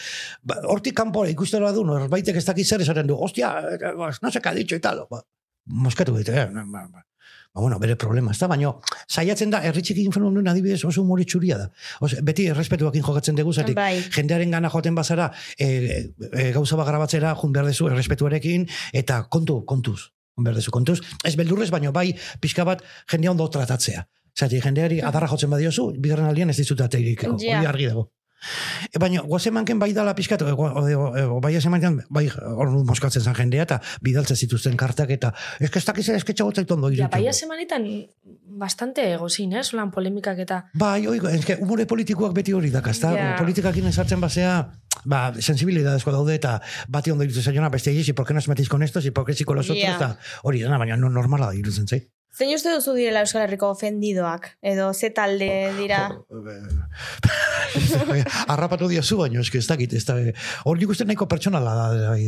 Ba, 0.42 0.62
hortik 0.64 0.94
kanpo 0.96 1.26
ikusten 1.26 1.60
badu, 1.62 1.84
norbaitek 1.84 2.36
ez 2.36 2.44
dakit 2.46 2.66
zer 2.66 2.80
esaten 2.80 3.06
du, 3.06 3.14
ostia, 3.20 3.52
eh, 3.60 3.92
no 4.22 4.30
se 4.30 4.40
ha 4.42 4.54
dicho 4.54 4.76
y 4.76 4.80
tal. 4.80 5.06
Ba, 5.10 5.20
moskatu 5.66 6.14
bete, 6.14 6.32
eh? 6.40 6.48
Ba, 7.54 7.60
bueno, 7.60 7.78
bere 7.78 7.94
problema, 7.96 8.32
ez 8.32 8.38
da, 8.42 8.48
baina 8.50 8.72
saiatzen 9.06 9.50
da, 9.52 9.60
erritxekin 9.68 10.12
fenonuen 10.12 10.48
adibidez 10.50 10.80
oso 10.84 11.02
humori 11.04 11.24
txuria 11.24 11.58
da. 11.60 11.68
Ose, 12.02 12.18
beti 12.26 12.48
errespetuakin 12.50 13.04
jokatzen 13.06 13.36
dugu, 13.38 13.52
zatik, 13.54 13.76
Bai. 13.78 14.00
jendearen 14.16 14.50
gana 14.50 14.70
joaten 14.72 14.94
bazara, 14.98 15.30
e, 15.58 15.68
e, 16.32 16.48
gauza 16.56 16.76
bat 16.80 16.88
grabatzera, 16.90 17.34
jun 17.38 17.52
behar 17.54 17.70
dezu, 17.70 17.86
errespetuarekin, 17.92 18.66
eta 18.92 19.22
kontu, 19.30 19.60
kontuz, 19.70 20.00
jun 20.34 20.48
behar 20.48 20.58
dezu, 20.58 20.74
kontuz. 20.74 20.98
Ez 21.24 21.36
beldurrez, 21.38 21.70
baino 21.70 21.92
bai, 21.94 22.10
pixka 22.42 22.66
bat, 22.66 22.82
jendea 23.12 23.30
ondo 23.30 23.46
tratatzea. 23.48 24.02
Zati, 24.34 24.58
jendeari 24.60 24.98
adarra 25.00 25.28
jotzen 25.30 25.50
badiozu, 25.54 25.92
bigarren 26.02 26.26
aldian 26.26 26.50
ez 26.50 26.56
dizut 26.58 26.80
ateirikeko, 26.82 27.36
Ja. 27.38 27.60
hori 27.60 27.66
argi 27.70 27.86
dago. 27.86 28.08
E, 28.92 28.98
baina, 28.98 29.22
guazemanken 29.26 29.78
bai 29.78 29.92
dala 29.96 30.14
pixkat, 30.14 30.42
o, 30.42 30.54
o, 30.54 30.82
o, 30.84 31.08
o, 31.36 31.40
bai 31.44 31.54
ezemanken, 31.56 32.00
bai 32.10 32.26
hor 32.28 32.72
moskatzen 32.86 33.22
zen 33.22 33.36
jendea, 33.38 33.66
eta 33.68 33.80
bidaltzen 34.04 34.36
zituzten 34.36 34.76
kartak, 34.76 35.10
eta 35.10 35.32
eske 35.60 35.80
ez 35.80 35.84
dakiz 35.84 36.08
esketxa 36.18 36.44
gotzait 36.44 36.70
ondo 36.70 36.90
Ja, 36.94 37.08
bai 37.08 37.26
semanetan 37.32 37.86
bastante 38.54 39.02
egozin, 39.14 39.52
eh? 39.52 39.62
Solan 39.64 39.90
polemikak 39.90 40.38
eta... 40.38 40.64
Bai, 40.78 41.06
oiko, 41.10 41.28
eske, 41.28 41.56
humore 41.60 41.86
politikoak 41.90 42.34
beti 42.36 42.52
hori 42.52 42.70
dakaz, 42.70 43.00
Ja. 43.04 43.12
yeah. 43.12 43.38
politikakin 43.38 43.86
esartzen 43.90 44.20
basea, 44.20 44.70
ba, 45.04 45.32
sensibilidadezko 45.40 46.12
daude 46.12 46.34
eta 46.38 46.60
bati 46.88 47.10
ondo 47.10 47.24
irutzen 47.24 47.42
zaiona, 47.42 47.68
beste 47.68 47.90
egiz, 47.90 48.14
¿por 48.14 48.26
qué 48.26 48.34
no 48.34 48.38
os 48.38 48.48
metéis 48.48 48.68
con 48.68 48.82
estos? 48.82 49.04
¿Y 49.04 49.10
por 49.10 49.24
qué 49.26 49.34
sí 49.34 49.44
con 49.44 49.56
los 49.56 49.68
otros? 49.70 49.84
Ja. 49.84 49.96
Eta 49.96 50.18
hori 50.42 50.60
dena, 50.60 50.78
baina 50.78 50.96
no, 50.96 51.10
normala 51.10 51.46
da 51.46 51.54
irutzen 51.54 51.88
zait. 51.88 52.10
Zein 52.34 52.50
uste 52.50 52.66
duzu 52.74 52.96
direla 52.96 53.20
Euskal 53.22 53.44
Herriko 53.44 53.68
ofendidoak? 53.70 54.48
Edo 54.66 54.88
ze 54.92 55.10
talde 55.14 55.46
dira? 55.78 56.00
Arrapatu 58.54 58.88
diazu 58.90 59.16
baino, 59.20 59.40
eske 59.44 59.58
ez 59.60 59.66
dakit, 59.68 59.92
ez 59.94 60.02
da, 60.08 60.16
hor 60.66 60.78
nik 60.80 60.90
uste 60.90 61.04
nahiko 61.06 61.26
pertsonala 61.30 61.74
da, 61.78 61.86
bai, 62.10 62.24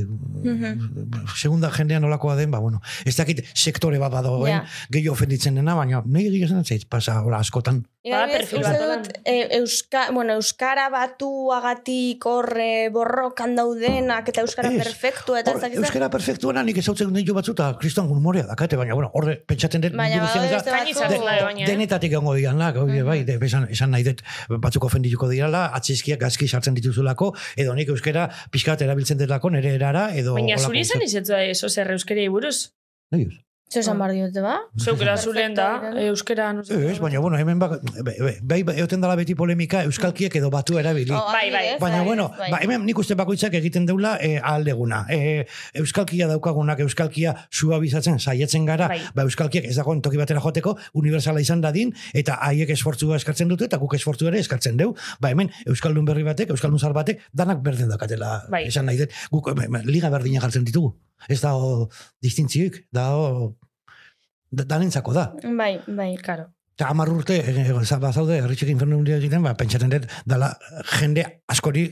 segunda 1.35 1.71
jendean 1.75 2.03
nolakoa 2.07 2.37
den, 2.39 2.51
ba, 2.55 2.61
bueno, 2.63 2.79
ez 3.07 3.17
dakit 3.19 3.43
sektore 3.55 3.99
bat 4.03 4.13
badagoen, 4.15 4.53
Ja. 4.53 4.61
gehiago 4.95 5.15
ofenditzen 5.19 5.55
dena, 5.59 5.75
baina 5.79 6.03
nahi 6.07 6.27
egia 6.31 6.49
zen 6.49 6.65
zait, 6.65 6.87
pasa, 6.89 7.19
hola, 7.23 7.39
askotan. 7.43 7.83
Adibidez, 8.15 8.39
perfil 8.39 8.63
bat 8.63 9.07
dut, 9.07 9.19
e, 9.25 9.35
Euska, 9.59 10.11
bueno, 10.13 10.35
Euskara 10.39 10.89
batuagatik 10.91 12.27
horre 12.27 12.89
borrokan 12.95 13.57
daudenak 13.57 14.29
eta 14.31 14.45
Euskara 14.45 14.71
Ez. 14.71 14.79
perfektu 14.83 15.37
eta 15.37 15.53
Hor, 15.53 15.61
zer. 15.61 15.75
Euskara 15.81 16.09
perfektuena 16.11 16.63
nik 16.63 16.79
ezautzen 16.79 17.13
ditu 17.15 17.35
batzuta 17.35 17.73
kriston 17.81 18.07
humorea 18.13 18.47
dakate, 18.47 18.77
baina, 18.77 18.95
bueno, 18.95 19.11
horre 19.15 19.37
pentsatzen 19.47 19.81
dut, 19.83 19.97
Baina 19.97 20.17
da- 20.17 20.23
beste 20.23 20.39
da, 20.71 21.43
baina, 21.45 21.63
eh? 21.65 21.67
denetatik 21.67 22.13
egongo 22.13 22.35
dian 22.35 22.59
lak, 22.59 22.77
hori 22.77 23.03
bai, 23.03 23.25
de, 23.25 23.39
esan, 23.43 23.67
esan 23.71 23.91
nahi 23.91 24.05
dut, 24.05 24.23
batzuk 24.63 24.85
ofendituko 24.85 25.29
dirala, 25.29 25.67
atzizkiak 25.75 26.21
gazki 26.21 26.49
sartzen 26.49 26.75
dituzulako, 26.75 27.33
edo 27.57 27.75
nik 27.75 27.89
euskera 27.89 28.29
pixkat 28.51 28.83
erabiltzen 28.83 29.19
delako 29.19 29.51
nere 29.51 29.75
erara, 29.75 30.09
edo... 30.15 30.35
Baina 30.35 30.59
zuri 30.59 30.81
izan 30.87 31.03
da 31.27 31.43
eso 31.43 31.69
zer 31.69 31.91
euskeriai 31.91 32.29
buruz? 32.29 32.71
Nahi 33.11 33.25
duz? 33.25 33.46
Zer 33.67 33.81
esan 33.83 33.99
behar 33.99 34.13
diote, 34.15 34.43
ba? 34.45 34.53
Zeukera 34.79 35.17
zulen 35.19 35.55
da, 35.57 35.65
eh, 35.91 36.05
euskera, 36.07 36.53
no. 36.55 36.61
Ez, 36.63 37.01
baina, 37.03 37.19
bueno, 37.19 37.37
hemen 37.37 37.59
bak, 37.59 37.73
bai, 38.07 38.15
bai, 38.41 38.63
bai, 38.63 38.75
egoten 38.79 39.01
dela 39.03 39.17
beti 39.19 39.35
polemika 39.35 39.81
euskalkiek 39.89 40.37
edo 40.39 40.51
batu 40.55 40.79
erabili. 40.79 41.11
Oh, 41.11 41.25
Bai, 41.33 41.51
bai. 41.51 41.65
adibidez, 41.65 41.81
Baina, 41.81 41.97
bai, 41.99 42.07
bueno, 42.07 42.29
bai. 42.39 42.51
ba, 42.53 42.61
hemen 42.63 42.85
nik 42.87 42.99
uste 43.03 43.17
bakoitzak 43.19 43.55
egiten 43.59 43.85
deula 43.89 44.19
e, 44.23 44.37
aldeguna. 44.39 45.01
E, 45.11 45.47
euskalkia 45.83 46.29
daukagunak, 46.31 46.79
euskalkia 46.87 47.35
suabizatzen 47.51 48.21
saiatzen 48.21 48.65
gara, 48.71 48.87
Bai. 48.87 49.01
ba, 49.17 49.25
euskalkiek 49.27 49.67
ez 49.67 49.75
dagoen 49.81 50.01
toki 50.01 50.17
batera 50.23 50.41
joteko, 50.41 50.77
universala 50.95 51.41
izan 51.43 51.61
dadin, 51.61 51.91
eta 52.15 52.39
haiek 52.47 52.71
esfortzua 52.71 53.17
eskartzen 53.19 53.49
dute, 53.51 53.65
eta 53.67 53.79
guk 53.83 53.95
esfortzua 53.99 54.29
ere 54.31 54.39
eskartzen 54.47 54.77
deu. 54.77 54.95
Ba, 55.19 55.31
hemen, 55.35 55.51
euskaldun 55.67 56.05
berri 56.07 56.23
batek, 56.23 56.55
euskaldun 56.55 56.79
zar 56.79 56.95
batek, 56.95 57.19
danak 57.35 57.65
berdin 57.67 57.91
dakatela, 57.91 58.45
Bai. 58.49 58.69
esan 58.71 58.87
nahi 58.87 59.03
dut. 59.03 59.11
Guk, 59.35 59.51
em, 59.59 59.83
liga 59.91 60.09
berdina 60.15 60.41
jartzen 60.41 60.63
ditugu. 60.65 60.95
Ez 61.29 61.41
da, 61.41 61.55
o, 61.57 61.89
distintzioik, 62.23 62.83
da, 62.95 63.09
o, 63.17 63.55
da, 64.51 64.65
danentzako 64.65 65.15
da. 65.17 65.31
Bai, 65.43 65.79
bai. 65.87 66.13
Claro. 66.23 66.51
Eta 66.77 66.91
hamar 66.93 67.09
urte, 67.09 67.39
e, 67.41 67.73
bazaude, 68.03 68.37
herritxek 68.43 68.69
infernu 68.69 69.01
egiten, 69.17 69.43
ba, 69.43 69.55
pentsatzen 69.57 69.93
dut, 69.95 70.07
dala 70.29 70.53
jende 70.99 71.25
askori 71.49 71.89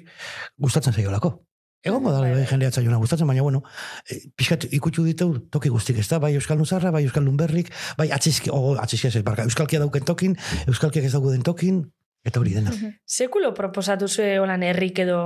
gustatzen 0.60 0.92
zaiolako. 0.92 1.38
Egongo 1.84 2.12
da, 2.12 2.20
Bai, 2.20 2.30
bai, 2.32 2.44
jendea 2.48 2.70
zaiona 2.72 2.96
gustatzen, 3.00 3.28
baina, 3.28 3.42
bueno, 3.44 3.62
e, 4.08 4.20
pixkat 4.36 4.68
ikutsu 4.72 5.04
ditu 5.04 5.28
toki 5.52 5.72
guztik, 5.72 5.98
ez 6.00 6.06
da, 6.08 6.18
bai 6.20 6.32
Euskaldun 6.36 6.68
Zarra, 6.68 6.92
bai 6.92 7.02
Euskaldun 7.04 7.36
Berrik, 7.40 7.72
bai 7.96 8.10
atzizki, 8.12 8.52
o, 8.52 8.76
atzizki 8.80 9.08
ez, 9.08 9.24
barka, 9.24 9.44
Euskalkia 9.44 9.80
dauken 9.82 10.04
tokin, 10.08 10.36
Euskalkiak 10.68 11.08
ez 11.08 11.12
dauden 11.12 11.44
tokin, 11.44 11.82
eta 12.24 12.40
hori 12.40 12.56
dena. 12.56 12.72
Sekulo 13.04 13.52
proposatu 13.56 14.08
zue 14.08 14.38
holan 14.40 14.64
herrik 14.64 15.00
edo 15.04 15.18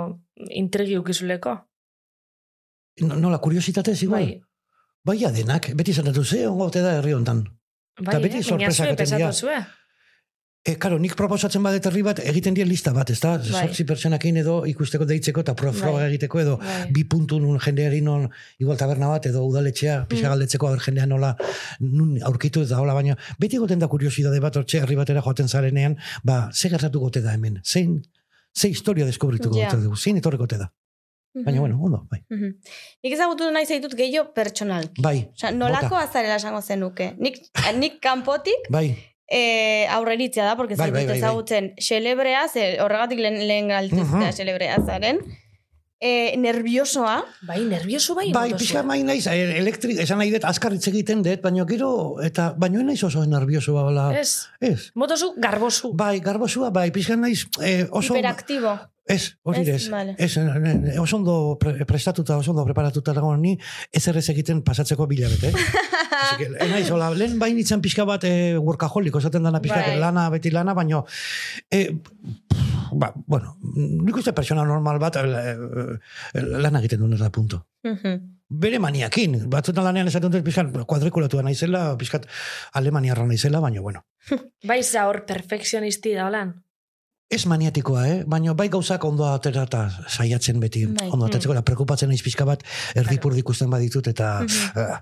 intrigi 0.51 0.99
ukizuleko? 0.99 1.55
No- 3.01 3.17
Nola, 3.17 3.39
kuriositatez, 3.39 4.03
igual? 4.03 4.25
Bai. 4.25 4.43
Bai, 5.05 5.19
ja, 5.21 5.31
denak, 5.33 5.71
beti 5.75 5.93
zatatu 5.93 6.25
ze, 6.25 6.47
ongo 6.49 6.65
ote 6.67 6.81
da 6.83 6.99
herri 6.99 7.13
hontan. 7.13 7.45
Bai, 8.01 8.15
Eta 8.15 8.19
beti 8.19 8.37
eh? 8.39 8.43
Sorpresak 8.43 8.89
eten 8.95 9.17
dira. 9.17 9.33
E, 10.69 10.75
karo, 10.77 10.99
nik 10.99 11.15
proposatzen 11.17 11.63
badet 11.63 11.87
herri 11.87 12.03
bat, 12.03 12.19
egiten 12.19 12.53
dien 12.53 12.69
lista 12.69 12.93
bat, 12.93 13.09
ez 13.11 13.21
da? 13.23 13.37
Bai. 13.39 13.63
Zortzi 13.63 13.85
pertsonakin 13.89 14.37
edo 14.43 14.57
ikusteko 14.69 15.07
deitzeko 15.09 15.41
eta 15.41 15.55
pro- 15.57 15.73
Bai. 15.73 16.09
egiteko 16.11 16.41
edo 16.43 16.57
Bai. 16.59 16.91
bi 16.93 17.05
puntu 17.05 17.39
nun 17.41 17.59
jendeari 17.59 18.03
non 18.03 18.29
igual 18.59 18.77
taberna 18.77 19.09
bat 19.09 19.25
edo 19.27 19.47
udaletxea 19.47 20.01
Mm. 20.03 20.07
pixka 20.11 20.29
galdetzeko 20.29 20.77
jendea 20.77 21.07
nola 21.07 21.37
nun 21.81 22.19
aurkitu 22.23 22.63
eta 22.67 22.77
hola 22.83 22.93
baina 22.93 23.17
beti 23.39 23.57
goten 23.57 23.79
da 23.79 23.89
kuriosidade 23.89 24.41
bat 24.41 24.57
hortxe 24.57 24.81
herri 24.83 24.97
batera 24.97 25.23
joaten 25.23 25.49
zarenean 25.49 25.97
ba 26.25 26.51
ze 26.53 26.69
gertatu 26.69 27.01
gote 27.01 27.23
da 27.23 27.33
hemen 27.33 27.61
zein 27.65 28.03
ze 28.53 28.69
historia 28.69 29.07
deskubrituko 29.07 29.57
Ja. 29.57 29.71
gote 29.71 29.83
dugu 29.83 29.97
zein 29.97 30.17
etorriko 30.19 30.43
gote 30.43 30.59
da 30.59 30.73
baina 31.45 31.61
bueno 31.61 31.76
ondo 31.82 32.07
bai 32.11 32.20
Mhm. 32.30 32.51
Nik 33.05 33.12
ezagutu 33.12 33.51
nahi 33.51 33.66
zaitut 33.66 33.95
gehiago 33.95 34.32
pertsonal. 34.34 34.91
bai 34.99 35.28
Osea, 35.34 35.51
nolako 35.53 35.89
bota. 35.95 36.05
azarela 36.09 36.36
esango 36.36 36.62
zenuke. 36.62 37.14
Nik, 37.18 37.39
nik 37.76 38.01
kanpotik 38.01 38.68
bai 38.70 38.97
e, 39.30 39.86
aurreritzea 39.91 40.45
da, 40.45 40.57
porque 40.57 40.74
Bai, 40.74 40.86
zaitut 40.86 40.95
bai, 40.95 41.05
bai, 41.07 41.12
bai. 41.14 41.18
ezagutzen 41.18 41.74
xelebrea, 41.76 42.49
ze 42.49 42.80
horregatik 42.80 43.18
lehen, 43.18 43.47
lehen 43.47 43.68
galteztea 43.68 44.05
Mhm. 44.28 44.32
xelebrea 44.32 44.78
zaren. 44.86 45.18
E, 46.01 46.36
nerviosoa, 46.39 47.24
Bai, 47.43 47.64
nervioso 47.64 48.14
bai. 48.14 48.30
Bai, 48.32 48.53
pixka 48.55 48.78
zuen. 48.78 48.86
mai 48.86 49.03
naiz, 49.03 49.26
eh, 49.26 49.59
elektrik, 49.59 49.99
esan 49.99 50.18
nahi 50.18 50.30
dut, 50.30 50.45
azkar 50.47 50.72
hitz 50.72 50.86
egiten 50.86 51.24
dut, 51.26 51.43
baina 51.43 51.64
gero, 51.66 52.20
eta, 52.22 52.55
baina 52.57 52.78
ez 52.78 52.84
naiz 52.86 53.03
oso 53.03 53.24
nervioso 53.26 53.74
bala. 53.74 54.05
Ez, 54.16 54.47
Ez. 54.61 54.93
motozu 54.95 55.32
garbozu. 55.36 55.91
Bai, 55.95 56.20
garbosua, 56.20 56.70
bai, 56.70 56.93
pixka 56.93 57.16
naiz, 57.16 57.47
eh, 57.61 57.89
oso... 57.91 58.14
hiperaktibo. 58.14 58.78
Ez, 59.09 59.39
hori 59.43 59.65
Ez, 59.65 59.89
vale. 59.89 60.15
Ez, 60.19 60.37
eh, 60.37 60.45
eh, 60.93 60.99
oso 61.01 61.17
ondo 61.17 61.57
pre, 61.61 61.85
prestatuta, 61.89 62.37
oso 62.37 62.53
ondo 62.53 62.65
preparatuta 62.69 63.15
dago 63.17 63.35
ni, 63.37 63.55
ez 63.91 64.05
errez 64.09 64.27
egiten 64.35 64.63
pasatzeko 64.63 65.09
bilabete. 65.09 65.53
Eh, 66.19 66.67
naiz, 66.69 66.89
hola, 66.91 67.13
lehen 67.15 67.39
bain 67.39 67.57
itzan 67.61 67.81
pixka 67.81 68.05
bat 68.05 68.25
eh, 68.27 68.59
workaholic, 68.59 69.15
esaten 69.21 69.45
dana 69.47 69.61
pixka, 69.63 69.81
Bai. 69.87 69.99
lana, 70.03 70.27
beti 70.33 70.51
lana, 70.51 70.75
baino, 70.75 71.05
eh, 71.71 71.95
ba, 72.93 73.13
bueno, 73.15 73.55
nik 73.77 74.19
uste 74.19 74.35
persona 74.37 74.65
normal 74.67 74.99
bat 74.99 75.21
eh, 75.23 75.55
eh, 75.55 76.43
lana 76.43 76.83
egiten 76.83 77.01
duen 77.05 77.17
da 77.17 77.31
punto. 77.31 77.63
Mhm. 77.87 78.19
Bere 78.49 78.79
maniakin, 78.81 79.39
batzutan 79.53 79.85
lanean 79.85 80.09
esaten 80.09 80.33
dut 80.33 80.45
pixkat 80.45 80.73
kuadrikulatua 80.89 81.45
naizela, 81.45 81.93
pixkat 82.01 82.27
alemaniarra 82.81 83.27
naizela, 83.29 83.61
baina 83.61 83.85
bueno. 83.85 84.05
Bai, 84.69 84.83
zaur 84.83 85.23
perfekzionisti 85.29 86.17
da 86.17 86.27
holan. 86.27 86.57
Ez 87.31 87.45
maniatikoa, 87.45 88.03
eh? 88.09 88.20
baina 88.26 88.55
bai 88.57 88.68
gauzak 88.72 89.05
ondo 89.05 89.26
atera 89.29 89.66
eta 89.68 89.83
saiatzen 90.09 90.61
beti 90.62 90.87
Bai. 90.89 91.11
ondo 91.12 91.26
ateratzeko, 91.26 91.53
eta 91.53 91.62
prekupatzen 91.62 92.09
naiz 92.09 92.22
pixka 92.24 92.47
bat 92.49 92.62
erdipur 92.97 93.37
ikusten 93.37 93.68
baditut, 93.70 94.07
eta 94.09 94.41
Mhm. 94.41 94.79
eh, 94.81 94.99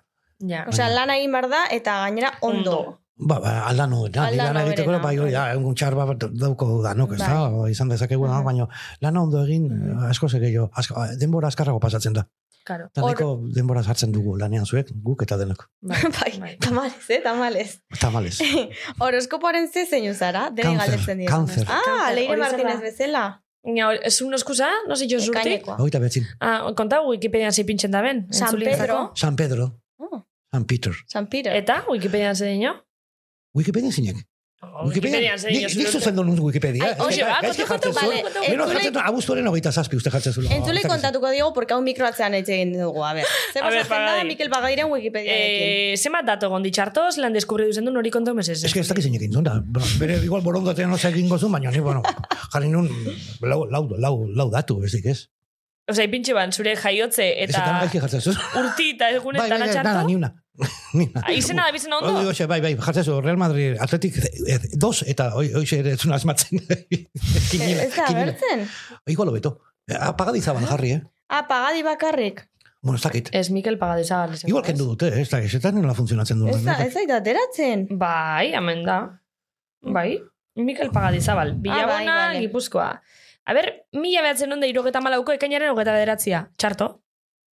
Ja. 0.47 0.67
Osea, 0.69 0.91
lan 0.93 1.09
egin 1.11 1.33
behar 1.33 1.49
da, 1.49 1.63
eta 1.71 1.93
gainera 2.05 2.33
ondo. 2.43 2.79
Ondo. 2.79 2.99
ba, 3.19 3.39
ba, 3.41 3.53
aldano, 3.67 4.09
da, 4.13 4.27
Aldano 4.27 4.53
lana 4.53 4.65
egiteko, 4.67 4.99
bai 5.01 5.17
hori 5.19 5.31
da, 5.33 5.53
egun 5.55 5.75
txar 5.75 5.95
bat 5.97 6.19
dauko 6.37 6.83
danok, 6.83 7.13
ez 7.15 7.19
da, 7.19 7.69
izan 7.71 7.89
dezakegu, 7.89 8.27
Mhm. 8.27 8.45
baina 8.45 8.69
lana 9.01 9.23
ondo 9.23 9.43
egin, 9.47 9.65
Mhm. 9.71 10.05
asko 10.11 10.29
ze 10.29 10.39
gehiago, 10.39 10.69
asko, 10.75 10.95
denbora 11.17 11.49
azkarrago 11.49 11.81
pasatzen 11.81 12.13
da. 12.13 12.27
Karo. 12.67 12.89
Eta 12.91 13.05
nahiko 13.05 13.29
denbora 13.55 13.83
sartzen 13.87 14.11
dugu 14.13 14.35
lanean 14.41 14.67
zuek, 14.67 14.89
guk 15.07 15.23
eta 15.23 15.37
denok. 15.39 15.69
Bai, 15.87 16.01
Bai, 16.43 16.53
tamales, 16.59 17.09
eh, 17.15 17.21
tamales. 17.23 17.75
Tamales. 18.01 18.41
Horoskopoaren 19.07 19.69
ze 19.73 19.87
zeinu 19.87 20.15
zara? 20.15 20.49
Dene 20.51 20.73
Cáncer, 20.73 20.81
galdetzen 20.91 21.19
dira. 21.23 21.31
cáncer. 21.33 21.67
Ah, 21.69 21.83
Cáncer, 21.85 22.15
Leire 22.17 22.37
Martínez 22.37 22.81
bezala. 22.83 23.25
Ja, 23.77 23.93
es 23.95 24.21
una 24.23 24.37
excusa, 24.37 24.69
no 24.89 24.95
sé 24.97 25.07
yo 25.09 25.19
zurtik. 25.19 25.41
Ekainekoa. 25.43 25.77
Hogeita 25.79 25.99
betzin. 26.03 26.27
Ah, 26.41 26.73
konta 26.77 27.01
Wikipedian 27.03 27.53
zi 27.53 27.65
pintzen 27.65 27.91
da 27.91 28.03
ben. 28.03 28.27
San. 28.31 28.55
Pedro. 28.59 29.13
San 29.15 29.37
Pedro. 29.37 29.71
Oh, 29.99 30.25
San 30.53 30.65
Peter. 30.67 30.93
San 31.07 31.27
Peter. 31.29 31.55
Eta 31.57 31.85
Wikipedian 31.89 32.37
zer 32.37 32.53
dino? 32.53 32.75
Wikipedia 33.57 33.91
zinek. 33.91 34.19
Dino. 34.57 35.69
Nik 35.77 35.89
zuzen 35.93 36.17
duen 36.17 36.31
Wikipedia. 36.41 36.95
Hoxe, 36.99 37.23
ba, 37.23 37.41
kontatu, 37.43 37.93
Gero 37.93 38.65
entzulei- 38.65 38.73
jartzen 38.73 38.95
zuen, 38.95 39.05
abuztuaren 39.05 39.47
hogeita 39.51 39.73
zazpi 39.73 39.97
uste 39.97 40.11
jartzen 40.11 40.33
zuen. 40.33 40.49
Entzulei 40.53 40.83
kontatuko 40.83 41.31
digu, 41.31 41.53
porque 41.53 41.75
hau 41.75 41.83
mikroatzean 41.83 42.35
etxe 42.39 42.55
egin 42.55 42.73
dugu, 42.73 43.05
a 43.05 43.13
ber. 43.19 43.29
Zer 43.53 43.63
pasatzen 43.63 43.85
da, 43.85 43.97
Pagadi. 43.97 44.27
Mikel 44.31 44.51
Pagadiren 44.51 44.91
Wikipediarekin. 44.91 45.93
Eh, 45.93 45.97
zema 46.01 46.23
dato 46.25 46.49
gondi 46.49 46.73
txartoz, 46.73 47.19
lan 47.21 47.37
deskubridu 47.37 47.77
zen 47.77 47.85
du 47.85 47.93
nori 47.93 48.11
konta 48.11 48.33
mesez. 48.35 48.63
Ez 48.65 48.73
que 48.73 48.81
ez 48.81 48.89
dakit 48.89 49.05
zeinekin 49.05 49.33
zuen, 49.33 49.45
da. 49.45 49.61
Bere 50.01 50.17
igual 50.25 50.43
borondatean 50.43 50.93
osa 50.97 51.13
egingo 51.13 51.39
zuen, 51.39 51.53
baina 51.53 51.71
ni, 51.71 51.85
bueno, 51.85 52.03
jarri 52.55 52.73
nun 52.73 52.89
lau, 53.43 53.67
lau, 53.69 53.85
lau, 53.99 54.15
lau 54.33 54.49
datu, 54.51 54.81
ez 54.85 54.93
dik 54.97 55.13
ez. 55.13 55.19
Osa, 55.87 56.03
ipintxe 56.03 56.33
ban, 56.35 56.51
zure 56.51 56.73
jaiotze 56.75 57.29
Ez 57.45 57.51
eta 57.53 57.79
urti 58.59 58.91
eta 58.97 59.05
Bai, 59.07 59.15
egunetan 59.21 59.51
bai, 59.53 59.69
bai, 59.69 60.17
nada, 60.17 60.35
una. 60.95 61.23
Ah, 61.23 61.33
Izena 61.33 61.67
da 61.67 61.73
bizena 61.75 61.99
Hori, 61.99 62.13
ondo? 62.15 62.31
hoxe, 62.31 62.47
bai, 62.51 62.61
bai, 62.65 62.75
jartzen 62.77 63.05
zuen, 63.05 63.23
Real 63.25 63.37
Madrid, 63.41 63.77
Atletik, 63.81 64.17
eh, 64.47 64.59
dos, 64.75 65.03
eta 65.07 65.31
hoi- 65.37 65.53
hoxe 65.55 65.79
ere 65.83 65.97
zuen 65.97 66.15
asmatzen. 66.17 66.61
Kinila, 67.51 67.83
Ez 67.87 67.95
da, 67.97 68.07
bertzen? 68.15 68.67
Igual 69.07 69.29
hobeto. 69.35 69.59
Apagadizaban 70.01 70.67
jarri, 70.67 70.93
eh? 70.97 71.03
Ah, 71.29 71.45
Pagadi 71.49 71.83
bakarrik. 71.87 72.45
Bueno, 72.83 72.97
ez 72.99 73.03
dakit. 73.03 73.29
Ez 73.35 73.51
Mikel 73.51 73.79
Pagadizabal. 73.79 74.35
izango 74.35 74.51
Igual 74.53 74.65
kendu 74.65 74.85
dute, 74.93 75.09
eh? 75.09 75.21
ez 75.23 75.31
dakit, 75.31 75.55
ez 75.59 75.63
da 75.63 75.73
nola 75.75 75.95
funtzionatzen 75.95 76.39
duen. 76.39 76.55
Ez 76.55 76.65
da, 76.65 76.77
ez 76.85 76.95
da 77.09 77.17
ateratzen. 77.21 77.87
Bai, 77.99 78.53
hemen 78.55 78.85
da. 78.87 78.99
Bai, 79.83 80.21
Mikel 80.55 80.91
Pagadizabal. 80.95 81.55
Bilabona, 81.63 81.97
bai, 81.97 82.07
bale. 82.07 82.41
Gipuzkoa. 82.47 82.91
A 83.47 83.55
ber, 83.55 83.69
mila 83.95 84.23
behatzen 84.23 84.53
onde 84.55 84.69
irogeta 84.71 85.01
malauko 85.03 85.35
ekainaren 85.35 85.71
hogeta 85.75 85.93
bederatzia. 85.95 86.45
Txarto? 86.59 86.89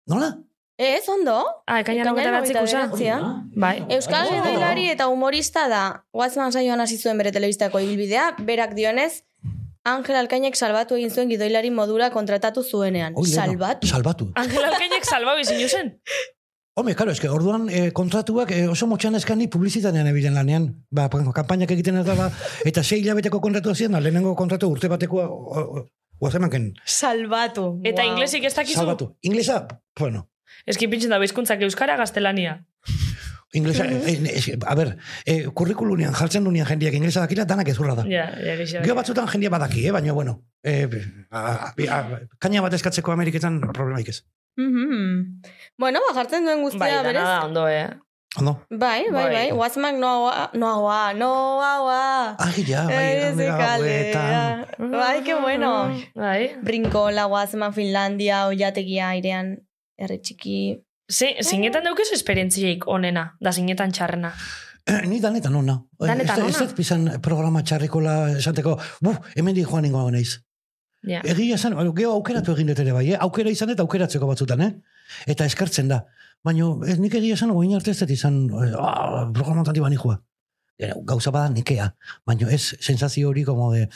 Nola? 0.09 0.31
Ez, 0.79 1.09
ondo? 1.11 1.35
Ah, 1.67 1.81
ekainaren 1.83 2.13
hogeta 2.13 2.29
Ekainaren 2.31 2.45
bederatziko 2.45 2.61
hogeita 2.63 2.71
za? 2.71 2.87
bederatzia. 2.87 3.17
Bai. 3.57 3.97
Euskal 3.97 4.29
Oh. 4.29 4.35
gidoilari 4.37 4.85
eta 4.93 5.09
humorista 5.11 5.67
da. 5.69 6.05
Guazman 6.15 6.53
saioan 6.53 6.81
hasi 6.81 6.99
zuen 6.99 7.19
bere 7.19 7.33
telebistako 7.35 7.81
ibilbidea, 7.83 8.37
berak 8.47 8.75
dionez, 8.79 9.25
Angel 9.85 10.17
Alkainek 10.21 10.55
salbatu 10.57 10.95
egin 10.95 11.11
zuen 11.11 11.29
gidoilari 11.31 11.71
modura 11.71 12.11
kontratatu 12.11 12.63
zuenean. 12.63 13.15
Oi. 13.17 13.27
Salbatu. 13.27 13.87
Salbatu. 13.89 14.31
Angel 14.37 14.65
Alkainek 14.65 15.05
salbau 15.05 15.39
izin 15.41 15.69
zen. 15.69 15.95
Home, 16.79 16.95
karo, 16.95 17.11
eske, 17.11 17.27
orduan 17.29 17.69
eh, 17.71 17.91
kontratuak 17.91 18.53
eh, 18.55 18.69
oso 18.71 18.87
motxan 18.87 19.17
eskani 19.19 19.49
publizitatean 19.51 20.07
ebilen 20.07 20.35
lanean. 20.39 20.69
Ba, 20.95 21.09
pa- 21.11 21.25
kampainak 21.35 21.71
egiten 21.75 21.97
ez 21.99 22.07
daba, 22.07 22.31
eta 22.65 22.85
sei 22.85 23.01
hilabeteko 23.03 23.41
kontratua 23.41 23.75
ziren, 23.75 23.93
da, 23.97 24.01
lehenengo 24.01 24.37
kontratu 24.37 24.69
urte 24.71 24.87
batekoa, 24.89 25.27
guazemanken, 26.21 26.75
Salbatu. 26.85 27.81
Eta 27.83 28.03
Wow. 28.03 28.13
inglesik 28.13 28.45
ez 28.45 28.55
dakizu? 28.55 28.79
salbatu. 28.79 29.17
Inglesa, 29.23 29.67
bueno, 29.99 30.29
Eski 30.69 30.89
pintzen 30.93 31.11
da 31.15 31.19
bizkuntzak 31.23 31.63
euskara 31.65 31.97
gaztelania. 31.97 32.59
inglesa, 33.53 33.85
eh, 33.87 34.19
eh, 34.29 34.59
a 34.67 34.75
ber, 34.77 34.97
eh, 35.25 35.47
kurrikulunean 35.57 36.13
jartzen 36.13 36.45
dunean 36.45 36.67
jendiak 36.69 36.93
inglesa 36.95 37.23
dakila, 37.25 37.47
danak 37.49 37.69
ezurra 37.73 37.95
da. 37.97 38.05
Ja, 38.05 38.27
ja, 38.45 38.57
gisa. 38.61 38.83
Gio 38.85 38.95
batzutan 38.95 39.29
jendia 39.33 39.49
badaki, 39.49 39.87
eh? 39.89 39.93
baina, 39.95 40.13
bueno, 40.13 40.43
eh, 40.63 40.85
a, 41.31 41.73
a, 41.73 41.73
a, 41.73 42.21
kaina 42.39 42.61
bat 42.61 42.77
eskatzeko 42.77 43.13
Ameriketan 43.13 43.61
problemaik 43.73 44.11
ez. 44.13 44.21
Mhm. 44.61 45.41
Bueno, 45.79 46.03
ba, 46.09 46.15
jartzen 46.19 46.45
duen 46.45 46.61
guztia 46.63 46.79
Bai, 46.81 47.05
berez. 47.07 47.25
da 47.25 47.45
ondo, 47.47 47.69
eh? 47.69 47.89
Ondo? 48.37 48.67
Bai, 48.69 49.05
bai, 49.09 49.13
Bai. 49.13 49.33
bai. 49.33 49.51
Guazmak 49.57 49.97
noa, 49.97 50.51
noa, 50.53 51.15
noa, 51.15 52.37
Agi, 52.39 52.65
ja, 52.69 52.85
bai, 52.85 53.33
hauetan. 53.33 54.67
Bai, 54.93 55.23
que 55.25 55.35
bueno. 55.35 55.97
Bai. 56.15 56.53
Brinkola, 56.63 57.25
Guazman, 57.25 57.73
Finlandia, 57.73 58.47
oiategia 58.47 59.09
airean, 59.09 59.63
herri 59.99 60.21
txiki. 60.23 60.57
Ze, 61.09 61.35
zinetan 61.43 61.87
daukezu 61.89 62.15
esperientziaik 62.17 62.87
onena, 62.89 63.31
da 63.41 63.53
zinetan 63.53 63.93
txarrena. 63.93 64.33
Eh, 64.89 65.03
ni 65.09 65.21
danetan 65.21 65.57
ona. 65.57 65.79
Danetan 66.01 66.45
ez, 66.47 66.55
ona? 66.57 66.67
Ez 66.67 66.77
pizan 66.77 67.09
programa 67.25 67.63
txarrikola 67.65 68.15
esateko, 68.39 68.77
bu, 69.05 69.15
hemen 69.37 69.57
di 69.57 69.65
joan 69.65 69.89
ingoa 69.89 70.11
naiz. 70.15 70.39
Ja. 71.09 71.21
Egia 71.25 71.57
esan, 71.59 71.77
geho 71.97 72.15
aukeratu 72.17 72.55
egin 72.57 72.73
dut 72.73 72.81
ere 72.83 72.95
bai, 72.97 73.05
eh? 73.13 73.19
aukera 73.27 73.53
izan 73.53 73.71
eta 73.75 73.85
aukeratzeko 73.85 74.29
batzutan, 74.31 74.65
eh? 74.65 74.73
Eta 75.31 75.47
eskartzen 75.49 75.93
da. 75.93 76.03
Baina 76.45 76.71
ez 76.91 76.97
nik 77.03 77.15
egia 77.21 77.37
esan, 77.39 77.53
oin 77.55 77.77
arte 77.77 77.93
ez 77.95 78.01
dut 78.01 78.15
izan, 78.15 78.41
eh, 78.51 78.73
ah, 78.81 79.29
programa 79.35 79.65
bani 79.69 80.01
joa. 80.01 80.19
Gauza 81.05 81.33
bada 81.35 81.51
nekea, 81.51 81.89
baina 82.27 82.51
ez 82.55 82.77
sensazio 82.79 83.29
hori 83.29 83.43
como 83.45 83.73
de 83.73 83.89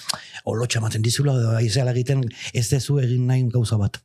olotxa 0.44 0.80
ematen 0.80 1.02
dizula, 1.02 1.36
edo 1.38 1.52
aizeala 1.56 1.92
egiten 1.92 2.24
ez 2.52 2.68
dezu 2.70 2.98
egin 2.98 3.26
nahi 3.26 3.44
gauza 3.48 3.78
bat. 3.78 4.00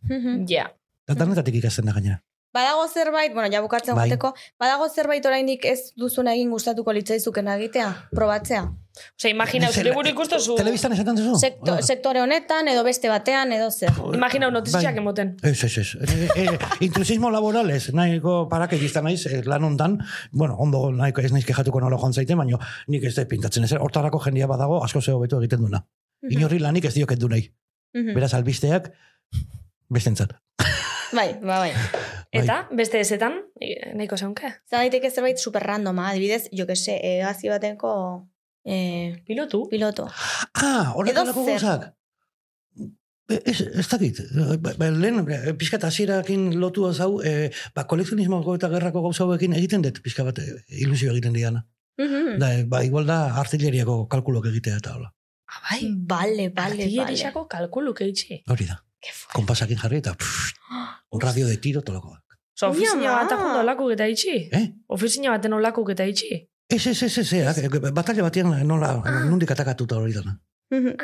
Ja. 0.48 0.68
Da, 1.08 1.16
danetatik 1.16 1.62
ikasten 1.62 1.88
da 1.88 1.96
gainera. 1.96 2.20
Badago 2.56 2.88
zerbait, 2.88 3.34
bueno, 3.34 3.52
ja 3.52 3.62
bukatzen 3.62 3.94
Bai. 3.96 4.08
joateko, 4.08 4.32
badago 4.60 4.88
zerbait 4.90 5.26
oraindik 5.30 5.66
ez 5.68 5.92
duzuna 6.00 6.34
egin 6.34 6.50
gustatuko 6.50 6.94
litzaizuken 6.96 7.48
egitea, 7.54 7.90
probatzea. 8.16 8.64
Ose, 8.98 9.30
imagina, 9.30 9.68
zure 9.70 9.92
buru 9.94 10.10
ikustu 10.10 10.40
zu... 10.40 10.56
Telebistan 10.58 10.96
esaten 10.96 11.20
duzu? 11.20 11.36
Sekto, 11.38 11.76
sektore 11.86 12.24
honetan, 12.24 12.70
edo 12.72 12.82
beste 12.88 13.12
batean, 13.12 13.52
edo 13.54 13.68
zer. 13.70 13.92
Imagina, 14.16 14.50
notiziak 14.54 14.96
Bai. 14.96 15.04
emoten. 15.04 15.36
Ez, 15.46 15.60
ez, 15.68 15.84
ez. 15.84 16.08
E, 16.08 16.48
e, 16.48 16.58
intrusismo 16.88 17.30
laboral 17.36 17.70
ez, 17.76 17.92
nahiko 17.94 18.40
paraketista 18.50 19.04
naiz, 19.06 19.20
eh, 19.28 19.44
lan 19.46 19.68
ondan, 19.70 20.00
bueno, 20.32 20.58
ondo 20.66 20.88
nahiko 20.96 21.22
ez 21.22 21.32
naiz 21.36 21.46
kejatuko 21.46 21.84
nola 21.84 22.00
joan 22.02 22.18
zaite, 22.18 22.40
baina 22.40 22.58
nik 22.88 23.06
ez 23.06 23.14
da 23.20 23.28
pintatzen 23.30 23.70
ez. 23.70 23.76
Hortarako 23.78 24.24
jendia 24.26 24.50
badago, 24.50 24.82
asko 24.88 25.04
zeo 25.04 25.22
betu 25.22 25.38
egiten 25.44 25.62
duna. 25.68 25.84
Inorri 26.32 26.64
lanik 26.64 26.90
ez 26.90 26.96
dioket 26.98 27.22
du 27.22 27.30
nahi. 27.30 27.52
Mhm. 27.94 28.18
Beraz, 28.18 28.34
albisteak, 28.34 28.90
bestentzat. 29.94 30.40
Bai, 31.14 31.40
ba, 31.42 31.60
bai. 31.60 31.72
Eta, 32.36 32.68
beste 32.76 33.00
ezetan, 33.00 33.38
eh, 33.62 33.94
nahiko 33.96 34.18
zeunke. 34.18 34.50
Zan 34.70 34.84
daiteke 34.84 35.12
zerbait 35.12 35.40
super 35.40 35.64
randoma, 35.64 36.10
adibidez, 36.10 36.50
jo 36.52 36.66
que 36.68 36.76
se, 36.76 36.98
egazio 37.18 37.52
bateko 37.52 38.28
eh, 38.66 39.24
Pilotu? 39.26 39.68
piloto. 39.70 40.08
Ah, 40.54 40.94
zer. 41.06 41.14
gauzak. 41.16 41.94
E, 43.30 43.42
Ez, 43.46 43.60
ez 43.62 43.88
dakit. 43.92 44.22
Ba, 44.64 44.72
ba, 44.80 44.88
lehen, 44.90 45.20
eh, 45.30 45.54
pixkat 45.60 45.84
hasierakin 45.84 46.60
lotu 46.62 46.86
zau, 46.94 47.22
e, 47.22 47.52
ba, 47.76 47.84
kolekzionismoko 47.84 48.56
eta 48.56 48.70
gerrako 48.72 49.02
gauza 49.02 49.26
hauekin 49.26 49.54
egiten 49.54 49.82
dut, 49.84 50.00
pixka 50.02 50.24
bat 50.24 50.40
eh, 50.40 50.64
ilusio 50.84 51.12
egiten 51.12 51.34
diana. 51.34 51.66
Mhm. 52.00 52.38
Da, 52.40 52.52
ba, 52.72 52.84
igual 52.88 53.06
da 53.06 53.34
artilleriako 53.42 54.08
kalkulok 54.08 54.46
egitea 54.54 54.78
eta 54.78 54.96
hola. 54.96 55.12
Ah, 55.48 55.60
bai. 55.70 55.82
Bale, 55.92 55.98
bale, 56.08 56.50
bale. 56.56 56.84
Artillerixako 56.84 57.48
kalkuluk 57.52 58.02
eitxi. 58.02 58.44
Hori 58.48 58.66
da. 58.70 58.80
Konpasakin 59.34 59.78
jarri 59.80 60.00
eta 60.02 60.14
pff, 60.16 60.54
un 61.12 61.22
radio 61.22 61.48
de 61.48 61.58
tiro 61.58 61.82
tolako. 61.82 62.18
Osa, 62.58 62.70
ofizina 62.70 63.20
ama. 63.22 63.38
ondo 63.48 63.60
olakuk 63.60 63.92
eta 63.94 64.08
itxi. 64.08 64.50
Eh? 64.52 64.66
Ofizina 64.88 65.32
baten 65.32 65.54
olakuk 65.54 65.90
eta 65.94 66.06
itxi. 66.06 66.48
Ez, 66.70 66.86
ez, 66.88 67.02
ez, 67.04 67.18
ez, 67.18 67.34
ez, 67.34 67.70
batalla 67.94 68.24
batean 68.24 68.50
nola, 68.68 68.96
nundik 69.30 69.52
atakatuta 69.52 69.96
hori 69.98 70.14
dana. 70.14 70.40
Mhm. 70.70 70.96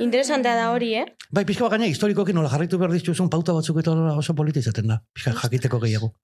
Interesantea 0.00 0.54
da 0.56 0.70
hori, 0.72 0.94
eh? 0.96 1.04
Bai, 1.30 1.44
pixka 1.44 1.64
bat 1.66 1.74
gaina 1.74 1.86
historikokin 1.90 2.34
nola 2.34 2.48
jarritu 2.48 2.78
behar 2.80 2.92
dituzun 2.94 3.28
pauta 3.28 3.52
batzuk 3.52 3.80
eta 3.82 3.90
hola 3.92 4.14
oso 4.16 4.32
politizaten 4.34 4.86
da. 4.88 5.02
Pixka 5.12 5.34
jakiteko 5.42 5.80
gehiago. 5.82 6.14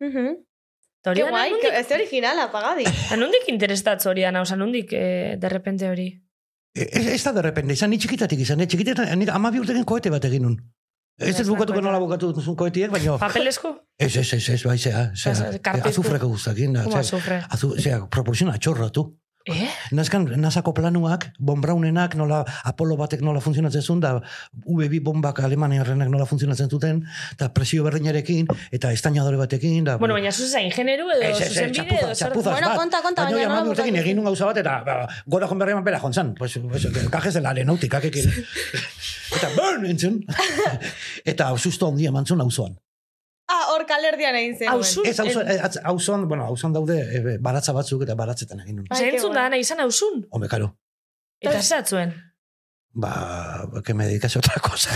Mhm. 0.00 0.36
Hori 1.06 1.20
Ke 1.20 1.24
da, 1.24 1.30
guai, 1.30 1.50
nondik, 1.50 1.64
que- 1.70 1.80
ez 1.80 1.90
originala, 1.92 2.46
pagadi. 2.52 2.84
eta 3.06 3.16
nondik 3.16 3.48
interestatz 3.48 4.06
hori 4.06 4.22
dana, 4.22 4.40
osa, 4.46 4.56
nondik, 4.56 4.92
eh, 4.92 5.34
de 5.38 5.48
repente 5.48 5.88
hori. 5.90 6.06
E, 6.76 6.86
Ez, 6.92 7.06
ez 7.06 7.22
da 7.24 7.32
derrepende, 7.32 7.72
izan 7.74 7.90
ni 7.90 7.98
txikitatik 7.98 8.40
izan, 8.40 8.60
eh? 8.60 8.66
txikitetan, 8.66 9.10
nik 9.18 9.28
amabi 9.30 9.58
urtegen 9.60 9.84
koete 9.84 10.10
bat 10.10 10.24
egin 10.24 10.42
nun. 10.42 10.56
Ez 11.18 11.40
Ez 11.40 11.46
bukatuko 11.48 11.80
nola 11.80 11.98
bukatu 12.02 12.32
duzun 12.34 12.56
koetiek, 12.58 12.90
baina... 12.90 13.14
Papelesko? 13.18 13.70
Ez, 13.98 14.16
ez, 14.16 14.26
ez, 14.34 14.48
ez, 14.50 14.62
bai, 14.66 14.78
zea, 14.78 15.10
zea, 15.14 15.52
azufreko 15.86 16.28
guztakin, 16.32 16.74
azufre. 16.76 17.38
azu, 17.54 17.70
zea, 17.78 18.00
proporziona 18.10 18.56
txorratu. 18.58 19.12
Eh? 19.44 19.68
Nazkan, 19.92 20.24
nasako 20.40 20.72
planuak, 20.72 21.34
Von 21.38 21.60
Braunenak, 21.60 22.14
nola 22.16 22.46
Apollo 22.64 22.96
batek 22.96 23.20
nola 23.20 23.42
funtzionatzen 23.44 23.82
zuen, 23.82 24.00
da 24.00 24.22
V2 24.64 25.02
bombak 25.04 25.42
Alemaniarrenak 25.44 26.08
nola 26.08 26.24
funtzionatzen 26.24 26.70
zuten, 26.72 27.02
eta 27.36 27.50
presio 27.52 27.84
berdinarekin, 27.84 28.48
eta 28.72 28.92
estainadore 28.96 29.36
batekin, 29.36 29.84
da... 29.84 29.98
Bueno, 30.00 30.16
baina 30.16 30.32
zuzen 30.32 30.64
ingenieru 30.70 31.10
edo 31.12 31.28
ez, 31.28 31.34
ez, 31.36 31.50
zuzen 31.50 31.76
bide 31.76 31.98
edo 31.98 32.14
zer. 32.14 32.32
txapuzaz 32.32 32.54
Bueno, 32.56 32.70
konta, 32.78 33.02
konta, 33.04 33.26
Baina 33.28 33.50
nola 33.50 33.74
urtekin 33.74 34.00
egin 34.00 34.16
nun 34.16 34.30
gauza 34.30 34.48
bat, 34.48 34.62
eta 34.64 34.78
ba, 34.86 34.96
gora 35.28 35.50
joan 35.50 35.60
berreman 35.60 35.84
bera 35.84 36.00
jontzan. 36.00 36.32
Pues, 36.40 36.56
pues, 36.70 36.88
kajes 37.12 37.36
de 37.36 37.44
la 37.44 37.52
aeronautikak 37.52 38.08
ekin. 38.08 38.32
eta 39.36 39.52
burn 39.58 39.84
entzun. 39.92 40.22
eta 41.34 41.52
susto 41.58 41.92
handia 41.92 42.16
mantzun 42.16 42.40
auzoan. 42.40 42.80
Ah, 43.46 43.66
hor 43.74 43.84
kalerdian 43.86 44.34
egin 44.38 44.54
zen. 44.58 44.68
Auzun? 44.72 45.06
Ez 45.06 45.18
auzoan, 45.20 46.22
eh, 46.22 46.26
bueno, 46.26 46.44
auzoan 46.48 46.72
daude 46.72 46.96
e, 46.96 47.38
baratza 47.44 47.72
batzuk 47.76 48.02
eta 48.06 48.14
baratzetan 48.16 48.60
egin 48.64 48.76
nun. 48.80 48.86
Ai, 48.90 48.96
Ose, 48.96 49.04
ke 49.10 49.16
entzun 49.18 49.32
guai. 49.34 49.42
da, 49.42 49.48
nahi 49.52 49.60
izan 49.66 49.80
hausun. 49.84 50.22
Hombre, 50.30 50.48
karo. 50.48 50.70
Eta 51.44 51.60
zatzuen. 51.62 52.14
Ba, 52.96 53.10
que 53.84 53.92
me 53.92 54.06
dedicase 54.06 54.38
a 54.38 54.40
otra 54.40 54.54
cosa. 54.62 54.90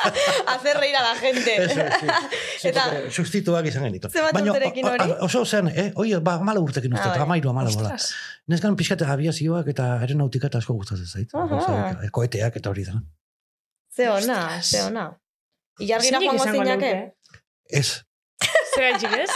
Hacer 0.54 0.76
reír 0.78 0.94
a 0.96 1.02
la 1.02 1.14
gente. 1.16 1.56
Eso, 1.64 1.74
sí. 1.74 2.06
sí 2.60 2.68
Eta- 2.68 3.10
sustituak 3.10 3.66
izan 3.66 3.82
genitu. 3.88 4.08
Zenbat 4.08 4.40
urterekin 4.48 4.86
hori? 4.86 5.10
oso 5.26 5.44
zen, 5.44 5.68
eh? 5.68 5.90
Oi, 5.96 6.14
ba, 6.22 6.38
mala 6.40 6.60
urtekin 6.60 6.94
uste, 6.94 7.04
Ah, 7.08 7.12
ah, 7.12 7.16
bai. 7.18 7.26
amairu, 7.26 7.50
amala 7.50 7.70
bola. 7.74 7.96
Neskan 8.46 8.76
pixkat 8.78 9.02
abiazioak 9.02 9.66
eta 9.74 9.96
aeronautika 9.98 10.46
eta 10.46 10.58
asko 10.62 10.74
gustatzen 10.78 11.06
zait. 11.06 11.34
Eh, 11.34 12.08
Koeteak 12.10 12.56
eta 12.62 12.70
hori 12.70 12.84
da. 12.86 12.94
Ze 13.96 14.08
ona, 14.08 14.62
ze 14.62 14.84
ona. 14.86 15.08
Ilargira 15.80 16.18
Zeinek 16.20 16.38
joango 16.38 16.62
zinake? 16.62 16.92
Luke? 17.70 17.76
Ez. 17.76 18.02
Zer 18.74 18.82
gaitxik 18.82 19.12
ez? 19.12 19.30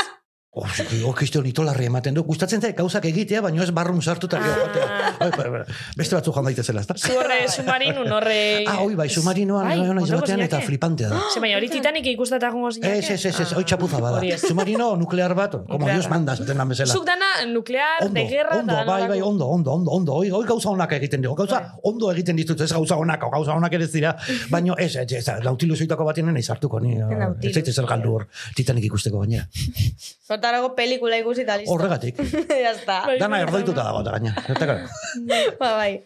Oh, 0.55 0.63
Okiste 1.11 1.41
honi 1.41 1.51
tolarri 1.51 1.89
ematen 1.91 2.15
du. 2.15 2.23
Gustatzen 2.23 2.61
zait 2.63 2.77
gauzak 2.79 3.09
egitea, 3.09 3.41
baina 3.43 3.65
ez 3.65 3.73
barrun 3.75 3.99
sartu 3.99 4.29
eta 4.29 4.39
gero 4.39 4.61
joatea. 4.61 4.99
Oi, 5.25 5.31
ba, 5.35 5.47
ba, 5.51 5.63
Beste 5.99 6.15
batzu 6.15 6.31
joan 6.37 6.47
daitezela, 6.47 6.85
ezta? 6.85 6.95
Zu 6.95 7.17
horre 7.19 7.39
submarinun 7.51 8.13
horre... 8.15 8.37
Ah, 8.71 8.77
oi, 8.85 8.95
bai, 8.95 9.09
submarinoan 9.11 9.67
Bai, 9.67 9.73
bai, 9.81 9.89
naiz 9.89 10.05
montako 10.05 10.21
batean 10.21 10.45
eta 10.45 10.61
flipantea 10.63 11.11
da. 11.11 11.19
Ze 11.33 11.43
baina 11.43 11.59
hori 11.59 11.71
Titanic 11.73 12.07
ikustata 12.13 12.53
gongo 12.55 12.71
zinake? 12.71 13.01
Ez, 13.01 13.11
ez, 13.17 13.33
ez, 13.33 13.41
ez, 13.43 13.49
hoi 13.59 13.65
txapuza 13.67 13.99
bada. 14.05 14.21
Ez. 14.29 14.39
Submarino 14.45 14.93
nuklear 15.01 15.35
bat, 15.35 15.57
como. 15.73 15.89
Dios 15.91 16.07
manda, 16.13 16.37
zaten 16.39 16.63
da 16.63 16.69
bezala. 16.71 16.95
Zuk 16.95 17.09
dana 17.09 17.33
nuklear, 17.51 18.07
de 18.15 18.27
guerra, 18.31 18.61
ondo, 18.61 18.79
bai, 18.93 19.01
bai, 19.11 19.19
ondo, 19.27 19.51
ondo, 19.57 19.75
ondo, 19.75 19.99
ondo, 19.99 20.21
oi, 20.23 20.31
oi 20.39 20.45
gauza 20.47 20.71
honak 20.71 20.95
egiten 21.01 21.27
dugu, 21.27 21.41
gauza 21.43 21.65
Bai. 21.65 21.83
ondo 21.91 22.13
egiten 22.15 22.39
ditut, 22.39 22.63
ez 22.63 22.71
gauza 22.71 23.01
honak, 23.03 23.27
gauza 23.35 23.59
honak 23.59 23.75
ere 23.75 23.89
ez 23.89 23.93
dira, 23.97 24.15
baino 24.55 24.79
ez, 24.79 24.95
ez, 25.03 25.11
ez, 25.19 25.27
nautilu 25.43 25.75
zoitako 25.75 26.07
batien 26.07 26.31
nahi 26.31 26.47
sartuko, 26.47 26.79
ni, 26.85 26.95
ez 26.95 27.55
zaitez 27.57 27.75
zer 27.75 27.91
galdu 27.91 28.15
hor, 28.15 28.29
Titanic 28.55 28.87
ikusteko 28.93 29.27
gainera. 29.27 29.49
Hortarako 30.45 30.75
pelikula 30.77 31.17
ikusi 31.17 31.41
eta 31.43 31.57
listo. 31.57 31.73
Horregatik, 31.73 32.17
ya 32.65 32.73
está. 32.73 33.07
Bai. 33.07 33.19
dana 33.19 33.41
erdoituta 33.41 33.83
dago 33.83 34.01
eta 34.03 34.11
gaina. 34.13 34.35
Ba, 35.61 35.71
bai. 35.77 36.05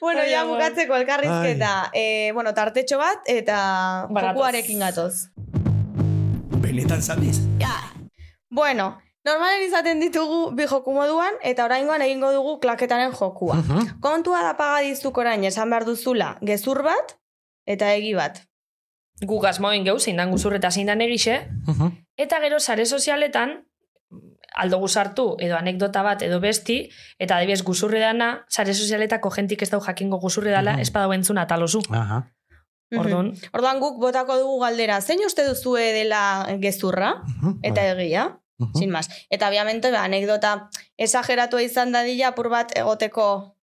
Bueno, 0.00 0.20
Bai, 0.20 0.30
ja 0.30 0.44
bai. 0.44 0.52
bukatzeko 0.52 0.94
elkarrizketa. 0.96 1.90
Eh, 1.92 2.30
bueno, 2.34 2.52
tartetxo 2.54 2.98
bat 2.98 3.18
eta 3.26 4.06
Bagatoz. 4.10 4.34
jokuarekin 4.36 4.78
gatoz. 4.78 5.14
Benetan 6.62 7.02
sabes? 7.02 7.40
Bueno, 8.50 8.98
normalen 9.24 9.64
izaten 9.66 10.00
ditugu 10.00 10.52
bi 10.54 10.66
joku 10.70 10.92
moduan, 10.94 11.34
eta 11.42 11.64
oraingoan 11.66 12.02
egingo 12.02 12.30
dugu 12.32 12.60
klaketaren 12.60 13.12
jokua. 13.12 13.56
Mhm. 13.56 13.98
Kontua 14.00 14.42
da 14.42 14.54
pagadizuk 14.56 15.18
orain 15.18 15.42
esan 15.44 15.70
behar 15.70 15.84
duzula 15.84 16.36
gezur 16.40 16.82
bat 16.86 17.16
eta 17.66 17.90
egi 17.94 18.14
bat. 18.14 18.44
Guk 19.24 19.44
asmoen 19.48 19.84
geu, 19.84 19.98
zein 19.98 20.16
dan 20.16 20.30
guzur 20.30 20.54
eta 20.54 20.70
zein 20.70 20.86
dan 20.86 21.00
egixe, 21.00 21.48
Mhm. 21.66 21.92
eta 22.16 22.40
gero 22.40 22.58
sare 22.60 22.84
sozialetan, 22.86 23.64
aldo 24.54 24.78
guzartu, 24.78 25.36
edo 25.38 25.56
anekdota 25.56 26.02
bat, 26.02 26.22
edo 26.22 26.40
besti, 26.40 26.90
eta 27.18 27.36
adibidez 27.36 27.62
guzurri 27.62 27.98
dana, 28.00 28.44
sare 28.48 28.74
sozialetako 28.74 29.30
jentik 29.30 29.62
ez 29.62 29.70
dau 29.70 29.80
jakingo 29.80 30.18
guzurri 30.18 30.50
dala, 30.50 30.72
Mhm. 30.72 30.80
ez 30.80 30.90
badau 30.92 31.12
entzuna 31.12 31.46
talozu. 31.46 31.80
Aha. 31.90 32.32
Orduan, 32.96 33.34
Orduan 33.52 33.80
guk 33.80 33.98
botako 33.98 34.36
dugu 34.38 34.60
galdera, 34.60 35.00
zein 35.00 35.18
uste 35.26 35.44
duzue 35.46 35.92
dela 35.92 36.46
gezurra 36.60 37.16
Mhm. 37.42 37.58
eta 37.62 37.84
egia? 37.92 38.38
Sin 38.74 38.90
más. 38.90 39.08
Eta 39.28 39.48
obviamente 39.48 39.90
ba, 39.90 40.04
anekdota 40.04 40.70
exageratua 40.96 41.60
izan 41.62 41.92
dadila 41.92 42.28
apur 42.28 42.48
bat 42.48 42.70
egoteko 42.74 43.55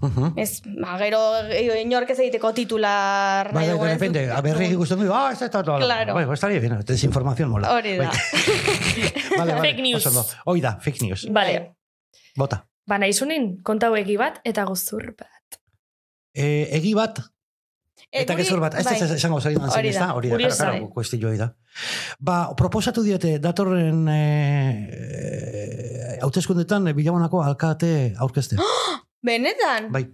Mhm. 0.00 0.32
Ez, 0.38 0.62
ba, 0.80 0.96
gero 0.98 1.18
eh, 1.50 1.82
inork 1.82 2.08
ez 2.10 2.18
egiteko 2.18 2.52
titular 2.56 3.52
Bai, 3.52 3.66
bai, 3.68 3.78
de 3.78 3.84
repente, 3.94 4.26
dut. 4.26 4.36
a 4.36 4.40
berri 4.40 4.66
ikusten 4.72 4.98
du, 5.04 5.12
ah, 5.12 5.30
ez 5.32 5.38
da 5.40 5.48
todo. 5.50 5.76
Claro. 5.78 6.14
Bai, 6.14 6.24
estaría 6.32 6.60
bien, 6.60 6.78
desinformación 6.86 7.50
mola. 7.50 7.70
Hori 7.74 7.96
da. 7.98 8.08
Bai. 8.08 8.16
Vale, 9.38 9.52
vale, 9.54 9.68
Fake 9.68 9.82
news. 9.82 10.06
oso. 10.06 10.24
Hoi 10.46 10.60
da, 10.60 10.78
fake 10.80 11.02
news. 11.04 11.26
Bale, 11.30 11.74
Bota. 12.36 12.66
ba 12.86 12.98
nahizunin, 12.98 13.62
kontau 13.62 13.94
egi 13.96 14.16
bat, 14.16 14.40
eta 14.44 14.64
guzur 14.64 15.14
bat. 15.18 15.60
Eh, 16.34 16.68
egi 16.80 16.94
bat, 16.94 17.20
Eh, 18.10 18.22
Eta 18.24 18.34
gezur 18.34 18.58
bat, 18.58 18.74
ez 18.74 18.84
bai. 18.84 18.94
ez 18.96 19.10
esango 19.12 19.40
zari 19.40 19.54
zein 19.54 19.86
ez 19.86 19.94
da. 19.94 20.06
da, 20.06 20.14
hori 20.14 20.28
da, 20.30 20.36
claro, 20.36 20.74
eh. 20.74 20.88
kuestio 20.90 21.28
hori 21.28 21.36
da. 21.38 21.54
Ba, 22.18 22.54
proposatu 22.56 23.02
diete 23.04 23.38
datorren 23.38 24.08
eh, 24.10 26.18
hauteskundetan 26.22 26.88
eh, 26.88 26.92
Bilabonako 26.96 27.42
alkate 27.44 28.14
aurkezte. 28.18 28.56
Benetan? 29.22 29.90
bai, 29.92 30.06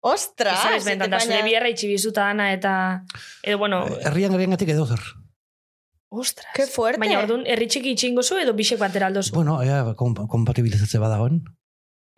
Ostras! 0.00 0.60
Ez 0.76 0.84
bentan, 0.86 1.10
da 1.10 1.18
zure 1.20 1.42
bierra 1.42 1.68
itxibizuta 1.68 2.28
dana, 2.30 2.52
eta... 2.54 3.02
Edo, 3.42 3.58
bueno, 3.58 3.80
herrian 4.06 4.32
herriengatik 4.34 4.68
edo 4.70 4.86
zer. 4.86 5.00
ostras. 6.08 6.46
Qué 6.54 6.66
fuerte. 6.66 7.00
Baina 7.02 7.18
orduan, 7.20 7.42
herri 7.46 7.66
txiki 7.66 7.90
itxingo 7.96 8.22
zu, 8.22 8.38
edo 8.38 8.54
bisek 8.54 8.78
batera 8.78 9.06
aldozu. 9.10 9.34
Bueno, 9.34 9.58
ea, 9.62 9.82
kom 9.98 10.14
kompatibilizatze 10.14 10.98
badagoen. 11.02 11.42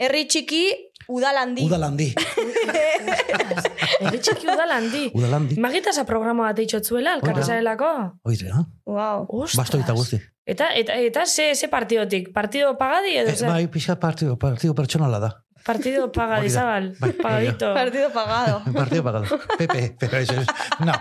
Herri 0.01 0.27
txiki, 0.29 0.63
udalandi. 1.09 1.65
Udalandi, 1.67 2.11
Herri 4.01 4.19
txiki 4.23 4.47
udal 4.49 4.71
handi. 4.73 5.03
udalandi. 5.17 5.57
Magitasa 5.61 6.05
programa 6.09 6.47
bat 6.51 6.61
eitxotzuela, 6.63 7.17
alkarrezarelako. 7.19 7.91
Oire, 8.29 8.53
ha? 8.55 8.63
wow. 8.89 9.27
Ostras. 9.29 9.59
Basto 9.65 9.81
eta 9.83 9.93
guzti. 9.97 10.21
Eta, 10.51 10.71
eta, 10.75 10.97
eta 10.97 11.27
ze, 11.27 11.51
ze 11.55 11.69
partidotik? 11.69 12.31
Partido 12.33 12.77
pagadi 12.79 13.17
edo 13.21 13.31
Eh, 13.31 13.37
zer? 13.37 13.49
bai, 13.51 13.67
pixka 13.69 13.99
partido, 14.01 14.39
partido 14.39 14.75
pertsonala 14.75 15.19
da. 15.21 15.31
Partido 15.65 16.11
pagadi, 16.11 16.41
Hori 16.41 16.49
da. 16.49 16.61
zabal. 16.61 16.95
Bai, 16.99 17.13
Pagadito. 17.13 17.75
Partido 17.75 18.11
pagado. 18.11 18.63
Partido 18.73 19.03
pagado. 19.05 19.25
Pepe, 19.59 19.95
pero 19.99 20.17
eso 20.19 20.35
es... 20.41 20.47
No. 20.81 20.93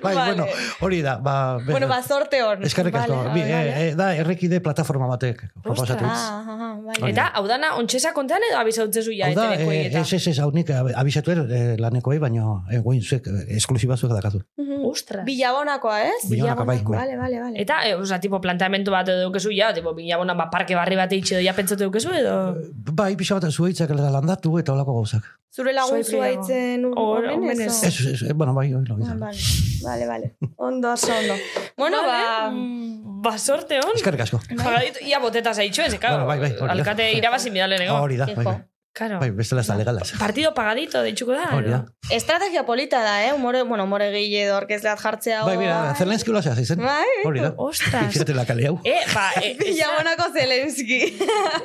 bai, 0.04 0.14
Vale. 0.16 0.34
bueno, 0.34 0.46
hori 0.80 1.00
da. 1.02 1.16
Ba, 1.18 1.58
be- 1.58 1.72
bueno, 1.72 1.88
ba, 1.88 2.00
zorte 2.02 2.42
hon. 2.42 2.62
Eskerrik 2.64 2.94
asko. 2.94 3.16
Vale, 3.16 3.32
Bi, 3.34 3.40
vale. 3.40 3.68
eh, 3.70 3.88
eh, 3.90 3.94
da, 3.94 4.10
errekide 4.16 4.60
plataforma 4.60 5.06
batek 5.10 5.42
proposatu. 5.62 5.92
Ostras. 5.94 6.18
Ah, 6.18 6.44
ah, 6.46 6.56
ah, 6.58 6.72
vale. 6.84 7.02
Hori 7.02 7.12
Eta, 7.12 7.26
hau 7.34 7.46
dana, 7.48 7.74
ontxesa 7.76 8.12
kontean 8.16 8.42
edo 8.50 8.58
abizautzezu 8.60 9.12
ja, 9.16 9.28
Hau 9.30 9.34
da, 9.36 9.54
eh, 9.54 9.86
ez, 10.00 10.12
ez, 10.18 10.26
ez, 10.32 10.38
hau 10.40 10.50
nik 10.52 10.70
ab- 10.70 10.92
abisatu 10.96 11.30
er, 11.36 11.42
eh, 11.50 11.76
laneko 11.78 12.10
bai, 12.14 12.18
baina 12.18 12.46
eh, 12.72 12.80
guain 12.84 13.02
zuek, 13.02 13.26
esklusiba 13.56 13.96
zuek 13.96 14.12
dakatu. 14.16 14.42
Mhm. 14.58 14.84
Ostras. 14.90 15.24
Bilabonakoa, 15.26 15.98
ez? 16.08 16.22
Bilabonako, 16.30 16.64
bai, 16.66 16.78
bai. 16.82 16.96
Vale, 16.98 17.16
vale, 17.20 17.40
vale. 17.42 17.60
Eta, 17.62 17.82
e, 17.86 17.94
oza, 17.94 18.18
tipo, 18.18 18.40
planteamendu 18.40 18.90
bat 18.90 19.06
edo 19.12 19.28
dukezu, 19.28 19.50
ja, 19.54 19.72
tipo, 19.76 19.92
bilabona, 19.94 20.34
ba, 20.34 20.48
parke 20.50 20.74
barri 20.74 20.96
bat 20.98 21.12
eitxe 21.12 21.36
edo 21.36 21.44
ja 21.44 21.52
pentsatu 21.54 21.84
dukezu, 21.90 22.10
edo... 22.16 22.56
Bai, 22.96 23.12
pixa 23.20 23.36
bat 23.38 23.46
zuaitzak 23.52 23.90
landatu 23.94 24.56
eta 24.58 24.72
olako 24.72 24.96
gauzak. 25.02 25.28
Zure 25.50 25.72
lagun 25.74 26.04
zua 26.06 26.28
itzen 26.30 26.84
omenez? 26.86 27.72
o? 27.82 27.86
Ez, 27.88 27.94
ez, 28.06 28.22
eh, 28.22 28.34
bueno, 28.38 28.54
bai, 28.54 28.68
hori 28.72 28.86
lo 28.86 28.94
Ah, 29.02 29.16
vale, 29.18 29.38
vale, 29.82 30.06
vale. 30.06 30.36
Ondo, 30.56 30.92
oso 30.92 31.10
ondo. 31.10 31.34
Bueno, 31.76 32.04
ba... 32.06 32.50
Ba, 33.20 33.36
sorte 33.38 33.80
hon. 33.82 33.96
Eskerrik 33.98 34.22
asko. 34.24 34.38
Pagadito, 34.56 35.02
ia 35.04 35.18
boteta 35.18 35.52
zaitxo, 35.52 35.82
ez, 35.82 35.98
claro. 35.98 36.24
Bueno, 36.24 36.42
bai, 36.46 36.54
bai. 36.54 36.70
Alkate 36.76 37.12
irabazin 37.18 37.52
bidale 37.52 37.78
nego. 37.82 37.98
Hori 37.98 38.16
da, 38.16 38.30
bai, 38.30 38.44
bai. 38.44 38.58
Claro. 38.92 39.20
Bai, 39.20 39.30
bestela 39.30 39.60
ez 39.62 39.68
da 39.70 39.76
legalaz. 39.78 40.08
Partido 40.18 40.50
pagadito, 40.52 40.98
deitxuko 41.06 41.30
da. 41.36 41.44
Hori 41.54 41.68
da. 41.70 41.76
edo? 41.86 42.14
Estrategia 42.16 42.64
polita 42.66 42.98
da, 43.04 43.12
eh? 43.24 43.32
Humore, 43.32 43.60
bueno, 43.62 43.84
humore 43.86 44.08
gile 44.10 44.40
edo 44.48 44.56
orkezleat 44.56 44.98
jartzea. 44.98 45.44
Bai, 45.46 45.54
mira, 45.60 45.76
Zelenski 45.94 46.32
hola 46.32 46.42
zehaz 46.42 46.58
izen. 46.58 46.82
Bai, 46.82 47.06
Hori 47.24 47.38
da. 47.44 47.52
Ostras. 47.56 48.08
Fíjate 48.12 48.34
la 48.34 48.42
kale 48.48 48.66
hau. 48.66 48.80
E, 48.82 48.96
ba, 49.14 49.28
e, 49.38 49.52
esa, 49.54 49.62
Bilabonako 49.62 50.26
Zelenski. 50.34 50.98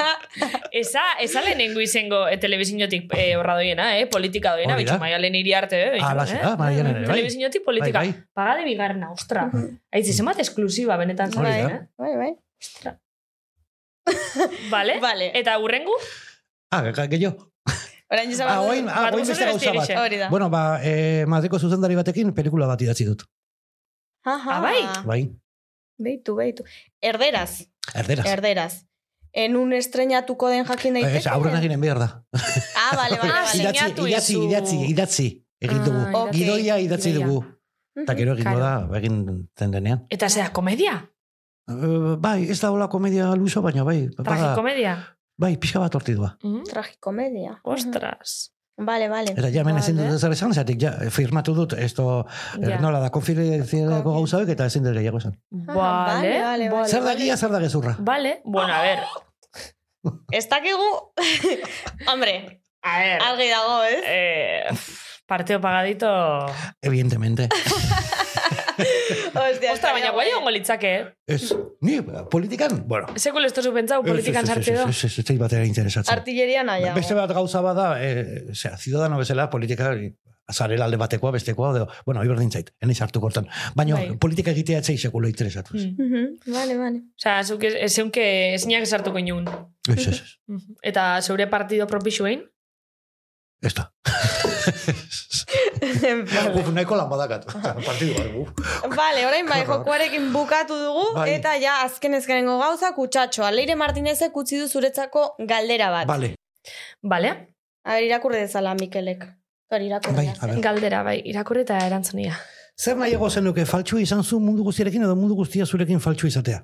esa, 0.82 1.02
esa 1.26 1.42
lehenengo 1.42 1.82
izengo 1.82 2.28
e, 2.30 2.38
telebizinotik 2.38 3.10
e, 3.18 3.26
horra 3.40 3.56
doiena, 3.58 3.88
eh? 3.98 4.06
Politika 4.06 4.54
doiena, 4.54 4.76
da. 4.76 4.84
bitxu 4.84 5.00
maialen 5.02 5.36
iri 5.42 5.56
arte, 5.58 5.80
eh? 5.82 6.00
Ah, 6.06 6.14
bitxu, 6.20 6.36
la- 6.38 6.52
ah, 6.52 6.56
Maialen 6.62 6.92
ere, 6.94 7.08
bai. 7.08 7.16
Telebizinotik 7.16 7.66
politika. 7.66 8.04
Bai, 8.06 8.12
bai. 8.14 8.24
Pagade 8.38 8.68
bigarna, 8.70 9.10
ostra. 9.18 9.48
Aitzi, 9.92 10.14
zemat 10.14 10.40
esklusiba, 10.46 10.96
benetan 11.02 11.34
Hori 11.34 11.50
da. 11.58 11.74
eh? 11.74 11.82
Bai, 11.98 12.14
bai. 12.22 12.32
Vale? 14.70 15.00
Vale. 15.10 15.32
Eta 15.34 15.58
urrengu? 15.58 15.98
Ah, 16.72 16.82
ge- 16.92 17.08
gehiago. 17.10 17.52
Orain 18.12 18.30
izan 18.30 18.48
Ah, 18.48 18.60
ah, 18.62 18.62
Bat 18.62 19.14
gozatu 19.14 19.28
beste 19.30 19.46
gauza 19.46 19.66
bat. 19.66 19.76
irixe. 19.76 19.98
Hori 19.98 20.18
da. 20.18 20.30
Bueno, 20.30 20.50
ba, 20.50 20.80
eh, 20.84 21.26
Madriko 21.28 21.58
zuzendari 21.60 21.96
batekin 21.96 22.34
pelikula 22.34 22.68
bat 22.68 22.82
idatzi 22.82 23.06
dut. 23.06 23.24
Aha. 24.26 24.58
Ah, 24.58 24.62
bai? 24.62 24.82
Bai, 25.06 25.22
Beitu, 25.98 26.36
beitu. 26.36 26.64
Erderaz, 27.02 27.64
erderaz. 27.94 28.26
erderaz. 28.28 28.86
En 29.32 29.56
un 29.56 29.72
estrenatuko 29.74 30.50
den 30.50 30.66
jakin 30.66 30.94
daiteke? 30.94 31.18
Ez, 31.18 31.28
aurren 31.28 31.56
eginen 31.58 31.80
behar 31.82 32.00
da. 32.00 32.08
Ah, 32.34 32.96
bale, 32.96 33.18
bale, 33.18 33.32
Ah, 33.32 33.44
bale. 33.46 33.60
Idatzi, 33.62 33.86
idatzi, 34.08 34.38
idatzi, 34.48 34.78
idatzi. 34.92 35.28
Egin 35.60 35.80
Ah, 35.80 35.86
dugu. 35.86 36.00
idatzi. 36.00 36.38
Gidoia 36.40 36.80
idatzi 36.80 37.10
Gidoia. 37.12 37.26
dugu. 37.28 37.46
Eta 37.96 38.14
gero 38.16 38.34
egingo 38.36 38.60
da, 38.60 38.72
egin 39.00 39.50
zen 39.58 39.72
denean. 39.72 40.06
Eta 40.10 40.30
zera, 40.30 40.52
komedia? 40.52 41.10
Eh, 41.68 42.16
bai, 42.20 42.50
ez 42.50 42.60
da 42.62 42.72
hola 42.72 42.88
komedia 42.90 43.34
luso, 43.36 43.62
baina 43.62 43.84
bai. 43.84 44.10
Bada, 44.18 44.24
Tragikomedia? 44.36 45.15
Bai, 45.38 45.56
pixka 45.58 45.80
bat 45.80 45.96
hortidua. 45.96 46.36
Mm? 46.44 46.64
Tragikomedia. 46.70 47.60
Ostras. 47.64 48.52
Vale, 48.78 49.08
vale. 49.08 49.32
Eta 49.32 49.48
ja, 49.54 49.62
hemen 49.64 49.78
ezin 49.80 49.96
dut 49.96 50.24
esan, 50.36 50.52
zatik 50.54 50.82
ja, 50.82 50.90
firmatu 51.10 51.54
dut, 51.56 51.74
esto, 51.80 52.26
Ja. 52.60 52.74
eh, 52.76 52.80
nola 52.84 53.00
da, 53.00 53.10
konfidenzialeko 53.10 54.02
Konfi- 54.04 54.18
gauzauek, 54.18 54.50
eta 54.52 54.66
ezin 54.68 54.84
dut 54.84 54.94
gehiago 54.98 55.18
esan. 55.22 55.38
Vale, 55.70 56.42
vale, 56.44 56.70
vale. 56.70 56.90
Zer 56.90 57.04
da 57.08 57.14
gia, 57.16 57.38
zer 57.38 57.52
da 57.56 57.60
gezurra. 57.64 57.96
Vale, 58.00 58.42
bueno, 58.44 58.74
a 58.74 58.82
ver. 58.82 59.00
Ez 60.38 60.44
dakigu... 60.52 60.90
Hombre, 62.12 62.36
A 62.84 63.00
ver. 63.00 63.22
algi 63.30 63.48
dago, 63.50 63.78
ez? 63.84 64.02
Eh, 64.06 64.78
parteo 65.26 65.62
pagadito... 65.62 66.12
Evidentemente. 66.82 67.48
Ostia, 68.78 69.72
Ostra, 69.74 69.92
baina 69.96 70.12
guai 70.16 70.28
ongo 70.38 70.52
litzake, 70.52 70.92
eh? 71.00 71.06
Ez, 71.28 71.54
ni, 71.82 71.98
politikan, 72.32 72.84
bueno. 72.88 73.08
Sekul 73.20 73.46
ez 73.48 73.54
tozu 73.56 73.72
pentsau 73.76 74.02
politikan 74.04 74.44
Ez, 74.44 74.50
ez, 74.50 74.54
sartze 74.56 74.74
ez. 74.74 74.80
Ez, 74.90 75.04
ez, 75.06 75.18
ez, 75.20 75.30
ez, 75.30 75.38
batera 75.40 75.66
interesatzen. 75.66 76.14
Artilleria 76.18 76.64
nahiago. 76.68 76.96
Beste 77.00 77.14
bat 77.18 77.32
gauza 77.34 77.62
bada, 77.66 77.90
e, 78.04 78.46
zera, 78.54 78.78
ciudadano 78.78 79.18
bezala, 79.22 79.50
politika, 79.50 79.94
azarela 80.48 80.86
alde 80.86 80.98
batekoa, 81.02 81.32
bestekoa, 81.34 81.72
edo, 81.76 81.88
bueno, 82.06 82.20
hori 82.22 82.30
berdin 82.30 82.52
zait, 82.54 82.68
enaiz 82.86 83.00
hartu 83.02 83.22
kortan. 83.24 83.48
Baina 83.76 83.96
Bai. 83.98 84.18
politika 84.22 84.52
egitea 84.54 84.84
etzei 84.84 84.98
sekulo 85.02 85.28
interesatuz. 85.32 85.80
Mm. 85.88 85.96
Mhm, 86.06 86.54
Vale, 86.54 86.78
vale. 86.78 87.02
Osea, 87.18 87.40
zuk 87.44 87.64
ez- 87.66 87.78
ez 87.88 87.92
zeunke 87.96 88.26
ezinak 88.54 88.86
esartuko 88.86 89.18
inun. 89.18 89.48
Ez, 89.90 90.08
ez, 90.08 90.20
ez. 90.20 90.60
Eta 90.84 91.08
zeure 91.22 91.48
partido 91.50 91.88
propixuein? 91.88 92.44
Ez 93.66 93.74
da. 93.74 93.88
Uf, 96.56 96.70
nahiko 96.74 96.96
lan 96.98 97.10
badakat. 97.12 97.46
Partidu 97.86 98.14
bat, 98.18 98.30
uf. 98.42 98.50
Vale, 98.96 99.26
orain 99.28 99.48
bai, 99.50 99.62
jokuarekin 99.70 100.32
bukatu 100.34 100.78
dugu, 100.82 101.06
Bai. 101.18 101.30
eta 101.38 101.56
ja, 101.62 101.78
azken 101.86 102.14
ezkenengo 102.20 102.58
gauza, 102.62 102.92
kutsatxoa. 102.98 103.52
Leire 103.56 103.76
Martinezek 103.80 104.36
utzi 104.38 104.60
du 104.62 104.68
zuretzako 104.68 105.36
galdera 105.40 105.90
bat. 105.94 106.08
Vale, 106.10 106.34
Bale? 107.04 107.32
A 107.86 107.94
ber, 107.98 108.04
irakurri 108.08 108.40
dezala, 108.42 108.74
Mikelek. 108.80 109.26
Hori 109.72 109.86
irakurri. 109.92 110.16
bai. 110.42 110.62
Galdera, 110.62 111.04
bai, 111.06 111.20
irakurri 111.26 111.62
eta 111.66 111.78
erantzunia. 111.86 112.34
Zer 112.78 112.98
nahiago 113.00 113.30
zenuke 113.30 113.66
faltsu 113.66 113.98
izan 114.02 114.24
zu 114.24 114.40
mundu 114.44 114.64
guztiarekin 114.68 115.04
edo 115.08 115.16
mundu 115.16 115.36
guztia 115.36 115.66
zurekin 115.66 116.00
faltsu 116.04 116.28
izatea? 116.28 116.60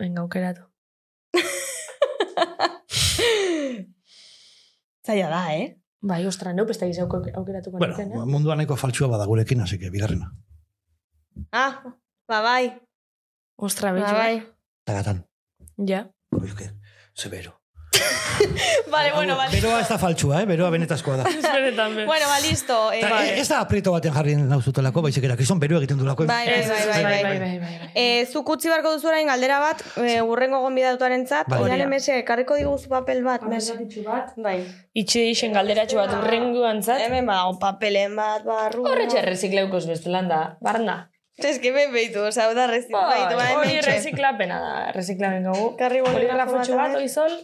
Venga, 0.00 0.22
aukeratu. 0.22 0.62
Zaila 5.06 5.28
da, 5.28 5.42
eh? 5.54 5.76
Bai, 6.04 6.26
ostra, 6.28 6.52
neu 6.52 6.66
besta 6.68 6.86
gizau 6.86 7.06
aukeratuko 7.08 7.78
Bueno, 7.78 7.94
nuken, 7.96 8.12
eh? 8.12 8.24
munduan 8.28 8.58
nahiko 8.60 8.76
faltsua 8.76 9.08
bada 9.08 9.24
gurekin, 9.24 9.62
así 9.64 9.78
que 9.78 9.88
bigarrena. 9.90 10.32
Ah, 11.50 11.80
ba 12.28 12.40
bai, 12.44 12.66
Ostra, 13.56 13.92
ba 13.92 14.00
betxu. 14.00 14.14
bai. 14.14 14.34
Tagatan. 14.84 15.24
Ja. 15.78 16.10
Oio, 16.30 16.54
que, 16.58 16.70
severo. 17.14 17.56
Vale, 18.94 19.12
bueno, 19.12 19.36
vale. 19.36 19.50
Beroa 19.56 19.80
ez 19.80 19.88
da 19.88 19.96
faltsua, 19.98 20.42
eh? 20.42 20.46
Beroa 20.46 20.68
benetazkoa 20.70 21.16
da. 21.18 21.24
Benetan, 21.54 21.94
be. 21.96 22.04
Bueno, 22.06 22.26
ba, 22.30 22.38
listo. 22.44 22.76
Eh, 22.92 23.00
Ta, 23.02 23.20
ez 23.26 23.46
da 23.48 23.60
aprieto 23.64 23.92
baten 23.94 24.14
jarri 24.14 24.34
nauzutelako, 24.38 25.02
baizik 25.06 25.24
era, 25.26 25.36
kizon 25.38 25.58
beroa 25.62 25.80
egiten 25.82 25.98
dulako. 25.98 26.26
Bai, 26.30 26.44
Ez, 26.48 26.68
bai, 26.68 26.78
ez, 26.78 26.86
bai, 26.90 27.02
bai, 27.02 27.22
bai, 27.22 27.38
bai, 27.38 27.58
bai, 27.62 27.78
bai. 27.80 27.88
Eh, 27.94 28.26
zuk 28.30 28.48
utzi 28.54 28.70
barko 28.70 28.92
duzu 28.94 29.08
orain 29.10 29.26
galdera 29.30 29.58
bat, 29.62 29.82
eh, 30.02 30.20
urrengo 30.22 30.60
gonbidatuaren 30.66 31.26
zat, 31.26 31.48
Bai. 31.50 31.60
oian 31.64 31.80
emese, 31.86 32.20
karriko 32.28 32.58
diguzu 32.60 32.90
papel 32.92 33.24
bat, 33.26 33.42
mes. 33.50 33.72
bat. 34.06 34.34
Bai. 34.36 34.58
Itxi 34.94 35.24
deixen 35.30 35.54
galderatxo 35.56 35.98
bat 35.98 36.14
urrengoan 36.20 36.82
zat. 36.82 37.00
Hemen 37.06 37.26
badago 37.26 37.58
papelen 37.62 38.14
bat, 38.18 38.44
barru. 38.46 38.86
Horretxe 38.90 39.18
errezikleukos 39.24 39.86
bestelan 39.90 40.28
da, 40.30 40.44
barna. 40.62 41.00
Ez 41.36 41.58
que 41.58 41.72
ben 41.74 41.90
behitu, 41.92 42.20
oza, 42.28 42.46
da 42.54 42.68
rezi. 42.70 42.92
Bai, 42.92 43.08
Baitu, 43.24 43.36
ba, 43.40 43.46
hori 43.58 43.80
reziklapena 43.82 44.60
da, 44.62 44.74
reziklapen 44.94 45.48
gau. 45.50 45.72
Karri 45.80 45.98
bolígrafo 46.04 46.36
garrafotxo 46.36 46.76
bat, 46.78 46.92
bat, 46.92 47.00
oizol, 47.02 47.34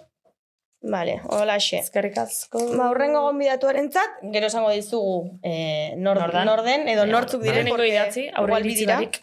Vale, 0.82 1.20
hola 1.28 1.58
xe. 1.60 1.78
ezkerrik 1.84 2.16
asko. 2.18 2.60
Ba, 2.76 2.86
urrengo 2.90 3.20
gonbidatuaren 3.26 3.90
zat, 3.92 4.20
gero 4.32 4.46
esango 4.48 4.70
dizugu 4.72 5.38
eh, 5.42 5.92
nor, 5.96 6.16
Nordan. 6.18 6.46
norden, 6.48 6.88
edo 6.88 7.04
nortzuk 7.06 7.42
diren. 7.44 7.68
Porque 7.68 7.90
idatzi, 7.90 8.28
aurre 8.32 8.48
igual 8.54 8.62
bi 8.62 8.68
iritzi 8.70 8.86
dira. 8.86 8.94
barik. 8.96 9.20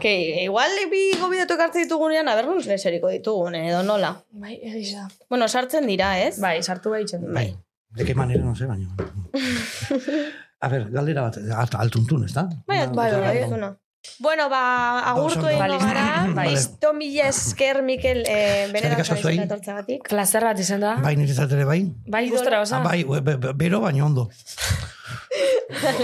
Que 0.00 0.44
igual 0.44 0.70
bi 0.92 1.00
gonbidatu 1.18 1.56
ekartzen 1.56 1.86
ditugunean, 1.88 2.28
aber 2.28 2.46
nun 2.46 2.60
leseriko 2.60 3.08
ditugun, 3.08 3.56
edo 3.56 3.82
nola. 3.82 4.12
Bai, 4.30 4.58
egiz 4.62 4.92
da. 4.98 5.08
Bueno, 5.32 5.48
sartzen 5.48 5.88
dira, 5.88 6.12
ez? 6.20 6.38
Bai, 6.40 6.62
sartu 6.62 6.92
behitzen 6.92 7.24
du. 7.24 7.32
Bai. 7.32 7.48
De 7.96 8.04
qué 8.04 8.14
manera, 8.14 8.44
no 8.44 8.54
sé, 8.54 8.66
baina. 8.66 8.94
A 10.62 10.68
ver, 10.68 10.84
galdera 10.92 11.22
bat, 11.26 11.38
alt, 11.58 11.74
altuntun, 11.74 12.24
ez 12.24 12.32
da? 12.36 12.44
Bai, 12.68 12.86
bai, 12.86 13.10
bai, 13.16 13.48
bai. 13.50 13.72
Bueno, 14.18 14.48
ba, 14.50 15.00
agurtu 15.10 15.42
Vale. 15.42 15.78
gara. 15.78 16.26
Bai. 16.34 16.52
Isto 16.54 16.92
mila 16.92 17.28
esker, 17.28 17.82
Mikel, 17.82 18.24
eh, 18.26 18.68
benetan 18.72 18.98
etortzagatik. 19.44 20.08
Plazer 20.08 20.42
bat 20.42 20.58
izan 20.58 20.80
da. 20.80 20.96
Bai, 21.02 21.14
nire 21.16 21.32
ere 21.32 21.64
bai. 21.64 21.80
Bai, 22.06 22.28
gustora 22.30 22.58
Ah, 22.58 22.62
osa. 22.62 22.80
bai, 22.80 23.04
be- 23.04 23.36
be- 23.36 23.52
bero 23.54 23.80
baina 23.80 24.04
ondo. 24.04 24.28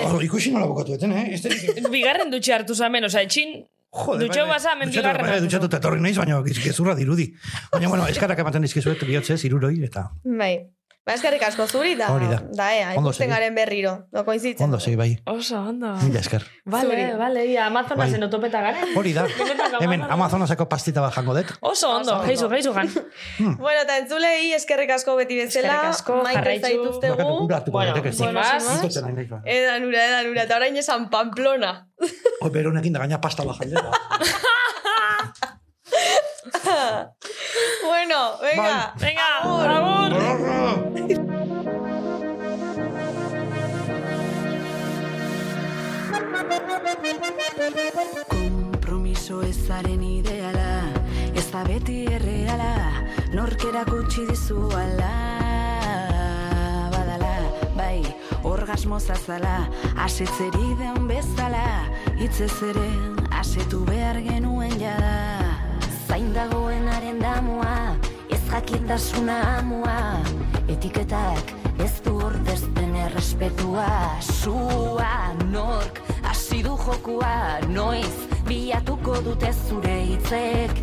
Oh, 0.07 0.21
ikusi 0.23 0.51
nola 0.51 0.67
bukatu 0.67 0.95
eten, 0.95 1.13
eh? 1.13 1.35
Este, 1.35 1.51
Bigarren 1.93 2.31
dutxe 2.31 2.55
hartu 2.55 2.75
zamen, 2.75 3.05
oza, 3.05 3.21
etxin, 3.23 3.67
Jode, 3.91 4.29
bai. 4.29 4.49
basa, 4.49 4.75
Dutxatu, 4.75 4.91
bigarren 4.97 5.27
bai, 5.27 5.41
Dutxatu 5.41 5.67
eta 5.67 5.77
etorri 5.83 6.01
naiz, 6.01 6.17
baina 6.19 6.41
gezurra 6.43 6.95
dirudi. 6.95 7.35
Baina, 7.73 7.89
bueno, 7.89 8.07
eskarrak 8.07 8.39
ematen 8.39 8.63
dizkizuet, 8.63 9.03
bihotzez, 9.07 9.43
iruroi, 9.45 9.83
eta 9.85 10.11
Bai. 10.25 10.67
Ba, 11.09 11.15
eskerrik 11.17 11.41
asko 11.47 11.65
zuri, 11.65 11.95
da, 11.97 12.11
Hori 12.13 12.27
da. 12.29 12.37
da, 12.53 12.65
ea, 12.77 12.89
Ondo 12.99 13.09
ikusten 13.09 13.25
segi. 13.25 13.33
garen 13.33 13.55
berriro, 13.57 13.93
no 14.13 14.25
koinzitzen. 14.27 14.61
ondo 14.67 14.77
sei, 14.79 14.93
bai. 14.95 15.15
oso, 15.25 15.57
ondo. 15.57 15.95
Mila 16.03 16.21
esker. 16.21 16.43
Vale, 16.67 16.91
Zuri. 16.91 17.17
vale, 17.17 17.47
ia, 17.49 17.65
Amazonasen 17.67 18.21
Bai. 18.21 18.27
otopeta 18.29 18.61
garen. 18.61 18.93
Hori 18.95 19.15
da, 19.17 19.25
hemen 19.81 20.03
Amazonas. 20.03 20.13
Amazonaseko 20.19 20.67
pastita 20.69 21.01
bat 21.01 21.15
jango 21.17 21.33
dut. 21.39 21.47
Oso 21.63 21.89
ondo, 21.97 22.19
geizu, 22.27 22.51
geizu 22.53 22.75
gan. 22.77 22.91
Bueno, 23.39 23.81
eta 23.87 23.97
entzulei 24.03 24.53
eskerrik 24.53 24.91
asko 24.99 25.17
beti 25.17 25.39
bezala, 25.41 25.89
Eskerrik 25.89 25.95
asko, 25.95 26.21
hartuko 26.27 27.79
Bueno, 27.79 27.95
ba. 29.31 29.41
Edan 29.47 29.85
ura, 29.89 30.05
edan 30.13 30.29
ura, 30.31 30.43
eta 30.45 30.57
orain 30.61 30.77
esan 30.77 31.09
Pamplona. 31.09 31.89
Hoi, 32.43 32.51
bero 32.51 32.69
honekin 32.69 32.93
da 32.93 32.99
gaina 33.07 33.19
pasta 33.21 33.45
bat 33.49 33.57
jandela. 33.65 33.91
bueno, 37.85 38.39
venga. 38.41 38.95
Venga, 38.97 39.39
agur. 39.43 39.69
Kompromiso 48.29 49.43
ezaren 49.43 50.03
ideala 50.03 50.87
Ez 51.35 51.51
da 51.51 51.65
beti 51.67 52.05
erreala 52.07 52.73
Nork 53.35 53.65
erakutsi 53.69 54.27
dizu 54.31 54.71
ala 54.79 55.13
Badala, 56.95 57.35
bai, 57.77 58.03
orgasmo 58.45 59.01
zazala 59.01 59.69
Asetzeri 60.07 60.75
den 60.79 61.09
bezala 61.11 61.67
Hitzez 62.19 62.55
ere, 62.71 62.91
asetu 63.43 63.85
behar 63.91 64.23
genuen 64.23 64.79
jada 64.81 65.58
Zain 66.09 66.33
dagoenaren 66.33 67.19
damua 67.21 67.97
Ez 68.33 68.41
jakintasuna 68.49 69.37
amua. 69.59 70.23
Etiketak 70.69 71.53
ez 71.85 72.01
du 72.05 72.15
ordezten 72.25 72.97
errespetua. 72.97 73.89
Sua, 74.25 75.35
nork, 75.53 76.01
hasi 76.25 76.63
du 76.65 76.77
jokua 76.81 77.61
Noiz, 77.69 78.15
bilatuko 78.49 79.21
dute 79.27 79.53
zure 79.69 79.99
hitzek 80.09 80.81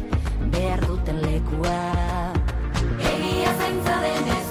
Behar 0.54 0.86
duten 0.86 1.22
lekua. 1.26 1.80
Egia 3.16 3.58
zaintza 3.58 4.02
denez 4.06 4.45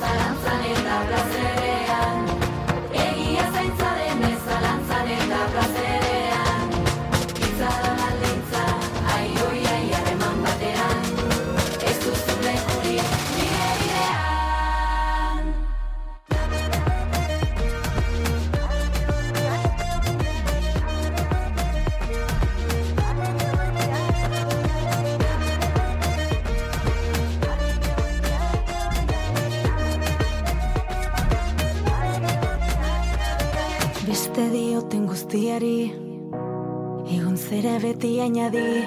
beti 38.05 38.21
añadi 38.21 38.85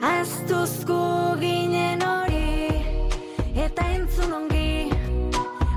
Aztuzko 0.00 1.34
ginen 1.40 2.02
hori 2.02 2.70
Eta 3.64 3.86
entzun 3.96 4.32
ongi. 4.38 4.90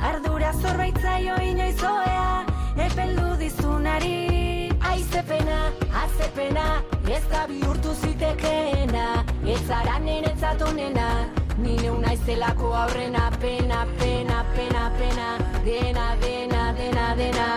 Ardura 0.09 0.51
zorbaitzaio 0.61 1.35
inoizoea 1.49 2.45
Epeldu 2.85 3.35
dizunari. 3.41 4.69
Aizepena, 4.91 5.71
azepena 6.03 6.67
Ez 7.09 7.23
da 7.31 7.47
bihurtu 7.47 7.95
zitekeena. 8.01 9.23
Ez 9.45 9.61
zara 9.67 9.97
niretzat 9.99 10.61
onena 10.61 11.09
Ni 11.57 11.75
neu 11.81 11.97
naizelako 11.97 12.73
aurrena. 12.83 13.31
Pena, 13.41 13.85
pena, 13.97 14.45
pena, 14.55 14.91
pena 14.99 15.27
Dena, 15.65 16.15
dena, 16.21 16.73
dena, 16.77 17.15
dena. 17.15 17.47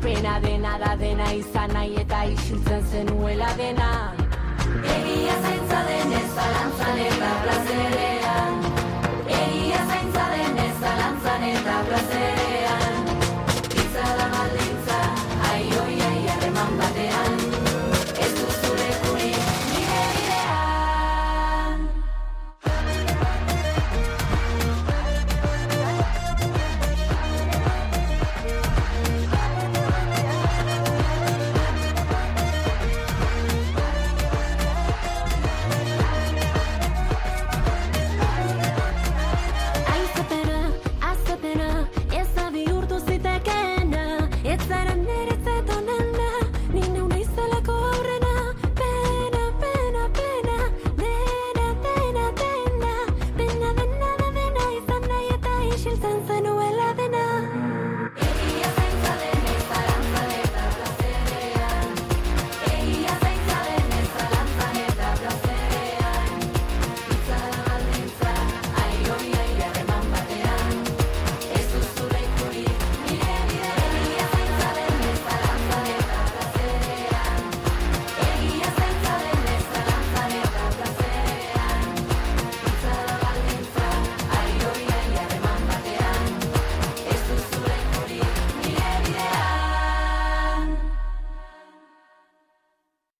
Pena 0.00 0.40
dena 0.40 0.78
da 0.78 0.96
dena 0.96 1.32
izan 1.34 1.72
nahi 1.74 2.07
eta 2.68 2.76
isiltzen 2.76 3.06
zenuela 3.06 3.48
dena 3.56 4.07